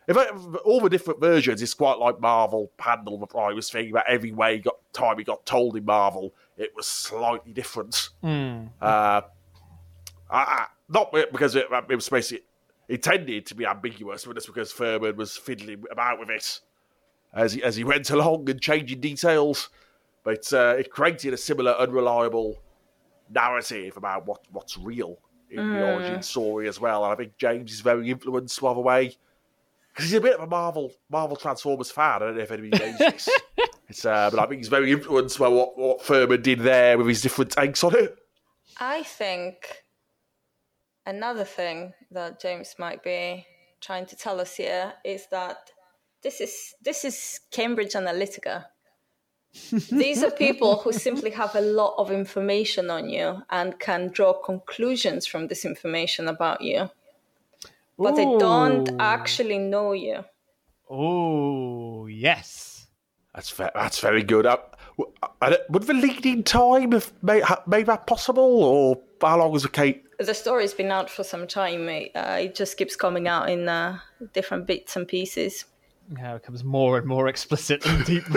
In 0.09 0.15
fact, 0.15 0.33
all 0.65 0.81
the 0.81 0.89
different 0.89 1.21
versions, 1.21 1.61
it's 1.61 1.75
quite 1.75 1.99
like 1.99 2.21
Marvel 2.21 2.71
handled 2.79 3.21
the 3.23 3.27
Primus 3.27 3.71
thing. 3.71 3.93
That 3.93 4.05
every 4.09 4.31
way 4.31 4.59
got 4.59 4.77
time 4.93 5.19
he 5.19 5.25
got 5.25 5.45
told 5.45 5.77
in 5.77 5.85
Marvel, 5.85 6.33
it 6.57 6.73
was 6.77 6.87
slightly 6.87 7.53
different. 7.53 8.11
Uh, 8.81 9.23
I, 10.31 10.39
I, 10.39 10.67
not 10.89 11.13
because 11.33 11.57
it, 11.57 11.67
it 11.91 11.95
was 11.95 12.09
basically 12.09 12.45
intended 12.89 13.47
to 13.47 13.57
be 13.57 13.67
ambiguous, 13.67 14.25
but 14.25 14.37
just 14.37 14.47
because 14.47 14.71
Furman 14.71 15.17
was 15.17 15.37
fiddling 15.37 15.83
about 15.91 16.21
with 16.21 16.31
it 16.31 16.61
as 17.37 17.53
he, 17.53 17.63
as 17.63 17.77
he 17.77 17.85
went 17.85 18.11
along 18.11 18.49
and 18.51 18.61
changing 18.61 19.01
details. 19.01 19.69
But 20.25 20.53
uh, 20.53 20.77
it 20.79 20.91
created 20.91 21.35
a 21.35 21.37
similar 21.37 21.73
unreliable 21.73 22.61
narrative 23.31 23.97
about 23.97 24.27
what, 24.27 24.41
what's 24.51 24.77
real 24.77 25.19
in 25.51 25.73
the 25.73 25.95
origin 25.95 26.23
story 26.23 26.67
as 26.67 26.81
well. 26.81 27.05
And 27.05 27.13
I 27.13 27.17
think 27.17 27.39
James 27.39 27.73
is 27.73 27.81
very 27.81 28.11
influenced 28.11 28.61
by 28.61 28.75
the 28.75 28.81
way 28.81 29.17
because 29.93 30.11
he's 30.11 30.19
a 30.19 30.21
bit 30.21 30.35
of 30.35 30.41
a 30.41 30.47
Marvel 30.47 30.93
Marvel 31.09 31.37
Transformers 31.37 31.91
fan. 31.91 32.17
I 32.17 32.19
don't 32.19 32.37
know 32.37 32.43
if 32.43 32.51
anybody 32.51 32.85
knows 32.85 32.99
this. 32.99 33.29
It's, 33.89 34.05
uh, 34.05 34.31
but 34.31 34.41
I 34.41 34.47
think 34.47 34.59
he's 34.59 34.69
very 34.69 34.91
influenced 34.91 35.39
by 35.39 35.47
what, 35.47 35.79
what 35.79 36.03
Furman 36.03 36.43
did 36.43 36.59
there 36.59 36.99
with 36.99 37.07
his 37.07 37.23
different 37.23 37.53
takes 37.53 37.85
on 37.85 37.95
it. 37.95 38.19
I 38.81 39.05
think 39.05 39.85
another 41.07 41.45
thing 41.45 41.93
that 42.11 42.41
James 42.41 42.75
might 42.81 43.05
be 43.05 43.47
trying 43.81 44.07
to 44.07 44.17
tell 44.17 44.41
us 44.41 44.57
here 44.57 44.93
is 45.05 45.29
that 45.31 45.71
this 46.23 46.41
is 46.41 46.75
this 46.83 47.05
is 47.05 47.41
Cambridge 47.51 47.93
Analytica. 47.93 48.67
These 49.91 50.23
are 50.23 50.31
people 50.31 50.77
who 50.79 50.93
simply 51.07 51.31
have 51.31 51.55
a 51.55 51.61
lot 51.61 51.95
of 51.99 52.11
information 52.11 52.91
on 52.91 53.09
you 53.09 53.43
and 53.51 53.79
can 53.79 54.09
draw 54.09 54.35
conclusions 54.35 55.27
from 55.27 55.47
this 55.49 55.65
information 55.65 56.29
about 56.29 56.61
you, 56.61 56.91
but 57.99 58.17
they 58.17 58.25
don't 58.39 58.91
actually 59.01 59.59
know 59.59 59.93
you. 59.93 60.25
Oh, 60.91 62.07
yes. 62.07 62.87
That's 63.35 63.51
ve- 63.51 63.71
that's 63.75 64.01
very 64.01 64.23
good. 64.23 64.47
Uh, 64.47 64.57
w- 64.99 65.15
I 65.41 65.51
don't- 65.51 65.71
would 65.71 65.83
the 65.85 65.95
lead-in 65.95 66.43
time 66.43 66.93
have 66.93 67.13
made, 67.23 67.43
ha- 67.43 67.63
made 67.67 67.87
that 67.87 68.07
possible, 68.07 68.63
or 68.65 69.01
how 69.21 69.39
long 69.39 69.53
was 69.53 69.63
the 69.63 69.69
cake? 69.69 70.05
The 70.19 70.33
story's 70.35 70.73
been 70.75 70.91
out 70.91 71.11
for 71.11 71.23
some 71.25 71.47
time. 71.47 71.89
It, 71.89 72.13
uh, 72.15 72.39
it 72.41 72.55
just 72.55 72.77
keeps 72.79 72.97
coming 72.97 73.29
out 73.29 73.51
in 73.51 73.69
uh, 73.69 73.99
different 74.33 74.67
bits 74.67 74.97
and 74.97 75.07
pieces. 75.07 75.65
Yeah, 76.17 76.35
it 76.35 76.43
becomes 76.43 76.63
more 76.63 76.99
and 76.99 77.07
more 77.07 77.29
explicit 77.29 77.85
and 77.87 78.05
deep. 78.05 78.25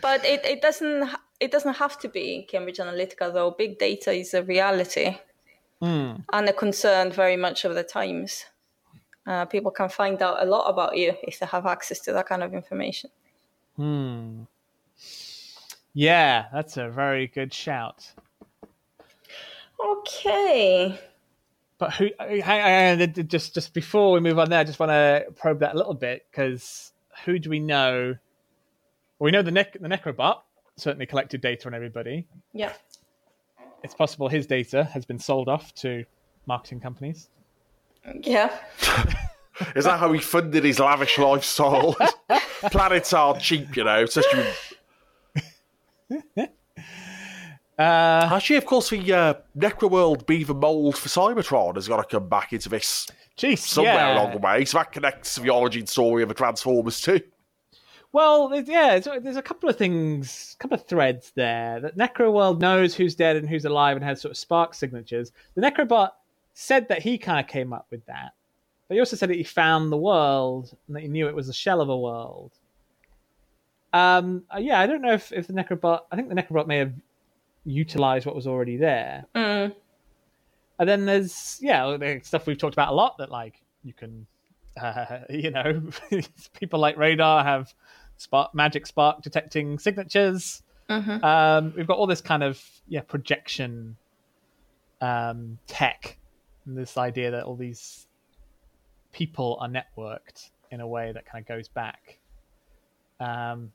But 0.00 0.24
it, 0.24 0.44
it 0.44 0.62
doesn't 0.62 1.10
it 1.40 1.50
doesn't 1.50 1.74
have 1.74 1.98
to 2.00 2.08
be 2.08 2.46
Cambridge 2.50 2.78
Analytica 2.78 3.32
though. 3.32 3.52
Big 3.52 3.78
data 3.78 4.12
is 4.12 4.34
a 4.34 4.42
reality 4.42 5.16
and 6.32 6.48
a 6.48 6.52
concern 6.52 7.12
very 7.12 7.36
much 7.36 7.64
of 7.64 7.74
the 7.74 7.84
times. 7.84 8.44
Uh, 9.26 9.44
people 9.44 9.70
can 9.70 9.88
find 9.88 10.22
out 10.22 10.42
a 10.42 10.46
lot 10.46 10.66
about 10.68 10.96
you 10.96 11.14
if 11.22 11.38
they 11.38 11.46
have 11.46 11.66
access 11.66 12.00
to 12.00 12.12
that 12.12 12.26
kind 12.26 12.42
of 12.42 12.54
information. 12.54 13.10
hmm. 13.76 14.42
Yeah, 15.94 16.46
that's 16.52 16.76
a 16.76 16.88
very 16.88 17.26
good 17.26 17.52
shout. 17.52 18.12
Okay. 19.84 20.98
But 21.78 21.94
who? 21.94 22.08
Hang, 22.18 22.40
hang 22.42 23.02
on, 23.02 23.28
just 23.28 23.54
just 23.54 23.72
before 23.72 24.12
we 24.12 24.20
move 24.20 24.38
on, 24.38 24.50
there, 24.50 24.58
I 24.58 24.64
just 24.64 24.80
want 24.80 24.90
to 24.90 25.26
probe 25.36 25.60
that 25.60 25.74
a 25.74 25.78
little 25.78 25.94
bit 25.94 26.26
because 26.30 26.92
who 27.24 27.38
do 27.38 27.50
we 27.50 27.60
know? 27.60 28.16
Well, 29.18 29.24
we 29.26 29.30
know 29.30 29.42
the 29.42 29.50
nec- 29.52 29.80
the 29.80 29.88
Necrobot 29.88 30.38
certainly 30.76 31.06
collected 31.06 31.40
data 31.40 31.66
on 31.66 31.74
everybody. 31.74 32.26
Yeah. 32.52 32.72
It's 33.82 33.94
possible 33.94 34.28
his 34.28 34.46
data 34.46 34.84
has 34.84 35.04
been 35.04 35.18
sold 35.18 35.48
off 35.48 35.74
to 35.76 36.04
marketing 36.46 36.80
companies. 36.80 37.28
Yeah. 38.22 38.56
Is 39.76 39.84
that 39.84 39.98
how 39.98 40.12
he 40.12 40.20
funded 40.20 40.64
his 40.64 40.78
lavish 40.78 41.18
lifestyle? 41.18 41.96
Planets 42.70 43.12
are 43.12 43.38
cheap, 43.38 43.76
you 43.76 43.84
know. 43.84 44.04
Especially 44.04 44.46
Uh, 47.78 48.28
actually, 48.32 48.56
of 48.56 48.66
course, 48.66 48.90
the 48.90 49.12
uh, 49.12 49.34
Necroworld 49.56 50.26
Beaver 50.26 50.54
mold 50.54 50.98
for 50.98 51.08
Cybertron 51.08 51.76
has 51.76 51.86
got 51.86 51.98
to 51.98 52.18
come 52.18 52.28
back 52.28 52.52
into 52.52 52.68
this 52.68 53.06
jeez, 53.36 53.58
somewhere 53.58 53.94
yeah. 53.94 54.14
along 54.14 54.32
the 54.32 54.38
way. 54.38 54.64
So 54.64 54.78
that 54.78 54.90
connects 54.90 55.36
to 55.36 55.42
the 55.42 55.50
origin 55.50 55.86
story 55.86 56.24
of 56.24 56.28
the 56.28 56.34
Transformers 56.34 57.00
too. 57.00 57.20
Well, 58.10 58.50
yeah, 58.66 58.98
there's, 58.98 59.22
there's 59.22 59.36
a 59.36 59.42
couple 59.42 59.68
of 59.68 59.76
things, 59.76 60.56
a 60.58 60.62
couple 60.62 60.74
of 60.74 60.86
threads 60.86 61.30
there. 61.36 61.78
That 61.78 61.96
Necroworld 61.96 62.58
knows 62.58 62.94
who's 62.94 63.14
dead 63.14 63.36
and 63.36 63.48
who's 63.48 63.64
alive 63.64 63.96
and 63.96 64.04
has 64.04 64.20
sort 64.20 64.32
of 64.32 64.38
spark 64.38 64.74
signatures. 64.74 65.30
The 65.54 65.60
Necrobot 65.60 66.10
said 66.54 66.88
that 66.88 67.02
he 67.02 67.16
kind 67.16 67.38
of 67.38 67.46
came 67.46 67.72
up 67.72 67.86
with 67.90 68.04
that, 68.06 68.32
but 68.88 68.94
he 68.94 69.00
also 69.00 69.14
said 69.14 69.28
that 69.28 69.36
he 69.36 69.44
found 69.44 69.92
the 69.92 69.98
world 69.98 70.74
and 70.86 70.96
that 70.96 71.02
he 71.02 71.08
knew 71.08 71.28
it 71.28 71.34
was 71.34 71.48
a 71.48 71.54
shell 71.54 71.80
of 71.80 71.90
a 71.90 71.98
world. 71.98 72.52
Um, 73.92 74.42
uh, 74.52 74.58
yeah, 74.58 74.80
I 74.80 74.86
don't 74.86 75.02
know 75.02 75.12
if, 75.12 75.30
if 75.32 75.46
the 75.46 75.52
Necrobot. 75.52 76.00
I 76.10 76.16
think 76.16 76.28
the 76.28 76.34
Necrobot 76.34 76.66
may 76.66 76.78
have 76.78 76.92
utilized 77.64 78.26
what 78.26 78.34
was 78.34 78.46
already 78.46 78.76
there. 78.76 79.26
Mm. 79.34 79.74
And 80.78 80.88
then 80.88 81.06
there's 81.06 81.58
yeah, 81.60 81.96
the 81.96 82.20
stuff 82.22 82.46
we've 82.46 82.58
talked 82.58 82.74
about 82.74 82.92
a 82.92 82.94
lot 82.94 83.18
that 83.18 83.30
like 83.30 83.60
you 83.82 83.92
can, 83.92 84.26
uh, 84.80 85.20
you 85.30 85.50
know, 85.50 85.82
people 86.58 86.78
like 86.78 86.96
Radar 86.96 87.44
have 87.44 87.72
spark 88.16 88.54
magic 88.54 88.86
spark 88.86 89.22
detecting 89.22 89.78
signatures. 89.78 90.62
Mhm. 90.88 91.22
Um, 91.22 91.74
we've 91.76 91.86
got 91.86 91.98
all 91.98 92.06
this 92.06 92.20
kind 92.20 92.42
of 92.42 92.62
yeah 92.88 93.02
projection 93.02 93.96
um, 95.00 95.58
tech, 95.66 96.16
and 96.64 96.76
this 96.76 96.96
idea 96.96 97.30
that 97.32 97.44
all 97.44 97.56
these 97.56 98.06
people 99.12 99.58
are 99.60 99.68
networked 99.68 100.50
in 100.70 100.80
a 100.80 100.86
way 100.86 101.12
that 101.12 101.26
kind 101.26 101.42
of 101.42 101.48
goes 101.48 101.68
back. 101.68 102.18
Um, 103.20 103.72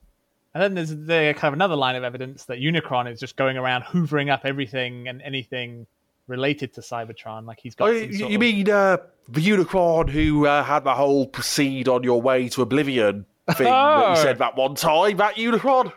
and 0.53 0.61
then 0.63 0.73
there's 0.75 0.89
the 0.89 1.33
kind 1.37 1.49
of 1.49 1.53
another 1.53 1.75
line 1.75 1.95
of 1.95 2.03
evidence 2.03 2.45
that 2.45 2.59
Unicron 2.59 3.11
is 3.11 3.19
just 3.19 3.35
going 3.35 3.57
around 3.57 3.83
hoovering 3.83 4.31
up 4.31 4.41
everything 4.45 5.07
and 5.07 5.21
anything 5.21 5.87
related 6.27 6.73
to 6.73 6.81
Cybertron. 6.81 7.45
Like 7.45 7.59
he's 7.61 7.75
got. 7.75 7.89
Oh, 7.89 7.91
you 7.91 8.27
you 8.27 8.35
of- 8.35 8.39
mean 8.41 8.69
uh, 8.69 8.97
the 9.29 9.41
Unicron 9.41 10.09
who 10.09 10.45
uh, 10.47 10.63
had 10.63 10.83
the 10.83 10.93
whole 10.93 11.27
proceed 11.27 11.87
on 11.87 12.03
your 12.03 12.21
way 12.21 12.49
to 12.49 12.61
oblivion 12.61 13.25
thing 13.55 13.65
that 13.65 14.03
Oh. 14.05 14.09
you 14.11 14.15
said 14.17 14.37
that 14.39 14.55
one 14.55 14.75
time? 14.75 15.17
That 15.17 15.35
Unicron? 15.35 15.91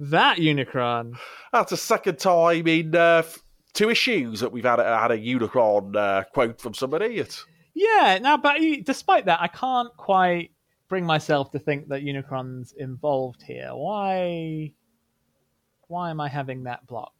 that 0.00 0.38
Unicron? 0.38 1.16
That's 1.52 1.70
the 1.70 1.76
second 1.76 2.18
time 2.18 2.66
in 2.66 2.94
uh, 2.96 3.22
two 3.74 3.90
issues 3.90 4.40
that 4.40 4.50
we've 4.50 4.64
had 4.64 4.80
a, 4.80 4.98
had 4.98 5.10
a 5.10 5.18
Unicron 5.18 5.94
uh, 5.96 6.24
quote 6.32 6.60
from 6.60 6.74
somebody. 6.74 7.18
It's, 7.18 7.44
Yeah. 7.74 8.18
Now, 8.20 8.36
but 8.38 8.58
despite 8.84 9.26
that, 9.26 9.40
I 9.40 9.48
can't 9.48 9.94
quite 9.96 10.50
bring 10.90 11.06
myself 11.06 11.50
to 11.52 11.58
think 11.58 11.88
that 11.88 12.02
Unicron's 12.02 12.74
involved 12.76 13.42
here. 13.42 13.70
Why? 13.72 14.72
Why 15.86 16.10
am 16.10 16.20
I 16.20 16.28
having 16.28 16.64
that 16.64 16.86
block? 16.86 17.14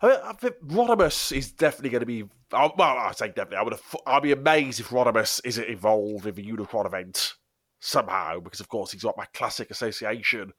I, 0.00 0.08
mean, 0.08 0.16
I 0.24 0.32
think 0.32 0.56
Rodimus 0.66 1.30
is 1.36 1.52
definitely 1.52 1.90
going 1.90 2.00
to 2.00 2.06
be. 2.06 2.24
oh, 2.52 2.72
Well, 2.76 2.98
I 2.98 3.12
say 3.12 3.28
definitely. 3.28 3.58
I 3.58 3.62
would 3.62 3.74
have. 3.74 3.96
I'd 4.06 4.22
be 4.24 4.32
amazed 4.32 4.80
if 4.80 4.88
Rodimus 4.88 5.40
isn't 5.44 5.68
involved 5.68 6.26
in 6.26 6.34
the 6.34 6.44
Unicron 6.44 6.86
event 6.86 7.34
somehow, 7.78 8.40
because 8.40 8.60
of 8.60 8.68
course 8.68 8.90
he's 8.90 9.02
got 9.02 9.16
my 9.16 9.26
classic 9.34 9.70
association 9.70 10.52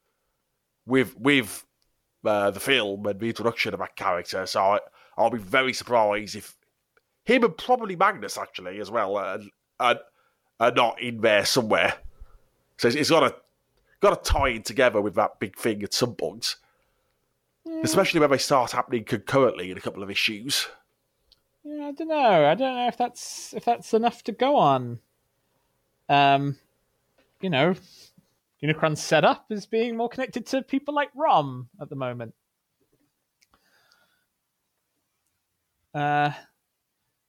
with 0.85 1.17
with 1.17 1.65
uh, 2.23 2.51
the 2.51 2.59
film 2.59 3.05
and 3.07 3.19
the 3.19 3.27
introduction 3.27 3.73
of 3.73 3.79
that 3.79 3.95
character. 3.95 4.45
So 4.45 4.61
I, 4.61 4.79
I'll 5.17 5.29
be 5.29 5.39
very 5.39 5.73
surprised 5.73 6.35
if 6.35 6.55
him 7.25 7.43
and 7.43 7.57
probably 7.57 7.95
Magnus 7.95 8.37
actually 8.37 8.79
as 8.79 8.91
well 8.91 9.17
are, 9.17 9.39
are, 9.79 9.99
are 10.59 10.71
not 10.71 11.01
in 11.01 11.21
there 11.21 11.45
somewhere. 11.45 11.95
So 12.77 12.87
it's, 12.87 12.97
it's 12.97 13.09
got 13.09 13.21
to 13.21 13.35
got 14.01 14.23
to 14.23 14.31
tie 14.31 14.49
in 14.49 14.63
together 14.63 15.01
with 15.01 15.15
that 15.15 15.39
big 15.39 15.57
thing 15.57 15.83
at 15.83 15.93
some 15.93 16.15
point. 16.15 16.55
Especially 17.81 18.19
when 18.19 18.29
they 18.29 18.37
start 18.37 18.71
happening 18.71 19.05
concurrently 19.05 19.71
in 19.71 19.77
a 19.77 19.81
couple 19.81 20.03
of 20.03 20.11
issues. 20.11 20.67
Yeah, 21.63 21.85
I 21.87 21.91
don't 21.93 22.09
know. 22.09 22.45
I 22.45 22.55
don't 22.55 22.75
know 22.75 22.87
if 22.87 22.97
that's 22.97 23.53
if 23.53 23.63
that's 23.63 23.93
enough 23.93 24.21
to 24.23 24.33
go 24.33 24.57
on. 24.57 24.99
Um, 26.09 26.57
you 27.39 27.49
know, 27.49 27.75
Unicron's 28.61 29.01
set 29.01 29.23
up 29.23 29.45
as 29.49 29.65
being 29.65 29.95
more 29.95 30.09
connected 30.09 30.45
to 30.47 30.61
people 30.61 30.93
like 30.93 31.09
Rom 31.15 31.69
at 31.81 31.89
the 31.89 31.95
moment. 31.95 32.33
Uh, 35.93 36.31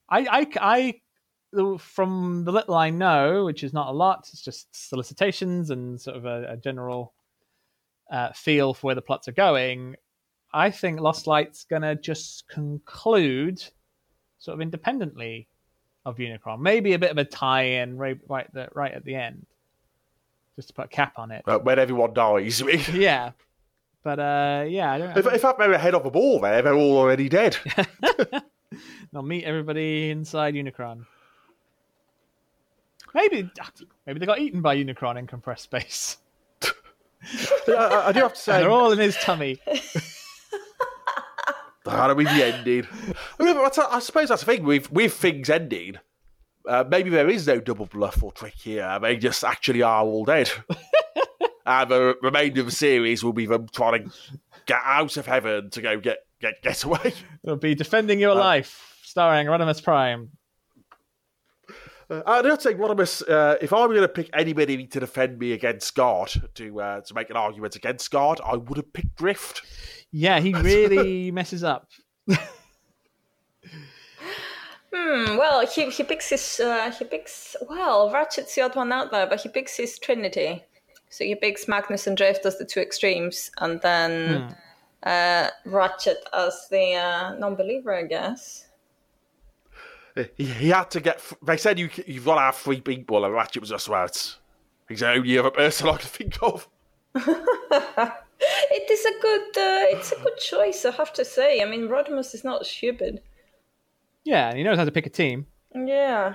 I, 0.09 0.21
I, 0.27 0.47
I, 0.61 1.01
from 1.79 2.45
the 2.45 2.53
little 2.53 2.75
I 2.75 2.91
know, 2.91 3.45
which 3.45 3.63
is 3.63 3.73
not 3.73 3.89
a 3.89 3.93
lot, 3.93 4.29
it's 4.33 4.43
just 4.43 4.69
solicitations 4.89 5.71
and 5.71 6.01
sort 6.01 6.17
of 6.17 6.27
a, 6.27 6.53
a 6.53 6.57
general 6.57 7.13
uh, 8.11 8.33
feel 8.33 8.75
for 8.75 8.89
where 8.89 8.95
the 8.95 9.03
plots 9.03 9.29
are 9.29 9.33
going. 9.33 9.97
I 10.53 10.71
think 10.71 11.01
Lost 11.01 11.27
Light's 11.27 11.65
gonna 11.65 11.95
just 11.95 12.49
conclude 12.49 13.63
sort 14.39 14.55
of 14.55 14.61
independently 14.61 15.49
of 16.05 16.17
Unicron. 16.19 16.61
Maybe 16.61 16.93
a 16.93 16.99
bit 16.99 17.11
of 17.11 17.19
a 17.19 17.25
tie-in 17.25 17.97
right, 17.97 18.19
right, 18.29 18.53
the, 18.53 18.69
right 18.73 18.93
at 18.93 19.05
the 19.05 19.15
end, 19.15 19.47
just 20.57 20.69
to 20.69 20.75
put 20.75 20.85
a 20.87 20.89
cap 20.89 21.15
on 21.17 21.31
it. 21.31 21.43
Uh, 21.47 21.59
when 21.59 21.79
everyone 21.79 22.13
dies. 22.15 22.63
Yeah, 22.93 23.33
but 24.03 24.19
uh, 24.19 24.65
yeah, 24.69 24.93
I 24.93 24.99
don't. 24.99 25.11
If 25.11 25.17
I 25.17 25.21
don't 25.23 25.35
in 25.35 25.41
fact, 25.41 25.59
they're 25.59 25.73
ahead 25.73 25.95
of 25.95 26.05
the 26.05 26.11
ball 26.11 26.41
there, 26.41 26.63
they're 26.63 26.75
all 26.75 26.99
already 26.99 27.29
dead. 27.29 27.57
They'll 29.13 29.23
meet 29.23 29.45
everybody 29.45 30.11
inside 30.11 30.55
Unicron. 30.55 31.07
Maybe, 33.15 33.49
maybe 34.07 34.19
they 34.19 34.27
got 34.27 34.41
eaten 34.41 34.61
by 34.61 34.77
Unicron 34.77 35.17
in 35.19 35.27
compressed 35.27 35.65
space. 35.65 36.17
I, 37.69 37.73
I- 37.73 38.09
I 38.09 38.13
do 38.13 38.21
have 38.21 38.35
to 38.35 38.41
say, 38.41 38.59
They're 38.61 38.71
all 38.71 38.91
in 38.93 38.99
his 38.99 39.17
tummy. 39.17 39.61
that'll 41.85 42.15
be 42.17 42.25
the 42.25 42.31
ending. 42.55 42.87
I, 43.39 43.43
mean, 43.45 43.55
that's- 43.57 43.79
I 43.79 43.99
suppose 44.01 44.29
that's 44.29 44.43
the 44.45 44.53
thing 44.53 44.65
with, 44.65 44.91
with 44.91 45.15
things 45.15 45.51
ending. 45.51 45.99
Uh, 46.67 46.83
maybe 46.89 47.11
there 47.11 47.29
is 47.29 47.47
no 47.47 47.61
double 47.61 47.87
bluff 47.87 48.23
or 48.23 48.33
trick 48.33 48.55
here. 48.57 48.99
They 49.01 49.17
just 49.17 49.45
actually 49.45 49.83
are 49.83 50.03
all 50.03 50.25
dead. 50.25 50.51
and 51.67 51.91
the 51.91 52.17
remainder 52.23 52.61
of 52.61 52.67
the 52.67 52.73
series 52.73 53.23
will 53.23 53.35
be 53.35 53.45
them 53.47 53.69
trying 53.71 54.05
to 54.05 54.11
get 54.65 54.81
out 54.83 55.17
of 55.19 55.27
heaven 55.27 55.69
to 55.71 55.83
go 55.83 56.01
get 56.01 56.19
get 56.41 56.63
get 56.63 56.83
away. 56.85 57.13
It'll 57.43 57.57
be 57.57 57.75
defending 57.75 58.19
your 58.19 58.35
life, 58.35 58.99
starring 59.03 59.47
Rodimus 59.47 59.83
Prime. 59.85 60.31
Uh, 62.11 62.23
I 62.27 62.43
don't 62.43 62.61
think 62.61 62.79
Rodimus, 62.79 63.23
uh, 63.29 63.57
if 63.61 63.73
I 63.73 63.81
were 63.81 63.95
going 63.95 64.03
to 64.03 64.09
pick 64.09 64.31
anybody 64.35 64.87
to 64.87 65.01
defend 65.01 65.39
me 65.39 65.53
against 65.53 65.95
Guard, 65.95 66.33
to 66.55 66.81
uh, 66.81 67.01
to 67.01 67.15
make 67.15 67.31
an 67.31 67.37
argument 67.37 67.77
against 67.77 68.11
Guard, 68.11 68.41
I 68.45 68.57
would 68.57 68.77
have 68.77 68.93
picked 68.93 69.17
Drift. 69.17 69.63
Yeah, 70.11 70.41
he 70.41 70.53
really 70.55 71.31
messes 71.31 71.65
up. 71.65 71.89
Hmm, 74.97 75.37
well, 75.37 75.67
he, 75.67 75.91
he 75.91 76.05
picks 76.05 76.29
his 76.29 76.61
uh, 76.61 76.91
he 76.93 77.05
picks 77.05 77.57
well 77.69 78.13
Ratchet's 78.13 78.55
the 78.55 78.63
odd 78.63 78.77
one 78.77 78.93
out 78.93 79.11
there, 79.11 79.27
but 79.27 79.41
he 79.41 79.49
picks 79.49 79.77
his 79.77 79.99
Trinity. 79.99 80.63
So 81.11 81.25
he 81.25 81.35
picks 81.35 81.67
Magnus 81.67 82.07
and 82.07 82.17
Drift 82.17 82.47
as 82.47 82.59
the 82.59 82.65
two 82.65 82.81
extremes, 82.81 83.51
and 83.59 83.81
then 83.81 84.55
uh, 85.05 85.49
Ratchet 85.65 86.19
as 86.33 86.67
the 86.71 86.95
uh, 86.95 87.35
non-believer, 87.39 87.95
I 87.95 88.05
guess. 88.05 88.69
He, 90.37 90.45
he 90.45 90.69
had 90.69 90.91
to 90.93 91.01
get. 91.01 91.21
They 91.45 91.57
said 91.57 91.79
you 91.79 91.91
you've 92.07 92.25
got 92.25 92.37
to 92.37 92.41
have 92.43 92.57
three 92.57 92.81
people, 92.81 93.25
and 93.25 93.35
Ratchet 93.35 93.61
was 93.61 93.71
just 93.71 93.89
about. 93.89 94.37
He's 94.89 95.01
the 95.01 95.11
only 95.11 95.39
other 95.39 95.51
person 95.51 95.89
I 95.89 95.97
can 95.97 96.09
think 96.09 96.43
of. 96.43 96.69
It 98.41 98.91
is 98.91 99.05
a 99.05 99.21
good, 99.21 99.41
uh, 99.57 99.97
it's 99.97 100.13
a 100.13 100.17
good 100.17 100.37
choice, 100.37 100.85
I 100.85 100.91
have 100.93 101.13
to 101.15 101.25
say. 101.25 101.63
I 101.63 101.65
mean, 101.65 101.89
Rodimus 101.89 102.35
is 102.35 102.45
not 102.45 102.67
stupid. 102.67 103.23
Yeah, 104.25 104.49
and 104.49 104.59
he 104.59 104.65
knows 104.65 104.79
how 104.79 104.85
to 104.85 104.91
pick 104.91 105.07
a 105.07 105.11
team. 105.11 105.47
Yeah. 105.75 106.35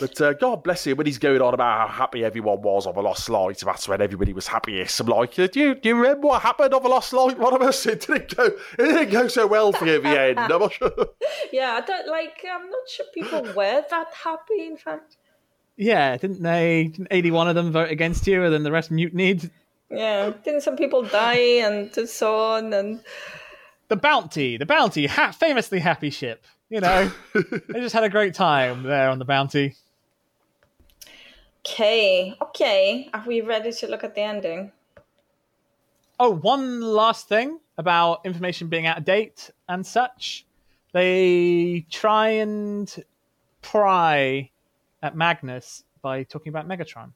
But 0.00 0.20
uh, 0.20 0.32
God 0.34 0.62
bless 0.62 0.86
him 0.86 0.96
when 0.96 1.06
he's 1.06 1.18
going 1.18 1.40
on 1.40 1.54
about 1.54 1.88
how 1.88 1.94
happy 1.94 2.24
everyone 2.24 2.62
was 2.62 2.86
on 2.86 2.94
the 2.94 3.02
Lost 3.02 3.28
Light. 3.28 3.58
That's 3.58 3.86
when 3.88 4.00
everybody 4.00 4.32
was 4.32 4.46
happiest. 4.46 4.98
I'm 5.00 5.06
like, 5.06 5.34
do 5.34 5.42
you, 5.54 5.74
do 5.74 5.88
you 5.88 5.96
remember 5.96 6.28
what 6.28 6.42
happened 6.42 6.74
on 6.74 6.82
the 6.82 6.88
Lost 6.88 7.12
Light? 7.12 7.38
One 7.38 7.54
of 7.54 7.62
us, 7.62 7.84
it 7.86 8.00
didn't 8.06 8.34
go, 8.34 8.44
it 8.44 8.56
didn't 8.78 9.10
go 9.10 9.28
so 9.28 9.46
well 9.46 9.72
for 9.72 9.86
you 9.86 9.96
in 9.96 10.02
the 10.02 10.20
end. 10.20 10.38
I'm 10.38 10.48
not 10.60 10.72
sure. 10.72 10.90
Yeah, 11.52 11.72
I 11.74 11.80
don't 11.82 12.08
like, 12.08 12.44
I'm 12.50 12.68
not 12.70 12.88
sure 12.88 13.06
people 13.14 13.42
were 13.54 13.84
that 13.90 14.06
happy, 14.12 14.66
in 14.66 14.76
fact. 14.76 15.16
Yeah, 15.76 16.16
didn't 16.16 16.42
they? 16.42 16.84
Didn't 16.84 17.08
81 17.10 17.48
of 17.48 17.54
them 17.54 17.72
vote 17.72 17.90
against 17.90 18.26
you, 18.26 18.42
and 18.42 18.52
then 18.52 18.62
the 18.62 18.72
rest 18.72 18.90
mutinied? 18.90 19.50
Yeah, 19.90 20.32
didn't 20.44 20.62
some 20.62 20.76
people 20.76 21.02
die 21.02 21.34
and 21.62 21.94
so 22.08 22.36
on? 22.36 22.72
And 22.72 23.00
The 23.88 23.96
Bounty, 23.96 24.56
the 24.56 24.66
Bounty, 24.66 25.06
ha- 25.06 25.32
famously 25.32 25.78
happy 25.80 26.10
ship. 26.10 26.44
You 26.74 26.80
know, 26.80 27.08
they 27.32 27.78
just 27.78 27.94
had 27.94 28.02
a 28.02 28.08
great 28.08 28.34
time 28.34 28.82
there 28.82 29.08
on 29.08 29.20
the 29.20 29.24
Bounty. 29.24 29.76
okay, 31.64 32.34
okay. 32.42 33.08
Are 33.14 33.22
we 33.24 33.42
ready 33.42 33.70
to 33.70 33.86
look 33.86 34.02
at 34.02 34.16
the 34.16 34.22
ending? 34.22 34.72
Oh, 36.18 36.30
one 36.34 36.80
last 36.80 37.28
thing 37.28 37.60
about 37.78 38.26
information 38.26 38.66
being 38.66 38.86
out 38.86 38.98
of 38.98 39.04
date 39.04 39.50
and 39.68 39.86
such. 39.86 40.46
They 40.92 41.86
try 41.92 42.30
and 42.30 42.92
pry 43.62 44.50
at 45.00 45.14
Magnus 45.14 45.84
by 46.02 46.24
talking 46.24 46.50
about 46.50 46.66
Megatron 46.66 47.12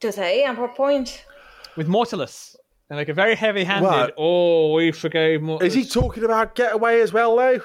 Do 0.00 0.12
they? 0.12 0.44
At 0.44 0.58
what 0.58 0.76
point? 0.76 1.24
with 1.74 1.88
Mortalus. 1.88 2.54
They're 2.88 2.98
like 2.98 3.08
a 3.08 3.14
very 3.14 3.34
heavy-handed. 3.34 3.88
What? 3.88 4.14
Oh, 4.18 4.74
we 4.74 4.92
forgave 4.92 5.40
Mortalus. 5.40 5.68
Is 5.68 5.72
he 5.72 5.86
talking 5.86 6.22
about 6.22 6.54
Getaway 6.54 7.00
as 7.00 7.14
well, 7.14 7.34
though? 7.34 7.62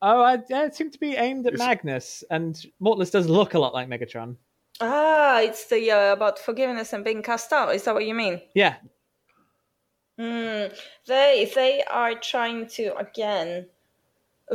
Oh, 0.00 0.20
I, 0.22 0.38
yeah, 0.48 0.64
it 0.64 0.74
seemed 0.76 0.92
to 0.92 0.98
be 1.00 1.16
aimed 1.16 1.46
at 1.46 1.58
Magnus, 1.58 2.22
and 2.30 2.56
Mortalus 2.80 3.10
does 3.10 3.26
look 3.28 3.54
a 3.54 3.58
lot 3.58 3.74
like 3.74 3.88
Megatron. 3.88 4.36
Ah, 4.80 5.40
it's 5.40 5.66
the 5.66 5.90
uh, 5.90 6.12
about 6.12 6.38
forgiveness 6.38 6.92
and 6.92 7.04
being 7.04 7.22
cast 7.22 7.52
out. 7.52 7.74
Is 7.74 7.82
that 7.84 7.94
what 7.94 8.06
you 8.06 8.14
mean? 8.14 8.40
Yeah, 8.54 8.76
Mm, 10.18 10.76
they 11.06 11.50
they 11.54 11.82
are 11.90 12.14
trying 12.14 12.66
to 12.68 12.94
again 12.96 13.66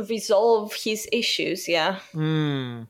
resolve 0.08 0.74
his 0.74 1.08
issues. 1.12 1.66
Yeah. 1.68 2.00
Mm. 2.14 2.86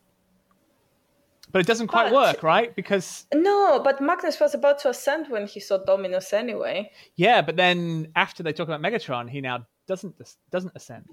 But 1.53 1.61
it 1.61 1.67
doesn't 1.69 1.87
quite 1.87 2.11
But- 2.11 2.15
work, 2.15 2.43
right? 2.43 2.75
Because 2.75 3.27
No, 3.33 3.79
but 3.85 4.01
Magnus 4.01 4.41
was 4.41 4.55
about 4.55 4.81
to 4.81 4.89
ascend 4.91 5.29
when 5.29 5.47
he 5.47 5.61
saw 5.61 5.77
Dominus 5.79 6.33
anyway. 6.33 6.91
yeah, 7.15 7.43
but 7.43 7.55
then 7.57 8.09
after 8.17 8.43
they 8.43 8.53
talk 8.53 8.67
about 8.67 8.81
Megatron, 8.81 9.31
he 9.31 9.41
now 9.41 9.65
doesn't 9.87 10.15
doesn't 10.51 10.73
ascend. 10.75 11.05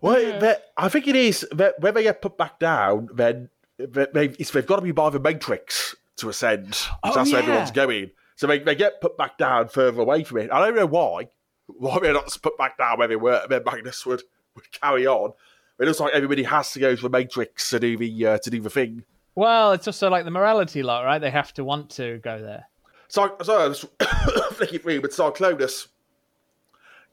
Well, 0.00 0.14
they- 0.40 0.56
I 0.76 0.88
think 0.88 1.08
it 1.08 1.16
is 1.16 1.46
that 1.52 1.80
when 1.80 1.94
they 1.94 2.02
get 2.02 2.22
put 2.22 2.36
back 2.36 2.58
down, 2.58 3.08
then 3.14 3.50
they, 3.78 4.06
they, 4.12 4.24
it's, 4.38 4.50
they've 4.50 4.66
got 4.66 4.76
to 4.76 4.82
be 4.82 4.92
by 4.92 5.10
the 5.10 5.20
Matrix 5.20 5.94
to 6.16 6.28
ascend. 6.28 6.78
Oh, 7.02 7.14
that's 7.14 7.30
where 7.30 7.42
yeah. 7.42 7.48
everyone's 7.48 7.70
going. 7.70 8.10
So 8.36 8.46
they, 8.46 8.58
they 8.58 8.74
get 8.74 9.00
put 9.00 9.16
back 9.16 9.38
down 9.38 9.68
further 9.68 10.00
away 10.00 10.24
from 10.24 10.38
it. 10.38 10.50
I 10.50 10.64
don't 10.64 10.76
know 10.76 10.86
why. 10.86 11.28
Why 11.66 11.98
they're 12.00 12.12
not 12.12 12.36
put 12.42 12.56
back 12.58 12.78
down 12.78 12.98
where 12.98 13.08
they 13.08 13.16
were, 13.16 13.40
and 13.42 13.50
then 13.50 13.62
Magnus 13.64 14.06
would, 14.06 14.22
would 14.54 14.70
carry 14.70 15.06
on. 15.06 15.32
It 15.80 15.86
looks 15.86 16.00
like 16.00 16.14
everybody 16.14 16.44
has 16.44 16.72
to 16.72 16.78
go 16.78 16.94
to 16.94 17.02
the 17.02 17.10
Matrix 17.10 17.70
to 17.70 17.80
do 17.80 17.96
the 17.96 18.26
uh, 18.26 18.38
to 18.38 18.50
do 18.50 18.60
the 18.60 18.70
thing. 18.70 19.04
Well, 19.34 19.72
it's 19.72 19.86
also 19.86 20.08
like 20.08 20.24
the 20.24 20.30
morality 20.30 20.82
lot, 20.82 21.04
right? 21.04 21.18
They 21.18 21.30
have 21.30 21.52
to 21.54 21.64
want 21.64 21.90
to 21.90 22.18
go 22.18 22.40
there. 22.40 22.66
So, 23.08 23.36
so 23.42 23.58
I 23.58 23.68
was 23.68 23.84
flicking 24.52 24.78
through 24.78 25.00
with 25.00 25.14
Cyclonus 25.14 25.88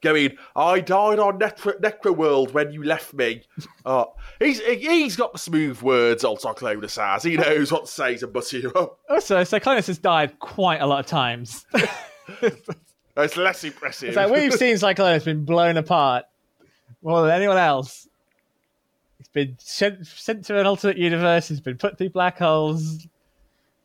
going, 0.04 0.36
I 0.54 0.80
died 0.80 1.18
on 1.18 1.40
Necro, 1.40 1.80
Necro 1.80 2.16
World 2.16 2.54
when 2.54 2.72
you 2.72 2.82
left 2.82 3.14
me. 3.14 3.42
Uh, 3.86 4.06
he's 4.38 4.60
he's 4.60 5.14
got 5.14 5.34
the 5.34 5.38
smooth 5.38 5.82
words, 5.82 6.24
old 6.24 6.40
Cyclonus 6.40 6.96
has. 6.96 7.22
He 7.22 7.36
knows 7.36 7.70
what 7.70 7.84
to 7.84 7.92
say 7.92 8.16
to 8.16 8.26
butter 8.26 8.58
you 8.58 8.72
up. 8.72 8.98
Also, 9.10 9.42
Cyclonus 9.42 9.88
has 9.88 9.98
died 9.98 10.38
quite 10.38 10.80
a 10.80 10.86
lot 10.86 11.00
of 11.00 11.06
times. 11.06 11.66
It's 13.16 13.36
less 13.36 13.62
impressive. 13.62 14.08
it's 14.08 14.16
like 14.16 14.30
we've 14.30 14.52
seen 14.52 14.74
Cyclonus 14.74 15.24
been 15.24 15.44
blown 15.44 15.76
apart 15.76 16.24
more 17.02 17.22
than 17.22 17.30
anyone 17.30 17.58
else. 17.58 18.08
He's 19.18 19.28
been 19.28 19.56
sent, 19.60 20.06
sent 20.06 20.44
to 20.46 20.58
an 20.58 20.66
alternate 20.66 20.96
universe. 20.96 21.48
He's 21.48 21.60
been 21.60 21.76
put 21.76 21.96
through 21.96 22.10
black 22.10 22.38
holes. 22.38 23.06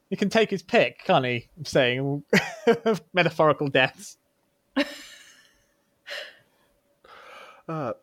He 0.10 0.16
can 0.16 0.30
take 0.30 0.50
his 0.50 0.64
pick, 0.64 1.04
can't 1.04 1.26
he? 1.26 1.48
I'm 1.58 1.66
saying 1.66 2.24
metaphorical 3.14 3.68
deaths. 3.68 4.18
Uh, 7.70 7.94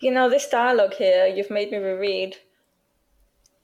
You 0.00 0.10
know, 0.10 0.28
this 0.28 0.48
dialogue 0.48 0.94
here, 0.94 1.26
you've 1.26 1.50
made 1.50 1.70
me 1.70 1.78
reread 1.78 2.36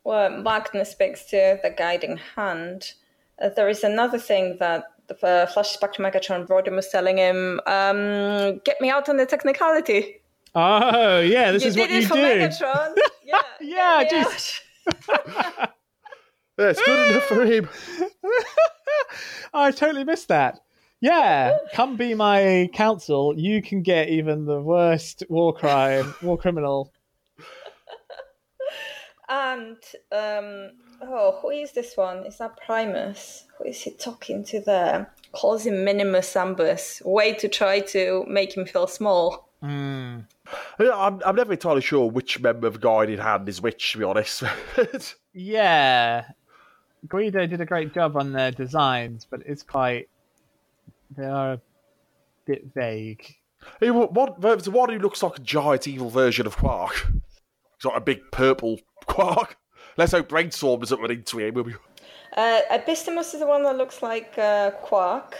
where 0.02 0.30
Wagner 0.42 0.84
speaks 0.86 1.24
to 1.26 1.58
the 1.62 1.70
guiding 1.70 2.16
hand. 2.36 2.94
Uh, 3.40 3.50
there 3.54 3.68
is 3.68 3.84
another 3.84 4.18
thing 4.18 4.56
that 4.58 4.84
the 5.08 5.26
uh, 5.26 5.46
flashes 5.46 5.76
back 5.76 5.92
to 5.94 6.02
Megatron. 6.02 6.46
Rodimus 6.48 6.76
was 6.76 6.88
telling 6.88 7.18
him, 7.18 7.60
um, 7.66 8.58
"Get 8.64 8.80
me 8.80 8.88
out 8.90 9.08
on 9.10 9.18
the 9.18 9.26
technicality." 9.26 10.22
Oh, 10.54 11.20
yeah, 11.20 11.52
this 11.52 11.62
you 11.62 11.68
is 11.68 11.76
what 11.76 11.90
you 11.90 12.06
for 12.06 12.14
do. 12.14 12.20
Megatron. 12.22 12.96
Yeah, 13.24 13.42
Yeah, 13.60 14.00
yeah, 14.00 14.24
good 16.56 17.10
enough 17.10 17.24
for 17.24 17.44
him. 17.44 17.68
I 19.54 19.70
totally 19.70 20.04
missed 20.04 20.28
that. 20.28 20.60
Yeah, 21.00 21.56
come 21.72 21.96
be 21.96 22.14
my 22.14 22.68
counsel. 22.74 23.34
You 23.38 23.62
can 23.62 23.82
get 23.82 24.10
even 24.10 24.44
the 24.44 24.60
worst 24.60 25.22
war 25.28 25.54
crime, 25.54 26.14
war 26.22 26.38
criminal. 26.38 26.92
And 29.32 29.76
um, 30.10 30.72
oh, 31.00 31.38
who 31.40 31.50
is 31.50 31.70
this 31.70 31.96
one? 31.96 32.26
Is 32.26 32.38
that 32.38 32.58
Primus? 32.66 33.44
Who 33.56 33.64
is 33.64 33.80
he 33.80 33.92
talking 33.92 34.44
to 34.46 34.60
there? 34.60 35.14
Calls 35.30 35.64
him 35.66 35.84
Minimus 35.84 36.34
Ambus. 36.34 37.00
Way 37.04 37.34
to 37.34 37.48
try 37.48 37.78
to 37.78 38.24
make 38.26 38.56
him 38.56 38.66
feel 38.66 38.88
small. 38.88 39.48
Yeah, 40.80 40.96
I'm, 40.96 41.20
I'm 41.24 41.36
never 41.36 41.52
entirely 41.52 41.80
sure 41.80 42.10
which 42.10 42.40
member 42.40 42.66
of 42.66 42.80
Guiding 42.80 43.18
Hand 43.18 43.48
is 43.48 43.60
which, 43.60 43.92
to 43.92 43.98
be 43.98 44.04
honest. 44.04 44.42
Yeah, 45.32 46.24
Guido 47.06 47.46
did 47.46 47.60
a 47.60 47.66
great 47.66 47.94
job 47.94 48.16
on 48.16 48.32
their 48.32 48.50
designs, 48.50 49.28
but 49.30 49.42
it's 49.46 49.62
quite 49.62 50.08
they 51.16 51.24
are 51.26 51.52
a 51.54 51.60
bit 52.46 52.72
vague. 52.74 53.36
Hey, 53.78 53.90
what, 53.90 54.12
what, 54.14 54.40
there's 54.40 54.68
one 54.68 54.90
who 54.90 54.98
looks 54.98 55.22
like 55.22 55.38
a 55.38 55.42
giant 55.42 55.86
evil 55.86 56.08
version 56.10 56.46
of 56.46 56.56
Quark. 56.56 57.06
He's 57.12 57.84
like 57.84 57.96
a 57.96 58.00
big 58.00 58.20
purple 58.32 58.78
Quark. 59.06 59.56
Let's 59.96 60.12
hope 60.12 60.28
Brainstorm 60.28 60.80
doesn't 60.80 61.00
run 61.00 61.10
into 61.10 61.38
him. 61.38 61.54
We'll 61.54 61.64
be- 61.64 61.74
Uh, 62.36 62.60
Epistemus 62.70 63.34
is 63.34 63.40
the 63.40 63.46
one 63.46 63.62
that 63.64 63.76
looks 63.76 64.02
like 64.02 64.38
uh, 64.38 64.70
Quark. 64.82 65.36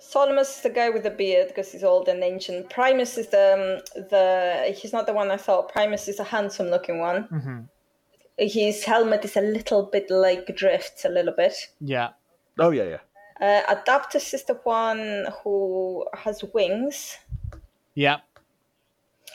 Solomus 0.00 0.56
is 0.56 0.60
the 0.62 0.70
guy 0.70 0.90
with 0.90 1.02
the 1.02 1.10
beard 1.10 1.48
because 1.48 1.72
he's 1.72 1.82
old 1.82 2.08
and 2.08 2.22
ancient. 2.22 2.68
Primus 2.70 3.16
is 3.18 3.28
the 3.28 3.80
um, 3.96 4.04
the 4.10 4.74
he's 4.76 4.92
not 4.92 5.06
the 5.06 5.14
one 5.14 5.30
I 5.30 5.36
thought. 5.38 5.72
Primus 5.72 6.08
is 6.08 6.20
a 6.20 6.24
handsome 6.24 6.66
looking 6.68 6.98
one. 7.00 7.68
His 8.38 8.84
helmet 8.84 9.24
is 9.24 9.36
a 9.36 9.40
little 9.40 9.84
bit 9.90 10.10
like 10.10 10.54
Drift's 10.56 11.04
a 11.04 11.08
little 11.08 11.32
bit. 11.34 11.54
Yeah, 11.80 12.10
Oh, 12.58 12.70
yeah, 12.70 12.84
yeah. 12.84 12.98
Uh, 13.40 13.62
Adaptus 13.74 14.32
is 14.34 14.44
the 14.44 14.54
one 14.64 15.26
who 15.42 16.06
has 16.14 16.42
wings. 16.54 17.18
yeah. 17.94 18.18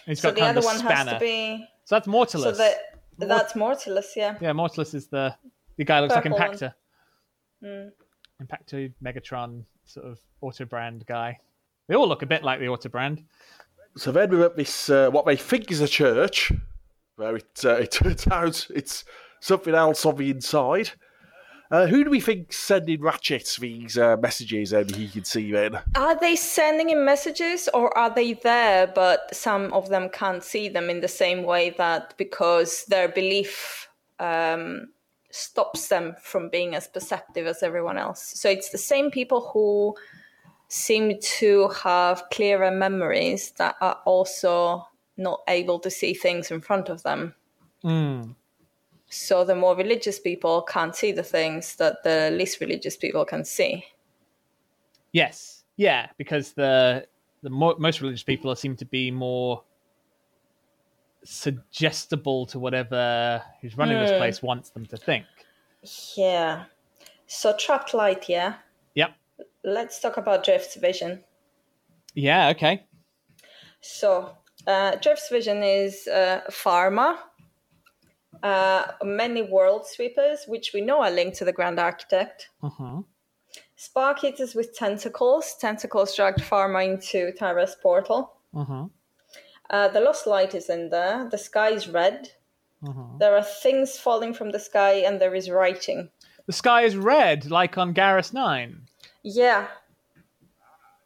He's 0.06 0.22
So 0.22 0.30
got 0.30 0.36
the 0.36 0.42
kind 0.42 0.58
other 0.58 0.60
of 0.60 0.64
a 0.66 0.68
one 0.68 0.78
spanner. 0.80 0.96
has 1.12 1.14
to 1.14 1.20
be. 1.20 1.68
So 1.86 1.96
that's 1.96 2.08
Mortalus. 2.08 2.42
So 2.44 2.52
that 2.54 2.78
that's 3.18 3.54
Mortalus, 3.54 4.16
yeah. 4.16 4.38
Yeah, 4.42 4.54
Mortalus 4.54 4.94
is 4.96 5.08
the 5.08 5.36
the 5.78 5.84
guy 5.84 6.00
looks 6.00 6.14
Purple 6.14 6.32
like 6.32 6.40
one. 6.40 6.58
Impactor. 6.58 7.92
Impactor, 8.42 8.94
Megatron, 9.04 9.64
sort 9.86 10.06
of 10.08 10.20
Autobrand 10.42 11.06
guy. 11.06 11.38
They 11.88 11.96
all 11.96 12.08
look 12.08 12.22
a 12.22 12.26
bit 12.26 12.44
like 12.44 12.60
the 12.60 12.66
Autobrand. 12.68 13.24
So 13.98 14.12
then 14.12 14.30
we're 14.32 14.46
at 14.46 14.56
this, 14.56 14.90
uh, 14.90 15.10
what 15.10 15.26
they 15.26 15.36
think 15.36 15.72
is 15.72 15.82
a 15.82 15.88
church, 15.88 16.52
where 17.16 17.36
it, 17.36 17.62
uh, 17.66 17.70
it 17.82 17.92
turns 17.92 18.28
out 18.28 18.68
it's 18.74 19.04
something 19.42 19.76
else 19.76 20.06
on 20.06 20.16
the 20.16 20.30
inside. 20.30 20.92
Uh, 21.72 21.86
who 21.86 22.04
do 22.04 22.10
we 22.10 22.20
think 22.20 22.52
sending 22.52 23.00
Ratchet 23.00 23.58
these 23.60 23.98
uh, 23.98 24.18
messages 24.18 24.74
and 24.74 24.90
he 24.96 25.08
can 25.08 25.24
see 25.24 25.52
then? 25.52 25.80
Are 25.96 26.20
they 26.20 26.36
sending 26.36 26.90
him 26.90 27.06
messages 27.06 27.70
or 27.74 27.96
are 27.96 28.14
they 28.14 28.34
there, 28.34 28.88
but 28.88 29.34
some 29.36 29.72
of 29.74 29.90
them 29.90 30.10
can't 30.10 30.44
see 30.44 30.68
them 30.68 30.90
in 30.90 31.02
the 31.02 31.08
same 31.08 31.44
way 31.44 31.70
that 31.78 32.16
because 32.18 32.86
their 32.86 33.08
belief 33.08 33.88
um, 34.20 34.88
stops 35.30 35.90
them 35.90 36.16
from 36.22 36.50
being 36.50 36.74
as 36.74 36.88
perceptive 36.88 37.46
as 37.46 37.62
everyone 37.62 37.98
else. 37.98 38.22
So 38.36 38.50
it's 38.50 38.70
the 38.70 38.80
same 38.80 39.12
people 39.12 39.52
who 39.54 39.96
seem 40.70 41.20
to 41.20 41.70
have 41.70 42.24
clearer 42.32 42.72
memories 42.72 43.52
that 43.58 43.76
are 43.80 44.00
also 44.06 44.88
not 45.18 45.42
able 45.48 45.80
to 45.80 45.92
see 45.92 46.14
things 46.14 46.50
in 46.50 46.62
front 46.62 46.90
of 46.90 47.04
them. 47.04 47.36
Mm. 47.84 48.36
So 49.10 49.44
the 49.44 49.56
more 49.56 49.76
religious 49.76 50.20
people 50.20 50.62
can't 50.62 50.96
see 50.96 51.12
the 51.12 51.24
things 51.24 51.76
that 51.78 52.04
the 52.04 52.30
least 52.32 52.60
religious 52.62 52.96
people 52.96 53.26
can 53.26 53.44
see. 53.44 53.84
Yes, 55.12 55.64
yeah, 55.78 56.08
because 56.18 56.54
the 56.54 57.08
the 57.42 57.50
mo- 57.50 57.76
most 57.80 58.02
religious 58.02 58.24
people 58.24 58.56
seem 58.56 58.76
to 58.76 58.86
be 58.86 59.10
more 59.10 59.64
suggestible 61.24 62.46
to 62.46 62.60
whatever 62.60 63.42
who's 63.62 63.78
running 63.78 63.98
this 63.98 64.18
place 64.18 64.42
wants 64.42 64.70
them 64.70 64.86
to 64.86 64.98
think. 64.98 65.26
Yeah. 66.16 66.66
So 67.28 67.56
trapped 67.58 67.94
light, 67.94 68.30
yeah. 68.30 68.56
Yep. 68.96 69.12
Let's 69.64 70.00
talk 70.00 70.18
about 70.18 70.44
Drift's 70.44 70.76
vision. 70.76 71.24
Yeah. 72.14 72.50
Okay. 72.50 72.86
So 73.82 74.36
uh, 74.68 74.96
Drift's 74.96 75.30
vision 75.30 75.64
is 75.64 76.08
uh, 76.08 76.42
Pharma, 76.50 77.18
uh, 78.44 78.92
many 79.04 79.42
world 79.42 79.88
sweepers, 79.88 80.46
which 80.48 80.72
we 80.74 80.82
know 80.82 81.02
are 81.02 81.12
linked 81.12 81.38
to 81.38 81.46
the 81.46 81.54
Grand 81.54 81.80
Architect. 81.80 82.50
Uh-huh. 82.64 83.02
Spark 83.76 84.24
eaters 84.24 84.56
with 84.56 84.76
tentacles. 84.76 85.56
Tentacles 85.60 86.16
dragged 86.16 86.42
Pharma 86.42 86.86
into 86.86 87.32
Tyrest's 87.32 87.78
portal. 87.82 88.34
Uh-huh. 88.56 88.86
Uh, 89.70 89.88
the 89.90 90.02
lost 90.02 90.28
light 90.28 90.56
is 90.56 90.70
in 90.70 90.90
there. 90.90 91.28
The 91.30 91.38
sky 91.38 91.70
is 91.70 91.88
red. 91.88 92.30
Uh-huh. 92.86 93.18
There 93.20 93.36
are 93.36 93.44
things 93.44 93.98
falling 93.98 94.34
from 94.34 94.52
the 94.52 94.60
sky, 94.60 95.04
and 95.06 95.20
there 95.20 95.36
is 95.36 95.50
writing. 95.50 96.10
The 96.46 96.54
sky 96.54 96.84
is 96.84 96.96
red, 96.96 97.50
like 97.52 97.78
on 97.78 97.94
Garrus 97.94 98.34
Nine. 98.34 98.88
Yeah. 99.24 99.68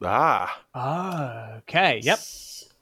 Ah. 0.02 0.62
Oh, 0.74 1.58
okay. 1.58 2.00
Yep. 2.02 2.18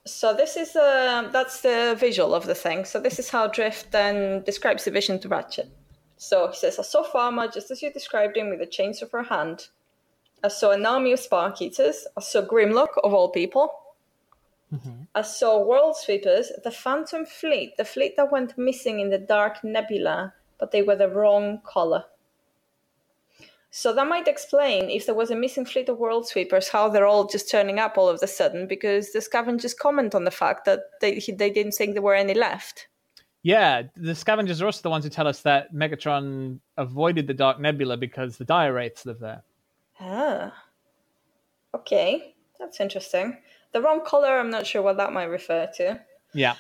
So 0.05 0.35
this 0.35 0.57
is 0.57 0.75
uh, 0.75 1.29
that's 1.33 1.61
the 1.61 1.97
visual 1.99 2.35
of 2.35 2.47
the 2.47 2.55
thing. 2.55 2.85
So 2.85 3.01
this 3.01 3.19
is 3.19 3.31
how 3.31 3.47
Drift 3.47 3.93
then 3.93 4.43
describes 4.43 4.85
the 4.85 4.91
vision 4.91 5.21
to 5.21 5.29
Ratchet. 5.29 5.69
So 6.17 6.49
he 6.49 6.57
says, 6.57 6.79
"I 6.79 6.83
saw 6.83 7.05
Pharma 7.05 7.53
just 7.53 7.71
as 7.71 7.83
you 7.83 7.93
described 7.93 8.37
him 8.37 8.51
with 8.51 8.61
a 8.61 8.67
chainsaw 8.67 9.09
for 9.09 9.21
a 9.21 9.29
hand. 9.29 9.69
I 10.43 10.49
saw 10.49 10.73
an 10.73 10.87
army 10.87 11.13
of 11.13 11.21
spark 11.21 11.63
eaters. 11.63 12.07
I 12.17 12.21
saw 12.21 12.43
Grimlock 12.43 12.99
of 13.05 13.15
all 13.15 13.31
people. 13.31 13.71
I 15.15 15.23
saw 15.23 15.63
World 15.63 15.97
Sweepers, 15.97 16.51
the 16.65 16.71
Phantom 16.71 17.27
Fleet, 17.27 17.77
the 17.77 17.85
fleet 17.85 18.17
that 18.17 18.33
went 18.33 18.57
missing 18.57 19.01
in 19.01 19.11
the 19.11 19.19
Dark 19.19 19.63
Nebula, 19.63 20.33
but 20.59 20.71
they 20.71 20.83
were 20.83 20.97
the 20.97 21.11
wrong 21.11 21.61
color." 21.65 22.05
So 23.75 23.95
that 23.95 24.07
might 24.07 24.29
explain 24.29 24.91
if 24.91 25.07
there 25.07 25.15
was 25.15 25.31
a 25.31 25.35
missing 25.35 25.65
fleet 25.65 25.89
of 25.89 25.97
world 25.97 26.29
sweepers, 26.29 26.69
how 26.69 26.91
they're 26.91 27.07
all 27.07 27.27
just 27.27 27.51
turning 27.51 27.79
up 27.79 27.97
all 27.97 28.07
of 28.07 28.23
a 28.23 28.27
sudden, 28.27 28.67
because 28.67 29.13
the 29.13 29.23
scavengers 29.23 29.73
comment 29.73 30.15
on 30.15 30.25
the 30.25 30.31
fact 30.31 30.67
that 30.67 30.81
they 31.01 31.19
they 31.27 31.49
didn't 31.49 31.73
think 31.73 31.95
there 31.95 32.03
were 32.03 32.15
any 32.15 32.35
left. 32.35 32.87
Yeah, 33.43 33.85
the 33.97 34.15
scavengers 34.15 34.61
are 34.61 34.67
also 34.67 34.83
the 34.83 34.91
ones 34.91 35.05
who 35.05 35.11
tell 35.11 35.27
us 35.27 35.41
that 35.41 35.75
Megatron 35.75 36.61
avoided 36.77 37.27
the 37.27 37.35
Dark 37.35 37.61
Nebula 37.61 37.97
because 37.97 38.37
the 38.37 38.45
dire 38.45 38.75
wraiths 38.75 39.07
live 39.07 39.21
there. 39.21 39.43
Ah, 39.99 40.53
okay, 41.75 42.35
that's 42.61 42.79
interesting. 42.79 43.39
The 43.73 43.81
wrong 43.81 44.05
color, 44.05 44.39
I'm 44.39 44.51
not 44.51 44.67
sure 44.67 44.83
what 44.83 44.99
that 44.99 45.15
might 45.15 45.25
refer 45.25 45.67
to. 45.79 45.99
Yeah. 46.35 46.55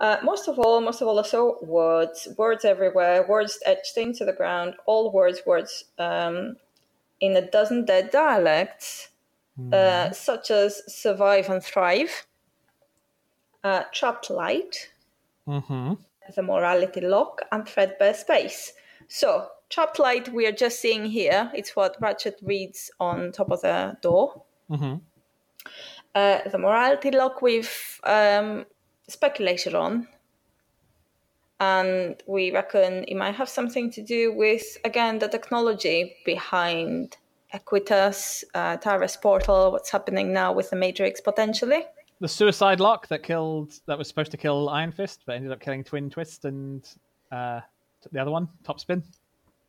Uh, 0.00 0.16
most 0.22 0.48
of 0.48 0.58
all, 0.58 0.80
most 0.80 1.00
of 1.02 1.08
all, 1.08 1.18
I 1.18 1.22
saw 1.22 1.62
words, 1.62 2.28
words 2.36 2.64
everywhere, 2.64 3.26
words 3.28 3.58
etched 3.66 3.96
into 3.96 4.24
the 4.24 4.32
ground, 4.32 4.74
all 4.86 5.12
words, 5.12 5.42
words 5.46 5.84
um, 5.98 6.56
in 7.20 7.36
a 7.36 7.42
dozen 7.42 7.84
dead 7.84 8.10
dialects, 8.10 9.08
uh, 9.72 10.10
such 10.12 10.50
as 10.50 10.82
survive 10.86 11.48
and 11.50 11.62
thrive, 11.62 12.26
uh, 13.64 13.82
trapped 13.92 14.30
light, 14.30 14.90
Mm-hmm. 15.48 15.94
the 16.36 16.42
morality 16.42 17.00
lock, 17.00 17.42
and 17.50 17.66
threadbare 17.66 18.14
space. 18.14 18.72
So, 19.08 19.48
trapped 19.70 19.98
light, 19.98 20.28
we 20.32 20.46
are 20.46 20.52
just 20.52 20.78
seeing 20.80 21.06
here. 21.06 21.50
It's 21.54 21.74
what 21.74 21.96
Ratchet 22.00 22.38
reads 22.42 22.90
on 23.00 23.32
top 23.32 23.50
of 23.50 23.62
the 23.62 23.96
door. 24.02 24.42
Mm-hmm. 24.70 24.96
Uh, 26.14 26.48
the 26.50 26.58
morality 26.58 27.10
lock 27.10 27.42
we've 27.42 28.00
um, 28.04 28.66
speculated 29.08 29.74
on, 29.74 30.06
and 31.60 32.22
we 32.26 32.52
reckon 32.52 33.04
it 33.04 33.16
might 33.16 33.34
have 33.34 33.48
something 33.48 33.90
to 33.92 34.02
do 34.02 34.32
with 34.32 34.78
again 34.84 35.18
the 35.18 35.28
technology 35.28 36.16
behind 36.24 37.16
Equitas, 37.54 38.44
uh, 38.54 38.76
Tyrest 38.76 39.22
Portal, 39.22 39.72
what's 39.72 39.90
happening 39.90 40.32
now 40.32 40.52
with 40.52 40.70
the 40.70 40.76
Matrix 40.76 41.20
potentially. 41.20 41.84
The 42.20 42.28
suicide 42.28 42.80
lock 42.80 43.08
that 43.08 43.22
killed 43.22 43.80
that 43.86 43.96
was 43.96 44.08
supposed 44.08 44.30
to 44.32 44.36
kill 44.36 44.68
Ironfist, 44.68 45.18
but 45.24 45.36
ended 45.36 45.52
up 45.52 45.60
killing 45.60 45.84
Twin 45.84 46.10
Twist 46.10 46.44
and 46.44 46.86
uh, 47.32 47.60
the 48.12 48.20
other 48.20 48.30
one, 48.30 48.48
Topspin. 48.64 49.02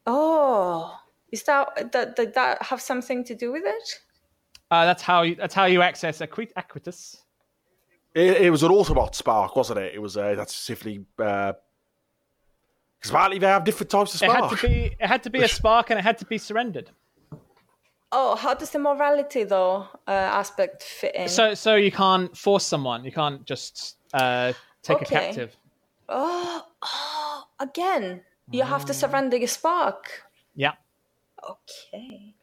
Oh, 0.05 0.99
is 1.31 1.43
that 1.43 1.91
that 1.91 2.15
did 2.15 2.33
that 2.33 2.61
have 2.63 2.81
something 2.81 3.23
to 3.25 3.35
do 3.35 3.51
with 3.51 3.63
it? 3.65 3.99
Uh, 4.71 4.85
that's 4.85 5.01
how 5.01 5.23
you, 5.23 5.35
that's 5.35 5.53
how 5.53 5.65
you 5.65 5.81
access 5.81 6.21
Equi- 6.21 6.51
Equitas. 6.57 7.17
It, 8.15 8.41
it 8.43 8.49
was 8.49 8.63
an 8.63 8.71
Autobot 8.71 9.13
spark, 9.15 9.55
wasn't 9.55 9.79
it? 9.79 9.93
It 9.93 9.99
was 9.99 10.17
uh, 10.17 10.33
that's 10.35 10.53
specifically 10.55 11.05
because 11.15 11.55
apparently 13.05 13.39
they 13.39 13.47
have 13.47 13.63
different 13.63 13.89
types 13.89 14.15
of 14.15 14.21
It 14.21 14.29
spark. 14.31 14.49
had 14.51 14.57
to 14.59 14.67
be 14.67 14.95
it 14.99 15.07
had 15.07 15.23
to 15.23 15.29
be 15.29 15.41
a 15.43 15.47
spark 15.47 15.89
and 15.89 15.99
it 15.99 16.03
had 16.03 16.17
to 16.17 16.25
be 16.25 16.37
surrendered. 16.37 16.91
Oh, 18.11 18.35
how 18.35 18.55
does 18.55 18.71
the 18.71 18.79
morality 18.79 19.43
though 19.43 19.87
uh, 20.07 20.11
aspect 20.11 20.81
fit 20.83 21.15
in? 21.15 21.29
So 21.29 21.53
so 21.53 21.75
you 21.75 21.91
can't 21.91 22.35
force 22.35 22.65
someone. 22.65 23.05
You 23.05 23.11
can't 23.11 23.45
just 23.45 23.97
uh, 24.13 24.53
take 24.81 25.01
a 25.01 25.05
captive. 25.05 25.55
oh, 26.09 26.65
oh, 26.81 27.43
again, 27.59 28.21
you 28.51 28.63
have 28.63 28.85
to 28.85 28.93
surrender 28.93 29.37
your 29.37 29.47
spark. 29.47 30.23
Yeah. 30.55 30.73
Okay. 31.47 32.33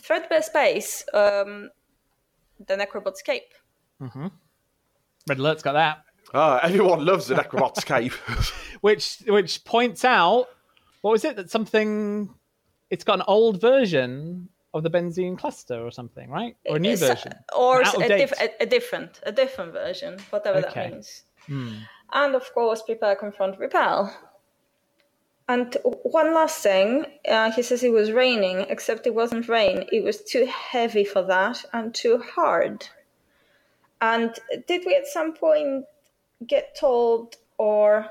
Threadbare 0.00 0.42
space. 0.42 1.04
Um, 1.12 1.70
the 2.64 2.76
Necrobot's 2.76 3.22
cape. 3.22 3.52
Red 5.28 5.38
Alert's 5.38 5.62
got 5.62 5.72
that. 5.72 6.02
Ah, 6.34 6.60
everyone 6.62 7.04
loves 7.04 7.30
a 7.30 7.34
Necrobot's 7.34 7.84
cape. 7.92 8.12
Which 8.80 9.22
which 9.26 9.64
points 9.64 10.04
out 10.04 10.46
what 11.00 11.12
was 11.12 11.24
it 11.24 11.36
that 11.36 11.50
something 11.50 12.34
it's 12.90 13.04
got 13.04 13.18
an 13.18 13.24
old 13.28 13.60
version 13.60 14.48
of 14.74 14.82
the 14.82 14.90
benzene 14.90 15.38
cluster 15.38 15.80
or 15.84 15.90
something, 15.90 16.28
right? 16.30 16.56
Or 16.68 16.76
a 16.76 16.78
new 16.78 16.90
It's, 16.90 17.02
uh, 17.02 17.08
version. 17.14 17.32
or 17.56 17.82
Out 17.84 18.02
a, 18.02 18.08
diff- 18.08 18.40
a, 18.40 18.50
a 18.60 18.66
different, 18.66 19.20
a 19.24 19.32
different 19.32 19.72
version, 19.72 20.18
whatever 20.30 20.58
Okay. 20.58 20.90
that 20.90 20.92
means. 20.92 21.22
And 22.12 22.34
of 22.34 22.52
course, 22.52 22.82
prepare, 22.82 23.16
confront, 23.16 23.58
repel. 23.58 24.14
And 25.48 25.76
one 26.02 26.34
last 26.34 26.58
thing, 26.62 27.06
uh, 27.28 27.52
he 27.52 27.62
says 27.62 27.82
it 27.84 27.92
was 27.92 28.10
raining, 28.12 28.66
except 28.68 29.06
it 29.06 29.14
wasn't 29.14 29.48
rain. 29.48 29.86
It 29.92 30.02
was 30.02 30.22
too 30.22 30.46
heavy 30.46 31.04
for 31.04 31.22
that 31.22 31.64
and 31.72 31.94
too 31.94 32.18
hard. 32.18 32.86
And 34.00 34.34
did 34.66 34.82
we 34.86 34.94
at 34.94 35.06
some 35.06 35.32
point 35.32 35.84
get 36.46 36.76
told, 36.78 37.36
or 37.58 38.06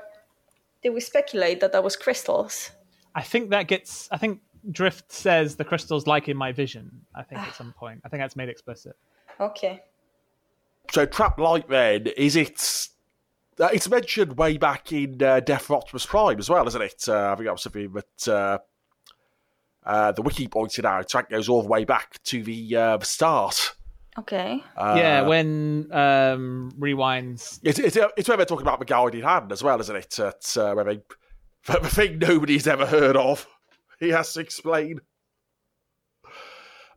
did 0.82 0.90
we 0.90 1.00
speculate 1.00 1.60
that 1.60 1.72
that 1.72 1.84
was 1.84 1.96
crystals? 1.96 2.70
I 3.14 3.22
think 3.22 3.50
that 3.50 3.66
gets 3.68 4.08
I 4.10 4.18
think 4.18 4.40
Drift 4.70 5.12
says 5.12 5.56
the 5.56 5.64
crystals 5.64 6.06
like 6.06 6.28
in 6.28 6.36
my 6.36 6.52
vision, 6.52 7.02
I 7.14 7.22
think 7.22 7.40
at 7.40 7.54
some 7.54 7.72
point. 7.72 8.00
I 8.04 8.08
think 8.08 8.20
that's 8.22 8.36
made 8.36 8.48
explicit. 8.48 8.96
Okay. 9.40 9.82
so 10.90 11.06
trap 11.06 11.38
light 11.38 11.68
then 11.68 12.06
is 12.16 12.36
it? 12.36 12.88
Uh, 13.58 13.68
it's 13.72 13.88
mentioned 13.88 14.36
way 14.36 14.58
back 14.58 14.92
in 14.92 15.22
uh, 15.22 15.40
Death 15.40 15.62
for 15.62 15.76
Optimus 15.76 16.04
Prime 16.04 16.38
as 16.38 16.50
well, 16.50 16.66
isn't 16.66 16.82
it? 16.82 17.04
Uh, 17.08 17.32
I 17.32 17.36
think 17.36 17.46
that 17.46 17.52
was 17.52 17.62
something 17.62 17.92
that 17.92 18.28
uh, 18.28 18.58
uh, 19.84 20.12
the 20.12 20.22
wiki 20.22 20.46
pointed 20.48 20.84
out. 20.84 21.10
That 21.12 21.30
goes 21.30 21.48
all 21.48 21.62
the 21.62 21.68
way 21.68 21.84
back 21.84 22.22
to 22.24 22.42
the 22.42 22.76
uh, 22.76 22.96
the 22.98 23.06
start. 23.06 23.75
Okay. 24.18 24.62
yeah, 24.78 25.22
when 25.22 25.88
um 25.92 26.72
rewinds 26.78 27.60
It's, 27.62 27.78
it's, 27.78 27.96
it's 28.16 28.28
where 28.28 28.36
they're 28.36 28.46
talking 28.46 28.66
about 28.66 28.78
the 28.78 28.86
guided 28.86 29.24
hand 29.24 29.52
as 29.52 29.62
well, 29.62 29.78
isn't 29.80 29.96
it? 29.96 30.18
It's 30.18 30.56
uh, 30.56 30.74
where 30.74 30.84
they, 30.84 31.00
the 31.66 31.88
thing 31.88 32.18
nobody's 32.18 32.66
ever 32.66 32.86
heard 32.86 33.16
of. 33.16 33.46
He 34.00 34.10
has 34.10 34.32
to 34.34 34.40
explain. 34.40 35.00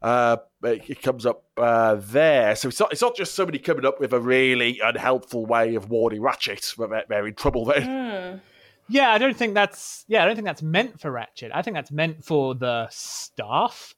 Uh, 0.01 0.37
it, 0.63 0.89
it 0.89 1.01
comes 1.01 1.25
up 1.25 1.43
uh, 1.57 1.95
there, 1.95 2.55
so 2.55 2.69
it's 2.69 2.79
not, 2.79 2.91
it's 2.93 3.01
not 3.01 3.17
just 3.17 3.35
somebody 3.35 3.59
coming 3.59 3.85
up 3.85 3.99
with 3.99 4.13
a 4.13 4.19
really 4.19 4.79
unhelpful 4.81 5.45
way 5.45 5.75
of 5.75 5.89
warning 5.89 6.21
Ratchet, 6.21 6.73
but 6.77 6.89
they're, 6.89 7.03
they're 7.09 7.27
in 7.27 7.35
trouble 7.35 7.65
then. 7.65 8.41
Yeah, 8.87 9.11
I 9.11 9.17
don't 9.17 9.35
think 9.35 9.53
that's 9.55 10.05
yeah, 10.07 10.23
I 10.23 10.25
don't 10.25 10.35
think 10.35 10.45
that's 10.45 10.63
meant 10.63 11.01
for 11.01 11.11
Ratchet. 11.11 11.51
I 11.53 11.61
think 11.61 11.75
that's 11.75 11.91
meant 11.91 12.23
for 12.23 12.55
the 12.55 12.87
staff 12.89 13.93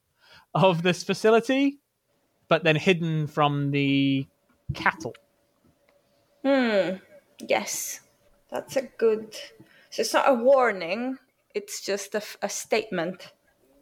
of 0.53 0.81
this 0.81 1.03
facility, 1.03 1.79
but 2.51 2.65
then 2.65 2.75
hidden 2.75 3.27
from 3.27 3.71
the 3.71 4.27
cattle. 4.73 5.15
Yes, 7.39 8.01
that's 8.51 8.75
a 8.75 8.81
good. 8.81 9.33
So 9.89 10.01
it's 10.01 10.13
not 10.13 10.27
a 10.27 10.33
warning. 10.33 11.17
It's 11.55 11.79
just 11.79 12.13
a 12.13 12.49
statement. 12.49 13.31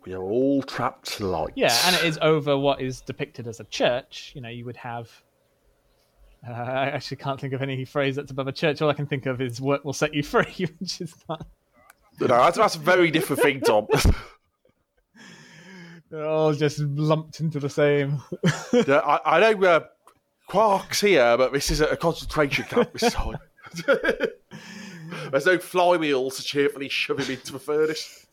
We 0.06 0.14
are 0.14 0.22
all 0.22 0.62
trapped 0.62 1.18
tonight. 1.18 1.54
Yeah, 1.56 1.76
and 1.86 1.96
it 1.96 2.04
is 2.04 2.20
over 2.22 2.56
what 2.60 2.80
is 2.80 3.02
depicted 3.02 3.48
as 3.48 3.60
a 3.60 3.64
church. 3.64 4.34
You 4.36 4.42
know, 4.42 4.50
you 4.50 4.66
would 4.66 4.78
have. 4.78 5.10
Uh, 6.48 6.52
I 6.54 6.90
actually 6.90 7.18
can't 7.18 7.42
think 7.42 7.54
of 7.54 7.64
any 7.64 7.86
phrase 7.86 8.18
that's 8.18 8.30
above 8.30 8.48
a 8.48 8.52
church. 8.52 8.84
All 8.84 8.90
I 8.92 8.94
can 8.94 9.08
think 9.08 9.26
of 9.26 9.42
is 9.42 9.60
"work 9.60 9.84
will 9.84 9.94
set 9.94 10.14
you 10.14 10.22
free," 10.36 10.68
which 10.78 11.02
is 11.02 11.16
not. 11.28 11.44
No, 12.20 12.28
that's, 12.28 12.58
that's 12.58 12.76
a 12.76 12.80
very 12.80 13.10
different 13.10 13.42
thing, 13.42 13.62
Tom. 13.62 13.88
They're 16.10 16.26
all 16.26 16.54
just 16.54 16.80
lumped 16.80 17.40
into 17.40 17.60
the 17.60 17.70
same. 17.70 18.22
Yeah, 18.74 18.98
I, 19.00 19.38
I 19.38 19.54
know 19.54 19.68
uh, 19.68 19.80
Quark's 20.48 21.02
here, 21.02 21.38
but 21.38 21.54
this 21.54 21.70
is 21.72 21.82
a 21.82 21.96
concentration 21.98 22.66
camp 22.66 22.92
this 22.94 23.14
time. 23.14 23.38
There's 25.32 25.46
no 25.46 25.58
flywheels 25.58 26.38
to 26.38 26.44
cheerfully 26.44 26.90
shove 26.90 27.20
him 27.20 27.32
into 27.32 27.54
the 27.54 27.60
furnace. 27.60 28.26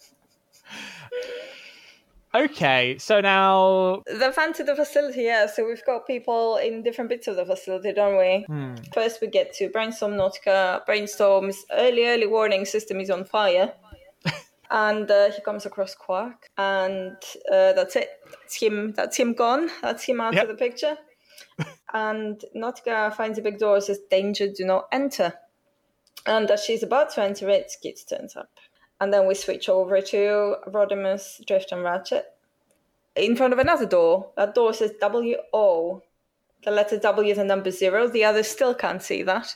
okay, 2.35 2.99
so 2.99 3.21
now 3.21 4.03
The 4.07 4.33
fan 4.33 4.53
to 4.55 4.65
the 4.65 4.75
facility, 4.77 5.23
yeah. 5.23 5.47
So 5.47 5.67
we've 5.67 5.85
got 5.85 6.07
people 6.07 6.57
in 6.57 6.83
different 6.83 7.09
bits 7.11 7.27
of 7.29 7.37
the 7.37 7.45
facility, 7.47 7.93
don't 7.93 8.19
we? 8.19 8.47
First, 8.93 9.21
we 9.21 9.29
get 9.29 9.55
to 9.55 9.69
Brainstorm 9.71 10.13
Nautica. 10.13 10.85
Brainstorm's 10.87 11.65
early, 11.73 12.07
early 12.07 12.27
warning 12.27 12.65
system 12.67 13.01
is 13.01 13.11
on 13.11 13.25
fire. 13.25 13.73
And 14.71 15.11
uh, 15.11 15.31
he 15.31 15.41
comes 15.43 15.67
across 15.67 15.95
Quark. 15.95 16.47
And 16.59 17.17
uh, 17.53 17.73
that's 17.73 17.97
it. 17.97 18.09
That's 18.31 18.57
him. 18.57 18.93
That's 18.97 19.17
him 19.17 19.33
gone. 19.35 19.71
That's 19.83 20.05
him 20.05 20.21
out 20.21 20.35
Yep. 20.35 20.43
of 20.45 20.49
the 20.49 20.55
picture. 20.55 20.97
and 21.95 22.45
Nautica 22.55 23.15
finds 23.15 23.39
a 23.39 23.43
big 23.43 23.59
door, 23.59 23.81
says, 23.81 24.01
Danger, 24.11 24.49
do 24.53 24.65
not 24.65 24.89
enter. 24.93 25.33
And 26.27 26.51
as 26.51 26.65
she's 26.65 26.83
about 26.83 27.11
to 27.15 27.23
enter 27.23 27.49
it, 27.49 27.71
Skids 27.71 28.05
turns 28.05 28.35
up. 28.37 28.51
And 29.01 29.13
then 29.13 29.27
we 29.29 29.35
switch 29.35 29.69
over 29.69 30.01
to 30.01 30.57
Rodimus, 30.69 31.45
Drift, 31.47 31.71
and 31.73 31.83
Ratchet 31.83 32.25
in 33.15 33.37
front 33.37 33.53
of 33.53 33.59
another 33.59 33.87
door. 33.87 34.31
That 34.37 34.55
door 34.55 34.73
says 34.75 34.93
W 35.01 35.37
O. 35.53 36.03
The 36.65 36.71
letter 36.71 36.99
W 36.99 37.31
is 37.31 37.37
the 37.37 37.45
number 37.45 37.71
zero. 37.71 38.09
The 38.09 38.25
others 38.25 38.49
still 38.49 38.75
can't 38.75 39.03
see 39.03 39.23
that. 39.23 39.55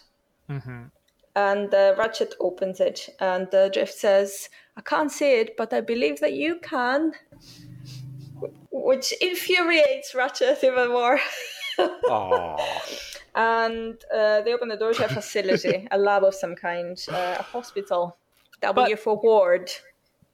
And 1.36 1.72
uh, 1.72 1.94
Ratchet 1.96 2.34
opens 2.40 2.80
it, 2.80 3.08
and 3.20 3.52
uh, 3.54 3.68
Drift 3.68 3.94
says, 3.94 4.48
I 4.76 4.80
can't 4.80 5.12
see 5.12 5.32
it, 5.40 5.56
but 5.56 5.72
I 5.72 5.80
believe 5.80 6.18
that 6.20 6.32
you 6.32 6.58
can. 6.60 7.12
Which 8.72 9.12
infuriates 9.20 10.14
Ratchet 10.14 10.58
even 10.64 10.88
more. 10.90 11.20
Oh, 11.78 12.56
and 13.34 13.94
uh, 14.14 14.40
they 14.42 14.52
open 14.52 14.68
the 14.68 14.76
door 14.76 14.92
to 14.92 15.04
a 15.04 15.08
facility, 15.08 15.86
a 15.90 15.98
lab 15.98 16.24
of 16.24 16.34
some 16.34 16.54
kind, 16.56 16.98
uh, 17.10 17.36
a 17.38 17.42
hospital. 17.42 18.16
W 18.62 18.88
But- 18.96 18.98
for 19.00 19.16
ward. 19.20 19.70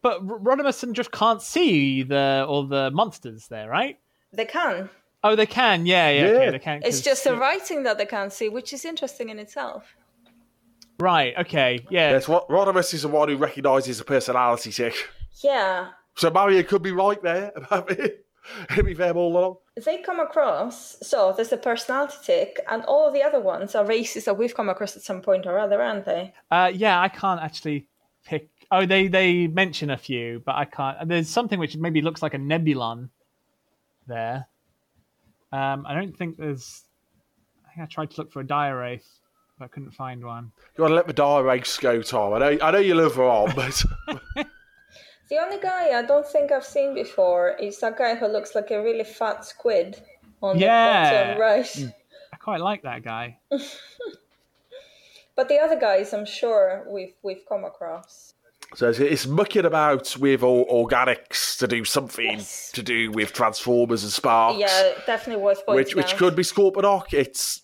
But 0.03 0.19
R- 0.21 0.39
Rodimus 0.39 0.83
and 0.83 0.95
Drift 0.95 1.11
can't 1.13 1.43
see 1.43 2.03
the 2.05 2.45
all 2.49 2.65
the 2.67 2.91
monsters 2.93 3.49
there, 3.49 3.69
right? 3.69 3.99
They 4.33 4.45
can. 4.45 4.89
Oh, 5.25 5.35
they 5.35 5.47
can. 5.47 5.85
Yeah, 5.87 6.11
yeah, 6.11 6.25
okay, 6.27 6.45
Yeah. 6.45 6.51
they 6.53 6.59
can. 6.59 6.77
It's 6.79 6.99
'cause- 6.99 7.03
just 7.03 7.25
the 7.25 7.35
writing 7.37 7.83
that 7.85 7.99
they 7.99 8.07
can't 8.07 8.33
see, 8.33 8.49
which 8.49 8.73
is 8.73 8.85
interesting 8.85 9.29
in 9.31 9.39
itself. 9.39 9.97
Right. 10.99 11.35
Okay, 11.39 11.81
yeah. 11.91 12.13
yes, 12.13 12.29
Rod- 12.29 12.49
Rodimus 12.49 12.95
is 12.95 13.03
the 13.03 13.09
one 13.09 13.29
who 13.29 13.37
recognises 13.37 13.99
the 13.99 14.05
personality 14.05 14.71
tick. 14.73 14.95
Yeah, 15.43 15.89
So 16.15 16.31
Marion 16.31 16.65
could 16.65 16.83
be 16.83 16.93
right 16.93 17.23
there 17.23 17.53
about 17.57 17.91
it. 17.91 18.25
He'll 18.71 18.85
be 18.85 18.95
there 18.95 19.13
all 19.13 19.37
along. 19.37 19.57
they 19.85 19.99
come 20.03 20.21
across 20.21 20.97
so 21.03 21.33
there's 21.37 21.53
a 21.53 21.57
personality 21.57 22.17
tick 22.23 22.61
and 22.71 22.85
all 22.85 23.11
the 23.11 23.21
other 23.23 23.41
ones 23.41 23.75
are 23.75 23.85
races 23.85 24.25
that 24.25 24.39
we've 24.39 24.55
come 24.55 24.69
across 24.69 24.97
at 24.97 25.03
some 25.03 25.21
point 25.21 25.47
or 25.47 25.59
other 25.59 25.83
aren't 25.83 26.05
they 26.05 26.33
Uh, 26.51 26.71
yeah, 26.73 27.01
I 27.01 27.09
can't 27.09 27.41
actually 27.43 27.89
pick. 28.25 28.49
Oh, 28.71 28.87
they 28.87 29.09
they 29.09 29.49
mention 29.49 29.91
a 29.91 29.97
few, 29.97 30.43
but 30.47 30.55
I 30.55 30.65
can't. 30.65 31.09
There's 31.09 31.29
something 31.29 31.59
which 31.59 31.77
maybe 31.77 32.01
looks 32.03 32.23
like 32.23 32.35
a 32.35 32.39
nebulon 32.39 33.11
there. 34.07 34.47
Um, 35.53 35.85
I 35.87 35.95
don't 35.95 36.17
think 36.17 36.37
there's. 36.37 36.83
I 37.67 37.75
think 37.75 37.83
I 37.83 37.87
tried 37.93 38.11
to 38.13 38.17
look 38.19 38.33
for 38.33 38.41
a 38.41 38.47
dire 38.47 38.79
wraith, 38.79 39.07
but 39.59 39.65
I 39.67 39.69
couldn't 39.69 39.93
find 39.93 40.25
one. 40.25 40.53
You 40.77 40.83
want 40.83 40.93
to 40.93 40.97
let 40.97 41.07
the 41.07 41.13
die 41.13 41.41
race 41.41 41.77
go, 41.79 42.03
Tom. 42.03 42.35
I 42.35 42.39
know, 42.39 42.59
I 42.63 42.71
know 42.73 42.79
you 42.79 42.95
love 42.95 43.15
her 43.17 43.25
on, 43.25 43.55
but 43.55 43.85
the 45.29 45.39
only 45.39 45.59
guy 45.59 45.91
i 45.99 46.03
don't 46.03 46.27
think 46.29 46.53
i've 46.53 46.65
seen 46.65 46.95
before 46.95 47.57
is 47.61 47.81
that 47.81 47.99
guy 47.99 48.15
who 48.15 48.29
looks 48.29 48.55
like 48.55 48.71
a 48.71 48.81
really 48.81 49.03
fat 49.03 49.45
squid 49.45 50.01
on 50.41 50.57
Yeah. 50.57 51.11
the 51.11 51.17
bottom 51.35 51.41
right 51.41 51.65
mm. 51.65 51.93
I 52.33 52.37
quite 52.37 52.61
like 52.61 52.83
that 52.83 53.03
guy. 53.03 53.39
but 55.35 55.49
the 55.49 55.59
other 55.59 55.79
guys 55.79 56.13
i'm 56.13 56.27
sure 56.27 56.85
we've 56.89 57.15
we've 57.25 57.43
come 57.49 57.65
across 57.65 58.35
so 58.75 58.89
it's, 58.89 58.99
it's 59.01 59.27
mucking 59.27 59.65
about 59.65 60.17
with 60.17 60.43
all 60.45 60.65
organics 60.67 61.59
to 61.59 61.67
do 61.67 61.85
something 61.85 62.39
Yes. 62.39 62.71
to 62.73 62.83
do 62.83 63.11
with 63.11 63.33
Transformers 63.33 64.03
and 64.05 64.13
Sparks. 64.13 64.59
yeah 64.61 64.93
definitely 65.07 65.43
worth 65.43 65.65
pointing 65.67 65.85
which 65.85 65.95
which 65.97 66.17
could 66.17 66.35
be 66.37 66.43
Scorponok. 66.43 67.13
It's 67.13 67.63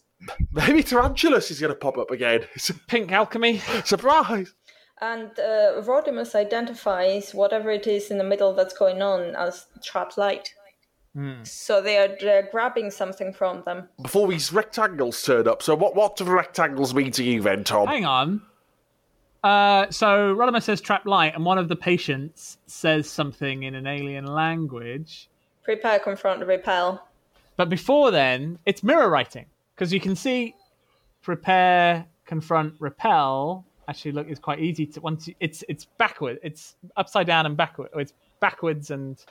maybe 0.53 0.82
Tarantulas 0.82 1.51
is 1.51 1.61
going 1.61 1.73
to 1.73 1.78
pop 1.78 1.99
up 1.99 2.11
again. 2.11 2.47
It's 2.55 2.70
a 2.70 2.74
Pink 2.74 3.12
alchemy. 3.12 3.59
surprise. 3.85 4.55
and 5.01 5.31
uh, 5.39 5.82
Rodimus 5.82 6.35
identifies 6.35 7.35
whatever 7.35 7.70
it 7.70 7.86
is 7.86 8.11
in 8.11 8.19
the 8.19 8.24
middle 8.24 8.55
that's 8.55 8.74
going 8.74 9.03
on 9.03 9.35
as 9.36 9.66
trapped 9.82 10.16
light 10.19 10.55
so 11.43 11.82
they 11.82 11.99
are 11.99 12.16
they're 12.20 12.49
grabbing 12.51 12.90
something 12.90 13.35
from 13.35 13.62
them 13.66 13.86
Before 14.01 14.27
these 14.28 14.51
rectangles 14.51 15.23
turn 15.23 15.47
up. 15.47 15.62
So 15.62 15.74
what 15.74 15.94
what 15.94 16.16
do 16.16 16.24
the 16.24 16.31
rectangles 16.31 16.94
mean 16.94 17.11
to 17.12 17.23
you 17.23 17.43
then, 17.43 17.65
Tom? 17.65 17.86
Hang 17.86 18.07
on. 18.07 18.40
Uh, 19.44 19.90
so 19.90 20.35
Rodimus 20.35 20.62
says 20.62 20.81
trap 20.81 21.05
light, 21.05 21.35
and 21.35 21.44
one 21.44 21.59
of 21.59 21.69
the 21.69 21.77
patients 21.77 22.57
says 22.66 23.11
something 23.11 23.65
in 23.65 23.74
an 23.74 23.86
alien 23.86 24.24
language. 24.24 25.28
prepare 25.65 25.99
confront 25.99 26.47
repel 26.47 27.07
But 27.59 27.69
before 27.69 28.11
then, 28.11 28.59
it's 28.65 28.82
mirror 28.82 29.11
writing 29.11 29.47
because 29.74 29.93
you 29.93 30.01
can 30.01 30.15
see 30.16 30.55
prepare, 31.23 32.05
confront, 32.27 32.74
repel. 32.78 33.65
Actually, 33.89 34.12
look, 34.12 34.28
it's 34.28 34.40
quite 34.40 34.61
easy 34.61 34.86
to 34.86 35.01
once 35.01 35.28
you, 35.28 35.35
it's 35.40 35.65
it's 35.69 35.85
backward, 35.99 36.39
it's 36.43 36.77
upside 36.97 37.27
down 37.27 37.47
and 37.47 37.57
backward. 37.57 37.89
It's 37.97 38.15
backwards 38.40 38.90
and 38.90 39.23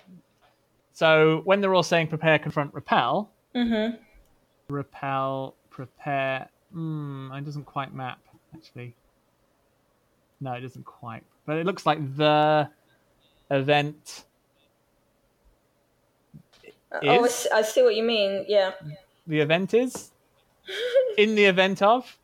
so 0.94 1.42
when 1.46 1.62
they're 1.62 1.74
all 1.74 1.84
saying 1.84 2.08
prepare, 2.08 2.38
confront, 2.38 2.74
repel, 2.74 3.30
repel, 4.70 5.56
prepare. 5.70 6.50
Hmm, 6.74 7.32
it 7.34 7.46
doesn't 7.46 7.66
quite 7.66 7.94
map 7.94 8.20
actually. 8.54 8.94
No, 10.42 10.54
it 10.54 10.62
doesn't 10.62 10.86
quite. 10.86 11.24
But 11.46 11.58
it 11.58 11.66
looks 11.66 11.86
like 11.86 12.00
the 12.18 12.70
event. 13.52 14.26
Oh, 17.04 17.24
Is? 17.24 17.34
see- 17.36 17.50
I 17.54 17.62
see 17.62 17.82
what 17.84 17.96
you 17.96 18.04
mean. 18.04 18.46
Yeah. 18.48 18.72
the 19.28 19.40
event 19.40 19.74
is 19.74 20.12
in 21.18 21.36
the 21.36 21.46
event 21.46 21.82
of 21.82 22.18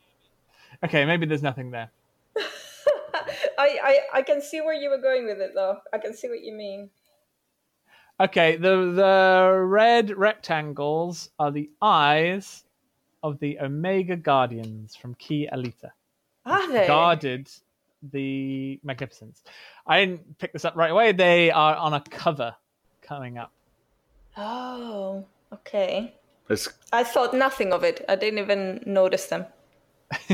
okay 0.84 1.05
maybe 1.05 1.26
there's 1.26 1.43
nothing 1.43 1.72
there 1.72 1.89
I, 3.59 3.80
I, 3.84 3.99
I 4.15 4.22
can 4.22 4.41
see 4.41 4.61
where 4.61 4.76
you 4.76 4.89
were 4.91 4.99
going 5.01 5.26
with 5.26 5.39
it, 5.41 5.51
though. 5.55 5.80
I 5.91 5.97
can 5.97 6.14
see 6.14 6.30
what 6.30 6.41
you 6.43 6.53
mean. 6.53 6.89
okay 8.19 8.55
the 8.55 8.91
the 8.95 9.65
red 9.65 10.11
rectangles 10.18 11.30
are 11.39 11.51
the 11.51 11.69
eyes 11.81 12.64
of 13.23 13.39
the 13.39 13.59
omega 13.59 14.15
guardians 14.15 14.95
from 14.95 15.15
key 15.15 15.49
alita 15.51 15.91
Are 16.45 16.72
they? 16.72 16.85
guarded 16.88 17.49
the 18.14 18.80
magnificence 18.84 19.41
i 19.88 19.99
didn't 20.05 20.38
pick 20.38 20.53
this 20.53 20.65
up 20.65 20.76
right 20.76 20.91
away 20.91 21.11
they 21.11 21.49
are 21.49 21.76
on 21.76 21.93
a 21.95 22.01
cover 22.01 22.55
coming 23.01 23.38
up 23.39 23.51
Oh, 24.39 25.26
okay. 25.51 26.14
It's, 26.49 26.69
I 26.93 27.03
thought 27.03 27.33
nothing 27.33 27.73
of 27.73 27.83
it. 27.83 28.03
I 28.07 28.15
didn't 28.15 28.39
even 28.39 28.81
notice 28.85 29.25
them. 29.27 29.45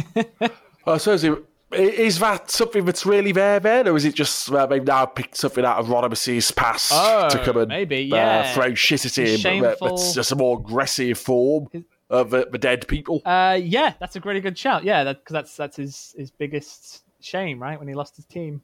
I 0.86 0.98
suppose 0.98 1.24
it, 1.24 1.34
is 1.72 2.20
that 2.20 2.52
something 2.52 2.86
that's 2.86 3.06
really 3.06 3.32
there 3.32 3.60
then, 3.60 3.88
or 3.88 3.96
is 3.96 4.06
it 4.06 4.14
just 4.14 4.52
uh, 4.52 4.68
maybe 4.70 4.86
now 4.86 5.06
picked 5.06 5.38
something 5.38 5.66
out 5.66 5.78
of 5.78 5.88
Rodimus's 5.88 6.52
past 6.52 6.92
Oh, 6.94 7.30
to 7.30 7.40
come 7.44 7.58
and 7.58 7.70
maybe, 7.70 8.12
uh, 8.14 8.54
throw 8.54 8.76
shit 8.76 9.06
at 9.06 9.18
him? 9.18 9.34
but 9.34 9.40
Shameful- 9.40 9.88
That's 9.90 10.14
just 10.14 10.32
a 10.32 10.36
more 10.36 10.60
aggressive 10.60 11.18
form 11.18 11.68
of 12.10 12.30
the, 12.30 12.48
the 12.52 12.60
dead 12.60 12.88
people. 12.88 13.24
uh 13.26 13.58
yeah 13.60 13.94
that's 14.00 14.16
a 14.16 14.20
really 14.20 14.42
good 14.42 14.56
shout 14.58 14.84
yeah 14.84 15.04
because 15.14 15.34
that's 15.34 15.58
that's 15.58 15.78
his 15.78 16.14
his 16.16 16.30
biggest 16.30 17.02
shame 17.22 17.60
right 17.60 17.80
when 17.80 17.88
he 17.88 17.96
lost 17.96 18.16
his 18.18 18.26
team 18.26 18.62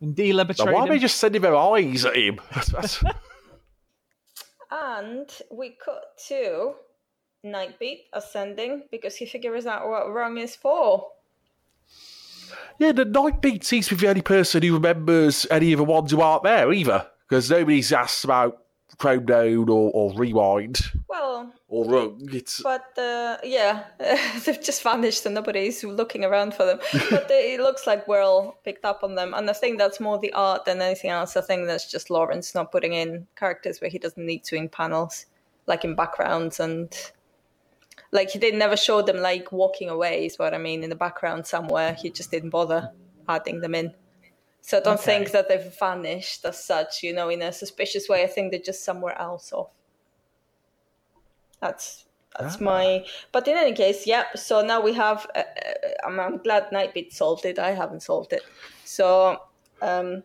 and 0.00 0.14
Dealer 0.14 0.44
Now, 0.44 0.48
betrayed 0.48 0.72
why 0.72 0.80
are 0.82 0.86
him. 0.86 0.92
they 0.92 0.98
just 1.00 1.16
sending 1.16 1.42
their 1.42 1.56
eyes 1.56 2.04
at 2.04 2.14
him? 2.14 2.38
That's- 2.54 3.02
And 4.76 5.30
we 5.52 5.76
cut 5.82 6.18
to 6.26 6.74
Nightbeat 7.46 8.06
ascending 8.12 8.84
because 8.90 9.14
he 9.14 9.24
figures 9.24 9.66
out 9.66 9.88
what 9.88 10.12
Rung 10.12 10.36
is 10.36 10.56
for. 10.56 11.12
yeah, 12.80 12.90
the 12.90 13.06
Nightbeat 13.06 13.62
seems 13.62 13.86
to 13.88 13.94
be 13.94 14.00
the 14.00 14.08
only 14.08 14.22
person 14.22 14.62
who 14.62 14.74
remembers 14.74 15.46
any 15.48 15.72
of 15.72 15.78
the 15.78 15.84
ones 15.84 16.10
who 16.10 16.20
aren't 16.20 16.42
there 16.42 16.72
either, 16.72 17.06
because 17.28 17.50
nobody's 17.50 17.92
asked 17.92 18.24
about 18.24 18.63
Chromedome 18.98 19.68
or, 19.68 19.90
or 19.92 20.14
rewind 20.16 20.80
Well, 21.08 21.52
or 21.68 21.84
rung. 21.84 22.28
It's 22.32 22.62
but 22.62 22.96
uh, 22.98 23.38
yeah, 23.42 23.84
they've 24.44 24.62
just 24.62 24.82
vanished 24.82 25.26
and 25.26 25.34
nobody's 25.34 25.82
looking 25.84 26.24
around 26.24 26.54
for 26.54 26.64
them. 26.64 26.80
but 27.10 27.28
they, 27.28 27.54
it 27.54 27.60
looks 27.60 27.86
like 27.86 28.06
Whirl 28.06 28.58
picked 28.64 28.84
up 28.84 29.02
on 29.02 29.14
them, 29.14 29.34
and 29.34 29.48
I 29.48 29.52
think 29.52 29.78
that's 29.78 30.00
more 30.00 30.18
the 30.18 30.32
art 30.32 30.64
than 30.64 30.80
anything 30.80 31.10
else. 31.10 31.36
I 31.36 31.40
think 31.40 31.66
that's 31.66 31.90
just 31.90 32.10
Lawrence 32.10 32.54
not 32.54 32.72
putting 32.72 32.92
in 32.92 33.26
characters 33.36 33.80
where 33.80 33.90
he 33.90 33.98
doesn't 33.98 34.24
need 34.24 34.44
to 34.44 34.56
in 34.56 34.68
panels, 34.68 35.26
like 35.66 35.84
in 35.84 35.94
backgrounds 35.94 36.60
and. 36.60 36.94
Like 38.12 38.30
he 38.30 38.38
didn't 38.38 38.60
never 38.60 38.76
show 38.76 39.02
them 39.02 39.16
like 39.16 39.50
walking 39.50 39.90
away 39.90 40.26
is 40.26 40.38
what 40.38 40.54
I 40.54 40.58
mean 40.58 40.84
in 40.84 40.90
the 40.90 40.94
background 40.94 41.48
somewhere. 41.48 41.94
He 41.94 42.10
just 42.10 42.30
didn't 42.30 42.50
bother 42.50 42.92
adding 43.28 43.60
them 43.60 43.74
in. 43.74 43.92
So 44.64 44.78
I 44.78 44.80
don't 44.80 45.00
Okay. 45.00 45.00
think 45.00 45.30
that 45.32 45.48
they've 45.48 45.78
vanished 45.78 46.44
as 46.44 46.64
such, 46.64 47.02
you 47.04 47.12
know, 47.12 47.28
in 47.28 47.42
a 47.42 47.52
suspicious 47.52 48.08
way. 48.08 48.24
I 48.24 48.26
think 48.26 48.50
they're 48.50 48.60
just 48.60 48.84
somewhere 48.84 49.16
else 49.18 49.52
off. 49.52 49.70
That's 51.60 52.06
that's 52.38 52.60
my. 52.60 53.06
But 53.32 53.46
in 53.48 53.56
any 53.56 53.74
case, 53.74 54.06
yep. 54.06 54.36
So 54.36 54.64
now 54.64 54.80
we 54.80 54.92
have. 54.94 55.26
Uh, 55.34 55.38
uh, 55.40 55.88
I'm, 56.06 56.18
I'm 56.20 56.38
glad 56.38 56.70
Nightbeat 56.70 57.12
solved 57.12 57.44
it. 57.44 57.58
I 57.58 57.72
haven't 57.72 58.00
solved 58.02 58.32
it. 58.32 58.50
So 58.82 59.38
um, 59.80 60.24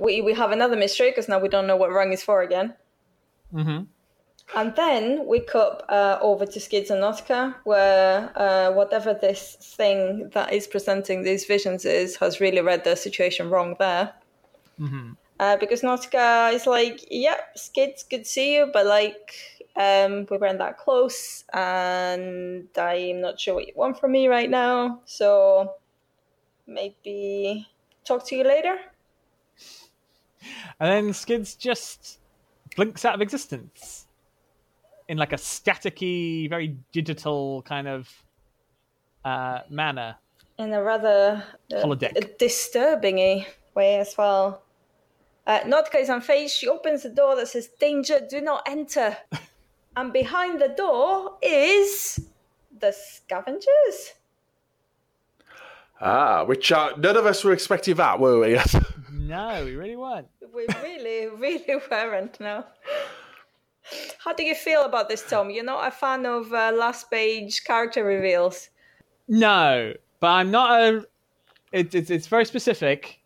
we 0.00 0.20
we 0.22 0.32
have 0.34 0.52
another 0.52 0.76
mystery 0.76 1.10
because 1.10 1.28
now 1.28 1.38
we 1.38 1.48
don't 1.48 1.66
know 1.66 1.76
what 1.76 1.90
rung 1.92 2.12
is 2.12 2.22
for 2.22 2.42
again. 2.42 2.76
Mm-hmm. 3.52 3.82
And 4.56 4.74
then 4.74 5.26
we 5.26 5.40
cut 5.40 5.88
uh, 5.88 6.18
over 6.20 6.44
to 6.44 6.60
Skids 6.60 6.90
and 6.90 7.00
Nautica, 7.02 7.54
where 7.64 8.32
uh, 8.36 8.72
whatever 8.72 9.14
this 9.14 9.56
thing 9.60 10.28
that 10.30 10.52
is 10.52 10.66
presenting 10.66 11.22
these 11.22 11.44
visions 11.44 11.84
is 11.84 12.16
has 12.16 12.40
really 12.40 12.60
read 12.60 12.82
the 12.82 12.96
situation 12.96 13.48
wrong 13.48 13.76
there. 13.78 14.12
Uh, 15.38 15.56
because 15.56 15.82
Nautica 15.82 16.52
is 16.52 16.66
like, 16.66 17.00
yep, 17.10 17.56
Skids, 17.56 18.02
good 18.02 18.24
to 18.24 18.30
see 18.30 18.56
you, 18.56 18.70
but 18.72 18.86
like, 18.86 19.34
um, 19.76 20.26
we 20.30 20.36
weren't 20.36 20.58
that 20.58 20.78
close, 20.78 21.44
and 21.52 22.68
I'm 22.76 23.20
not 23.20 23.38
sure 23.38 23.54
what 23.54 23.68
you 23.68 23.72
want 23.76 24.00
from 24.00 24.12
me 24.12 24.26
right 24.26 24.50
now, 24.50 25.00
so 25.04 25.74
maybe 26.66 27.68
talk 28.04 28.26
to 28.26 28.36
you 28.36 28.44
later. 28.44 28.78
And 30.80 30.90
then 30.90 31.12
Skids 31.14 31.54
just 31.54 32.18
blinks 32.74 33.04
out 33.04 33.14
of 33.14 33.22
existence 33.22 33.99
in 35.10 35.18
like 35.18 35.32
a 35.32 35.36
staticky, 35.36 36.48
very 36.48 36.76
digital 36.92 37.62
kind 37.62 37.88
of 37.88 38.08
uh, 39.24 39.58
manner. 39.68 40.14
in 40.56 40.72
a 40.72 40.80
rather 40.80 41.42
uh, 41.74 41.82
Holodeck. 41.82 42.38
disturbing 42.38 43.44
way 43.74 43.96
as 43.96 44.16
well. 44.16 44.62
Uh, 45.48 45.58
Nautica 45.60 45.96
is 46.00 46.08
unfazed. 46.08 46.50
She 46.50 46.68
opens 46.68 47.02
the 47.02 47.08
door 47.08 47.34
that 47.34 47.48
says, 47.48 47.68
Danger, 47.80 48.20
do 48.30 48.40
not 48.40 48.62
enter. 48.68 49.16
and 49.96 50.12
behind 50.12 50.60
the 50.60 50.68
door 50.68 51.38
is 51.42 52.20
the 52.78 52.92
scavengers. 52.92 54.14
ah, 56.00 56.44
which 56.44 56.70
uh, 56.70 56.92
none 56.98 57.16
of 57.16 57.26
us 57.26 57.42
were 57.42 57.52
expecting 57.52 57.96
that, 57.96 58.20
were 58.20 58.38
we? 58.38 58.60
No, 59.12 59.64
we 59.64 59.76
really 59.76 59.94
weren't. 59.94 60.26
We 60.52 60.66
really, 60.82 61.28
really 61.28 61.80
weren't, 61.88 62.40
no. 62.40 62.64
How 64.18 64.32
do 64.32 64.42
you 64.42 64.54
feel 64.54 64.84
about 64.84 65.08
this, 65.08 65.22
Tom? 65.28 65.50
You're 65.50 65.64
not 65.64 65.86
a 65.86 65.90
fan 65.90 66.26
of 66.26 66.52
uh, 66.52 66.72
last 66.74 67.10
page 67.10 67.64
character 67.64 68.04
reveals. 68.04 68.70
No, 69.28 69.94
but 70.20 70.28
I'm 70.28 70.50
not 70.50 70.80
a. 70.80 71.06
It, 71.72 71.94
it's 71.94 72.10
it's 72.10 72.26
very 72.26 72.44
specific. 72.44 73.20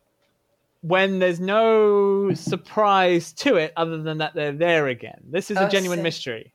When 0.82 1.18
there's 1.18 1.40
no 1.40 2.34
surprise 2.34 3.32
to 3.34 3.56
it, 3.56 3.72
other 3.76 4.02
than 4.02 4.18
that 4.18 4.34
they're 4.34 4.52
there 4.52 4.88
again. 4.88 5.20
This 5.30 5.50
is 5.50 5.56
a 5.56 5.68
genuine 5.68 6.02
mystery. 6.02 6.52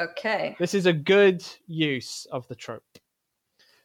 Okay. 0.00 0.54
This 0.58 0.74
is 0.74 0.84
a 0.86 0.92
good 0.92 1.42
use 1.66 2.26
of 2.30 2.46
the 2.48 2.54
trope. 2.54 2.98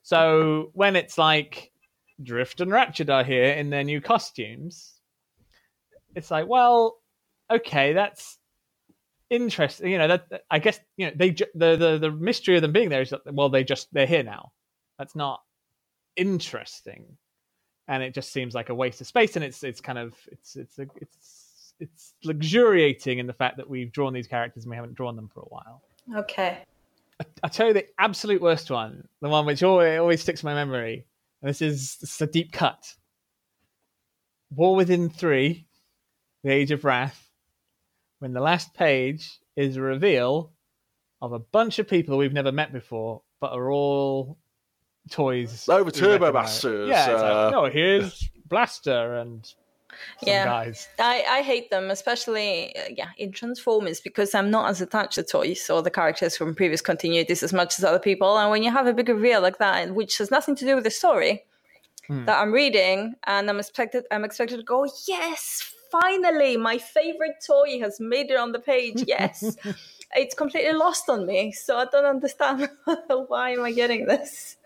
So 0.03 0.69
when 0.73 0.95
it's 0.95 1.18
like 1.18 1.72
Drift 2.22 2.61
and 2.61 2.72
Ratchet 2.72 3.10
are 3.10 3.23
here 3.23 3.53
in 3.53 3.69
their 3.69 3.84
new 3.84 4.02
costumes, 4.02 4.99
it's 6.14 6.30
like, 6.30 6.47
well, 6.47 6.97
okay, 7.49 7.93
that's 7.93 8.38
interesting. 9.30 9.91
You 9.91 9.97
know, 9.97 10.07
that 10.07 10.43
I 10.49 10.60
guess 10.60 10.80
you 10.97 11.07
know 11.07 11.14
they 11.15 11.31
ju- 11.31 11.45
the 11.56 11.76
the 11.76 11.97
the 11.97 12.11
mystery 12.11 12.56
of 12.56 12.61
them 12.61 12.72
being 12.72 12.89
there 12.89 13.02
is 13.02 13.10
that 13.11 13.22
well, 13.34 13.49
they 13.49 13.64
just 13.64 13.88
they're 13.93 14.07
here 14.07 14.23
now. 14.23 14.52
That's 14.97 15.15
not 15.15 15.41
interesting, 16.15 17.18
and 17.88 18.03
it 18.03 18.14
just 18.14 18.31
seems 18.31 18.53
like 18.53 18.69
a 18.69 18.76
waste 18.76 19.02
of 19.02 19.07
space. 19.07 19.35
And 19.35 19.45
it's 19.45 19.64
it's 19.64 19.81
kind 19.81 19.97
of 19.97 20.14
it's 20.31 20.56
it's 20.56 20.80
a, 20.80 20.88
it's 21.02 21.73
it's 21.80 22.14
luxuriating 22.23 23.19
in 23.19 23.27
the 23.27 23.34
fact 23.34 23.57
that 23.57 23.69
we've 23.69 23.91
drawn 23.91 24.14
these 24.14 24.27
characters 24.27 24.64
and 24.64 24.69
we 24.69 24.76
haven't 24.76 24.95
drawn 24.95 25.15
them 25.15 25.30
for 25.34 25.41
a 25.41 25.49
while. 25.49 25.81
Okay. 26.15 26.60
I'll 27.43 27.49
tell 27.49 27.68
you 27.68 27.73
the 27.73 27.85
absolute 27.99 28.41
worst 28.41 28.69
one, 28.69 29.07
the 29.22 29.30
one 29.30 29.45
which 29.45 29.64
always, 29.64 29.99
always 29.99 30.22
sticks 30.22 30.43
in 30.43 30.47
my 30.47 30.53
memory. 30.53 31.06
And 31.41 31.49
this 31.49 31.61
is, 31.61 31.97
this 31.97 32.15
is 32.15 32.22
a 32.22 32.27
deep 32.27 32.52
cut. 32.52 32.93
War 34.52 34.76
Within 34.76 35.10
3, 35.10 35.65
The 36.43 36.52
Age 36.52 36.72
of 36.72 36.85
Wrath, 36.85 37.24
when 38.20 38.34
the 38.34 38.42
last 38.42 38.74
page 38.74 39.40
is 39.56 39.78
a 39.78 39.82
reveal 39.82 40.52
of 41.22 41.34
a 41.34 41.40
bunch 41.40 41.80
of 41.80 41.88
people 41.88 42.18
we've 42.18 42.34
never 42.34 42.52
met 42.52 42.74
before, 42.74 43.22
but 43.40 43.52
are 43.54 43.72
all 43.72 44.38
toys. 45.10 45.68
Over 45.70 45.92
the 45.92 46.02
we 46.02 46.08
Turbo. 46.08 46.32
Masters, 46.32 46.90
Yeah, 46.90 47.12
it's 47.12 47.22
uh, 47.22 47.46
like, 47.46 47.56
oh, 47.56 47.70
here's 47.70 48.30
Blaster 48.48 49.16
and 49.16 49.46
some 49.46 49.56
Yeah. 50.28 50.46
guys. 50.46 50.88
I, 51.00 51.24
I 51.30 51.42
hate 51.42 51.70
them, 51.70 51.90
especially 51.90 52.76
uh, 52.76 52.90
yeah 52.90 53.10
in 53.18 53.32
Transformers, 53.32 54.02
because 54.02 54.36
I'm 54.36 54.52
not 54.52 54.70
as 54.70 54.82
attached 54.82 55.16
to 55.16 55.24
toys 55.24 55.70
or 55.70 55.82
the 55.82 55.92
characters 55.92 56.36
from 56.36 56.56
previous 56.56 56.82
continuities 56.82 57.44
as 57.44 57.54
much 57.54 57.78
as 57.80 57.86
other 57.86 58.00
people. 58.00 58.38
And 58.38 58.52
when 58.52 58.64
you 58.64 58.72
have 58.72 58.88
a 58.88 58.94
big 58.94 59.10
reveal 59.10 59.42
like 59.42 59.58
that, 59.60 59.94
which 59.94 60.18
has 60.18 60.32
nothing 60.32 60.56
to 60.56 60.66
do 60.66 60.76
with 60.76 60.84
the 60.84 60.92
story 60.92 61.44
that 62.08 62.40
I'm 62.40 62.52
reading, 62.52 63.16
and 63.26 63.50
I'm 63.50 63.60
expected 63.60 64.06
I'm 64.12 64.24
expected 64.24 64.58
to 64.58 64.64
go, 64.64 64.86
yes, 65.08 65.74
finally, 66.01 66.57
my 66.57 66.77
favorite 66.77 67.35
toy 67.45 67.80
has 67.80 67.99
made 67.99 68.31
it 68.31 68.38
on 68.38 68.51
the 68.51 68.59
page. 68.59 69.03
Yes, 69.07 69.55
it's 70.15 70.35
completely 70.35 70.73
lost 70.73 71.09
on 71.09 71.26
me, 71.26 71.51
so 71.51 71.77
I 71.77 71.85
don't 71.85 72.05
understand 72.05 72.69
why 73.27 73.51
am 73.51 73.63
I 73.63 73.72
getting 73.72 74.05
this. 74.05 74.57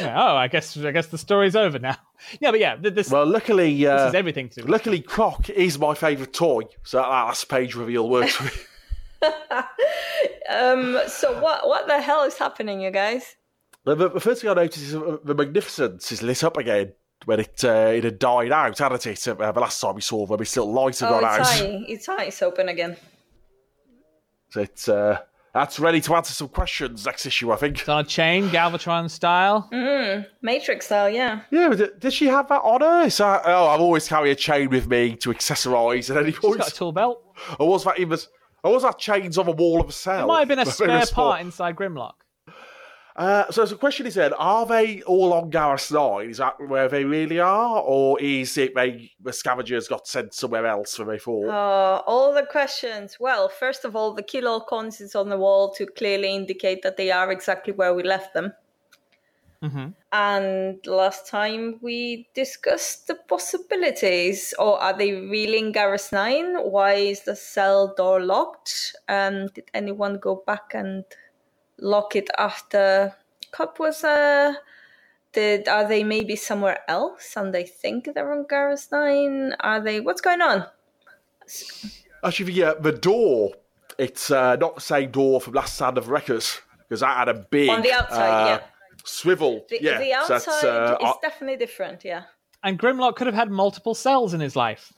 Yeah, 0.00 0.16
oh, 0.22 0.36
I 0.36 0.48
guess 0.48 0.76
I 0.78 0.90
guess 0.90 1.08
the 1.08 1.18
story's 1.18 1.54
over 1.54 1.78
now. 1.78 1.96
Yeah, 2.40 2.50
but 2.50 2.60
yeah, 2.60 2.76
this, 2.76 3.10
well, 3.10 3.26
luckily, 3.26 3.84
this 3.84 4.00
uh, 4.00 4.06
is 4.08 4.14
everything 4.14 4.48
to 4.50 4.54
do. 4.56 4.62
with 4.62 4.70
luckily, 4.70 5.00
Krok 5.00 5.50
is 5.50 5.78
my 5.78 5.94
favourite 5.94 6.32
toy, 6.32 6.62
so 6.82 6.96
that 6.96 7.08
last 7.08 7.48
page 7.48 7.74
reveal 7.74 8.08
works 8.08 8.34
for 8.36 8.44
me. 8.44 8.50
Um, 10.50 10.98
so 11.06 11.40
what 11.40 11.68
what 11.68 11.86
the 11.86 12.00
hell 12.00 12.24
is 12.24 12.36
happening, 12.36 12.80
you 12.80 12.90
guys? 12.90 13.36
The, 13.84 13.94
the- 13.94 14.08
the 14.10 14.20
first 14.20 14.40
thing 14.42 14.50
I 14.50 14.54
noticed 14.54 14.84
is 14.84 14.94
uh, 14.96 15.18
the 15.24 15.34
Magnificence 15.34 16.10
is 16.10 16.22
lit 16.22 16.42
up 16.42 16.56
again 16.56 16.92
when 17.26 17.40
it 17.40 17.62
uh, 17.64 17.92
it 17.94 18.04
had 18.04 18.18
died 18.18 18.52
out, 18.52 18.78
hadn't 18.78 19.06
it? 19.06 19.28
Uh, 19.28 19.52
the 19.52 19.60
last 19.60 19.80
time 19.80 19.94
we 19.94 20.00
saw 20.00 20.26
them, 20.26 20.40
its 20.40 20.56
little 20.56 20.72
light 20.72 20.98
had 20.98 21.08
Oh, 21.12 21.20
gone 21.20 21.40
its 21.40 21.50
out. 21.60 21.66
eye, 21.66 21.84
its 21.88 22.08
eye 22.08 22.24
is 22.24 22.42
open 22.42 22.68
again. 22.68 22.96
So 24.50 24.60
it's, 24.62 24.88
uh, 24.88 25.18
that's 25.54 25.78
ready 25.78 26.00
to 26.00 26.14
answer 26.16 26.32
some 26.32 26.48
questions 26.48 27.06
next 27.06 27.24
issue, 27.26 27.52
I 27.52 27.56
think. 27.56 27.78
It's 27.80 27.88
on 27.88 28.00
a 28.00 28.04
chain, 28.04 28.48
Galvatron 28.48 29.08
style. 29.10 29.68
Matrix 30.42 30.86
style, 30.86 31.08
yeah. 31.08 31.42
Yeah, 31.50 31.68
but 31.68 31.78
did, 31.78 32.00
did 32.00 32.12
she 32.12 32.26
have 32.26 32.48
that 32.48 32.60
on 32.62 32.80
her? 32.80 33.02
Is 33.06 33.16
that, 33.18 33.42
oh, 33.44 33.68
I've 33.68 33.80
always 33.80 34.08
carry 34.08 34.30
a 34.32 34.34
chain 34.34 34.70
with 34.70 34.88
me 34.88 35.14
to 35.16 35.30
accessorise 35.32 36.10
at 36.10 36.16
any 36.22 36.32
She's 36.32 36.40
point. 36.40 36.58
got 36.58 36.68
a 36.68 36.74
tool 36.74 36.90
belt. 36.92 37.22
Or 37.60 37.68
was 37.68 37.84
that 37.84 37.98
even? 38.00 38.18
Or 38.64 38.72
was 38.72 38.82
that 38.82 38.98
chains 38.98 39.38
on 39.38 39.46
the 39.46 39.52
wall 39.52 39.80
of 39.80 39.88
a 39.88 39.92
cell? 39.92 40.24
It 40.24 40.26
might 40.26 40.38
have 40.40 40.48
been 40.48 40.58
a 40.58 40.66
spare 40.70 41.06
part 41.06 41.40
inside 41.40 41.76
Grimlock. 41.76 42.14
Uh, 43.20 43.50
so 43.50 43.66
the 43.66 43.76
question 43.76 44.06
is 44.06 44.14
then, 44.14 44.32
are 44.32 44.64
they 44.64 45.02
all 45.02 45.34
on 45.34 45.50
Garrus 45.50 45.92
9? 45.92 46.30
Is 46.30 46.38
that 46.38 46.58
where 46.58 46.88
they 46.88 47.04
really 47.04 47.38
are? 47.38 47.82
Or 47.82 48.18
is 48.18 48.56
it 48.56 48.74
they, 48.74 49.12
the 49.20 49.30
scavengers 49.30 49.88
got 49.88 50.06
sent 50.06 50.32
somewhere 50.32 50.64
else 50.64 50.96
from 50.96 51.08
before? 51.08 51.50
Uh, 51.50 51.98
all 52.06 52.32
the 52.32 52.46
questions. 52.46 53.18
Well, 53.20 53.50
first 53.50 53.84
of 53.84 53.94
all, 53.94 54.14
the 54.14 54.22
kilo 54.22 54.60
cons 54.60 55.02
is 55.02 55.14
on 55.14 55.28
the 55.28 55.36
wall 55.36 55.70
to 55.74 55.84
clearly 55.84 56.34
indicate 56.34 56.80
that 56.80 56.96
they 56.96 57.10
are 57.10 57.30
exactly 57.30 57.74
where 57.74 57.92
we 57.92 58.02
left 58.04 58.32
them. 58.32 58.54
Mm-hmm. 59.62 59.88
And 60.12 60.86
last 60.86 61.26
time 61.26 61.78
we 61.82 62.26
discussed 62.32 63.06
the 63.06 63.16
possibilities. 63.28 64.54
Or 64.58 64.80
are 64.80 64.96
they 64.96 65.12
really 65.12 65.58
in 65.58 65.74
Garrus 65.74 66.10
9? 66.10 66.56
Why 66.70 66.94
is 66.94 67.20
the 67.24 67.36
cell 67.36 67.92
door 67.94 68.22
locked? 68.22 68.96
Um, 69.10 69.48
did 69.48 69.70
anyone 69.74 70.18
go 70.18 70.42
back 70.46 70.72
and 70.72 71.04
lock 71.80 72.16
it 72.16 72.28
after 72.38 73.14
Kup 73.52 73.78
was 73.78 74.04
uh 74.04 74.54
did 75.32 75.68
are 75.68 75.86
they 75.86 76.02
maybe 76.02 76.36
somewhere 76.36 76.80
else 76.88 77.34
and 77.36 77.54
they 77.54 77.64
think 77.64 78.08
they're 78.14 78.32
on 78.32 78.44
Garrus 78.44 78.90
9? 78.90 79.54
Are 79.60 79.80
they 79.80 80.00
what's 80.00 80.20
going 80.20 80.42
on? 80.42 80.66
Actually, 82.22 82.52
the, 82.52 82.64
uh, 82.64 82.74
the 82.74 82.92
door, 82.92 83.52
it's 83.98 84.30
uh, 84.30 84.56
not 84.56 84.74
the 84.76 84.80
same 84.80 85.10
door 85.10 85.40
from 85.40 85.54
Last 85.54 85.74
Stand 85.74 85.98
of 85.98 86.08
Wreckers, 86.08 86.60
because 86.78 87.00
that 87.00 87.16
had 87.16 87.28
a 87.28 87.34
big 87.34 87.70
On 87.70 87.82
the 87.82 87.92
outside, 87.92 88.44
uh, 88.44 88.46
yeah. 88.46 88.60
swivel. 89.04 89.64
The, 89.68 89.78
yeah, 89.80 89.98
the 89.98 90.26
so 90.26 90.34
outside 90.34 90.66
uh, 90.66 90.98
is 91.02 91.14
definitely 91.22 91.56
different, 91.56 92.04
yeah. 92.04 92.24
And 92.62 92.78
Grimlock 92.78 93.16
could 93.16 93.26
have 93.26 93.34
had 93.34 93.50
multiple 93.50 93.94
cells 93.94 94.34
in 94.34 94.40
his 94.40 94.54
life. 94.54 94.92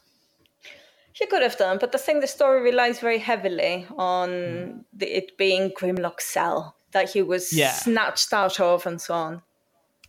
He 1.13 1.27
could 1.27 1.43
have 1.43 1.59
done, 1.59 1.79
but 1.79 1.95
I 1.95 1.99
think 1.99 2.21
the 2.21 2.27
story 2.27 2.63
relies 2.63 3.01
very 3.01 3.19
heavily 3.19 3.87
on 3.97 4.29
hmm. 4.31 4.79
the, 4.93 5.17
it 5.17 5.37
being 5.37 5.71
Grimlock's 5.71 6.25
cell 6.25 6.77
that 6.93 7.11
he 7.11 7.23
was 7.23 7.53
Yeah. 7.53 7.73
snatched 7.73 8.33
out 8.33 8.61
of 8.61 8.87
and 8.87 9.01
so 9.01 9.15
on. 9.15 9.43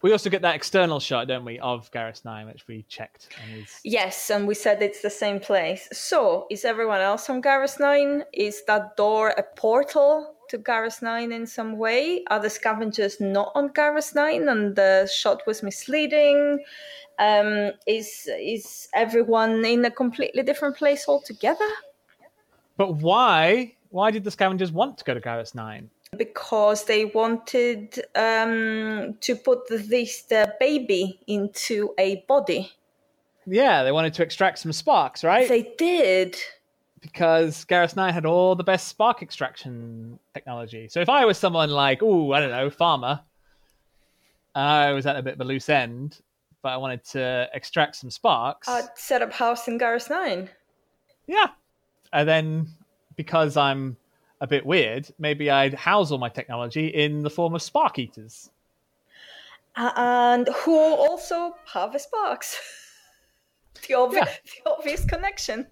We 0.01 0.11
also 0.11 0.30
get 0.30 0.41
that 0.41 0.55
external 0.55 0.99
shot, 0.99 1.30
don't 1.30 1.45
we, 1.45 1.59
of 1.59 1.89
Garrus 1.91 2.25
Nine, 2.25 2.47
which 2.47 2.67
we 2.67 2.84
checked. 2.89 3.30
And 3.41 3.63
is... 3.63 3.80
Yes, 3.85 4.30
and 4.30 4.45
we 4.45 4.53
said 4.53 4.81
it's 4.81 5.01
the 5.01 5.09
same 5.09 5.39
place. 5.39 5.88
So, 5.93 6.45
is 6.51 6.65
everyone 6.65 6.99
else 6.99 7.30
on 7.30 7.41
Garrus 7.41 7.80
9? 7.80 8.25
Is 8.34 8.63
that 8.65 8.97
door 8.97 9.30
a 9.30 9.43
portal 9.43 10.35
to 10.49 10.57
Garrus 10.57 11.02
9 11.02 11.32
in 11.32 11.45
some 11.48 11.78
way? 11.78 12.24
Are 12.30 12.40
the 12.40 12.49
scavengers 12.49 13.20
not 13.20 13.52
on 13.56 13.70
Garrus 13.70 14.15
9 14.15 14.48
and 14.49 14.76
the 14.76 15.10
shot 15.14 15.41
was 15.45 15.64
misleading? 15.64 16.64
Um, 17.20 17.72
is 17.88 18.28
is 18.40 18.90
everyone 18.94 19.64
in 19.65 19.86
a 19.86 19.91
completely 19.91 20.44
different 20.44 20.76
place 20.76 21.07
altogether? 21.07 21.70
But 22.78 22.95
why? 22.95 23.76
Why 23.90 24.10
did 24.10 24.24
the 24.24 24.32
scavengers 24.32 24.72
want 24.72 24.98
to 24.98 25.03
go 25.03 25.14
to 25.14 25.22
Garrus 25.22 25.53
Nine? 25.53 25.90
Because 26.18 26.86
they 26.86 27.06
wanted 27.06 28.03
um, 28.15 29.15
to 29.22 29.36
put 29.36 29.68
this 29.68 30.24
the 30.24 30.53
baby 30.60 31.20
into 31.28 31.94
a 31.99 32.24
body. 32.28 32.72
Yeah, 33.45 33.84
they 33.84 33.91
wanted 33.91 34.14
to 34.15 34.24
extract 34.24 34.60
some 34.60 34.74
sparks, 34.74 35.24
right? 35.24 35.48
They 35.48 35.74
did. 35.78 36.38
Because 37.03 37.65
Garrus 37.65 37.97
Nine 37.97 38.13
had 38.13 38.25
all 38.25 38.55
the 38.55 38.63
best 38.63 38.88
spark 38.88 39.21
extraction 39.21 40.17
technology. 40.34 40.88
So 40.88 41.01
if 41.01 41.09
I 41.09 41.25
was 41.25 41.38
someone 41.38 41.69
like, 41.69 42.01
oh, 42.01 42.31
I 42.31 42.39
don't 42.39 42.49
know, 42.49 42.69
Pharma, 42.69 43.21
I 44.55 44.93
was 44.93 45.05
at 45.05 45.17
a 45.17 45.21
bit 45.21 45.34
of 45.34 45.41
a 45.41 45.43
loose 45.43 45.67
end, 45.67 46.21
but 46.61 46.69
I 46.69 46.77
wanted 46.77 47.03
to 47.05 47.49
extract 47.53 47.97
some 47.97 48.09
sparks. 48.09 48.69
I'd 48.69 48.88
set 48.95 49.21
up 49.21 49.34
house 49.34 49.67
in 49.67 49.77
Garrus 49.77 50.09
9. 50.09 50.49
yeah. 51.27 51.47
And 52.13 52.30
then 52.30 52.67
because 53.15 53.57
I'm 53.57 53.97
a 54.39 54.47
bit 54.47 54.65
weird, 54.65 55.09
maybe 55.19 55.49
I'd 55.49 55.73
house 55.73 56.11
all 56.11 56.17
my 56.17 56.30
technology 56.30 56.88
in 56.88 57.23
the 57.23 57.30
form 57.30 57.55
of 57.55 57.61
spark 57.61 57.99
eaters. 57.99 58.49
and 59.75 60.47
who 60.63 60.77
also 60.77 61.55
have 61.73 61.99
sparks. 61.99 62.57
the, 63.88 63.93
obvi- 63.95 64.14
Yeah. 64.15 64.26
the 64.65 64.72
obvious 64.72 65.05
connection. 65.05 65.68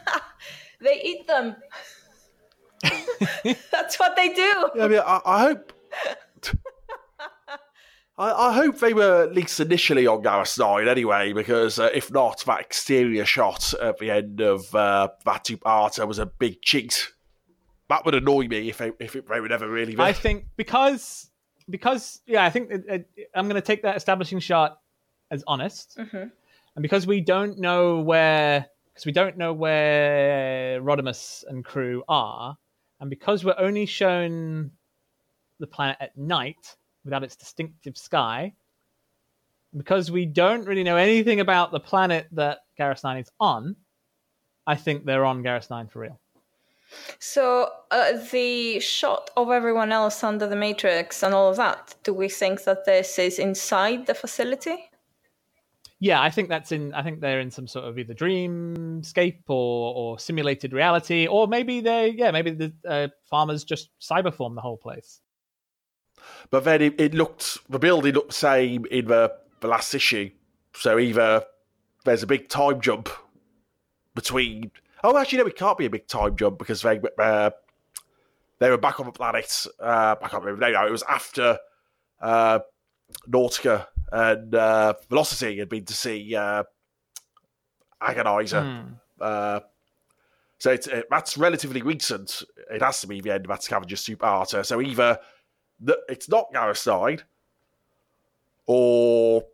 they 0.80 1.00
eat 1.02 1.26
them. 1.26 1.56
That's 3.70 3.98
what 3.98 4.16
they 4.16 4.30
do. 4.30 4.70
I 4.80 4.88
mean, 4.88 5.00
I, 5.04 5.20
I 5.24 5.40
hope. 5.42 5.72
I, 8.18 8.48
I 8.48 8.52
hope 8.52 8.78
they 8.78 8.92
were 8.92 9.22
at 9.24 9.34
least 9.34 9.60
initially 9.60 10.06
on 10.06 10.22
Garrus 10.22 10.58
Nine 10.58 10.88
anyway, 10.88 11.32
because 11.32 11.78
uh, 11.78 11.88
if 11.94 12.12
not, 12.12 12.44
that 12.46 12.60
exterior 12.60 13.24
shot 13.24 13.72
at 13.80 13.98
the 13.98 14.10
end 14.10 14.40
of 14.40 14.74
uh, 14.74 15.08
that 15.24 15.44
two-parter 15.44 16.06
was 16.06 16.18
a 16.18 16.26
big 16.26 16.60
cheat. 16.60 17.12
That 17.88 18.04
would 18.04 18.14
annoy 18.14 18.46
me 18.46 18.68
if 18.68 18.78
they, 18.78 18.92
if 19.00 19.16
it, 19.16 19.26
they 19.28 19.40
were 19.40 19.48
never 19.48 19.68
really 19.68 19.94
there. 19.94 20.04
I 20.06 20.12
think 20.12 20.46
because 20.56 21.30
because 21.68 22.20
yeah, 22.26 22.44
I 22.44 22.50
think 22.50 22.70
it, 22.70 22.84
it, 23.16 23.30
I'm 23.34 23.46
going 23.48 23.60
to 23.60 23.66
take 23.66 23.82
that 23.82 23.96
establishing 23.96 24.38
shot 24.38 24.80
as 25.30 25.42
honest, 25.46 25.98
and 26.76 26.82
because 26.82 27.06
we 27.06 27.20
don't 27.20 27.58
know 27.58 28.00
where 28.00 28.66
because 29.00 29.06
we 29.06 29.12
don't 29.12 29.38
know 29.38 29.52
where 29.52 30.80
Rodimus 30.82 31.44
and 31.48 31.64
crew 31.64 32.02
are, 32.08 32.56
and 33.00 33.08
because 33.08 33.44
we're 33.44 33.54
only 33.58 33.86
shown 33.86 34.70
the 35.58 35.66
planet 35.66 35.96
at 36.00 36.16
night 36.18 36.76
without 37.04 37.24
its 37.24 37.36
distinctive 37.36 37.96
sky, 37.96 38.52
because 39.76 40.10
we 40.10 40.26
don't 40.26 40.66
really 40.66 40.84
know 40.84 40.96
anything 40.96 41.40
about 41.40 41.72
the 41.72 41.80
planet 41.80 42.26
that 42.32 42.58
Garrus 42.78 43.04
Nine 43.04 43.18
is 43.18 43.30
on, 43.40 43.76
I 44.66 44.74
think 44.74 45.04
they're 45.04 45.24
on 45.24 45.42
Garrus 45.42 45.70
Nine 45.70 45.88
for 45.88 46.00
real. 46.00 46.20
So 47.18 47.70
uh, 47.90 48.18
the 48.32 48.80
shot 48.80 49.30
of 49.36 49.50
everyone 49.50 49.92
else 49.92 50.24
under 50.24 50.46
the 50.46 50.56
matrix 50.56 51.22
and 51.22 51.32
all 51.32 51.50
of 51.50 51.56
that. 51.56 51.94
Do 52.02 52.12
we 52.12 52.28
think 52.28 52.64
that 52.64 52.84
this 52.84 53.18
is 53.18 53.38
inside 53.38 54.06
the 54.06 54.14
facility? 54.14 54.89
Yeah, 56.02 56.22
I 56.22 56.30
think 56.30 56.48
that's 56.48 56.72
in. 56.72 56.94
I 56.94 57.02
think 57.02 57.20
they're 57.20 57.40
in 57.40 57.50
some 57.50 57.66
sort 57.66 57.84
of 57.84 57.98
either 57.98 58.14
dreamscape 58.14 59.42
or 59.48 59.94
or 59.94 60.18
simulated 60.18 60.72
reality, 60.72 61.26
or 61.26 61.46
maybe 61.46 61.82
they, 61.82 62.08
yeah, 62.16 62.30
maybe 62.30 62.52
the 62.52 62.72
uh, 62.88 63.08
Pharma's 63.30 63.64
just 63.64 63.90
cyberform 64.00 64.54
the 64.54 64.62
whole 64.62 64.78
place. 64.78 65.20
But 66.50 66.64
then 66.64 66.80
it, 66.80 66.98
it 66.98 67.14
looked 67.14 67.58
the 67.68 67.78
building 67.78 68.14
looked 68.14 68.28
the 68.28 68.34
same 68.34 68.86
in 68.90 69.06
the, 69.06 69.32
the 69.60 69.68
last 69.68 69.94
issue. 69.94 70.30
So 70.74 70.98
either 70.98 71.44
there's 72.04 72.22
a 72.22 72.26
big 72.26 72.48
time 72.48 72.80
jump 72.80 73.10
between. 74.14 74.70
Oh, 75.04 75.16
actually, 75.18 75.38
no, 75.38 75.46
it 75.46 75.56
can't 75.56 75.78
be 75.78 75.86
a 75.86 75.90
big 75.90 76.06
time 76.06 76.34
jump 76.34 76.58
because 76.58 76.80
they 76.80 76.98
uh, 77.18 77.50
they 78.58 78.70
were 78.70 78.78
back 78.78 79.00
on 79.00 79.06
the 79.06 79.12
planet. 79.12 79.66
Uh, 79.78 80.16
I 80.22 80.28
can't 80.28 80.42
remember. 80.42 80.66
No, 80.66 80.80
no, 80.80 80.86
it 80.86 80.90
was 80.90 81.04
after 81.08 81.58
uh, 82.22 82.60
Nautica 83.28 83.86
and 84.12 84.54
uh, 84.54 84.94
Velocity 85.08 85.58
had 85.58 85.68
been 85.68 85.84
to 85.84 85.94
see 85.94 86.34
uh, 86.34 86.64
Agonizer. 88.02 88.94
Uh, 89.20 89.60
so 90.58 90.70
it's, 90.72 90.88
uh, 90.88 91.02
that's 91.10 91.38
relatively 91.38 91.82
recent. 91.82 92.42
It 92.70 92.82
has 92.82 93.00
to 93.00 93.06
be 93.06 93.20
the 93.20 93.32
end 93.34 93.44
of 93.46 93.48
that 93.48 93.62
Scavenger 93.62 93.96
Soup 93.96 94.22
Arter. 94.22 94.62
So 94.62 94.80
either 94.80 95.18
the, 95.80 95.98
it's 96.08 96.28
not 96.28 96.52
Garricide, 96.52 97.22
or 98.66 99.44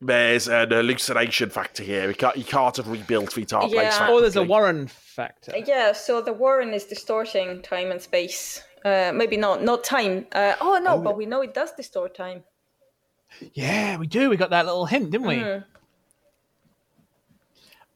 there's 0.00 0.48
an 0.48 0.70
hallucination 0.70 1.50
factor 1.50 1.82
here. 1.82 2.08
He 2.08 2.14
can't, 2.14 2.36
he 2.36 2.42
can't 2.42 2.76
have 2.76 2.88
rebuilt 2.88 3.34
the 3.34 3.40
entire 3.40 3.68
place. 3.68 3.98
Yeah. 3.98 4.10
Or 4.10 4.20
there's 4.20 4.36
a. 4.36 4.42
Warren 4.42 4.88
factor. 4.88 5.52
Yeah. 5.66 5.92
So 5.92 6.20
the 6.20 6.32
Warren 6.32 6.74
is 6.74 6.84
distorting 6.84 7.62
time 7.62 7.90
and 7.90 8.00
space. 8.00 8.62
Uh, 8.84 9.12
maybe 9.14 9.36
not 9.36 9.62
not 9.62 9.84
time. 9.84 10.26
Uh, 10.32 10.54
oh 10.60 10.80
no, 10.82 10.94
Oh, 10.94 11.00
but 11.00 11.16
we 11.16 11.24
know 11.24 11.40
it 11.40 11.54
does 11.54 11.72
distort 11.72 12.16
time. 12.16 12.42
Yeah, 13.54 13.96
we 13.96 14.06
do. 14.06 14.30
We 14.30 14.36
got 14.36 14.50
that 14.50 14.66
little 14.66 14.86
hint, 14.86 15.10
didn't 15.10 15.26
we? 15.26 15.36
Mhm. 15.36 15.64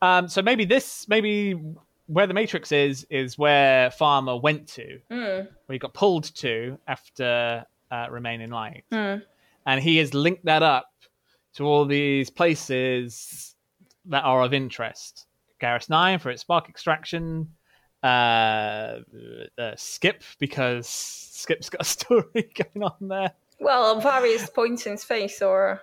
Um, 0.02 0.28
so 0.28 0.42
maybe 0.42 0.64
this, 0.64 1.08
maybe 1.08 1.54
where 2.06 2.26
the 2.26 2.34
Matrix 2.34 2.70
is, 2.72 3.06
is 3.10 3.38
where 3.38 3.90
Pharma 3.90 4.40
went 4.40 4.68
to, 4.68 5.00
Mm. 5.10 5.48
where 5.66 5.72
he 5.74 5.78
got 5.78 5.94
pulled 5.94 6.24
to 6.36 6.78
after 6.86 7.64
uh, 7.90 8.08
Remain 8.10 8.40
in 8.40 8.50
Light, 8.50 8.84
Mm. 8.90 9.22
and 9.66 9.80
he 9.80 9.96
has 9.98 10.12
linked 10.12 10.44
that 10.44 10.62
up 10.62 10.90
to 11.54 11.64
all 11.64 11.84
these 11.84 12.30
places 12.30 13.54
that 14.06 14.24
are 14.24 14.42
of 14.42 14.52
interest. 14.52 15.26
Garrus 15.60 15.88
Nine 15.88 16.18
for 16.18 16.30
its 16.30 16.42
spark 16.42 16.68
extraction. 16.68 17.52
Uh, 18.02 18.98
uh, 19.58 19.74
Skip 19.76 20.22
because 20.38 20.86
Skip's 20.88 21.70
got 21.70 21.80
a 21.80 21.84
story 21.96 22.52
going 22.54 22.82
on 22.84 23.08
there. 23.08 23.32
Well, 23.58 24.00
various 24.00 24.48
points 24.50 24.86
in 24.86 24.98
space, 24.98 25.40
or 25.42 25.80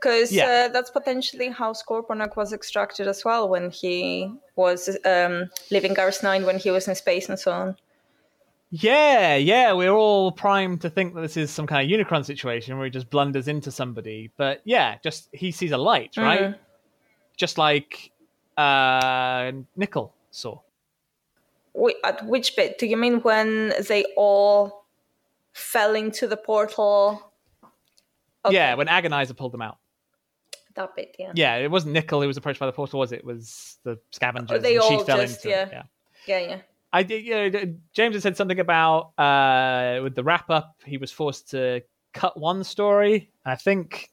because 0.00 0.32
Yeah. 0.32 0.66
uh, 0.66 0.68
that's 0.72 0.90
potentially 0.90 1.48
how 1.48 1.72
Scorponok 1.72 2.36
was 2.36 2.52
extracted 2.52 3.08
as 3.08 3.24
well 3.24 3.48
when 3.48 3.70
he 3.70 4.32
was 4.56 4.88
um, 5.04 5.50
living 5.70 5.94
Garrus 5.94 6.22
Nine 6.22 6.44
when 6.46 6.58
he 6.58 6.70
was 6.70 6.88
in 6.88 6.94
space 6.94 7.28
and 7.28 7.38
so 7.38 7.52
on. 7.52 7.76
Yeah, 8.70 9.36
yeah, 9.36 9.72
we're 9.74 9.90
all 9.92 10.32
primed 10.32 10.80
to 10.80 10.88
think 10.90 11.14
that 11.14 11.20
this 11.20 11.36
is 11.36 11.50
some 11.50 11.66
kind 11.66 11.84
of 11.84 12.00
Unicron 12.00 12.24
situation 12.24 12.76
where 12.78 12.86
he 12.86 12.90
just 12.90 13.10
blunders 13.10 13.46
into 13.46 13.70
somebody. 13.70 14.30
But 14.38 14.62
yeah, 14.64 14.96
just 15.04 15.28
he 15.32 15.50
sees 15.50 15.72
a 15.72 15.76
light, 15.78 16.16
right? 16.16 16.40
Mhm. 16.40 16.58
Just 17.36 17.58
like 17.58 18.10
uh 18.56 19.52
Nickel 19.76 20.14
saw. 20.30 20.60
Wait, 21.74 21.96
at 22.04 22.24
which 22.26 22.54
bit 22.56 22.78
do 22.78 22.86
you 22.86 22.96
mean 22.96 23.20
when 23.20 23.74
they 23.88 24.04
all 24.16 24.81
fell 25.52 25.94
into 25.94 26.26
the 26.26 26.36
portal? 26.36 27.32
Okay, 28.44 28.54
Yeah, 28.54 28.74
when 28.74 28.86
Agonizer 28.88 29.36
pulled 29.36 29.52
them 29.52 29.62
out. 29.62 29.78
that 30.74 30.96
bit, 30.96 31.14
yeah. 31.18 31.32
Yeah, 31.34 31.56
it 31.56 31.70
wasn't 31.70 31.92
Nickel 31.92 32.20
who 32.22 32.26
was 32.26 32.36
approached 32.36 32.58
by 32.60 32.66
the 32.66 32.72
portal, 32.72 32.98
was 32.98 33.12
it? 33.12 33.20
It 33.20 33.24
was 33.24 33.78
the 33.84 33.98
scavengers. 34.10 34.58
Oh, 34.58 34.60
they 34.60 34.76
and 34.76 34.84
she 34.84 34.94
all 34.94 35.04
fell 35.04 35.18
just- 35.18 35.44
into 35.44 35.56
it, 35.56 35.68
yeah. 35.72 35.82
yeah. 36.26 36.38
Yeah, 36.40 36.48
yeah. 36.50 36.60
I 36.94 37.02
did. 37.02 37.24
You 37.24 37.50
know, 37.50 37.74
James 37.94 38.14
had 38.14 38.22
said 38.22 38.36
something 38.36 38.60
about 38.60 39.18
uh, 39.18 40.00
with 40.02 40.14
the 40.14 40.22
wrap 40.22 40.50
up. 40.50 40.76
He 40.84 40.98
was 40.98 41.10
forced 41.10 41.50
to 41.50 41.82
cut 42.12 42.38
one 42.38 42.62
story. 42.64 43.30
I 43.46 43.56
think 43.56 44.10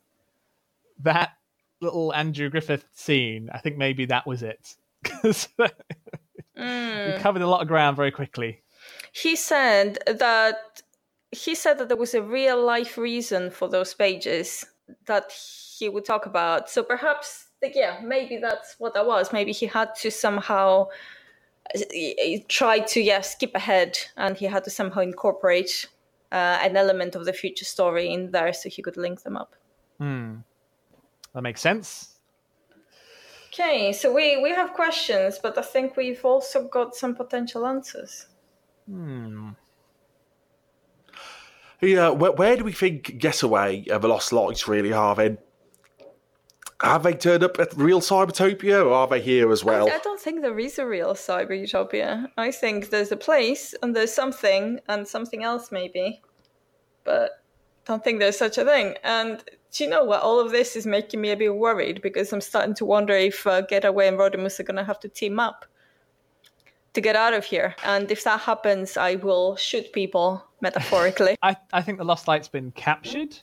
that 1.02 1.32
little 1.82 2.14
Andrew 2.14 2.50
Griffith 2.50 2.86
scene. 2.94 3.50
I 3.54 3.60
think 3.60 3.78
maybe 3.78 4.06
that 4.06 4.26
was 4.26 4.44
it 4.44 4.76
because 5.04 5.48
Mm. 6.58 7.16
we 7.16 7.20
covered 7.22 7.42
a 7.42 7.48
lot 7.48 7.62
of 7.62 7.68
ground 7.68 7.96
very 7.96 8.12
quickly. 8.12 8.62
He 9.14 9.36
said 9.36 9.98
that 10.08 10.82
he 11.32 11.56
said 11.56 11.78
that 11.78 11.88
there 11.88 11.98
was 11.98 12.14
a 12.14 12.22
real 12.22 12.64
life 12.64 12.98
reason 12.98 13.52
for 13.52 13.68
those 13.68 13.94
pages 13.94 14.66
that 15.06 15.32
he 15.32 15.90
would 15.90 16.06
talk 16.06 16.26
about. 16.26 16.70
So 16.70 16.84
perhaps, 16.84 17.48
like, 17.62 17.74
yeah, 17.76 18.00
maybe 18.04 18.38
that's 18.38 18.76
what 18.80 18.94
that 18.96 19.06
was. 19.06 19.32
Maybe 19.32 19.52
he 19.52 19.68
had 19.68 19.94
to 19.96 20.10
somehow 20.10 20.88
uh, 21.76 21.80
try 22.48 22.80
to 22.80 23.02
yeah 23.02 23.22
skip 23.22 23.54
ahead, 23.54 23.98
and 24.18 24.36
he 24.36 24.46
had 24.46 24.64
to 24.64 24.70
somehow 24.70 25.02
incorporate 25.02 25.88
uh, 26.32 26.58
an 26.62 26.76
element 26.76 27.16
of 27.16 27.26
the 27.26 27.34
future 27.34 27.66
story 27.66 28.12
in 28.12 28.32
there 28.32 28.54
so 28.54 28.70
he 28.70 28.82
could 28.82 28.98
link 28.98 29.22
them 29.24 29.38
up. 29.38 29.56
Hmm. 30.00 30.38
That 31.34 31.44
makes 31.44 31.62
sense. 31.62 32.16
Okay, 33.50 33.94
so 33.94 34.14
we, 34.14 34.42
we 34.42 34.52
have 34.52 34.74
questions, 34.74 35.40
but 35.42 35.58
I 35.58 35.64
think 35.64 35.98
we've 35.98 36.24
also 36.24 36.68
got 36.68 36.96
some 36.96 37.16
potential 37.16 37.66
answers. 37.66 38.28
Hmm. 38.88 39.50
Yeah, 41.82 42.10
where, 42.10 42.32
where 42.32 42.58
do 42.58 42.64
we 42.64 42.72
think 42.72 43.18
Getaway 43.18 43.86
and 43.90 44.02
the 44.02 44.08
Lost 44.08 44.34
Lights 44.34 44.68
really 44.68 44.92
are 44.92 45.16
then? 45.16 45.38
Have 46.82 47.04
they 47.04 47.14
turned 47.14 47.44
up 47.44 47.60
at 47.60 47.74
real 47.76 48.00
Cybertopia 48.00 48.86
or 48.86 48.94
are 48.94 49.08
they 49.08 49.22
here 49.22 49.52
as 49.52 49.66
well? 49.66 49.90
I, 49.90 49.96
I 49.96 50.00
don't 50.00 50.20
think 50.20 50.42
there 50.42 50.58
is 50.58 50.80
a 50.80 50.86
real 50.86 51.14
cyber 51.14 51.60
utopia. 51.60 52.32
I 52.38 52.52
think 52.52 52.90
there's 52.90 53.12
a 53.12 53.18
place 53.18 53.76
and 53.84 53.94
there's 53.94 54.14
something 54.14 54.80
and 54.88 55.06
something 55.06 55.44
else 55.44 55.74
maybe, 55.74 56.22
but 57.04 57.44
don't 57.84 58.02
think 58.02 58.20
there's 58.20 58.38
such 58.38 58.58
a 58.58 58.64
thing. 58.64 58.96
And 59.04 59.44
do 59.72 59.84
you 59.84 59.90
know 59.90 60.06
what? 60.06 60.22
All 60.22 60.40
of 60.40 60.52
this 60.52 60.78
is 60.78 60.86
making 60.86 61.20
me 61.20 61.32
a 61.32 61.38
bit 61.38 61.54
worried 61.54 62.02
because 62.02 62.32
I'm 62.32 62.42
starting 62.42 62.76
to 62.76 62.86
wonder 62.86 63.14
if 63.14 63.46
uh, 63.46 63.62
Getaway 63.62 64.08
and 64.08 64.18
Rodimus 64.18 64.60
are 64.60 64.64
going 64.64 64.78
to 64.78 64.84
have 64.84 65.00
to 65.02 65.10
team 65.10 65.40
up 65.40 65.66
to 66.94 67.02
get 67.02 67.16
out 67.16 67.34
of 67.34 67.44
here. 67.46 67.76
And 67.84 68.10
if 68.10 68.24
that 68.24 68.42
happens, 68.42 68.96
I 68.96 69.16
will 69.16 69.58
shoot 69.58 69.92
people 69.92 70.49
metaphorically. 70.62 71.36
I, 71.42 71.56
I 71.74 71.82
think 71.82 71.98
the 71.98 72.06
Lost 72.06 72.28
Light's 72.28 72.48
been 72.48 72.72
captured, 72.72 73.38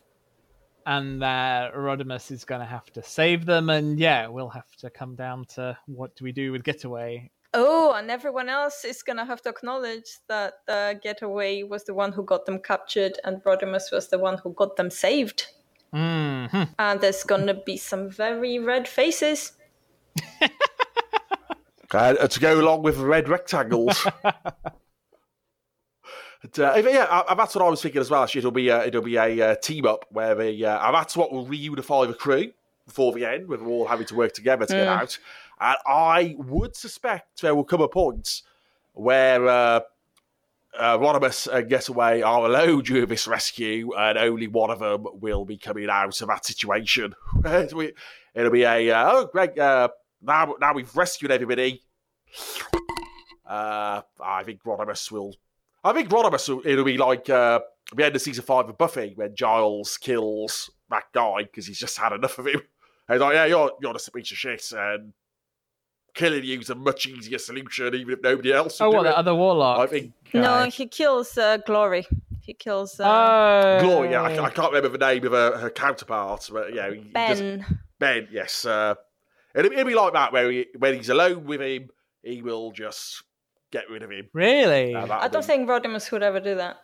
and 0.86 1.22
that 1.22 1.74
Rodimus 1.74 2.30
is 2.30 2.44
going 2.44 2.60
to 2.60 2.66
have 2.66 2.90
to 2.92 3.02
save 3.02 3.46
them. 3.46 3.70
And 3.70 3.98
yeah, 3.98 4.28
we'll 4.28 4.48
have 4.48 4.70
to 4.76 4.90
come 4.90 5.14
down 5.14 5.44
to 5.54 5.76
what 5.86 6.14
do 6.16 6.24
we 6.24 6.32
do 6.32 6.52
with 6.52 6.64
Getaway. 6.64 7.30
Oh, 7.58 7.92
and 7.92 8.10
everyone 8.10 8.50
else 8.50 8.84
is 8.84 9.02
gonna 9.02 9.24
have 9.24 9.40
to 9.42 9.48
acknowledge 9.48 10.18
that 10.28 10.54
uh, 10.68 10.92
Getaway 10.92 11.62
was 11.62 11.84
the 11.84 11.94
one 11.94 12.12
who 12.12 12.22
got 12.22 12.44
them 12.44 12.58
captured, 12.58 13.18
and 13.24 13.42
Rodimus 13.44 13.90
was 13.90 14.08
the 14.08 14.18
one 14.18 14.36
who 14.36 14.52
got 14.52 14.76
them 14.76 14.90
saved. 14.90 15.46
hmm 15.90 16.46
And 16.78 17.00
there's 17.00 17.24
gonna 17.24 17.54
be 17.54 17.78
some 17.78 18.10
very 18.10 18.58
red 18.58 18.86
faces. 18.86 19.52
Uh, 21.92 22.26
to 22.26 22.40
go 22.40 22.60
along 22.60 22.82
with 22.82 22.98
the 22.98 23.06
red 23.06 23.26
rectangles. 23.26 24.06
But, 26.54 26.58
uh, 26.58 26.88
yeah, 26.88 27.04
uh, 27.10 27.34
that's 27.34 27.54
what 27.54 27.64
I 27.64 27.68
was 27.68 27.82
thinking 27.82 28.00
as 28.00 28.10
well. 28.10 28.22
Actually, 28.22 28.40
it'll 28.40 28.50
be 28.50 28.70
uh, 28.70 28.82
it'll 28.84 29.02
be 29.02 29.16
a 29.16 29.50
uh, 29.50 29.54
team 29.56 29.86
up 29.86 30.04
where 30.10 30.34
the 30.34 30.64
uh, 30.66 30.86
and 30.86 30.94
that's 30.94 31.16
what 31.16 31.32
will 31.32 31.46
reunify 31.46 32.06
the 32.06 32.14
crew 32.14 32.52
before 32.86 33.12
the 33.12 33.24
end, 33.24 33.48
with 33.48 33.60
them 33.60 33.68
all 33.68 33.86
having 33.86 34.06
to 34.06 34.14
work 34.14 34.32
together 34.32 34.64
to 34.66 34.72
get 34.72 34.86
Mm. 34.86 35.00
out. 35.00 35.18
And 35.60 35.76
I 35.86 36.36
would 36.38 36.76
suspect 36.76 37.40
there 37.40 37.54
will 37.54 37.64
come 37.64 37.80
a 37.80 37.88
point 37.88 38.42
where 38.92 39.48
uh, 39.48 39.80
uh, 40.78 40.98
Rodimus 40.98 41.48
and 41.52 41.68
Getaway 41.68 42.20
are 42.22 42.44
alone 42.44 42.82
during 42.82 43.06
this 43.06 43.26
rescue, 43.26 43.92
and 43.96 44.18
only 44.18 44.46
one 44.46 44.70
of 44.70 44.78
them 44.80 45.06
will 45.14 45.44
be 45.44 45.56
coming 45.56 45.88
out 45.88 46.20
of 46.20 46.28
that 46.28 46.44
situation. 46.44 47.14
It'll 47.44 48.50
be 48.52 48.62
a 48.64 48.90
uh, 48.92 49.10
oh 49.12 49.26
great 49.32 49.58
uh, 49.58 49.88
now 50.22 50.54
now 50.60 50.74
we've 50.74 50.94
rescued 50.94 51.30
everybody. 51.30 51.82
Uh, 53.46 54.02
I 54.20 54.42
think 54.44 54.62
Rodimus 54.64 55.10
will. 55.10 55.34
I 55.86 55.92
think 55.92 56.08
Rodimus 56.08 56.48
will, 56.48 56.62
it'll 56.66 56.84
be 56.84 56.96
like 56.98 57.28
uh, 57.30 57.60
the 57.94 58.04
end 58.04 58.16
of 58.16 58.22
season 58.22 58.44
five 58.44 58.68
of 58.68 58.76
Buffy 58.76 59.12
when 59.14 59.34
Giles 59.34 59.96
kills 59.98 60.70
that 60.90 61.04
guy 61.12 61.42
because 61.44 61.66
he's 61.66 61.78
just 61.78 61.96
had 61.98 62.12
enough 62.12 62.38
of 62.38 62.46
him. 62.46 62.60
And 63.08 63.12
he's 63.14 63.20
like, 63.20 63.34
yeah, 63.34 63.44
you're 63.46 63.72
you're 63.80 63.92
just 63.92 64.08
a 64.08 64.12
piece 64.12 64.30
of 64.32 64.36
shit, 64.38 64.72
and 64.72 65.12
killing 66.14 66.42
you's 66.44 66.70
a 66.70 66.74
much 66.74 67.06
easier 67.06 67.38
solution, 67.38 67.94
even 67.94 68.14
if 68.14 68.22
nobody 68.22 68.52
else. 68.52 68.80
Oh, 68.80 68.90
what 68.90 69.04
the 69.04 69.10
it. 69.10 69.14
other 69.14 69.34
warlock? 69.34 69.78
I 69.78 69.86
think 69.86 70.12
No, 70.34 70.64
he 70.64 70.86
kills 70.86 71.36
uh, 71.38 71.58
Glory. 71.58 72.06
He 72.40 72.54
kills 72.54 72.98
uh, 72.98 73.78
Oh, 73.80 73.84
Glory. 73.84 74.10
Yeah, 74.10 74.22
I, 74.22 74.44
I 74.44 74.50
can't 74.50 74.72
remember 74.72 74.96
the 74.96 75.06
name 75.06 75.26
of 75.26 75.32
her, 75.32 75.56
her 75.58 75.70
counterpart, 75.70 76.48
but 76.52 76.74
yeah, 76.74 76.90
he 76.90 77.00
does- 77.00 77.40
Ben. 77.40 77.66
Ben, 77.98 78.28
yes. 78.30 78.64
Uh, 78.64 78.94
it'll, 79.54 79.72
it'll 79.72 79.84
be 79.84 79.94
like 79.94 80.12
that, 80.12 80.32
where 80.32 80.50
he, 80.50 80.66
when 80.78 80.94
he's 80.94 81.08
alone 81.08 81.44
with 81.44 81.60
him, 81.60 81.88
he 82.22 82.42
will 82.42 82.70
just 82.72 83.22
get 83.70 83.88
rid 83.90 84.02
of 84.02 84.10
him. 84.10 84.28
Really? 84.32 84.94
Uh, 84.94 85.06
I 85.10 85.28
don't 85.28 85.42
be- 85.42 85.46
think 85.46 85.68
Rodimus 85.68 86.10
would 86.12 86.22
ever 86.22 86.40
do 86.40 86.54
that. 86.56 86.76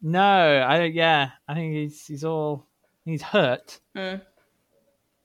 No, 0.00 0.64
I 0.68 0.78
don't. 0.78 0.94
Yeah, 0.94 1.30
I 1.46 1.54
think 1.54 1.74
he's 1.74 2.06
he's 2.06 2.24
all 2.24 2.66
he's 3.04 3.22
hurt. 3.22 3.78
Mm. 3.96 4.20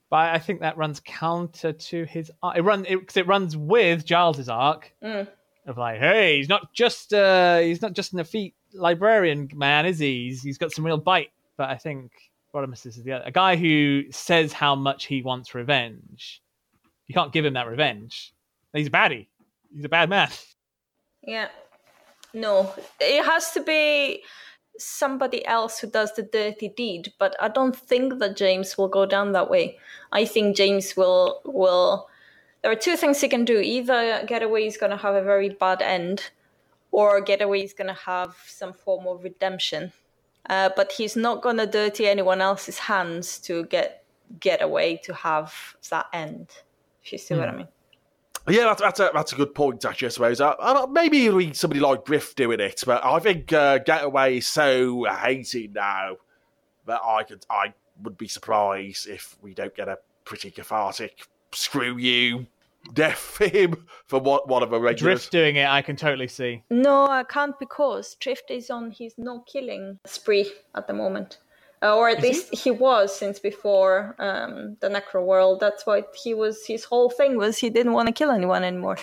But 0.09 0.34
I 0.34 0.39
think 0.39 0.61
that 0.61 0.77
runs 0.77 0.99
counter 1.01 1.73
to 1.73 2.05
his. 2.05 2.31
ar- 2.41 2.57
It 2.57 2.61
run 2.61 2.84
because 2.84 3.17
it, 3.17 3.27
runs 3.27 3.57
with 3.57 4.05
Giles's 4.05 4.49
arc 4.49 4.93
Mm. 5.03 5.27
of 5.65 5.77
like, 5.77 5.99
hey, 5.99 6.38
he's 6.38 6.47
not 6.49 6.73
just 6.73 7.13
uh 7.13 7.57
he's 7.59 7.81
not 7.81 7.93
just 7.93 8.13
an 8.13 8.19
effete 8.19 8.53
librarian 8.73 9.49
man, 9.55 9.85
is 9.85 9.99
he? 9.99 10.25
He's, 10.29 10.43
he's 10.43 10.57
got 10.57 10.71
some 10.71 10.85
real 10.85 10.97
bite. 10.97 11.31
But 11.57 11.69
I 11.69 11.77
think 11.77 12.11
Rodimus 12.53 12.85
is 12.85 13.01
the 13.03 13.13
other, 13.13 13.23
a 13.25 13.31
guy 13.31 13.55
who 13.55 14.03
says 14.11 14.53
how 14.53 14.75
much 14.75 15.05
he 15.05 15.21
wants 15.23 15.55
revenge. 15.55 16.41
You 17.07 17.15
can't 17.15 17.34
give 17.34 17.45
him 17.45 17.53
that 17.55 17.67
revenge. 17.67 18.31
He's 18.73 18.88
a 18.88 18.91
baddie. 18.91 19.27
He's 19.75 19.85
a 19.85 19.89
bad 19.89 20.09
man. 20.09 20.29
Yeah. 21.27 21.49
No, 22.33 22.73
it 22.99 23.23
has 23.25 23.51
to 23.51 23.61
be 23.61 24.23
somebody 24.79 25.45
else 25.45 25.79
who 25.79 25.87
does 25.87 26.13
the 26.13 26.23
dirty 26.23 26.69
deed, 26.69 27.13
but 27.19 27.35
I 27.41 27.49
don't 27.49 27.75
think 27.75 28.19
that 28.19 28.37
James 28.37 28.77
will 28.77 28.87
go 28.87 29.05
down 29.05 29.33
that 29.33 29.49
way. 29.49 29.77
I 30.11 30.25
think 30.25 30.55
James 30.55 30.95
will 30.95 31.41
will 31.45 32.09
there 32.61 32.71
are 32.71 32.75
two 32.75 32.95
things 32.95 33.21
he 33.21 33.27
can 33.27 33.45
do. 33.45 33.59
Either 33.59 34.23
Getaway 34.25 34.65
is 34.65 34.77
going 34.77 34.91
to 34.91 34.97
have 34.97 35.15
a 35.15 35.21
very 35.21 35.49
bad 35.49 35.81
end 35.81 36.31
or 36.91 37.21
Getaway 37.21 37.63
is 37.63 37.73
going 37.73 37.87
to 37.87 38.01
have 38.05 38.35
some 38.45 38.73
form 38.73 39.05
of 39.07 39.23
redemption. 39.23 39.91
Uh, 40.49 40.69
but 40.75 40.93
he's 40.93 41.15
not 41.15 41.41
going 41.41 41.57
to 41.57 41.67
dirty 41.67 42.07
anyone 42.07 42.39
else's 42.41 42.79
hands 42.79 43.37
to 43.39 43.65
get 43.65 44.05
Getaway 44.39 44.97
to 45.03 45.13
have 45.13 45.75
that 45.89 46.07
end. 46.13 46.47
If 47.03 47.11
you 47.11 47.17
see 47.17 47.35
what 47.35 47.49
I 47.49 47.55
mean. 47.55 47.67
Yeah, 48.49 48.63
that's, 48.63 48.81
that's, 48.81 48.99
a, 48.99 49.11
that's 49.13 49.33
a 49.33 49.35
good 49.35 49.53
point, 49.53 49.83
actually, 49.83 50.07
I 50.07 50.09
suppose. 50.09 50.41
Uh, 50.41 50.55
uh, 50.59 50.87
maybe 50.89 51.25
it'll 51.25 51.39
be 51.39 51.53
somebody 51.53 51.81
like 51.81 52.05
Griff 52.05 52.35
doing 52.35 52.59
it, 52.59 52.83
but 52.85 53.03
I 53.03 53.19
think 53.19 53.51
uh, 53.51 53.79
Getaway 53.79 54.37
is 54.37 54.47
so 54.47 55.03
hated 55.03 55.73
now 55.73 56.17
that 56.85 57.01
I 57.05 57.23
could 57.23 57.45
I 57.49 57.73
would 58.03 58.17
be 58.17 58.27
surprised 58.27 59.07
if 59.07 59.35
we 59.41 59.53
don't 59.53 59.75
get 59.75 59.87
a 59.87 59.97
pretty 60.23 60.51
cathartic 60.51 61.27
screw 61.51 61.97
you 61.97 62.47
death 62.93 63.17
for 63.17 63.47
him 63.47 63.85
for 64.05 64.19
one, 64.19 64.39
one 64.45 64.63
of 64.63 64.69
the 64.69 64.79
regulars. 64.79 65.21
Drift 65.21 65.31
doing 65.31 65.55
it, 65.57 65.67
I 65.67 65.81
can 65.81 65.95
totally 65.95 66.27
see. 66.27 66.63
No, 66.69 67.05
I 67.07 67.23
can't 67.23 67.57
because 67.59 68.15
Drift 68.15 68.51
is 68.51 68.69
on 68.69 68.91
his 68.91 69.13
no 69.17 69.43
killing 69.51 69.99
spree 70.05 70.51
at 70.75 70.87
the 70.87 70.93
moment. 70.93 71.39
Uh, 71.81 71.95
or 71.95 72.09
at 72.09 72.17
Is 72.17 72.23
least 72.23 72.55
he? 72.55 72.71
was 72.71 73.15
since 73.15 73.39
before 73.39 74.15
um, 74.17 74.77
the 74.79 74.89
Necro 74.89 75.23
World. 75.23 75.59
That's 75.59 75.85
why 75.85 76.03
he 76.23 76.33
was. 76.33 76.65
His 76.65 76.83
whole 76.85 77.09
thing 77.09 77.37
was 77.37 77.57
he 77.59 77.69
didn't 77.69 77.93
want 77.93 78.07
to 78.07 78.13
kill 78.13 78.31
anyone 78.31 78.63
anymore. 78.63 78.97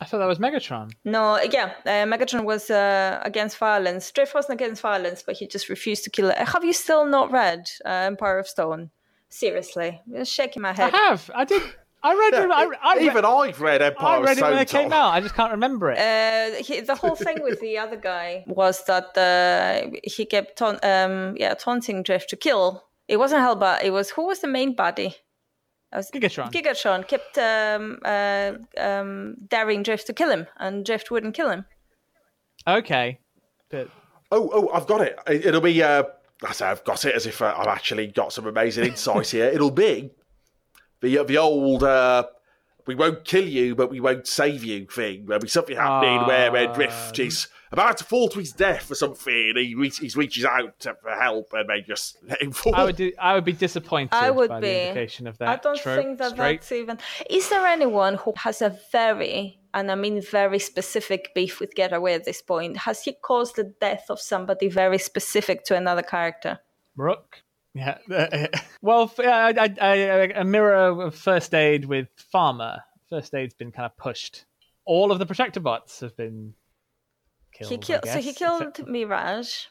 I 0.00 0.04
thought 0.04 0.18
that 0.18 0.26
was 0.26 0.38
Megatron. 0.38 0.92
No, 1.04 1.40
yeah, 1.40 1.72
uh, 1.86 2.04
Megatron 2.04 2.44
was 2.44 2.68
uh, 2.68 3.20
against 3.22 3.56
violence. 3.58 4.10
Drift 4.10 4.34
wasn't 4.34 4.60
against 4.60 4.82
violence, 4.82 5.22
but 5.22 5.36
he 5.36 5.46
just 5.46 5.68
refused 5.68 6.04
to 6.04 6.10
kill 6.10 6.30
it. 6.30 6.36
Have 6.36 6.64
you 6.64 6.72
still 6.72 7.06
not 7.06 7.30
read 7.30 7.70
uh, 7.84 7.88
Empire 7.88 8.38
of 8.38 8.48
Stone? 8.48 8.90
Seriously, 9.28 10.02
shaking 10.24 10.62
my 10.62 10.72
head. 10.72 10.92
I 10.92 10.96
have. 10.96 11.30
I 11.34 11.44
did. 11.44 11.62
I 12.04 12.14
read. 12.14 12.32
Yeah, 12.34 12.54
I, 12.54 12.62
I, 12.82 12.94
read- 12.96 13.02
Even 13.02 13.24
I've 13.24 13.60
read 13.60 13.80
Empire 13.82 14.18
I 14.18 14.22
read 14.22 14.32
of 14.38 14.38
it 14.38 14.50
when 14.52 14.58
it 14.58 14.68
came 14.68 14.92
out. 14.92 15.14
I 15.14 15.20
just 15.20 15.34
can't 15.34 15.50
remember 15.52 15.90
it. 15.90 15.98
Uh, 15.98 16.62
he, 16.62 16.80
the 16.80 16.94
whole 16.94 17.16
thing 17.16 17.38
with 17.42 17.60
the 17.60 17.78
other 17.78 17.96
guy 17.96 18.44
was 18.46 18.84
that 18.84 19.16
uh, 19.18 19.90
he 20.04 20.26
kept 20.26 20.58
taunt, 20.58 20.84
um, 20.84 21.34
yeah, 21.38 21.54
taunting 21.54 22.02
Drift 22.02 22.28
to 22.30 22.36
kill. 22.36 22.84
It 23.08 23.16
wasn't 23.16 23.40
Hellbat. 23.42 23.82
It 23.84 23.90
was 23.90 24.10
who 24.10 24.26
was 24.26 24.40
the 24.40 24.48
main 24.48 24.74
body. 24.76 25.16
It 25.92 25.96
was 25.96 26.10
Gigatron. 26.10 26.52
Gigatron 26.52 27.08
kept 27.08 27.38
um, 27.38 27.98
uh, 28.04 28.52
um, 28.78 29.36
daring 29.48 29.82
Drift 29.82 30.06
to 30.08 30.12
kill 30.12 30.30
him, 30.30 30.46
and 30.58 30.84
Drift 30.84 31.10
wouldn't 31.10 31.34
kill 31.34 31.48
him. 31.50 31.64
okay, 32.66 33.18
but 33.70 33.88
Oh, 34.32 34.50
oh, 34.52 34.68
I've 34.74 34.86
got 34.86 35.00
it. 35.00 35.16
It- 35.28 35.46
It'll 35.46 35.60
be. 35.60 35.82
Uh, 35.82 36.02
I 36.46 36.52
say 36.52 36.66
I've 36.66 36.82
got 36.84 37.04
it 37.04 37.14
as 37.14 37.26
if 37.26 37.40
uh, 37.40 37.54
I've 37.56 37.68
actually 37.68 38.08
got 38.08 38.32
some 38.32 38.46
amazing 38.46 38.84
insight 38.86 39.28
here. 39.28 39.46
It'll 39.46 39.70
be 39.70 40.10
the 41.04 41.24
the 41.24 41.38
old. 41.38 41.82
Uh, 41.84 42.24
we 42.86 42.94
won't 42.94 43.24
kill 43.24 43.46
you, 43.48 43.74
but 43.74 43.90
we 43.90 43.98
won't 43.98 44.26
save 44.26 44.62
you 44.62 44.86
thing. 44.86 45.24
There'll 45.26 45.40
be 45.40 45.48
something 45.48 45.74
happening 45.74 46.26
where, 46.26 46.52
where 46.52 46.66
Drift 46.74 47.18
Ah. 47.18 47.22
is 47.22 47.48
about 47.72 47.96
to 47.96 48.04
fall 48.04 48.28
to 48.28 48.38
his 48.38 48.52
death 48.52 48.90
or 48.90 48.94
something. 48.94 49.48
And 49.48 49.58
he, 49.58 49.74
reach, 49.74 50.00
he 50.00 50.10
reaches 50.14 50.44
out 50.44 50.86
for 51.00 51.10
help, 51.10 51.48
and 51.54 51.70
they 51.70 51.80
just 51.80 52.18
let 52.28 52.42
him 52.42 52.52
fall. 52.52 52.74
I 52.74 52.84
would. 52.84 52.96
Do, 52.96 53.10
I 53.18 53.34
would 53.34 53.44
be 53.46 53.54
disappointed. 53.54 54.12
I 54.12 54.30
would 54.30 54.50
by 54.50 54.60
be. 54.60 54.66
the 54.68 54.88
indication 54.88 55.26
of 55.26 55.38
that. 55.38 55.48
I 55.48 55.56
don't 55.56 55.78
trope 55.78 55.96
think 55.98 56.18
that 56.18 56.32
straight. 56.32 56.60
that's 56.60 56.72
even. 56.72 56.98
Is 57.30 57.48
there 57.48 57.64
anyone 57.66 58.16
who 58.16 58.34
has 58.36 58.60
a 58.60 58.78
very, 58.92 59.58
and 59.72 59.90
I 59.90 59.94
mean 59.94 60.20
very 60.20 60.58
specific 60.58 61.30
beef 61.34 61.60
with 61.60 61.74
Getaway 61.74 62.12
at 62.12 62.24
this 62.26 62.42
point? 62.42 62.76
Has 62.76 63.02
he 63.02 63.14
caused 63.14 63.56
the 63.56 63.72
death 63.80 64.04
of 64.10 64.20
somebody 64.20 64.68
very 64.68 64.98
specific 64.98 65.64
to 65.64 65.74
another 65.74 66.02
character? 66.02 66.58
Rook. 66.96 67.40
Yeah. 67.74 67.98
well, 68.82 69.12
yeah, 69.18 69.46
I, 69.46 69.50
I, 69.58 69.74
I, 69.80 69.94
a 70.36 70.44
mirror 70.44 70.74
of 71.02 71.14
first 71.14 71.54
aid 71.54 71.84
with 71.86 72.08
Pharma. 72.32 72.80
First 73.10 73.34
aid's 73.34 73.54
been 73.54 73.72
kind 73.72 73.86
of 73.86 73.96
pushed. 73.96 74.44
All 74.84 75.10
of 75.12 75.18
the 75.18 75.26
Protectobots 75.26 76.00
have 76.00 76.16
been 76.16 76.54
killed. 77.52 77.70
he 77.70 77.78
killed. 77.78 78.06
So 78.06 78.18
he 78.20 78.32
killed 78.32 78.62
except 78.62 78.88
Mirage. 78.88 79.66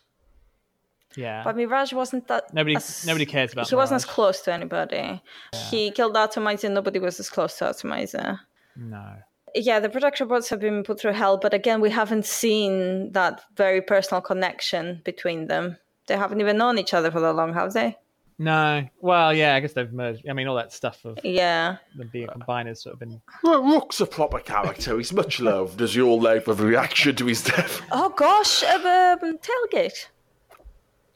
Yeah. 1.16 1.44
But 1.44 1.56
Mirage 1.56 1.94
wasn't 1.94 2.28
that. 2.28 2.54
Nobody- 2.54 2.76
as- 2.76 3.06
nobody 3.06 3.26
cares 3.26 3.54
about 3.54 3.70
He 3.70 3.76
wasn't 3.76 3.98
as 3.98 4.06
close 4.06 4.42
to 4.42 4.54
anybody. 4.54 5.22
He 5.70 5.92
killed 5.92 6.18
Atomizer. 6.18 6.70
Nobody 6.70 7.00
was 7.00 7.20
as 7.20 7.30
close 7.30 7.58
to 7.60 7.70
Atomizer. 7.70 8.40
no. 8.76 9.16
Yeah, 9.56 9.80
the 9.80 9.88
Protectobots 9.88 10.50
have 10.50 10.60
been 10.60 10.82
put 10.84 11.00
through 11.00 11.12
hell, 11.14 11.38
but 11.38 11.54
again, 11.54 11.80
we 11.80 11.92
haven't 11.92 12.26
seen 12.26 13.12
that 13.12 13.40
very 13.56 13.82
personal 13.82 14.20
connection 14.20 15.04
between 15.06 15.46
them. 15.46 15.78
They 16.08 16.18
haven't 16.18 16.42
even 16.42 16.58
known 16.58 16.78
each 16.80 16.94
other 16.94 17.12
for 17.12 17.20
that 17.22 17.34
long, 17.34 17.54
have 17.54 17.74
they? 17.74 17.98
No. 18.40 18.88
Well, 19.00 19.34
yeah, 19.34 19.56
I 19.56 19.60
guess 19.60 19.74
they've 19.74 19.92
merged. 19.94 20.28
I 20.28 20.34
mean, 20.34 20.48
all 20.48 20.56
that 20.56 20.74
stuff 20.74 21.06
of 21.06 21.20
Yeah. 21.24 21.78
them 21.96 22.10
being 22.12 22.28
combined 22.28 22.68
has 22.68 22.82
sort 22.82 22.94
of 22.94 23.00
been. 23.00 23.22
Well, 23.44 23.64
Rook's 23.64 24.02
a 24.02 24.06
proper 24.06 24.40
character. 24.40 24.98
He's 24.98 25.14
much 25.14 25.40
loved, 25.40 25.82
as 25.82 25.96
you 25.96 26.08
all 26.08 26.20
know, 26.20 26.40
for 26.40 26.54
the 26.56 26.66
reaction 26.66 27.16
to 27.18 27.26
his 27.28 27.44
death. 27.44 27.82
Oh 27.92 28.10
gosh, 28.10 28.64
uh, 28.64 29.18
um, 29.22 29.38
tailgate. 29.38 30.08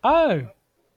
Oh. 0.04 0.48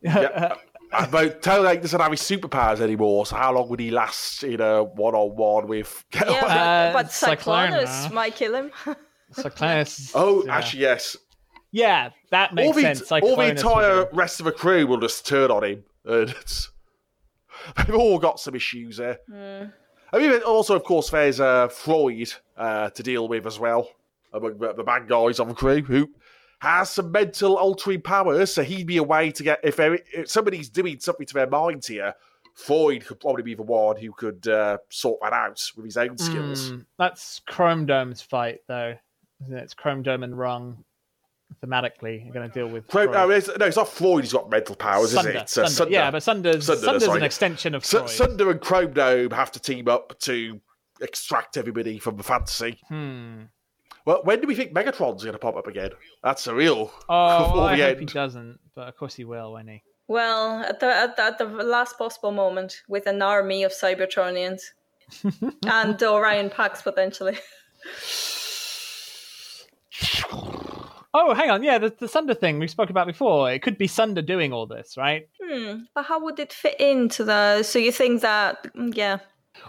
Yeah. 0.02 0.54
About 0.92 1.40
Tailgate 1.40 1.82
doesn't 1.82 2.00
have 2.00 2.10
his 2.10 2.20
superpowers 2.20 2.80
anymore, 2.80 3.24
so 3.24 3.36
how 3.36 3.52
long 3.52 3.68
would 3.68 3.78
he 3.78 3.90
last 3.92 4.42
in 4.42 4.60
a 4.60 4.82
one-on-one 4.82 5.68
with? 5.68 6.04
Yeah, 6.12 6.22
Uh, 6.22 6.92
but, 6.92 7.04
but 7.04 7.06
Cyclonus 7.12 8.12
might 8.12 8.34
kill 8.34 8.54
him. 8.56 8.72
Cyclonus. 9.32 10.10
oh, 10.16 10.44
yeah. 10.44 10.56
actually, 10.56 10.82
yes. 10.82 11.16
Yeah, 11.72 12.10
that 12.30 12.54
makes 12.54 12.66
all 12.66 12.72
the, 12.72 12.82
sense. 12.82 13.12
all 13.12 13.36
the 13.36 13.50
entire 13.50 14.08
rest 14.12 14.40
of 14.40 14.46
the 14.46 14.52
crew 14.52 14.86
will 14.86 14.98
just 14.98 15.26
turn 15.26 15.50
on 15.50 15.64
him. 15.64 15.84
And 16.04 16.30
it's, 16.30 16.70
they've 17.76 17.94
all 17.94 18.18
got 18.18 18.40
some 18.40 18.54
issues 18.54 18.96
there. 18.96 19.18
I 20.12 20.18
mean, 20.18 20.40
also, 20.42 20.74
of 20.74 20.82
course, 20.82 21.10
there's 21.10 21.38
uh, 21.38 21.68
Froid 21.68 22.34
uh, 22.56 22.90
to 22.90 23.02
deal 23.02 23.28
with 23.28 23.46
as 23.46 23.60
well, 23.60 23.88
among 24.32 24.58
the, 24.58 24.72
the 24.72 24.82
bad 24.82 25.08
guys 25.08 25.38
on 25.38 25.48
the 25.48 25.54
crew, 25.54 25.82
who 25.82 26.10
has 26.58 26.90
some 26.90 27.12
mental 27.12 27.56
altering 27.56 28.02
powers. 28.02 28.52
So 28.52 28.62
he'd 28.62 28.88
be 28.88 28.96
a 28.96 29.02
way 29.04 29.30
to 29.30 29.42
get 29.42 29.60
if, 29.62 29.76
there, 29.76 30.00
if 30.12 30.28
somebody's 30.28 30.68
doing 30.68 30.98
something 30.98 31.26
to 31.26 31.34
their 31.34 31.48
minds 31.48 31.86
here. 31.86 32.14
Froid 32.56 33.06
could 33.06 33.20
probably 33.20 33.44
be 33.44 33.54
the 33.54 33.62
one 33.62 33.96
who 33.96 34.12
could 34.12 34.46
uh, 34.48 34.78
sort 34.90 35.20
that 35.22 35.32
out 35.32 35.64
with 35.76 35.84
his 35.84 35.96
own 35.96 36.18
skills. 36.18 36.70
Hmm, 36.70 36.80
that's 36.98 37.40
Chromedome's 37.46 38.20
fight, 38.20 38.60
though. 38.66 38.96
It? 39.48 39.54
It's 39.54 39.72
Chromedome 39.72 40.24
and 40.24 40.36
Rung 40.36 40.84
thematically 41.64 42.28
are 42.28 42.32
going 42.32 42.48
to 42.48 42.54
deal 42.54 42.68
with. 42.68 42.90
Fro- 42.90 43.06
Froid. 43.06 43.12
no, 43.12 43.30
it's, 43.30 43.48
no, 43.58 43.66
it's 43.66 43.76
not 43.76 43.88
Froid 43.88 44.22
who's 44.22 44.32
got 44.32 44.50
mental 44.50 44.74
powers, 44.74 45.12
Sunder, 45.12 45.30
is 45.30 45.36
it? 45.36 45.42
It's, 45.42 45.58
uh, 45.58 45.66
Sunder. 45.68 45.92
Yeah, 45.92 46.10
but 46.10 46.22
Sunder's, 46.22 46.66
Sunder, 46.66 46.82
Sunder's 46.82 47.04
sorry. 47.04 47.18
an 47.20 47.24
extension 47.24 47.74
of 47.74 47.84
Su- 47.84 47.98
Froid. 47.98 48.10
Sunder 48.10 48.50
and 48.50 48.60
Chromedome 48.60 49.30
have 49.32 49.52
to 49.52 49.60
team 49.60 49.88
up 49.88 50.18
to 50.20 50.60
extract 51.00 51.56
everybody 51.56 51.98
from 51.98 52.16
the 52.16 52.22
fantasy. 52.22 52.78
Hmm. 52.88 53.42
Well, 54.06 54.22
when 54.24 54.40
do 54.40 54.46
we 54.46 54.54
think 54.54 54.72
Megatron's 54.72 55.22
going 55.22 55.34
to 55.34 55.38
pop 55.38 55.56
up 55.56 55.66
again? 55.66 55.90
That's 56.24 56.46
a 56.46 56.54
real 56.54 56.90
Oh, 57.08 57.44
before 57.46 57.68
I 57.68 57.76
the 57.76 57.82
hope 57.84 57.98
he 58.00 58.06
doesn't, 58.06 58.58
but 58.74 58.88
of 58.88 58.96
course 58.96 59.14
he 59.14 59.24
will, 59.24 59.52
won't 59.52 59.68
he? 59.68 59.82
well, 60.08 60.60
at 60.62 60.80
the, 60.80 60.86
at 60.86 61.16
the 61.16 61.22
at 61.24 61.38
the 61.38 61.44
last 61.44 61.96
possible 61.98 62.32
moment, 62.32 62.82
with 62.88 63.06
an 63.06 63.20
army 63.22 63.62
of 63.62 63.72
Cybertronians 63.72 64.62
and 65.66 66.02
Orion 66.02 66.50
Pax 66.50 66.82
potentially. 66.82 67.36
Oh, 71.12 71.34
hang 71.34 71.50
on. 71.50 71.62
Yeah, 71.62 71.78
the, 71.78 71.90
the 71.98 72.06
Sunder 72.08 72.34
thing 72.34 72.58
we 72.58 72.68
spoke 72.68 72.88
about 72.90 73.06
before. 73.06 73.50
It 73.52 73.62
could 73.62 73.76
be 73.78 73.86
Sunder 73.88 74.22
doing 74.22 74.52
all 74.52 74.66
this, 74.66 74.96
right? 74.96 75.28
Hmm. 75.42 75.80
But 75.94 76.04
how 76.04 76.22
would 76.22 76.38
it 76.38 76.52
fit 76.52 76.78
into 76.80 77.24
the? 77.24 77.62
So 77.64 77.78
you 77.78 77.90
think 77.92 78.22
that? 78.22 78.72
mm, 78.74 78.94
Yeah. 78.94 79.18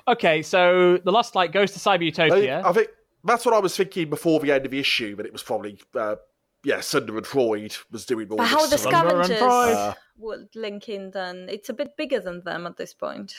Okay, 0.07 0.41
so 0.43 0.97
the 1.03 1.11
Lost 1.11 1.34
Light 1.35 1.51
goes 1.51 1.72
to 1.72 1.80
Cyber 1.80 2.01
I, 2.01 2.05
Utopia. 2.05 2.61
I 2.63 2.72
think 2.72 2.89
that's 3.23 3.45
what 3.45 3.55
I 3.55 3.59
was 3.59 3.76
thinking 3.76 4.09
before 4.09 4.39
the 4.39 4.51
end 4.51 4.65
of 4.65 4.72
the 4.72 4.80
issue, 4.80 5.15
but 5.15 5.26
it 5.26 5.34
was 5.34 5.41
probably 5.41 5.80
uh, 5.95 6.15
yeah, 6.63 6.80
Sunder 6.81 7.18
and 7.18 7.26
Froid 7.26 7.76
was 7.91 8.05
doing 8.05 8.27
all 8.30 8.38
But 8.38 8.43
this. 8.43 8.51
how 8.53 8.68
the 8.68 8.77
stuff. 8.77 8.93
Sunder 8.93 9.15
and 9.18 9.26
scavengers 9.26 9.39
Froid. 9.39 9.76
Uh, 9.76 9.93
would 10.19 10.55
link 10.55 10.88
in? 10.89 11.09
Then 11.11 11.47
it's 11.49 11.69
a 11.69 11.73
bit 11.73 11.97
bigger 11.97 12.19
than 12.19 12.41
them 12.43 12.68
at 12.68 12.77
this 12.77 12.93
point. 12.93 13.34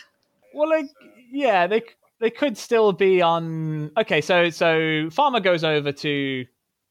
Well, 0.52 0.68
like, 0.68 0.86
yeah, 1.30 1.68
they 1.68 1.82
they 2.18 2.30
could 2.30 2.58
still 2.58 2.92
be 2.92 3.22
on. 3.22 3.92
Okay, 3.96 4.20
so 4.20 4.50
so 4.50 4.74
Pharma 5.10 5.42
goes 5.42 5.62
over 5.62 5.92
to 5.92 6.44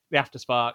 the 0.09 0.17
Afterspark. 0.17 0.73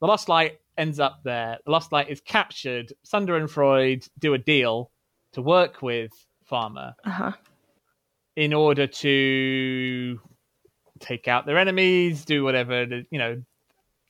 The 0.00 0.06
Lost 0.06 0.28
Light 0.28 0.60
ends 0.76 1.00
up 1.00 1.20
there. 1.24 1.58
The 1.64 1.70
Lost 1.70 1.90
Light 1.92 2.08
is 2.10 2.20
captured. 2.20 2.92
Sunder 3.02 3.36
and 3.36 3.50
Froid 3.50 4.06
do 4.18 4.34
a 4.34 4.38
deal 4.38 4.90
to 5.32 5.42
work 5.42 5.82
with 5.82 6.10
Pharma 6.50 6.94
Uh 7.04 7.10
huh. 7.10 7.32
in 8.36 8.52
order 8.52 8.86
to 8.86 10.20
take 11.00 11.28
out 11.28 11.46
their 11.46 11.58
enemies, 11.58 12.24
do 12.24 12.44
whatever. 12.44 12.86
the- 12.86 13.06
You 13.10 13.18
know, 13.18 13.42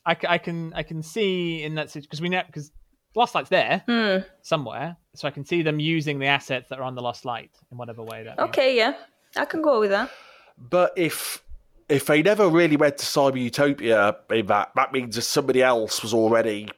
I 0.05 0.15
can 0.39 0.73
I 0.75 0.83
can 0.85 1.03
see 1.03 1.63
in 1.65 1.75
that 1.77 1.91
situation 1.91 2.07
because 2.09 2.21
we 2.21 2.29
know 2.29 2.43
because 2.47 2.71
Lost 3.17 3.35
Light's 3.35 3.49
there 3.49 3.83
Hmm. 3.87 4.19
somewhere, 4.43 4.97
so 5.15 5.27
I 5.27 5.31
can 5.33 5.45
see 5.45 5.63
them 5.63 5.81
using 5.81 6.19
the 6.19 6.27
assets 6.27 6.69
that 6.69 6.79
are 6.79 6.83
on 6.85 6.95
the 6.95 7.03
Lost 7.03 7.25
Light 7.25 7.51
in 7.73 7.79
whatever 7.79 8.03
way 8.03 8.23
that. 8.25 8.37
means. 8.39 8.49
Okay. 8.51 8.77
Yeah. 8.77 8.95
I 9.37 9.45
can 9.47 9.63
go 9.63 9.81
with 9.81 9.91
that. 9.91 10.11
but 10.59 10.93
if 10.97 11.43
if 11.89 12.07
they 12.07 12.23
never 12.23 12.49
really 12.49 12.77
went 12.77 12.99
to 12.99 13.05
Cyber 13.05 13.41
Utopia, 13.41 14.17
in 14.31 14.47
that 14.47 14.73
that 14.75 14.93
means 14.93 15.17
that 15.17 15.23
somebody 15.23 15.63
else 15.63 16.03
was 16.03 16.13
already 16.13 16.69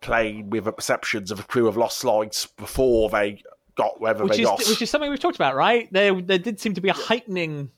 playing 0.00 0.50
with 0.50 0.64
the 0.64 0.72
perceptions 0.72 1.30
of 1.30 1.40
a 1.40 1.42
crew 1.42 1.68
of 1.68 1.76
Lost 1.76 2.04
Lights 2.04 2.46
before 2.46 3.08
they 3.10 3.42
got 3.76 4.00
wherever 4.00 4.24
which 4.24 4.36
they 4.36 4.42
is 4.42 4.48
got. 4.48 4.58
which 4.58 4.82
is 4.82 4.90
something 4.90 5.10
we've 5.10 5.20
talked 5.20 5.36
about, 5.36 5.54
right? 5.54 5.92
There 5.92 6.20
there 6.20 6.38
did 6.38 6.60
seem 6.60 6.74
to 6.74 6.80
be 6.80 6.88
a 6.88 6.94
heightening 6.94 7.70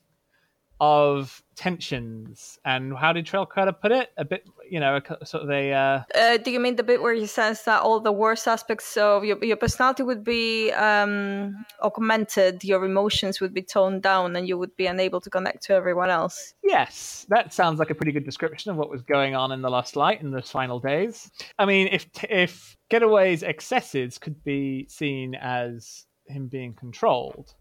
of 0.80 1.42
tensions, 1.56 2.58
and 2.64 2.96
how 2.96 3.12
did 3.12 3.26
Trailcutter 3.26 3.78
put 3.78 3.92
it? 3.92 4.10
A 4.16 4.24
bit, 4.24 4.44
you 4.70 4.80
know, 4.80 5.00
a, 5.20 5.26
sort 5.26 5.44
of 5.44 5.50
a 5.50 5.72
uh, 5.72 6.02
Uh, 6.14 6.36
do 6.36 6.50
you 6.50 6.60
mean 6.60 6.76
the 6.76 6.82
bit 6.82 7.02
where 7.02 7.14
he 7.14 7.26
says 7.26 7.64
that 7.64 7.82
all 7.82 8.00
the 8.00 8.12
worst 8.12 8.46
aspects 8.46 8.96
of 8.96 9.24
your, 9.24 9.42
your 9.44 9.56
personality 9.56 10.02
would 10.02 10.24
be 10.24 10.70
um, 10.72 11.64
augmented, 11.82 12.64
your 12.64 12.84
emotions 12.84 13.40
would 13.40 13.54
be 13.54 13.62
toned 13.62 14.02
down, 14.02 14.36
and 14.36 14.48
you 14.48 14.58
would 14.58 14.74
be 14.76 14.86
unable 14.86 15.20
to 15.20 15.30
connect 15.30 15.62
to 15.64 15.74
everyone 15.74 16.10
else? 16.10 16.54
yes. 16.62 17.26
That 17.28 17.52
sounds 17.52 17.78
like 17.78 17.90
a 17.90 17.94
pretty 17.94 18.12
good 18.12 18.24
description 18.24 18.70
of 18.70 18.76
what 18.76 18.90
was 18.90 19.02
going 19.02 19.34
on 19.34 19.52
in 19.52 19.62
the 19.62 19.70
Lost 19.70 19.96
Light 19.96 20.20
in 20.20 20.30
those 20.30 20.50
final 20.50 20.78
days. 20.78 21.30
I 21.58 21.64
mean, 21.64 21.88
if 21.88 22.06
if 22.28 22.76
Getaway's 22.90 23.42
excesses 23.42 24.18
could 24.18 24.42
be 24.44 24.86
seen 24.88 25.34
as 25.34 26.06
him 26.26 26.48
being 26.48 26.74
controlled 26.74 27.54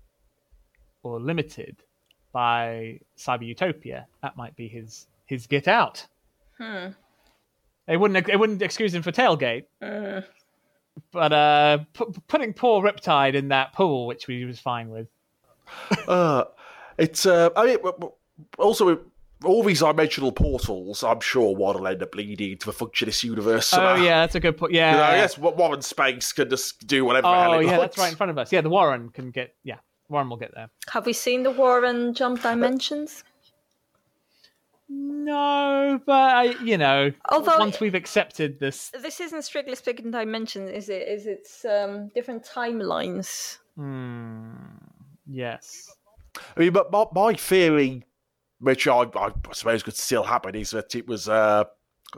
or 1.03 1.19
limited 1.19 1.83
by 2.31 2.99
Cyber 3.17 3.45
Utopia, 3.45 4.07
that 4.21 4.37
might 4.37 4.55
be 4.55 4.67
his 4.67 5.07
his 5.25 5.47
get 5.47 5.67
out. 5.67 6.05
Hmm. 6.57 6.87
They 7.87 7.97
wouldn't 7.97 8.25
they 8.27 8.35
wouldn't 8.35 8.61
excuse 8.61 8.93
him 8.93 9.01
for 9.03 9.11
tailgate. 9.11 9.65
But 11.11 11.31
uh, 11.33 11.77
pu- 11.93 12.11
putting 12.27 12.53
poor 12.53 12.81
Riptide 12.83 13.35
in 13.35 13.49
that 13.49 13.73
pool, 13.73 14.07
which 14.07 14.27
we 14.27 14.45
was 14.45 14.59
fine 14.59 14.89
with. 14.89 15.07
Uh, 16.07 16.45
it's 16.97 17.25
uh, 17.25 17.49
I 17.55 17.65
mean, 17.65 17.75
w- 17.77 17.93
w- 17.93 18.13
also 18.57 18.99
all 19.43 19.61
these 19.63 19.81
dimensional 19.81 20.31
portals. 20.31 21.03
I'm 21.03 21.19
sure 21.19 21.53
one 21.55 21.75
will 21.77 21.87
end 21.87 22.01
up 22.01 22.15
leading 22.15 22.57
to 22.57 22.65
the 22.67 22.71
functionist 22.71 23.23
universe. 23.23 23.71
Oh 23.73 23.77
somehow. 23.77 23.95
yeah, 24.03 24.21
that's 24.21 24.35
a 24.35 24.39
good 24.39 24.57
point. 24.57 24.73
You 24.73 24.79
know, 24.81 24.87
Yeah. 24.97 25.07
I 25.09 25.15
guess 25.17 25.37
Warren 25.37 25.81
Space 25.81 26.31
can 26.33 26.49
just 26.49 26.87
do 26.87 27.03
whatever. 27.05 27.27
the 27.27 27.33
hell 27.35 27.53
oh 27.53 27.59
it 27.59 27.65
yeah, 27.65 27.77
wants. 27.77 27.95
that's 27.95 27.97
right 27.97 28.11
in 28.11 28.15
front 28.17 28.29
of 28.31 28.37
us. 28.37 28.51
Yeah, 28.51 28.61
the 28.61 28.69
Warren 28.69 29.09
can 29.09 29.29
get. 29.31 29.53
Yeah, 29.63 29.75
Warren 30.09 30.29
will 30.29 30.37
get 30.37 30.55
there. 30.55 30.69
Have 30.91 31.05
we 31.05 31.13
seen 31.13 31.43
the 31.43 31.51
Warren 31.51 32.13
jump 32.13 32.41
dimensions? 32.41 33.23
No, 34.89 35.99
but 36.05 36.13
I, 36.13 36.43
you 36.63 36.77
know, 36.77 37.11
Although- 37.29 37.57
once 37.57 37.79
we've 37.79 37.95
accepted 37.95 38.59
this, 38.59 38.89
This 39.01 39.19
isn't 39.19 39.41
strictly 39.43 39.75
speaking 39.75 40.11
dimension, 40.11 40.67
is 40.67 40.89
it? 40.89 41.07
Is 41.07 41.27
it 41.27 41.47
um, 41.69 42.09
different 42.15 42.43
timelines? 42.45 43.57
hmm, 43.75 44.53
yes, 45.27 45.93
I 46.55 46.59
mean, 46.61 46.71
but 46.73 46.91
my, 46.91 47.05
my 47.13 47.33
theory, 47.33 48.05
which 48.59 48.87
I, 48.87 49.01
I 49.15 49.31
suppose 49.53 49.83
could 49.83 49.95
still 49.95 50.23
happen, 50.23 50.55
is 50.55 50.71
that 50.71 50.95
it 50.95 51.07
was 51.07 51.27
uh, 51.27 51.65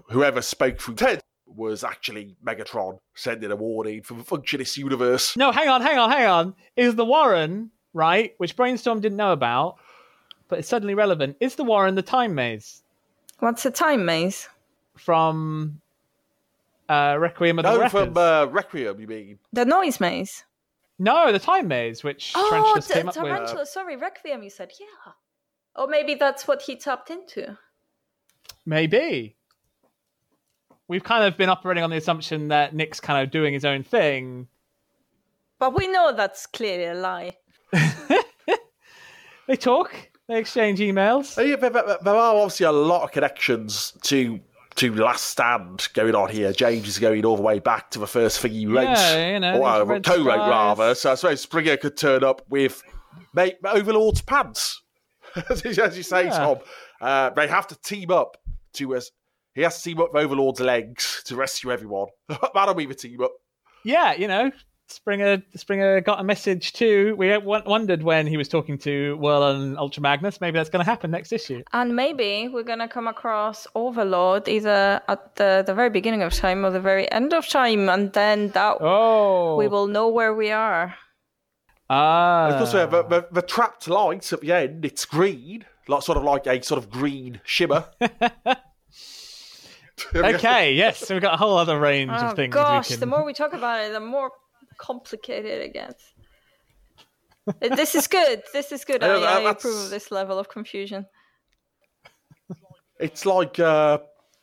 whoever 0.09 0.41
spoke 0.41 0.79
through 0.79 0.95
Ten 0.95 1.19
was 1.47 1.83
actually 1.83 2.35
Megatron 2.45 2.99
sending 3.15 3.51
a 3.51 3.55
warning 3.55 4.03
from 4.03 4.19
the 4.19 4.23
functionist 4.23 4.77
universe. 4.77 5.35
no, 5.35 5.51
hang 5.51 5.67
on, 5.67 5.81
hang 5.81 5.97
on, 5.97 6.11
hang 6.11 6.27
on. 6.27 6.55
Is 6.75 6.95
the 6.95 7.05
Warren 7.05 7.71
right? 7.93 8.33
Which 8.37 8.55
Brainstorm 8.55 9.01
didn't 9.01 9.17
know 9.17 9.31
about, 9.33 9.77
but 10.49 10.59
it's 10.59 10.67
suddenly 10.67 10.93
relevant. 10.95 11.37
Is 11.39 11.55
the 11.55 11.63
Warren 11.63 11.95
the 11.95 12.01
time 12.01 12.35
maze 12.35 12.83
What's 13.39 13.63
the 13.63 13.71
time 13.71 14.03
maze? 14.05 14.49
from 14.97 15.79
uh, 16.89 17.15
Requiem 17.17 17.57
of 17.59 17.63
the 17.63 17.71
No, 17.71 17.79
Rappers? 17.79 17.91
from 18.07 18.17
uh, 18.17 18.45
Requiem, 18.47 18.99
you 18.99 19.07
mean? 19.07 19.39
The 19.53 19.63
noise 19.63 20.01
maze. 20.01 20.43
No, 20.97 21.31
the 21.31 21.39
time 21.39 21.69
maze, 21.69 22.03
which 22.03 22.33
Oh, 22.35 22.49
Trench 22.49 22.75
just 22.75 22.87
the 22.89 22.93
came 22.95 23.07
up 23.07 23.15
with. 23.15 23.23
tarantula. 23.25 23.65
Sorry, 23.65 23.95
Requiem. 23.95 24.43
You 24.43 24.49
said, 24.49 24.71
yeah. 24.77 25.13
Or 25.75 25.87
maybe 25.87 26.15
that's 26.15 26.45
what 26.49 26.61
he 26.63 26.75
tapped 26.75 27.09
into. 27.09 27.57
Maybe. 28.65 29.37
We've 30.89 31.03
kind 31.03 31.23
of 31.23 31.37
been 31.37 31.47
operating 31.49 31.83
on 31.85 31.89
the 31.91 31.95
assumption 31.97 32.49
that 32.49 32.75
Nick's 32.75 32.99
kind 32.99 33.23
of 33.23 33.31
doing 33.31 33.53
his 33.53 33.63
own 33.63 33.83
thing. 33.83 34.47
But 35.59 35.73
we 35.77 35.87
know 35.87 36.11
that's 36.13 36.45
clearly 36.47 36.85
a 36.85 36.93
lie. 36.95 37.37
They 39.47 39.55
talk, 39.55 39.95
they 40.29 40.39
exchange 40.39 40.79
emails. 40.79 41.37
Uh, 41.37 41.41
yeah, 41.41 41.55
There, 41.57 41.69
there- 41.69 41.97
there 42.01 42.15
are 42.15 42.35
obviously 42.35 42.65
a 42.65 42.71
lot 42.71 43.03
of 43.03 43.11
connections 43.11 43.93
to 44.03 44.39
to 44.75 44.93
Last 44.95 45.25
Stand 45.25 45.89
going 45.93 46.15
on 46.15 46.29
here. 46.29 46.53
James 46.53 46.87
is 46.87 46.99
going 46.99 47.25
all 47.25 47.35
the 47.35 47.41
way 47.41 47.59
back 47.59 47.91
to 47.91 47.99
the 47.99 48.07
first 48.07 48.39
thing 48.39 48.51
he 48.53 48.65
wrote, 48.65 48.83
Yeah, 48.83 49.33
you 49.33 49.39
know, 49.41 49.59
or 49.61 49.67
uh, 49.67 49.83
Red 49.83 50.05
co-wrote 50.05 50.25
rather. 50.37 50.95
So 50.95 51.11
I 51.11 51.15
suppose 51.15 51.41
Springer 51.41 51.75
could 51.75 51.97
turn 51.97 52.23
up 52.23 52.43
with 52.49 52.81
mate 53.33 53.57
Overlord's 53.65 54.21
pants, 54.21 54.81
as 55.49 55.65
you 55.65 56.03
say, 56.03 56.25
Yeah. 56.25 56.37
Tom. 56.37 56.57
Uh, 57.01 57.29
they 57.31 57.47
have 57.47 57.67
to 57.67 57.75
team 57.81 58.09
up 58.11 58.37
to 58.73 58.95
us. 58.95 59.11
He 59.53 59.63
has 59.63 59.77
to 59.81 59.83
team 59.89 59.99
up 59.99 60.13
with 60.13 60.23
Overlord's 60.23 60.61
legs 60.61 61.23
to 61.25 61.35
rescue 61.35 61.71
everyone. 61.71 62.07
That'll 62.53 62.73
be 62.75 62.85
the 62.85 62.95
team 62.95 63.19
up. 63.21 63.31
Yeah, 63.83 64.13
you 64.13 64.27
know, 64.29 64.49
Springer 64.91 65.41
Springer 65.55 66.01
got 66.01 66.19
a 66.19 66.23
message 66.23 66.73
too. 66.73 67.15
We 67.17 67.29
w- 67.29 67.61
wondered 67.65 68.01
when 68.03 68.25
he 68.25 68.37
was 68.37 68.47
talking 68.47 68.77
to 68.79 69.15
Whirl 69.17 69.43
and 69.43 69.77
Ultra 69.77 70.01
Magnus. 70.01 70.41
Maybe 70.41 70.57
that's 70.57 70.69
going 70.69 70.83
to 70.83 70.89
happen 70.89 71.11
next 71.11 71.31
issue. 71.31 71.63
And 71.73 71.95
maybe 71.95 72.47
we're 72.47 72.63
gonna 72.63 72.87
come 72.87 73.07
across 73.07 73.67
Overlord 73.75 74.47
either 74.47 75.01
at 75.07 75.35
the, 75.35 75.63
the 75.65 75.75
very 75.75 75.91
beginning 75.91 76.23
of 76.23 76.33
time 76.33 76.65
or 76.65 76.71
the 76.71 76.79
very 76.79 77.09
end 77.11 77.33
of 77.33 77.47
time, 77.47 77.87
and 77.87 78.11
then 78.13 78.49
that 78.49 78.77
Oh, 78.81 79.55
we 79.57 79.67
will 79.67 79.87
know 79.87 80.07
where 80.09 80.33
we 80.33 80.51
are. 80.51 80.95
Ah, 81.91 82.49
Of 82.49 82.57
course, 82.57 82.73
uh, 82.73 82.85
the, 82.87 83.03
the, 83.03 83.27
the 83.31 83.41
trapped 83.41 83.87
light 83.87 84.31
at 84.33 84.41
the 84.41 84.51
end, 84.51 84.85
it's 84.85 85.05
green, 85.05 85.65
like 85.87 86.03
sort 86.03 86.17
of 86.17 86.23
like 86.23 86.45
a 86.47 86.61
sort 86.63 86.77
of 86.77 86.89
green 86.91 87.41
shimmer. 87.43 87.85
okay, 90.15 90.73
yes. 90.73 90.99
So 90.99 91.15
we've 91.15 91.21
got 91.21 91.33
a 91.33 91.37
whole 91.37 91.57
other 91.57 91.79
range 91.79 92.11
Oh 92.13 92.27
of 92.27 92.35
things. 92.35 92.53
gosh, 92.53 92.89
we 92.89 92.93
can... 92.95 92.99
the 92.99 93.05
more 93.05 93.25
we 93.25 93.33
talk 93.33 93.53
about 93.53 93.83
it, 93.83 93.93
the 93.93 93.99
more 93.99 94.31
complicated 94.79 95.61
it 95.61 95.73
gets. 95.73 96.03
Uh, 97.47 97.75
this 97.75 97.93
is 97.93 98.07
good. 98.07 98.41
This 98.53 98.71
is 98.71 98.83
good. 98.83 99.01
Yeah, 99.01 99.09
I, 99.17 99.41
I 99.43 99.51
approve 99.51 99.75
of 99.85 99.89
this 99.91 100.09
level 100.11 100.39
of 100.39 100.49
confusion. 100.49 101.05
It's 102.99 103.25
like 103.25 103.59
uh, 103.59 103.99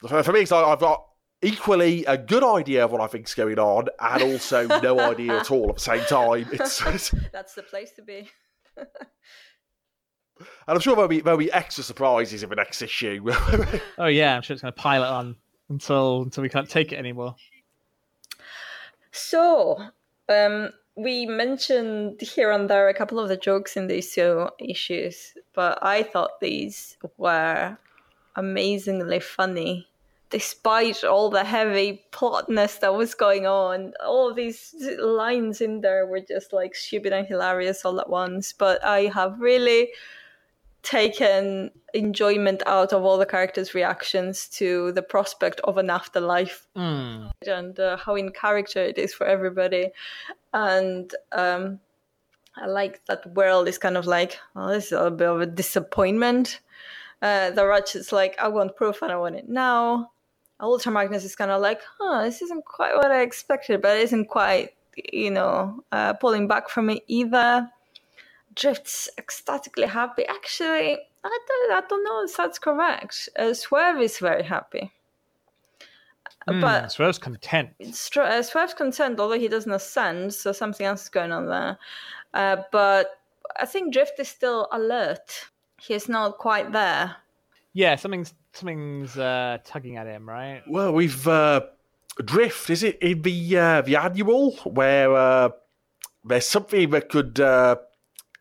for 0.06 0.22
for 0.22 0.32
me, 0.32 0.40
it's 0.40 0.50
like 0.50 0.64
I've 0.64 0.78
got 0.80 1.04
equally 1.42 2.04
a 2.06 2.16
good 2.16 2.42
idea 2.42 2.84
of 2.84 2.92
what 2.92 3.00
I 3.00 3.06
think's 3.06 3.34
going 3.34 3.58
on, 3.58 3.88
and 4.00 4.22
also 4.22 4.66
no 4.80 4.98
idea 5.10 5.38
at 5.38 5.50
all 5.50 5.68
at 5.68 5.76
the 5.76 5.80
same 5.80 6.04
time. 6.04 6.48
It's, 6.52 6.80
it's- 6.86 7.14
That's 7.32 7.54
the 7.54 7.62
place 7.62 7.92
to 7.96 8.02
be. 8.02 8.28
And 8.78 8.86
I'm 10.68 10.80
sure 10.80 10.94
there'll 10.94 11.08
be 11.08 11.20
there'll 11.20 11.38
be 11.38 11.52
extra 11.52 11.82
surprises 11.84 12.42
in 12.42 12.50
the 12.50 12.56
next 12.56 12.82
issue. 12.82 13.24
Oh 13.98 14.06
yeah, 14.06 14.36
I'm 14.36 14.42
sure 14.42 14.54
it's 14.54 14.62
going 14.62 14.72
to 14.72 14.78
pile 14.80 15.02
it 15.02 15.06
on 15.08 15.36
until 15.70 16.22
until 16.22 16.42
we 16.42 16.48
can't 16.48 16.68
take 16.68 16.92
it 16.92 16.96
anymore. 16.98 17.36
So, 19.12 19.78
um, 20.28 20.70
we 20.96 21.26
mentioned 21.26 22.20
here 22.20 22.50
and 22.50 22.70
there 22.70 22.88
a 22.88 22.94
couple 22.94 23.18
of 23.18 23.28
the 23.28 23.36
jokes 23.36 23.76
in 23.76 23.86
these 23.86 24.12
two 24.14 24.48
issues, 24.58 25.34
but 25.54 25.78
I 25.82 26.02
thought 26.02 26.40
these 26.40 26.96
were 27.18 27.76
amazingly 28.34 29.20
funny. 29.20 29.88
Despite 30.30 31.04
all 31.04 31.30
the 31.30 31.44
heavy 31.44 32.02
plotness 32.10 32.80
that 32.80 32.94
was 32.94 33.14
going 33.14 33.46
on, 33.46 33.92
all 34.04 34.34
these 34.34 34.74
lines 34.98 35.60
in 35.60 35.82
there 35.82 36.06
were 36.06 36.20
just 36.20 36.52
like 36.52 36.74
stupid 36.74 37.12
and 37.12 37.26
hilarious 37.26 37.84
all 37.84 38.00
at 38.00 38.10
once. 38.10 38.52
But 38.52 38.84
I 38.84 39.02
have 39.14 39.38
really 39.38 39.90
taken 40.86 41.72
enjoyment 41.94 42.62
out 42.66 42.92
of 42.92 43.02
all 43.02 43.18
the 43.18 43.26
characters' 43.26 43.74
reactions 43.74 44.48
to 44.48 44.92
the 44.92 45.02
prospect 45.02 45.60
of 45.64 45.78
an 45.78 45.90
afterlife 45.90 46.68
Mm. 46.76 47.32
and 47.46 47.80
uh, 47.80 47.96
how 47.96 48.14
in 48.14 48.30
character 48.30 48.78
it 48.78 48.96
is 48.96 49.12
for 49.12 49.26
everybody. 49.26 49.90
And 50.54 51.12
um, 51.32 51.80
I 52.56 52.66
like 52.66 53.04
that 53.06 53.26
Whirl 53.34 53.66
is 53.66 53.78
kind 53.78 53.96
of 53.96 54.06
like, 54.06 54.38
well, 54.54 54.68
this 54.68 54.86
is 54.86 54.92
a 54.92 55.10
bit 55.10 55.28
of 55.28 55.40
a 55.40 55.46
disappointment. 55.46 56.60
Uh, 57.20 57.50
the 57.50 57.66
Ratchet's 57.66 58.12
like, 58.12 58.38
I 58.38 58.46
want 58.48 58.76
proof 58.76 59.02
and 59.02 59.10
I 59.10 59.16
want 59.16 59.34
it 59.34 59.48
now. 59.48 60.12
Ultra 60.60 60.92
Magnus 60.92 61.24
is 61.24 61.34
kind 61.34 61.50
of 61.50 61.60
like, 61.60 61.80
huh, 61.98 62.22
this 62.22 62.42
isn't 62.42 62.64
quite 62.64 62.94
what 62.94 63.10
I 63.10 63.22
expected, 63.22 63.82
but 63.82 63.96
it 63.96 64.04
isn't 64.04 64.26
quite, 64.26 64.70
you 65.12 65.30
know, 65.32 65.82
uh, 65.90 66.12
pulling 66.14 66.46
back 66.46 66.68
from 66.68 66.90
it 66.90 67.02
either. 67.08 67.68
Drift's 68.56 69.08
ecstatically 69.18 69.86
happy. 69.86 70.26
Actually, 70.26 70.98
I 71.24 71.38
don't, 71.48 71.72
I 71.72 71.86
don't 71.88 72.04
know 72.04 72.24
if 72.24 72.36
that's 72.36 72.58
correct. 72.58 73.28
Uh, 73.38 73.52
Swerve 73.54 74.00
is 74.00 74.18
very 74.18 74.42
happy. 74.42 74.92
Mm, 76.48 76.60
But 76.60 76.92
Swerve's 76.92 77.18
content. 77.18 77.70
Str- 77.92 78.22
uh, 78.22 78.42
Swerve's 78.42 78.74
content, 78.74 79.20
although 79.20 79.38
he 79.38 79.48
doesn't 79.48 79.70
ascend, 79.72 80.32
so 80.32 80.52
something 80.52 80.86
else 80.86 81.02
is 81.04 81.08
going 81.08 81.32
on 81.32 81.46
there. 81.46 81.78
Uh, 82.32 82.62
but 82.72 83.18
I 83.60 83.66
think 83.66 83.92
Drift 83.92 84.18
is 84.18 84.28
still 84.28 84.68
alert. 84.72 85.48
He's 85.78 86.08
not 86.08 86.38
quite 86.38 86.72
there. 86.72 87.16
Yeah, 87.72 87.96
something's 87.96 88.32
something's 88.52 89.18
uh, 89.18 89.58
tugging 89.64 89.98
at 89.98 90.06
him, 90.06 90.26
right? 90.26 90.62
well, 90.66 90.92
we've 90.94 91.28
uh, 91.28 91.60
drift. 92.24 92.70
Is 92.70 92.82
it 92.82 92.98
in 93.02 93.20
the 93.20 93.58
uh, 93.58 93.82
the 93.82 93.96
annual 93.96 94.52
where 94.64 95.14
uh, 95.14 95.50
there's 96.24 96.46
something 96.46 96.88
that 96.90 97.10
could? 97.10 97.38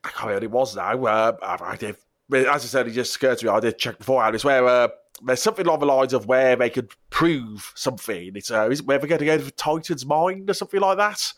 I 0.05 0.09
can't 0.09 0.27
remember 0.27 0.45
it 0.45 0.51
was 0.51 0.75
now. 0.75 1.03
Uh, 1.03 1.35
I, 1.41 1.71
I 1.71 1.75
did, 1.75 1.97
as 2.31 2.47
I 2.47 2.57
said, 2.57 2.87
it 2.87 2.91
just 2.91 3.15
occurred 3.15 3.39
to 3.39 3.45
me. 3.45 3.51
I 3.51 3.59
did 3.59 3.77
check 3.79 3.97
beforehand. 3.97 4.35
It's 4.35 4.45
where 4.45 4.67
uh, 4.67 4.87
there's 5.23 5.41
something 5.41 5.65
along 5.65 5.79
the 5.79 5.87
lines 5.87 6.13
of 6.13 6.27
where 6.27 6.55
they 6.55 6.69
could 6.69 6.91
prove 7.09 7.71
something. 7.75 8.31
It's 8.35 8.51
uh, 8.51 8.69
is 8.69 8.81
it 8.81 8.85
where 8.85 8.99
they're 8.99 9.09
going 9.09 9.19
to 9.19 9.25
go 9.25 9.37
to 9.37 9.51
Titan's 9.51 10.05
mind 10.05 10.49
or 10.49 10.53
something 10.53 10.79
like 10.79 10.97
that. 10.97 11.33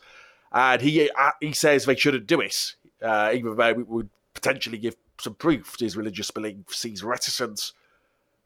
And 0.52 0.82
he 0.82 1.10
uh, 1.10 1.30
he 1.40 1.52
says 1.52 1.86
they 1.86 1.96
shouldn't 1.96 2.26
do 2.26 2.40
it, 2.40 2.74
uh, 3.02 3.32
even 3.34 3.56
though 3.56 3.68
it 3.68 3.88
would 3.88 4.10
potentially 4.34 4.78
give 4.78 4.96
some 5.18 5.34
proof 5.34 5.76
to 5.78 5.84
his 5.84 5.96
religious 5.96 6.30
beliefs. 6.30 6.82
He's 6.82 7.02
reticent 7.02 7.72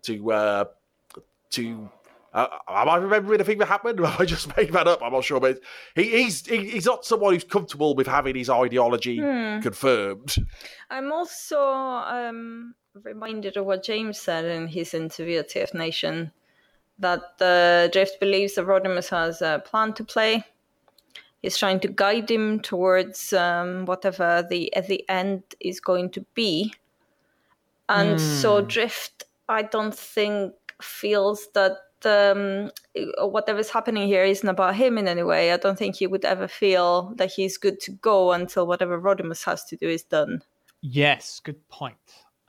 to 0.03 0.33
uh, 0.33 0.65
to. 1.51 1.91
Uh, 2.33 2.47
am 2.67 2.89
I 2.89 2.97
remembering 2.97 3.39
the 3.39 3.45
thing 3.45 3.59
that 3.59 3.67
happened? 3.67 4.01
Have 4.07 4.21
I 4.21 4.25
just 4.25 4.57
made 4.57 4.73
that 4.73 4.89
up? 4.89 5.03
I'm 5.03 5.13
not 5.13 5.25
sure, 5.25 5.41
but 5.41 5.61
he, 5.95 6.05
he's 6.05 6.47
he, 6.47 6.71
he's 6.71 6.87
not 6.87 7.05
someone 7.05 7.35
who's 7.35 7.45
comfortable 7.45 7.95
with 7.95 8.07
having 8.07 8.37
his 8.37 8.49
ideology 8.49 9.19
confirmed. 9.19 10.37
I'm 10.91 11.13
also 11.13 11.63
um, 11.63 12.75
reminded 12.95 13.57
of 13.57 13.67
what 13.67 13.85
James 13.85 14.19
said 14.19 14.45
in 14.45 14.69
his 14.69 14.95
interview 14.95 15.41
at 15.41 15.51
TF 15.51 15.75
Nation 15.75 16.33
that 16.99 17.23
uh, 17.41 17.89
Drift 17.89 18.19
believes 18.21 18.55
that 18.55 18.67
Rodimus 18.67 19.11
has 19.11 19.43
a 19.43 19.63
plan 19.65 19.93
to 19.95 20.05
play. 20.05 20.45
He's 21.43 21.59
trying 21.59 21.81
to 21.81 21.89
guide 21.89 22.31
him 22.31 22.61
towards 22.61 23.33
um, 23.33 23.85
whatever 23.85 24.47
the 24.49 24.75
at 24.75 24.87
the 24.87 25.05
end 25.09 25.43
is 25.61 25.81
going 25.81 26.11
to 26.11 26.25
be. 26.35 26.73
And 27.89 28.19
so 28.19 28.63
Drift, 28.63 29.25
I 29.49 29.63
don't 29.63 29.95
think, 29.95 30.55
feels 30.81 31.49
that 31.53 31.73
um, 32.07 32.71
whatever's 33.19 33.71
happening 33.71 34.07
here 34.07 34.25
isn't 34.25 34.49
about 34.49 34.75
him 34.75 34.99
in 34.99 35.09
any 35.09 35.23
way. 35.23 35.53
I 35.53 35.57
don't 35.57 35.79
think 35.79 35.97
he 35.97 36.07
would 36.07 36.25
ever 36.25 36.49
feel 36.49 37.15
that 37.17 37.33
he's 37.33 37.57
good 37.57 37.81
to 37.81 37.93
go 37.93 38.33
until 38.33 38.67
whatever 38.67 39.01
Rodimus 39.01 39.45
has 39.45 39.65
to 39.67 39.77
do 39.77 39.89
is 39.89 40.03
done. 40.03 40.43
Yes, 40.81 41.41
good 41.43 41.69
point. 41.69 41.97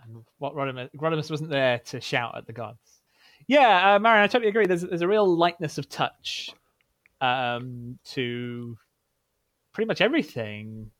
And 0.03 0.23
what 0.39 0.55
Rodimus, 0.55 0.89
Rodimus 0.95 1.29
wasn't 1.29 1.49
there 1.49 1.79
to 1.85 2.01
shout 2.01 2.37
at 2.37 2.47
the 2.47 2.53
gods. 2.53 3.01
Yeah, 3.47 3.95
uh, 3.95 3.99
Marion, 3.99 4.23
I 4.23 4.27
totally 4.27 4.49
agree. 4.49 4.65
There's 4.65 4.81
there's 4.81 5.01
a 5.01 5.07
real 5.07 5.27
lightness 5.27 5.77
of 5.77 5.89
touch 5.89 6.51
um, 7.21 7.99
to 8.05 8.77
pretty 9.73 9.87
much 9.87 10.01
everything. 10.01 10.91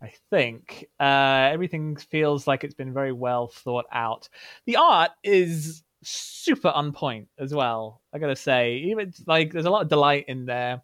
I 0.00 0.12
think 0.30 0.88
uh, 1.00 1.48
everything 1.52 1.96
feels 1.96 2.46
like 2.46 2.62
it's 2.62 2.74
been 2.74 2.94
very 2.94 3.12
well 3.12 3.48
thought 3.48 3.86
out. 3.90 4.28
The 4.64 4.76
art 4.76 5.10
is 5.24 5.82
super 6.02 6.68
on 6.68 6.92
point 6.92 7.28
as 7.38 7.54
well. 7.54 8.02
I 8.12 8.18
gotta 8.18 8.36
say, 8.36 8.76
even 8.90 9.12
like 9.26 9.52
there's 9.52 9.66
a 9.66 9.70
lot 9.70 9.82
of 9.82 9.88
delight 9.88 10.26
in 10.28 10.46
there. 10.46 10.82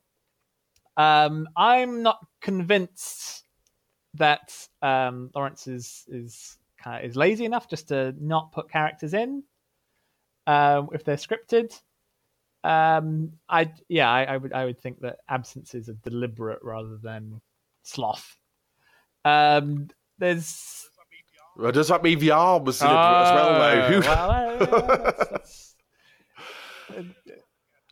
Um, 0.97 1.49
I'm 1.57 2.03
not 2.03 2.24
convinced 2.41 3.45
that 4.15 4.55
um, 4.82 5.31
Lawrence 5.35 5.66
is 5.66 6.05
is 6.09 6.59
of, 6.85 7.01
is 7.03 7.16
lazy 7.16 7.45
enough 7.45 7.69
just 7.69 7.89
to 7.89 8.15
not 8.20 8.53
put 8.53 8.70
characters 8.70 9.15
in 9.15 9.43
um, 10.47 10.89
if 10.93 11.05
they're 11.05 11.16
scripted. 11.16 11.81
Um, 12.62 13.32
I 13.49 13.73
yeah, 13.89 14.11
I, 14.11 14.24
I 14.24 14.36
would 14.36 14.53
I 14.53 14.65
would 14.65 14.81
think 14.81 15.01
that 15.01 15.19
absences 15.28 15.89
are 15.89 15.95
deliberate 15.95 16.61
rather 16.62 16.97
than 17.03 17.41
sloth. 17.82 18.39
Um, 19.24 19.89
there's 20.19 20.89
Well, 21.57 21.73
does 21.73 21.89
that 21.89 22.03
mean 22.03 22.19
the 22.19 22.33
arm 22.33 22.65
was 22.65 22.79
deliberate 22.79 22.99
as 22.99 23.31
well, 23.33 23.59
though? 23.59 23.83
Oh, 23.83 23.93
Who- 23.93 24.01
well, 24.01 24.31
uh, 24.31 24.57
that's- 24.57 25.29
that's- 25.31 25.75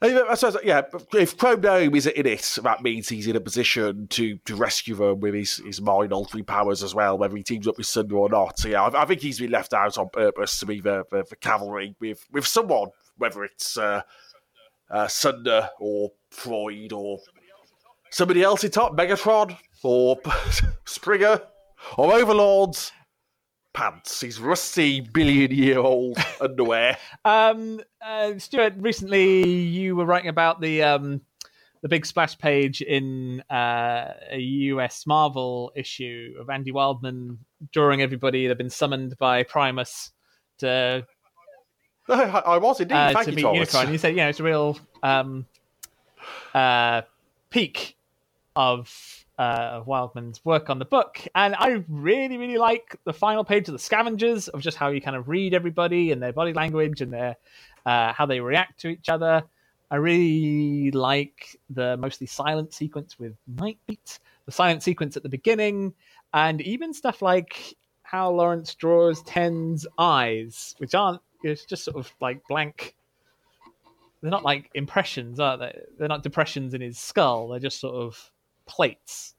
I 0.05 0.35
suppose, 0.35 0.57
yeah, 0.65 0.83
if 1.15 1.37
Chromedome 1.39 1.95
is 1.95 2.09
in 2.09 2.27
it, 2.27 2.59
that 2.65 2.83
means 2.83 3.09
he's 3.09 3.29
in 3.29 3.37
a 3.37 3.41
position 3.41 4.09
to, 4.09 4.37
to 4.47 4.57
rescue 4.57 4.97
them 4.97 5.21
with 5.21 5.33
his, 5.33 5.59
his 5.59 5.81
mind 5.81 6.13
altering 6.13 6.45
powers 6.45 6.83
as 6.83 6.93
well, 6.93 7.17
whether 7.17 7.37
he 7.37 7.45
teams 7.45 7.69
up 7.69 7.77
with 7.79 7.87
Sunder 7.87 8.17
or 8.17 8.29
not. 8.29 8.59
So, 8.59 8.67
yeah, 8.67 8.83
I, 8.83 9.03
I 9.03 9.05
think 9.07 9.21
he's 9.21 9.39
been 9.39 9.53
left 9.53 9.73
out 9.73 9.97
on 9.99 10.09
purpose 10.09 10.59
to 10.59 10.67
be 10.67 10.81
the, 10.81 11.05
the, 11.13 11.25
the 11.31 11.37
cavalry 11.37 11.95
with, 12.01 12.27
with 12.33 12.45
someone, 12.45 12.89
whether 13.17 13.45
it's 13.45 13.77
uh, 13.77 14.03
uh, 14.91 15.07
Sunder 15.07 15.69
or 15.79 16.11
Froid 16.33 16.93
or 16.93 17.21
somebody 18.11 18.43
else 18.43 18.65
in 18.65 18.73
top, 18.73 18.97
Megatron 18.97 19.57
or 19.85 20.19
Springer 20.85 21.43
or 21.97 22.13
Overlords. 22.13 22.91
Pants, 23.73 24.21
his 24.21 24.41
rusty 24.41 25.01
billion-year-old 25.01 26.19
underwear. 26.41 26.97
Um, 27.25 27.81
uh, 28.05 28.39
Stuart, 28.39 28.75
recently 28.79 29.49
you 29.49 29.97
were 29.97 30.05
writing 30.05 30.29
about 30.29 30.61
the 30.61 30.83
um, 30.83 31.21
the 31.83 31.89
big 31.89 32.07
splash 32.07 32.39
page 32.39 32.81
in 32.81 33.43
uh, 33.51 34.13
a 34.31 34.39
US 34.39 35.07
Marvel 35.07 35.73
issue 35.75 36.35
of 36.39 36.49
Andy 36.51 36.73
Wildman 36.73 37.39
drawing 37.73 38.03
everybody 38.03 38.45
that 38.45 38.51
had 38.51 38.59
been 38.59 38.71
summoned 38.71 39.17
by 39.19 39.43
Primus 39.43 40.13
to 40.59 41.07
I, 42.09 42.23
I 42.23 42.59
was 42.59 42.81
indeed. 42.81 42.95
uh, 42.95 43.13
Thank 43.13 43.25
to 43.27 43.31
you, 43.31 43.37
meet 43.37 43.43
Thomas. 43.43 43.75
Unicron. 43.75 43.93
You 43.93 43.99
said, 43.99 44.09
you 44.11 44.17
know, 44.17 44.29
it's 44.29 44.41
a 44.41 44.45
real 44.45 44.79
um, 45.03 45.47
uh, 46.55 47.03
peak 47.51 47.97
of 48.57 49.22
uh, 49.43 49.71
of 49.73 49.87
Wildman's 49.87 50.45
work 50.45 50.71
on 50.71 50.79
the 50.79 50.85
book, 50.85 51.21
and 51.35 51.57
I 51.59 51.83
really, 51.89 52.39
really 52.39 52.59
like 52.59 52.97
the 53.05 53.13
final 53.13 53.43
page 53.43 53.67
of 53.69 53.73
the 53.73 53.79
Scavengers 53.79 54.47
of 54.47 54.61
just 54.61 54.77
how 54.77 54.89
you 54.91 55.01
kind 55.01 55.17
of 55.17 55.29
read 55.29 55.53
everybody 55.53 56.13
and 56.13 56.23
their 56.23 56.33
body 56.33 56.53
language 56.53 57.01
and 57.01 57.13
their 57.13 57.37
uh, 57.85 58.13
how 58.13 58.25
they 58.25 58.39
react 58.39 58.81
to 58.83 58.89
each 58.89 59.09
other. 59.09 59.43
I 59.91 59.97
really 59.97 60.93
like 60.93 61.59
the 61.71 61.97
mostly 61.97 62.29
silent 62.29 62.73
sequence 62.73 63.19
with 63.19 63.35
Nightbeat, 63.53 64.21
the 64.47 64.53
silent 64.53 64.85
sequence 64.85 65.17
at 65.17 65.25
the 65.25 65.29
beginning, 65.29 65.93
and 66.33 66.61
even 66.61 66.95
stuff 66.95 67.21
like 67.21 67.77
how 68.05 68.31
Lawrence 68.31 68.75
draws 68.77 69.23
Ten's 69.25 69.89
eyes, 69.99 70.77
which 70.79 70.95
aren't 70.95 71.21
it's 71.43 71.65
just 71.65 71.83
sort 71.83 71.97
of 71.97 72.15
like 72.21 72.41
blank. 72.49 72.95
They're 74.21 74.31
not 74.31 74.45
like 74.45 74.71
impressions, 74.75 75.41
are 75.41 75.59
they? 75.59 75.81
They're 75.99 76.07
not 76.07 76.23
depressions 76.23 76.75
in 76.75 76.81
his 76.81 76.97
skull. 76.97 77.49
They're 77.49 77.59
just 77.59 77.81
sort 77.81 77.97
of 77.97 78.31
plates. 78.67 79.35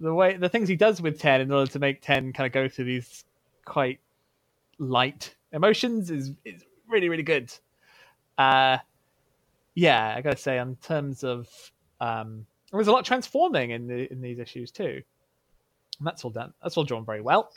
The 0.00 0.12
way 0.12 0.36
the 0.36 0.48
things 0.48 0.68
he 0.68 0.76
does 0.76 1.02
with 1.02 1.18
Ten 1.18 1.40
in 1.40 1.52
order 1.52 1.70
to 1.70 1.78
make 1.78 2.00
Ten 2.00 2.32
kind 2.32 2.46
of 2.46 2.52
go 2.52 2.68
through 2.68 2.86
these 2.86 3.24
quite 3.64 4.00
light 4.78 5.34
emotions 5.52 6.10
is 6.10 6.32
is 6.44 6.64
really 6.88 7.08
really 7.08 7.22
good. 7.22 7.52
Uh, 8.38 8.78
yeah, 9.74 10.14
I 10.16 10.20
gotta 10.22 10.36
say, 10.36 10.58
in 10.58 10.76
terms 10.76 11.24
of 11.24 11.48
um, 12.00 12.46
there's 12.72 12.88
a 12.88 12.92
lot 12.92 13.04
transforming 13.04 13.70
in 13.70 13.86
the 13.86 14.10
in 14.10 14.20
these 14.20 14.38
issues 14.38 14.70
too. 14.70 15.02
And 15.98 16.06
that's 16.06 16.24
all 16.24 16.30
done. 16.30 16.52
That's 16.62 16.76
all 16.76 16.84
drawn 16.84 17.04
very 17.04 17.20
well. 17.20 17.52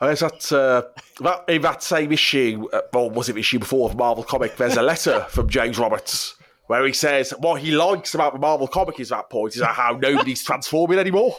There's 0.00 0.20
that, 0.20 0.52
uh, 0.52 0.82
that 1.22 1.44
in 1.48 1.62
that 1.62 1.82
same 1.82 2.12
issue, 2.12 2.68
uh, 2.72 2.82
or 2.94 3.10
was 3.10 3.28
it 3.28 3.36
issue 3.36 3.58
before 3.58 3.90
of 3.90 3.96
Marvel 3.96 4.22
Comic? 4.22 4.56
There's 4.56 4.76
a 4.76 4.82
letter 4.82 5.26
from 5.28 5.48
James 5.48 5.78
Roberts 5.78 6.36
where 6.68 6.86
he 6.86 6.92
says 6.92 7.34
what 7.38 7.60
he 7.60 7.72
likes 7.72 8.14
about 8.14 8.34
the 8.34 8.38
Marvel 8.38 8.68
Comic 8.68 9.00
is 9.00 9.08
that 9.08 9.28
point 9.28 9.54
is 9.54 9.60
that 9.60 9.74
how 9.74 9.92
nobody's 10.00 10.44
transforming 10.44 10.98
anymore. 10.98 11.36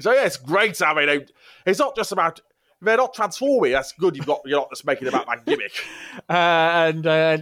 So 0.00 0.12
yeah, 0.12 0.26
it's 0.26 0.36
great. 0.36 0.82
I 0.82 0.94
mean, 0.94 1.26
it's 1.64 1.78
not 1.78 1.96
just 1.96 2.12
about 2.12 2.40
they're 2.82 2.96
not 2.96 3.14
transforming. 3.14 3.72
That's 3.72 3.92
good. 3.92 4.16
You've 4.16 4.26
got 4.26 4.42
you're 4.44 4.58
not 4.58 4.70
just 4.70 4.84
making 4.84 5.06
it 5.06 5.14
about 5.14 5.26
that 5.26 5.46
gimmick. 5.46 5.72
Uh, 6.28 6.88
and 6.88 7.06
uh, 7.06 7.38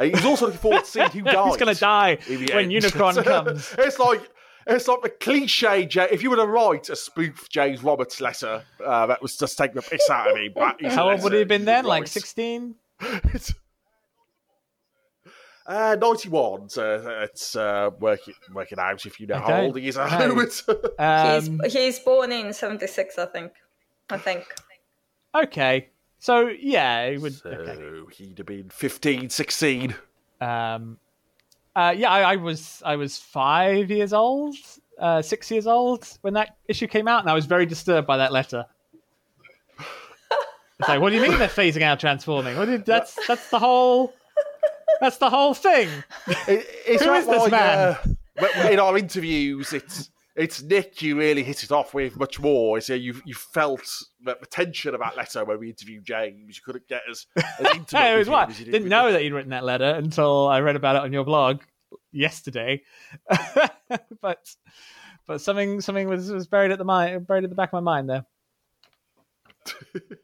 he's 0.00 0.24
also 0.24 0.46
looking 0.46 0.60
forward 0.60 0.84
to 0.84 0.90
seeing 0.90 1.10
who 1.10 1.22
dies. 1.22 1.46
he's 1.46 1.56
gonna 1.56 1.74
die 1.74 2.18
when 2.26 2.50
end. 2.50 2.72
Unicron 2.72 3.22
comes. 3.24 3.74
it's 3.78 3.98
like 3.98 4.30
it's 4.66 4.88
like 4.88 5.02
the 5.02 5.10
cliche. 5.10 5.88
If 6.10 6.22
you 6.22 6.30
were 6.30 6.36
to 6.36 6.46
write 6.46 6.88
a 6.88 6.96
spoof 6.96 7.48
James 7.48 7.82
Roberts 7.82 8.20
letter, 8.20 8.64
uh, 8.84 9.06
that 9.06 9.20
was 9.22 9.36
just 9.36 9.58
taking 9.58 9.76
the 9.76 9.82
piss 9.82 10.08
out 10.08 10.30
of 10.30 10.36
me. 10.36 10.52
How 10.88 11.10
old 11.10 11.22
would 11.22 11.32
he 11.32 11.40
have 11.40 11.48
been 11.48 11.64
then? 11.64 11.84
Like 11.84 12.06
sixteen? 12.06 12.76
It's- 15.68 15.92
Uh, 15.92 15.96
91. 16.00 16.68
So 16.68 17.18
it's 17.22 17.56
uh, 17.56 17.90
working 17.98 18.34
working 18.54 18.78
out 18.78 19.04
if 19.06 19.18
you 19.20 19.26
know 19.26 19.36
I 19.36 19.38
how 19.40 19.60
old 19.62 19.76
he 19.78 19.88
is 19.88 19.96
at 19.96 20.10
know. 20.10 20.28
the 20.28 20.34
moment. 20.34 20.62
Um, 20.98 21.60
he's 21.64 21.72
he's 21.72 21.98
born 21.98 22.30
in 22.32 22.52
'76, 22.52 23.18
I 23.18 23.26
think. 23.26 23.52
I 24.08 24.18
think. 24.18 24.44
okay, 25.34 25.88
so 26.20 26.46
yeah, 26.48 27.10
he 27.10 27.18
would. 27.18 27.34
Okay. 27.44 27.74
so 27.74 28.06
he'd 28.12 28.38
have 28.38 28.46
been 28.46 28.68
15, 28.70 29.28
16. 29.30 29.94
Um, 30.40 30.98
uh, 31.74 31.92
yeah, 31.96 32.10
I, 32.10 32.32
I 32.32 32.36
was 32.36 32.80
I 32.86 32.94
was 32.96 33.18
five 33.18 33.90
years 33.90 34.12
old, 34.12 34.54
uh, 35.00 35.20
six 35.22 35.50
years 35.50 35.66
old 35.66 36.06
when 36.20 36.34
that 36.34 36.56
issue 36.68 36.86
came 36.86 37.08
out, 37.08 37.20
and 37.22 37.28
I 37.30 37.34
was 37.34 37.46
very 37.46 37.66
disturbed 37.66 38.06
by 38.06 38.18
that 38.18 38.32
letter. 38.32 38.66
It's 40.78 40.88
like, 40.90 41.00
what 41.00 41.08
do 41.10 41.16
you 41.16 41.22
mean 41.22 41.38
they're 41.38 41.48
phasing 41.48 41.80
out 41.82 41.98
transforming? 42.00 42.56
What 42.56 42.66
did, 42.66 42.84
that's 42.84 43.18
that's 43.26 43.48
the 43.50 43.58
whole 43.58 44.12
that's 45.00 45.18
the 45.18 45.30
whole 45.30 45.54
thing. 45.54 45.88
It, 46.26 46.66
it's 46.86 47.04
Who 47.04 47.10
this 47.10 47.26
like, 47.26 47.50
man? 47.50 47.96
uh, 48.40 48.68
in 48.70 48.78
our 48.78 48.96
interviews, 48.96 49.72
it's 49.72 50.10
it's 50.36 50.62
Nick 50.62 51.00
you 51.00 51.18
really 51.18 51.42
hit 51.42 51.64
it 51.64 51.72
off 51.72 51.94
with 51.94 52.18
much 52.18 52.38
more. 52.38 52.80
So 52.80 52.94
you 52.94 53.20
you 53.24 53.34
felt 53.34 53.88
the 54.22 54.36
tension 54.50 54.94
of 54.94 55.00
that 55.00 55.16
letter 55.16 55.44
when 55.44 55.58
we 55.58 55.70
interviewed 55.70 56.04
James. 56.04 56.56
You 56.56 56.62
couldn't 56.64 56.86
get 56.88 57.02
as, 57.10 57.26
as 57.36 57.44
intimate. 57.74 57.90
Hey, 57.90 58.14
it 58.14 58.18
was 58.18 58.28
what 58.28 58.48
did 58.48 58.70
didn't 58.70 58.88
know 58.88 59.12
that 59.12 59.24
you'd 59.24 59.32
written 59.32 59.50
that 59.50 59.64
letter 59.64 59.94
until 59.94 60.46
I 60.48 60.60
read 60.60 60.76
about 60.76 60.96
it 60.96 61.02
on 61.02 61.12
your 61.12 61.24
blog 61.24 61.62
yesterday. 62.12 62.82
but 64.20 64.54
but 65.26 65.40
something 65.40 65.80
something 65.80 66.08
was, 66.08 66.30
was 66.30 66.46
buried 66.46 66.70
at 66.70 66.78
the 66.78 66.84
mind 66.84 67.26
buried 67.26 67.44
at 67.44 67.50
the 67.50 67.56
back 67.56 67.70
of 67.72 67.72
my 67.72 67.80
mind 67.80 68.10
there. 68.10 68.26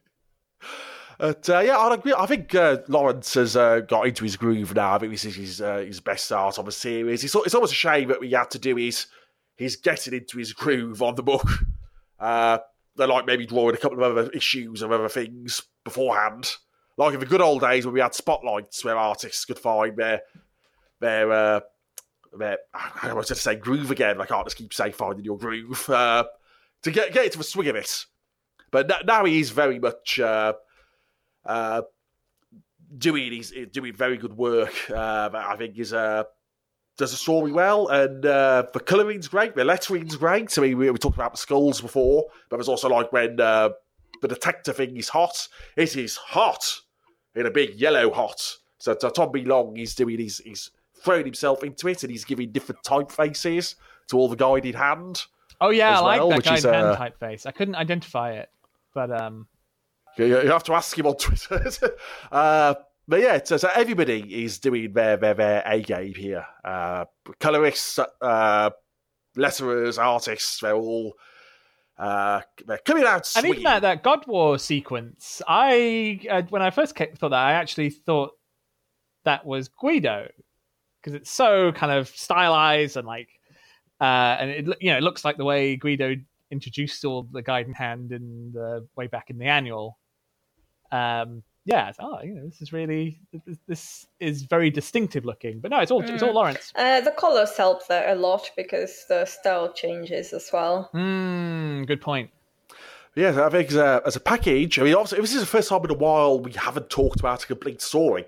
But 1.18 1.48
uh, 1.48 1.60
yeah, 1.60 1.76
I 1.76 1.94
agree. 1.94 2.14
I 2.16 2.26
think 2.26 2.55
uh, 2.55 2.78
Lawrence 2.89 3.34
has 3.34 3.56
uh, 3.56 3.80
got 3.80 4.06
into 4.06 4.24
his 4.24 4.36
groove 4.36 4.74
now. 4.74 4.94
I 4.94 4.98
think 4.98 5.12
this 5.12 5.24
is 5.24 5.36
his, 5.36 5.60
uh, 5.60 5.78
his 5.78 6.01
best 6.01 6.24
start 6.26 6.59
on 6.59 6.64
the 6.64 6.72
series. 6.72 7.24
It's, 7.24 7.34
it's 7.34 7.55
almost 7.55 7.72
a 7.72 7.76
shame 7.76 8.09
that 8.09 8.20
we 8.20 8.30
had 8.30 8.51
to 8.51 8.59
do 8.59 8.76
his 8.76 9.06
he's 9.56 9.76
getting 9.76 10.14
into 10.14 10.39
his 10.39 10.52
groove 10.52 11.02
on 11.02 11.14
the 11.14 11.22
book. 11.22 11.47
Uh, 12.20 12.59
they're 12.94 13.09
like 13.09 13.26
maybe 13.26 13.47
drawing 13.47 13.74
a 13.74 13.78
couple 13.78 14.01
of 14.01 14.16
other 14.16 14.30
issues 14.30 14.80
of 14.80 14.93
other 14.93 15.09
things 15.09 15.60
beforehand. 15.82 16.52
Like 16.97 17.14
in 17.14 17.18
the 17.18 17.26
good 17.26 17.40
old 17.40 17.62
days 17.62 17.84
when 17.84 17.94
we 17.94 18.01
had 18.01 18.14
spotlights 18.14 18.84
where 18.84 18.97
artists 18.97 19.44
could 19.44 19.59
find 19.59 19.97
their 19.97 20.20
their 21.01 21.32
uh, 21.32 21.60
their 22.39 22.59
I 22.72 23.12
was 23.12 23.26
going 23.26 23.34
to 23.34 23.34
say 23.34 23.56
groove 23.56 23.90
again. 23.90 24.18
Can't 24.24 24.47
just 24.47 24.56
keep 24.56 24.72
saying 24.72 24.93
finding 24.93 25.24
your 25.24 25.36
groove 25.36 25.90
uh, 25.90 26.26
to 26.82 26.93
get 26.93 27.12
get 27.12 27.24
into 27.24 27.39
the 27.39 27.44
swing 27.44 27.66
of 27.66 27.74
it. 27.74 28.06
But 28.70 29.05
now 29.05 29.24
he 29.24 29.40
is 29.40 29.51
very 29.51 29.80
much 29.80 30.20
uh, 30.20 30.52
uh, 31.44 31.82
doing 32.97 33.32
he's 33.32 33.52
doing 33.73 33.94
very 33.94 34.16
good 34.16 34.36
work. 34.36 34.74
Uh, 34.90 35.31
I 35.32 35.56
think 35.56 35.78
is 35.78 35.93
uh, 35.93 36.24
does 36.98 37.10
the 37.10 37.16
story 37.16 37.52
well, 37.52 37.89
and 37.89 38.24
uh, 38.24 38.64
the 38.73 38.81
colouring's 38.81 39.28
great, 39.28 39.55
the 39.55 39.64
lettering's 39.64 40.16
great. 40.16 40.56
I 40.59 40.62
mean, 40.62 40.78
we, 40.78 40.90
we 40.90 40.98
talked 40.98 41.16
about 41.16 41.32
the 41.32 41.39
skulls 41.39 41.81
before, 41.81 42.24
but 42.51 42.56
there's 42.56 42.69
also 42.69 42.89
like 42.89 43.12
when 43.12 43.40
uh, 43.40 43.70
the 44.20 44.28
detective 44.28 44.77
thing 44.77 44.97
is 44.97 45.09
hot. 45.09 45.48
It 45.77 45.97
is 45.97 46.16
hot 46.16 46.81
in 47.35 47.47
a 47.47 47.51
big 47.51 47.74
yellow 47.74 48.12
hot. 48.12 48.56
So, 48.78 48.97
so 49.01 49.09
Tom 49.10 49.32
B. 49.32 49.44
Long 49.44 49.77
is 49.77 49.94
doing 49.94 50.19
he's 50.19 50.39
he's 50.39 50.70
throwing 51.02 51.24
himself 51.24 51.64
into 51.64 51.89
it, 51.89 52.02
and 52.02 52.10
he's 52.10 52.24
giving 52.24 52.52
different 52.52 52.82
typefaces 52.82 53.77
to 54.09 54.16
all 54.19 54.28
the 54.28 54.36
guided 54.36 54.74
hand. 54.74 55.23
Oh 55.60 55.70
yeah, 55.70 55.98
I 55.98 56.01
like 56.01 56.20
well, 56.20 56.31
that 56.31 56.59
is, 56.59 56.64
hand 56.64 56.86
uh, 56.86 56.97
typeface. 56.97 57.47
I 57.47 57.52
couldn't 57.52 57.77
identify 57.77 58.32
it, 58.32 58.51
but 58.94 59.10
um, 59.10 59.47
You, 60.16 60.26
you 60.26 60.51
have 60.51 60.64
to 60.64 60.74
ask 60.74 60.98
him 60.98 61.06
on 61.06 61.16
Twitter. 61.16 61.64
uh, 62.32 62.74
but 63.09 63.20
yeah, 63.20 63.40
so, 63.43 63.56
so 63.56 63.68
everybody 63.74 64.44
is 64.44 64.59
doing 64.59 64.93
their 64.93 65.16
their, 65.16 65.34
their 65.34 65.62
A 65.66 65.80
game 65.80 66.14
here. 66.14 66.47
Uh, 66.64 67.06
colorists, 67.40 67.98
uh, 67.98 68.70
letterers, 69.36 69.98
artists, 69.98 70.60
they're 70.60 70.74
all 70.74 71.14
uh, 71.98 72.40
they're 72.66 72.78
coming 72.78 73.05
out 73.05 73.16
and 73.16 73.26
swinging. 73.26 73.51
even 73.52 73.64
that 73.64 73.82
that 73.82 74.02
God 74.02 74.26
War 74.26 74.59
sequence, 74.59 75.43
I 75.47 76.20
uh, 76.30 76.43
when 76.48 76.62
I 76.62 76.70
first 76.70 76.97
thought 76.97 77.30
that, 77.30 77.32
I 77.32 77.52
actually 77.52 77.90
thought 77.90 78.32
that 79.24 79.44
was 79.44 79.68
Guido 79.68 80.28
because 81.01 81.14
it's 81.14 81.30
so 81.30 81.72
kind 81.72 81.93
of 81.93 82.09
stylized 82.09 82.97
and 82.97 83.06
like, 83.06 83.28
uh, 84.01 84.36
and 84.40 84.51
it 84.51 84.76
you 84.80 84.90
know 84.90 84.98
it 84.98 85.02
looks 85.02 85.24
like 85.24 85.36
the 85.36 85.44
way 85.44 85.76
Guido 85.76 86.16
introduced 86.51 87.05
all 87.05 87.26
the 87.30 87.43
guiding 87.43 87.74
hand 87.74 88.12
in 88.12 88.52
the 88.52 88.86
way 88.97 89.06
back 89.06 89.30
in 89.30 89.39
the 89.39 89.47
annual. 89.47 89.98
Um, 90.93 91.43
yeah, 91.64 91.89
it's, 91.89 91.98
oh, 92.01 92.20
you 92.23 92.35
know, 92.35 92.44
this 92.44 92.60
is 92.60 92.73
really 92.73 93.20
this, 93.47 93.59
this 93.69 94.06
is 94.19 94.43
very 94.43 94.69
distinctive 94.69 95.24
looking, 95.24 95.60
but 95.60 95.70
no, 95.70 95.78
it's 95.78 95.93
all 95.93 96.02
it's 96.02 96.23
all 96.23 96.35
Lawrence. 96.35 96.73
Uh, 96.74 97.01
the 97.01 97.12
colors 97.12 97.56
help 97.56 97.86
there 97.86 98.12
a 98.12 98.16
lot 98.16 98.51
because 98.56 99.05
the 99.09 99.24
style 99.24 99.73
changes 99.73 100.32
as 100.32 100.51
well. 100.52 100.89
Hmm, 100.93 101.85
good 101.85 102.01
point. 102.01 102.31
Yeah, 103.14 103.47
I 103.47 103.51
think 103.51 103.69
as 103.70 103.77
a, 103.77 104.02
as 104.06 104.16
a 104.16 104.20
package, 104.20 104.78
I 104.78 104.85
mean, 104.85 104.94
obviously, 104.94 105.20
this 105.20 105.35
is 105.35 105.40
the 105.40 105.47
first 105.47 105.69
time 105.69 105.85
in 105.85 105.90
a 105.90 105.94
while 105.94 106.40
we 106.40 106.52
haven't 106.52 106.89
talked 106.89 107.20
about 107.20 107.44
a 107.44 107.47
complete 107.47 107.82
story 107.82 108.24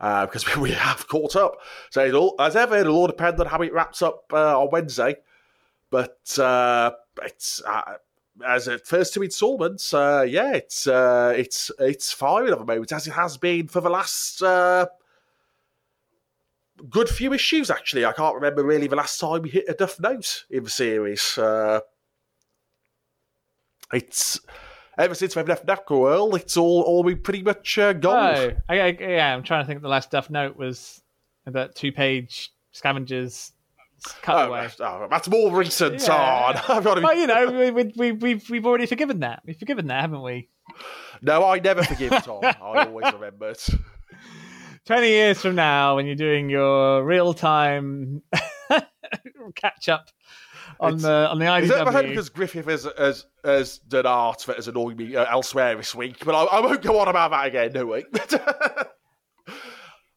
uh, 0.00 0.26
because 0.26 0.46
we, 0.46 0.62
we 0.70 0.70
have 0.72 1.06
caught 1.08 1.36
up. 1.36 1.58
So, 1.90 2.04
it'll, 2.04 2.34
as 2.38 2.56
ever, 2.56 2.76
it'll 2.76 2.96
all 2.96 3.06
depend 3.06 3.40
on 3.40 3.46
how 3.46 3.62
it 3.62 3.72
wraps 3.72 4.02
up 4.02 4.24
uh, 4.32 4.60
on 4.60 4.68
Wednesday. 4.70 5.16
But 5.90 6.38
uh, 6.38 6.90
it's 7.22 7.62
uh, 7.62 7.94
as 8.44 8.68
a 8.68 8.78
first 8.78 9.14
two 9.14 9.22
installments, 9.22 9.94
uh, 9.94 10.24
yeah, 10.28 10.52
it's 10.54 10.86
uh, 10.86 11.32
it's 11.36 11.70
it's 11.78 12.12
firing 12.12 12.52
at 12.52 12.58
the 12.58 12.64
moment 12.64 12.92
as 12.92 13.06
it 13.06 13.12
has 13.12 13.36
been 13.36 13.68
for 13.68 13.80
the 13.80 13.90
last 13.90 14.42
uh, 14.42 14.86
good 16.90 17.08
few 17.08 17.32
issues. 17.32 17.70
Actually, 17.70 18.04
I 18.04 18.12
can't 18.12 18.34
remember 18.34 18.64
really 18.64 18.86
the 18.86 18.96
last 18.96 19.18
time 19.18 19.42
we 19.42 19.50
hit 19.50 19.64
a 19.68 19.74
duff 19.74 19.98
note 20.00 20.44
in 20.50 20.64
the 20.64 20.70
series. 20.70 21.38
Uh, 21.38 21.80
it's 23.92 24.40
ever 24.98 25.14
since 25.14 25.36
we've 25.36 25.48
left 25.48 25.66
Necroworld, 25.66 26.36
it's 26.38 26.56
all 26.56 26.82
all 26.82 27.04
been 27.04 27.22
pretty 27.22 27.42
much 27.42 27.78
uh, 27.78 27.92
gone. 27.92 28.36
Oh, 28.36 28.52
I, 28.68 28.80
I, 28.80 28.96
yeah. 29.00 29.34
I'm 29.34 29.42
trying 29.42 29.62
to 29.62 29.66
think. 29.66 29.82
The 29.82 29.88
last 29.88 30.10
Death 30.10 30.30
Note 30.30 30.56
was 30.56 31.02
that 31.46 31.76
two-page 31.76 32.52
scavengers 32.72 33.52
Oh, 34.06 34.12
cutaway. 34.22 34.68
oh, 34.80 35.06
that's 35.10 35.28
more 35.28 35.54
recent 35.56 36.02
Yeah. 36.06 36.14
on. 36.14 36.56
I've 36.76 36.84
got 36.84 36.94
to 36.94 37.00
be- 37.00 37.04
Well, 37.04 37.16
you 37.16 37.26
know, 37.26 37.50
we, 37.50 37.70
we, 37.70 37.92
we, 37.96 38.12
we've 38.12 38.50
we've 38.50 38.66
already 38.66 38.86
forgiven 38.86 39.20
that. 39.20 39.42
We've 39.46 39.56
forgiven 39.56 39.86
that, 39.88 40.00
haven't 40.02 40.22
we? 40.22 40.48
No, 41.22 41.44
I 41.46 41.58
never 41.60 41.82
forgive 41.82 42.10
Tom. 42.24 42.40
I 42.44 42.86
always 42.86 43.12
remember 43.12 43.50
it. 43.50 43.68
Twenty 44.84 45.08
years 45.08 45.40
from 45.40 45.54
now, 45.56 45.96
when 45.96 46.06
you're 46.06 46.14
doing 46.14 46.48
your 46.50 47.02
real-time 47.04 48.22
catch-up 49.56 50.06
on 50.78 50.90
It's- 50.94 51.02
the 51.02 51.28
on 51.30 51.38
the 51.38 51.44
IDW. 51.46 51.62
Is 51.62 51.68
that 51.70 52.06
because 52.06 52.28
Griffith 52.28 52.66
has, 52.66 52.86
has, 52.98 53.24
has 53.44 53.78
done 53.78 54.06
art 54.06 54.44
that 54.46 54.56
has 54.56 54.68
annoyed 54.68 54.96
me 54.98 55.16
uh, 55.16 55.24
elsewhere 55.30 55.74
this 55.76 55.94
week? 55.94 56.24
But 56.24 56.34
I, 56.34 56.44
I 56.58 56.60
won't 56.60 56.82
go 56.82 57.00
on 57.00 57.08
about 57.08 57.30
that 57.32 57.46
again, 57.46 57.72
no 57.72 57.86
way. 57.86 58.04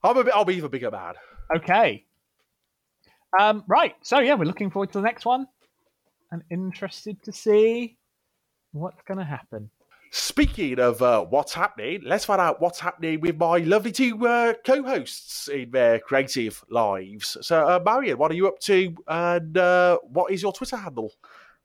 I'm 0.03 0.18
a 0.18 0.23
bit, 0.23 0.34
I'll 0.34 0.45
be 0.45 0.56
even 0.56 0.69
bigger 0.69 0.91
man. 0.91 1.14
Okay. 1.56 2.06
Um, 3.38 3.64
right. 3.68 3.95
So 4.01 4.19
yeah, 4.19 4.35
we're 4.35 4.45
looking 4.45 4.69
forward 4.69 4.91
to 4.93 4.99
the 4.99 5.03
next 5.03 5.26
one. 5.26 5.47
I'm 6.31 6.43
interested 6.49 7.22
to 7.23 7.31
see 7.31 7.97
what's 8.72 9.01
going 9.03 9.18
to 9.18 9.23
happen. 9.23 9.69
Speaking 10.11 10.80
of 10.80 11.01
uh, 11.03 11.23
what's 11.23 11.53
happening, 11.53 12.01
let's 12.03 12.26
find 12.26 12.41
out 12.41 12.60
what's 12.60 12.80
happening 12.80 13.22
with 13.22 13.38
my 13.38 13.60
lovely 13.60 13.91
two 13.91 14.26
uh, 14.26 14.53
co-hosts 14.65 15.47
in 15.49 15.69
their 15.69 15.99
creative 15.99 16.64
lives. 16.69 17.38
So, 17.41 17.68
uh, 17.68 17.80
Marion, 17.84 18.18
what 18.18 18.31
are 18.31 18.35
you 18.35 18.47
up 18.47 18.60
to, 18.61 18.95
and 19.07 19.56
uh, 19.56 19.99
what 20.10 20.31
is 20.31 20.41
your 20.41 20.51
Twitter 20.51 20.77
handle? 20.77 21.14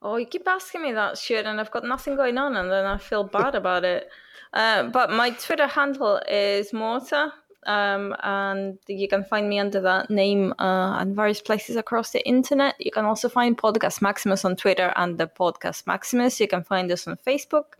Oh, 0.02 0.16
you 0.16 0.26
keep 0.26 0.46
asking 0.46 0.82
me 0.82 0.92
that 0.92 1.16
shit, 1.16 1.46
and 1.46 1.58
I've 1.58 1.70
got 1.70 1.84
nothing 1.84 2.16
going 2.16 2.36
on, 2.36 2.56
and 2.56 2.70
then 2.70 2.84
I 2.84 2.98
feel 2.98 3.24
bad 3.24 3.54
about 3.54 3.84
it. 3.84 4.10
Uh, 4.52 4.84
but 4.84 5.10
my 5.10 5.30
Twitter 5.30 5.66
handle 5.66 6.20
is 6.28 6.72
Morta, 6.74 7.32
um, 7.66 8.14
and 8.22 8.78
you 8.86 9.08
can 9.08 9.24
find 9.24 9.48
me 9.48 9.58
under 9.58 9.80
that 9.80 10.10
name 10.10 10.52
uh, 10.58 10.98
on 11.00 11.14
various 11.14 11.40
places 11.40 11.76
across 11.76 12.10
the 12.10 12.26
internet. 12.26 12.74
You 12.78 12.90
can 12.90 13.04
also 13.04 13.28
find 13.28 13.56
Podcast 13.56 14.02
Maximus 14.02 14.44
on 14.44 14.56
Twitter 14.56 14.92
and 14.96 15.18
the 15.18 15.26
Podcast 15.26 15.86
Maximus. 15.86 16.40
You 16.40 16.48
can 16.48 16.62
find 16.62 16.90
us 16.92 17.06
on 17.06 17.16
Facebook. 17.16 17.76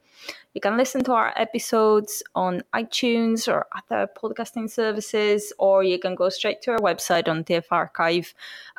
You 0.54 0.60
can 0.60 0.76
listen 0.76 1.02
to 1.04 1.12
our 1.12 1.32
episodes 1.36 2.22
on 2.34 2.62
iTunes 2.72 3.48
or 3.48 3.66
other 3.74 4.08
podcasting 4.16 4.70
services, 4.70 5.52
or 5.58 5.82
you 5.82 5.98
can 5.98 6.14
go 6.14 6.28
straight 6.28 6.62
to 6.62 6.72
our 6.72 6.78
website 6.78 7.28
on 7.28 7.44
TF 7.44 7.66
Archive 7.70 8.34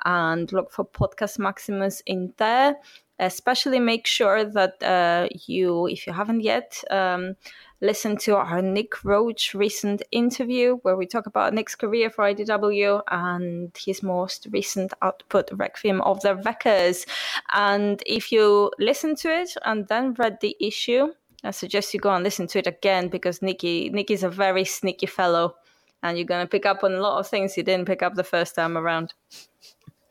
and 0.06 0.52
look 0.52 0.72
for 0.72 0.86
Podcast 0.86 1.40
Maximus 1.40 2.02
in 2.06 2.34
there. 2.38 2.76
Especially 3.18 3.80
make 3.80 4.06
sure 4.06 4.44
that 4.44 4.84
uh, 4.84 5.30
you, 5.46 5.88
if 5.88 6.06
you 6.06 6.12
haven't 6.12 6.42
yet, 6.42 6.84
um, 6.92 7.36
listen 7.82 8.18
to 8.18 8.36
our 8.36 8.62
Nick 8.62 9.04
Roche 9.04 9.54
recent 9.54 10.02
interview 10.12 10.78
where 10.84 10.96
we 10.96 11.06
talk 11.06 11.26
about 11.26 11.54
Nick's 11.54 11.76
career 11.76 12.10
for 12.10 12.24
IDW 12.26 13.02
and 13.10 13.76
his 13.78 14.02
most 14.02 14.48
recent 14.52 14.94
output, 15.02 15.50
Requiem 15.52 16.02
of 16.02 16.22
the 16.22 16.36
Wreckers. 16.36 17.06
And 17.54 18.02
if 18.06 18.32
you 18.32 18.72
listen 18.80 19.16
to 19.18 19.30
it 19.30 19.56
and 19.66 19.88
then 19.88 20.14
read 20.14 20.40
the 20.42 20.56
issue, 20.60 21.14
I 21.44 21.52
suggest 21.52 21.94
you 21.94 22.00
go 22.00 22.14
and 22.14 22.24
listen 22.24 22.48
to 22.48 22.60
it 22.60 22.68
again 22.68 23.08
because 23.08 23.42
Nicky 23.42 23.90
Nicky's 23.90 24.24
a 24.24 24.30
very 24.30 24.66
sneaky 24.66 25.06
fellow, 25.06 25.56
and 26.02 26.18
you're 26.18 26.26
gonna 26.26 26.48
pick 26.48 26.66
up 26.66 26.84
on 26.84 26.94
a 26.94 27.00
lot 27.00 27.20
of 27.20 27.28
things 27.28 27.56
you 27.56 27.64
didn't 27.64 27.86
pick 27.86 28.02
up 28.02 28.16
the 28.16 28.24
first 28.24 28.56
time 28.56 28.78
around. 28.78 29.14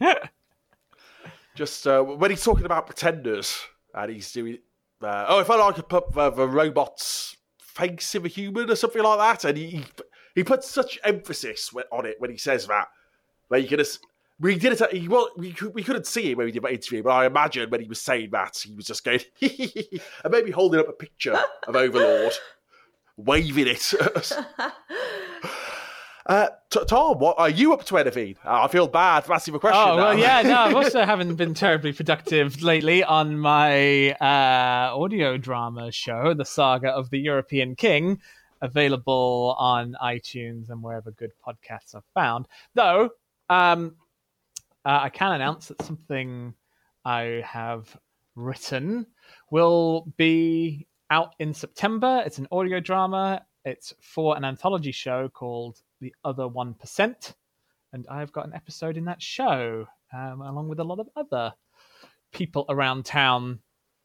Just 1.54 1.86
uh, 1.86 2.02
when 2.02 2.30
he's 2.30 2.44
talking 2.44 2.66
about 2.66 2.86
pretenders, 2.86 3.60
and 3.94 4.12
he's 4.12 4.32
doing, 4.32 4.58
uh, 5.02 5.26
oh, 5.28 5.40
if 5.40 5.50
I 5.50 5.56
like 5.56 5.76
to 5.76 5.82
put 5.82 6.12
the, 6.12 6.30
the 6.30 6.48
robot's 6.48 7.33
face 7.74 8.14
of 8.14 8.24
a 8.24 8.28
human 8.28 8.70
or 8.70 8.76
something 8.76 9.02
like 9.02 9.18
that, 9.18 9.48
and 9.48 9.58
he 9.58 9.84
he, 10.34 10.44
puts 10.44 10.68
such 10.68 10.98
emphasis 11.04 11.72
on 11.90 12.06
it 12.06 12.16
when 12.18 12.30
he 12.30 12.36
says 12.36 12.66
that, 12.66 12.88
Like 13.50 13.62
you 13.62 13.68
can 13.68 13.78
just. 13.78 14.00
We 14.40 14.58
did 14.58 14.80
it. 14.80 14.92
He 14.92 15.06
well, 15.06 15.30
we 15.36 15.54
we 15.72 15.84
couldn't 15.84 16.08
see 16.08 16.32
him 16.32 16.38
when 16.38 16.46
we 16.46 16.52
did 16.52 16.62
that 16.62 16.72
interview, 16.72 17.04
but 17.04 17.10
I 17.10 17.26
imagine 17.26 17.70
when 17.70 17.80
he 17.80 17.86
was 17.86 18.00
saying 18.00 18.30
that, 18.32 18.56
he 18.56 18.74
was 18.74 18.86
just 18.86 19.04
going 19.04 19.20
and 19.40 20.30
maybe 20.30 20.50
holding 20.50 20.80
up 20.80 20.88
a 20.88 20.92
picture 20.92 21.38
of 21.68 21.76
Overlord, 21.76 22.32
waving 23.16 23.68
it. 23.68 23.92
uh, 26.26 26.48
Tom, 26.70 27.18
what 27.18 27.38
are 27.38 27.50
you 27.50 27.74
up 27.74 27.84
to? 27.86 27.98
Anything? 27.98 28.36
Uh, 28.44 28.62
I 28.62 28.68
feel 28.68 28.88
bad 28.88 29.24
for 29.24 29.34
asking 29.34 29.54
a 29.54 29.58
question. 29.58 29.80
Oh 29.80 29.96
well, 29.96 30.18
yeah. 30.18 30.42
No, 30.42 30.54
I 30.64 30.72
also 30.72 31.04
haven't 31.04 31.34
been 31.34 31.54
terribly 31.54 31.92
productive 31.92 32.62
lately 32.62 33.04
on 33.04 33.38
my 33.38 34.12
uh, 34.12 34.96
audio 34.96 35.36
drama 35.36 35.92
show, 35.92 36.32
The 36.32 36.44
Saga 36.44 36.88
of 36.90 37.10
the 37.10 37.18
European 37.18 37.76
King, 37.76 38.20
available 38.62 39.54
on 39.58 39.96
iTunes 40.02 40.70
and 40.70 40.82
wherever 40.82 41.10
good 41.10 41.32
podcasts 41.46 41.94
are 41.94 42.04
found. 42.14 42.48
Though, 42.74 43.10
um, 43.50 43.96
uh, 44.84 45.00
I 45.02 45.10
can 45.10 45.32
announce 45.32 45.68
that 45.68 45.82
something 45.82 46.54
I 47.04 47.42
have 47.44 47.96
written 48.34 49.06
will 49.50 50.06
be 50.16 50.86
out 51.10 51.34
in 51.38 51.52
September. 51.52 52.22
It's 52.24 52.38
an 52.38 52.48
audio 52.50 52.80
drama. 52.80 53.44
It's 53.64 53.94
for 54.00 54.36
an 54.36 54.44
anthology 54.44 54.92
show 54.92 55.28
called 55.28 55.78
The 56.04 56.14
Other 56.24 56.46
One 56.46 56.74
Percent 56.74 57.34
and 57.94 58.06
I've 58.10 58.32
got 58.32 58.46
an 58.46 58.54
episode 58.54 58.96
in 58.96 59.04
that 59.04 59.22
show, 59.22 59.86
um, 60.12 60.42
along 60.42 60.68
with 60.68 60.80
a 60.80 60.84
lot 60.84 60.98
of 60.98 61.08
other 61.16 61.54
people 62.32 62.66
around 62.68 63.06
town 63.06 63.60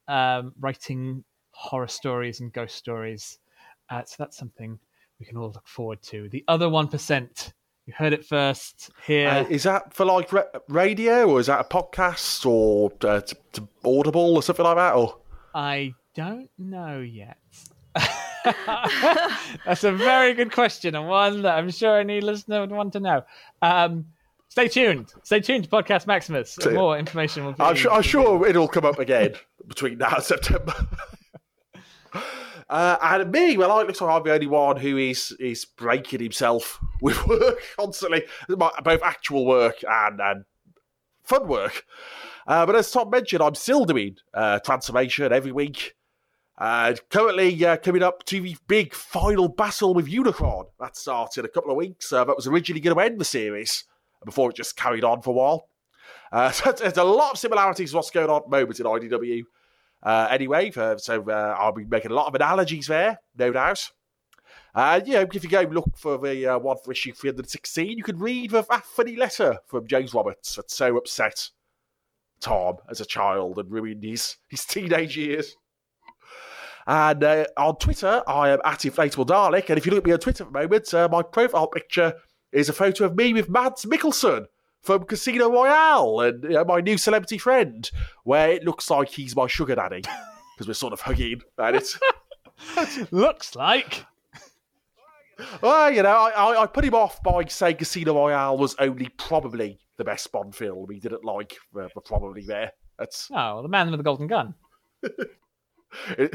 um, 0.07 0.53
writing 0.59 1.23
horror 1.49 1.87
stories 1.87 2.39
and 2.39 2.53
ghost 2.53 2.75
stories. 2.75 3.39
Uh, 3.89 4.03
so 4.05 4.15
that's 4.19 4.37
something 4.37 4.77
we 5.19 5.25
can 5.25 5.37
all 5.37 5.51
look 5.51 5.67
forward 5.67 6.03
to. 6.03 6.29
The 6.29 6.45
other 6.47 6.69
one 6.69 6.87
percent. 6.87 7.53
You 7.87 7.93
heard 7.97 8.13
it 8.13 8.23
first 8.23 8.91
here. 9.07 9.27
Uh, 9.27 9.45
is 9.49 9.63
that 9.63 9.91
for 9.91 10.05
like 10.05 10.31
ra- 10.31 10.43
radio, 10.67 11.27
or 11.27 11.39
is 11.39 11.47
that 11.47 11.59
a 11.59 11.63
podcast, 11.63 12.45
or 12.45 12.91
uh, 13.01 13.21
to, 13.21 13.37
to 13.53 13.67
Audible, 13.83 14.35
or 14.35 14.43
something 14.43 14.63
like 14.63 14.77
that? 14.77 14.93
Or 14.93 15.17
I 15.55 15.95
don't 16.13 16.51
know 16.59 16.99
yet. 16.99 17.39
That's 19.65 19.83
a 19.83 19.91
very 19.91 20.33
good 20.33 20.51
question, 20.51 20.95
and 20.95 21.07
one 21.07 21.41
that 21.43 21.57
I'm 21.57 21.69
sure 21.71 21.99
any 21.99 22.21
listener 22.21 22.61
would 22.61 22.71
want 22.71 22.93
to 22.93 22.99
know. 22.99 23.23
Um, 23.61 24.05
stay 24.49 24.67
tuned. 24.67 25.13
Stay 25.23 25.39
tuned 25.41 25.65
to 25.65 25.69
Podcast 25.69 26.07
Maximus. 26.07 26.51
So- 26.59 26.71
More 26.71 26.97
information 26.97 27.45
will 27.45 27.53
be. 27.53 27.63
I'm 27.63 27.75
sure, 27.75 27.91
I'm 27.91 28.01
sure 28.01 28.45
it'll 28.47 28.67
come 28.67 28.85
up 28.85 28.99
again 28.99 29.33
between 29.67 29.97
now 29.97 30.15
and 30.15 30.23
September. 30.23 30.73
Uh, 32.69 32.97
and 33.01 33.31
me, 33.31 33.57
well, 33.57 33.71
I 33.71 33.81
looks 33.81 33.99
like 33.99 34.11
I'm 34.15 34.23
the 34.23 34.31
only 34.31 34.45
one 34.45 34.77
who 34.77 34.95
is 34.97 35.31
is 35.39 35.65
breaking 35.65 36.19
himself 36.21 36.79
with 37.01 37.25
work 37.25 37.59
constantly, 37.75 38.25
both 38.47 39.01
actual 39.03 39.47
work 39.47 39.77
and, 39.89 40.21
and 40.21 40.45
fun 41.23 41.47
work. 41.47 41.83
Uh, 42.45 42.67
but 42.67 42.75
as 42.75 42.91
Tom 42.91 43.09
mentioned, 43.09 43.41
I'm 43.41 43.55
still 43.55 43.85
doing 43.85 44.17
uh, 44.35 44.59
transformation 44.59 45.33
every 45.33 45.51
week. 45.51 45.95
Uh, 46.59 46.93
currently 47.09 47.65
uh, 47.65 47.77
coming 47.77 48.03
up 48.03 48.23
to 48.25 48.41
the 48.41 48.57
big 48.67 48.93
final 48.93 49.47
battle 49.47 49.93
with 49.93 50.07
Unicron. 50.11 50.65
That 50.79 50.97
starts 50.97 51.37
in 51.37 51.45
a 51.45 51.49
couple 51.49 51.71
of 51.71 51.77
weeks. 51.77 52.11
Uh, 52.11 52.25
that 52.25 52.35
was 52.35 52.47
originally 52.47 52.81
going 52.81 52.95
to 52.95 53.01
end 53.01 53.19
the 53.19 53.25
series 53.25 53.85
before 54.25 54.49
it 54.49 54.57
just 54.57 54.75
carried 54.75 55.05
on 55.05 55.21
for 55.21 55.29
a 55.29 55.33
while. 55.33 55.69
Uh, 56.33 56.51
so 56.51 56.73
there's 56.73 56.97
a 56.97 57.03
lot 57.03 57.31
of 57.31 57.39
similarities 57.39 57.91
to 57.91 57.95
what's 57.95 58.11
going 58.11 58.29
on 58.29 58.37
at 58.37 58.43
the 58.49 58.57
moment 58.57 58.79
in 58.79 58.85
IDW. 58.85 59.43
Uh, 60.03 60.27
anyway, 60.29 60.71
uh, 60.75 60.97
so 60.97 61.29
I'll 61.29 61.71
be 61.71 61.85
making 61.85 62.11
a 62.11 62.13
lot 62.13 62.27
of 62.27 62.35
analogies 62.35 62.87
there, 62.87 63.19
no 63.37 63.53
doubt. 63.53 63.91
Uh, 64.75 64.99
you 65.05 65.13
know, 65.13 65.27
if 65.33 65.43
you 65.43 65.49
go 65.49 65.61
look 65.61 65.97
for 65.97 66.17
the 66.17 66.59
one 66.61 66.77
for 66.83 66.91
issue 66.91 67.13
316, 67.13 67.97
you 67.97 68.03
could 68.03 68.19
read 68.19 68.51
the, 68.51 68.65
that 68.69 68.85
funny 68.85 69.15
letter 69.15 69.59
from 69.65 69.87
James 69.87 70.13
Roberts 70.13 70.55
that's 70.55 70.75
so 70.75 70.97
upset 70.97 71.49
Tom 72.41 72.77
as 72.89 72.99
a 72.99 73.05
child 73.05 73.57
and 73.59 73.71
ruined 73.71 74.03
his, 74.03 74.37
his 74.49 74.65
teenage 74.65 75.17
years. 75.17 75.55
And 76.87 77.23
uh, 77.23 77.45
on 77.57 77.77
Twitter, 77.77 78.23
I 78.27 78.49
am 78.49 78.59
at 78.65 78.79
Inflatable 78.79 79.27
Dalek. 79.27 79.69
And 79.69 79.77
if 79.77 79.85
you 79.85 79.91
look 79.91 79.99
at 79.99 80.05
me 80.05 80.13
on 80.13 80.19
Twitter 80.19 80.43
at 80.43 80.51
the 80.51 80.59
moment, 80.59 80.93
uh, 80.93 81.07
my 81.11 81.21
profile 81.21 81.67
picture 81.67 82.13
is 82.51 82.69
a 82.69 82.73
photo 82.73 83.05
of 83.05 83.15
me 83.15 83.33
with 83.33 83.49
Mads 83.49 83.85
Mikkelsen 83.85 84.45
from 84.81 85.03
Casino 85.03 85.51
Royale 85.51 86.21
and 86.21 86.43
you 86.43 86.49
know, 86.51 86.65
my 86.65 86.81
new 86.81 86.97
celebrity 86.97 87.37
friend, 87.37 87.89
where 88.23 88.51
it 88.51 88.63
looks 88.63 88.89
like 88.89 89.09
he's 89.09 89.35
my 89.35 89.47
sugar 89.47 89.75
daddy 89.75 90.01
because 90.55 90.67
we're 90.67 90.73
sort 90.73 90.93
of 90.93 91.01
hugging. 91.01 91.41
And 91.57 91.75
it's, 91.75 91.99
Looks 93.11 93.55
like. 93.55 94.05
well, 95.61 95.91
you 95.91 96.03
know, 96.03 96.09
I, 96.09 96.63
I, 96.63 96.67
put 96.67 96.83
him 96.83 96.95
off 96.95 97.21
by 97.23 97.45
saying 97.45 97.77
Casino 97.77 98.15
Royale 98.15 98.57
was 98.57 98.75
only 98.79 99.09
probably 99.09 99.79
the 99.97 100.03
best 100.03 100.31
Bond 100.31 100.55
film. 100.55 100.89
He 100.91 100.99
didn't 100.99 101.23
like 101.23 101.55
uh, 101.79 101.87
the 101.93 102.01
probably 102.01 102.43
there. 102.45 102.71
That's 102.97 103.29
Oh, 103.33 103.61
the 103.61 103.69
man 103.69 103.89
with 103.89 103.99
the 103.99 104.03
golden 104.03 104.27
gun. 104.27 104.55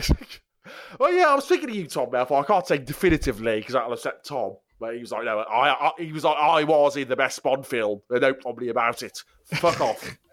Well, 0.98 1.12
yeah, 1.12 1.28
I 1.28 1.34
was 1.34 1.46
thinking 1.46 1.68
of 1.68 1.76
you, 1.76 1.86
Tom. 1.86 2.08
Therefore, 2.10 2.42
I 2.42 2.46
can't 2.46 2.66
say 2.66 2.78
definitively 2.78 3.58
because 3.58 3.74
that'll 3.74 3.92
upset 3.92 4.24
Tom. 4.24 4.56
But 4.80 4.94
he 4.94 5.00
was 5.00 5.12
like, 5.12 5.24
no, 5.24 5.40
I, 5.40 5.88
I, 5.88 5.90
he 5.98 6.12
was 6.12 6.24
like, 6.24 6.36
I 6.36 6.64
was 6.64 6.96
in 6.96 7.08
the 7.08 7.16
best 7.16 7.42
Bond 7.42 7.66
film. 7.66 8.00
They 8.10 8.18
don't 8.18 8.40
probably 8.40 8.68
about 8.68 9.02
it. 9.02 9.18
Fuck 9.54 9.80
off. 9.80 10.18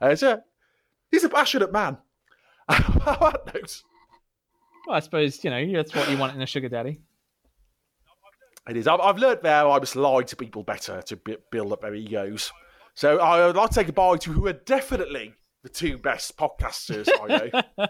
Uh, 0.00 0.14
so, 0.14 0.40
he's 1.10 1.24
a 1.24 1.28
passionate 1.28 1.72
man. 1.72 1.98
Well, 4.86 4.96
I 4.96 5.00
suppose 5.00 5.44
you 5.44 5.50
know 5.50 5.72
that's 5.72 5.94
what 5.94 6.10
you 6.10 6.16
want 6.16 6.34
in 6.34 6.40
a 6.40 6.46
sugar 6.46 6.68
daddy. 6.70 7.02
It 8.68 8.76
is. 8.78 8.86
I've, 8.86 9.00
I've 9.00 9.18
learned 9.18 9.40
there 9.42 9.68
I 9.68 9.78
must 9.78 9.96
lie 9.96 10.22
to 10.22 10.36
people 10.36 10.62
better 10.62 11.02
to 11.02 11.16
b- 11.16 11.36
build 11.50 11.72
up 11.72 11.82
their 11.82 11.94
egos. 11.94 12.50
So 12.94 13.18
I 13.18 13.46
would 13.46 13.56
like 13.56 13.68
to 13.68 13.74
say 13.74 13.84
goodbye 13.84 14.16
to 14.16 14.32
who 14.32 14.46
are 14.46 14.54
definitely 14.54 15.34
the 15.62 15.68
two 15.68 15.98
best 15.98 16.38
podcasters 16.38 17.08
I 17.22 17.26
know. 17.26 17.86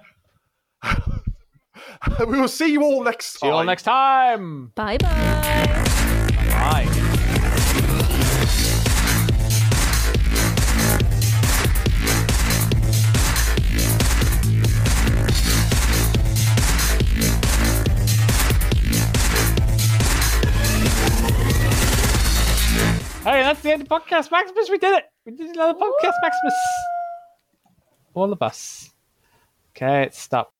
we 2.21 2.41
will 2.41 2.49
see 2.49 2.73
you 2.73 2.83
all 2.83 3.03
next 3.03 3.33
See 3.33 3.39
time. 3.41 3.51
you 3.51 3.55
all 3.57 3.65
next 3.65 3.83
time. 3.83 4.73
Bye 4.75 4.99
bye. 4.99 5.85
Bye. 6.49 7.09
Hey, 23.25 23.43
that's 23.43 23.61
the 23.61 23.73
end 23.73 23.83
of 23.83 23.89
the 23.89 23.95
Podcast 23.95 24.31
Maximus. 24.31 24.71
We 24.71 24.79
did 24.79 24.97
it. 24.97 25.05
We 25.27 25.33
did 25.33 25.51
another 25.55 25.75
Podcast 25.75 26.15
Maximus. 26.23 26.55
All 28.15 28.33
of 28.33 28.41
us. 28.41 28.91
Okay, 29.77 30.05
it's 30.05 30.19
stopped. 30.19 30.55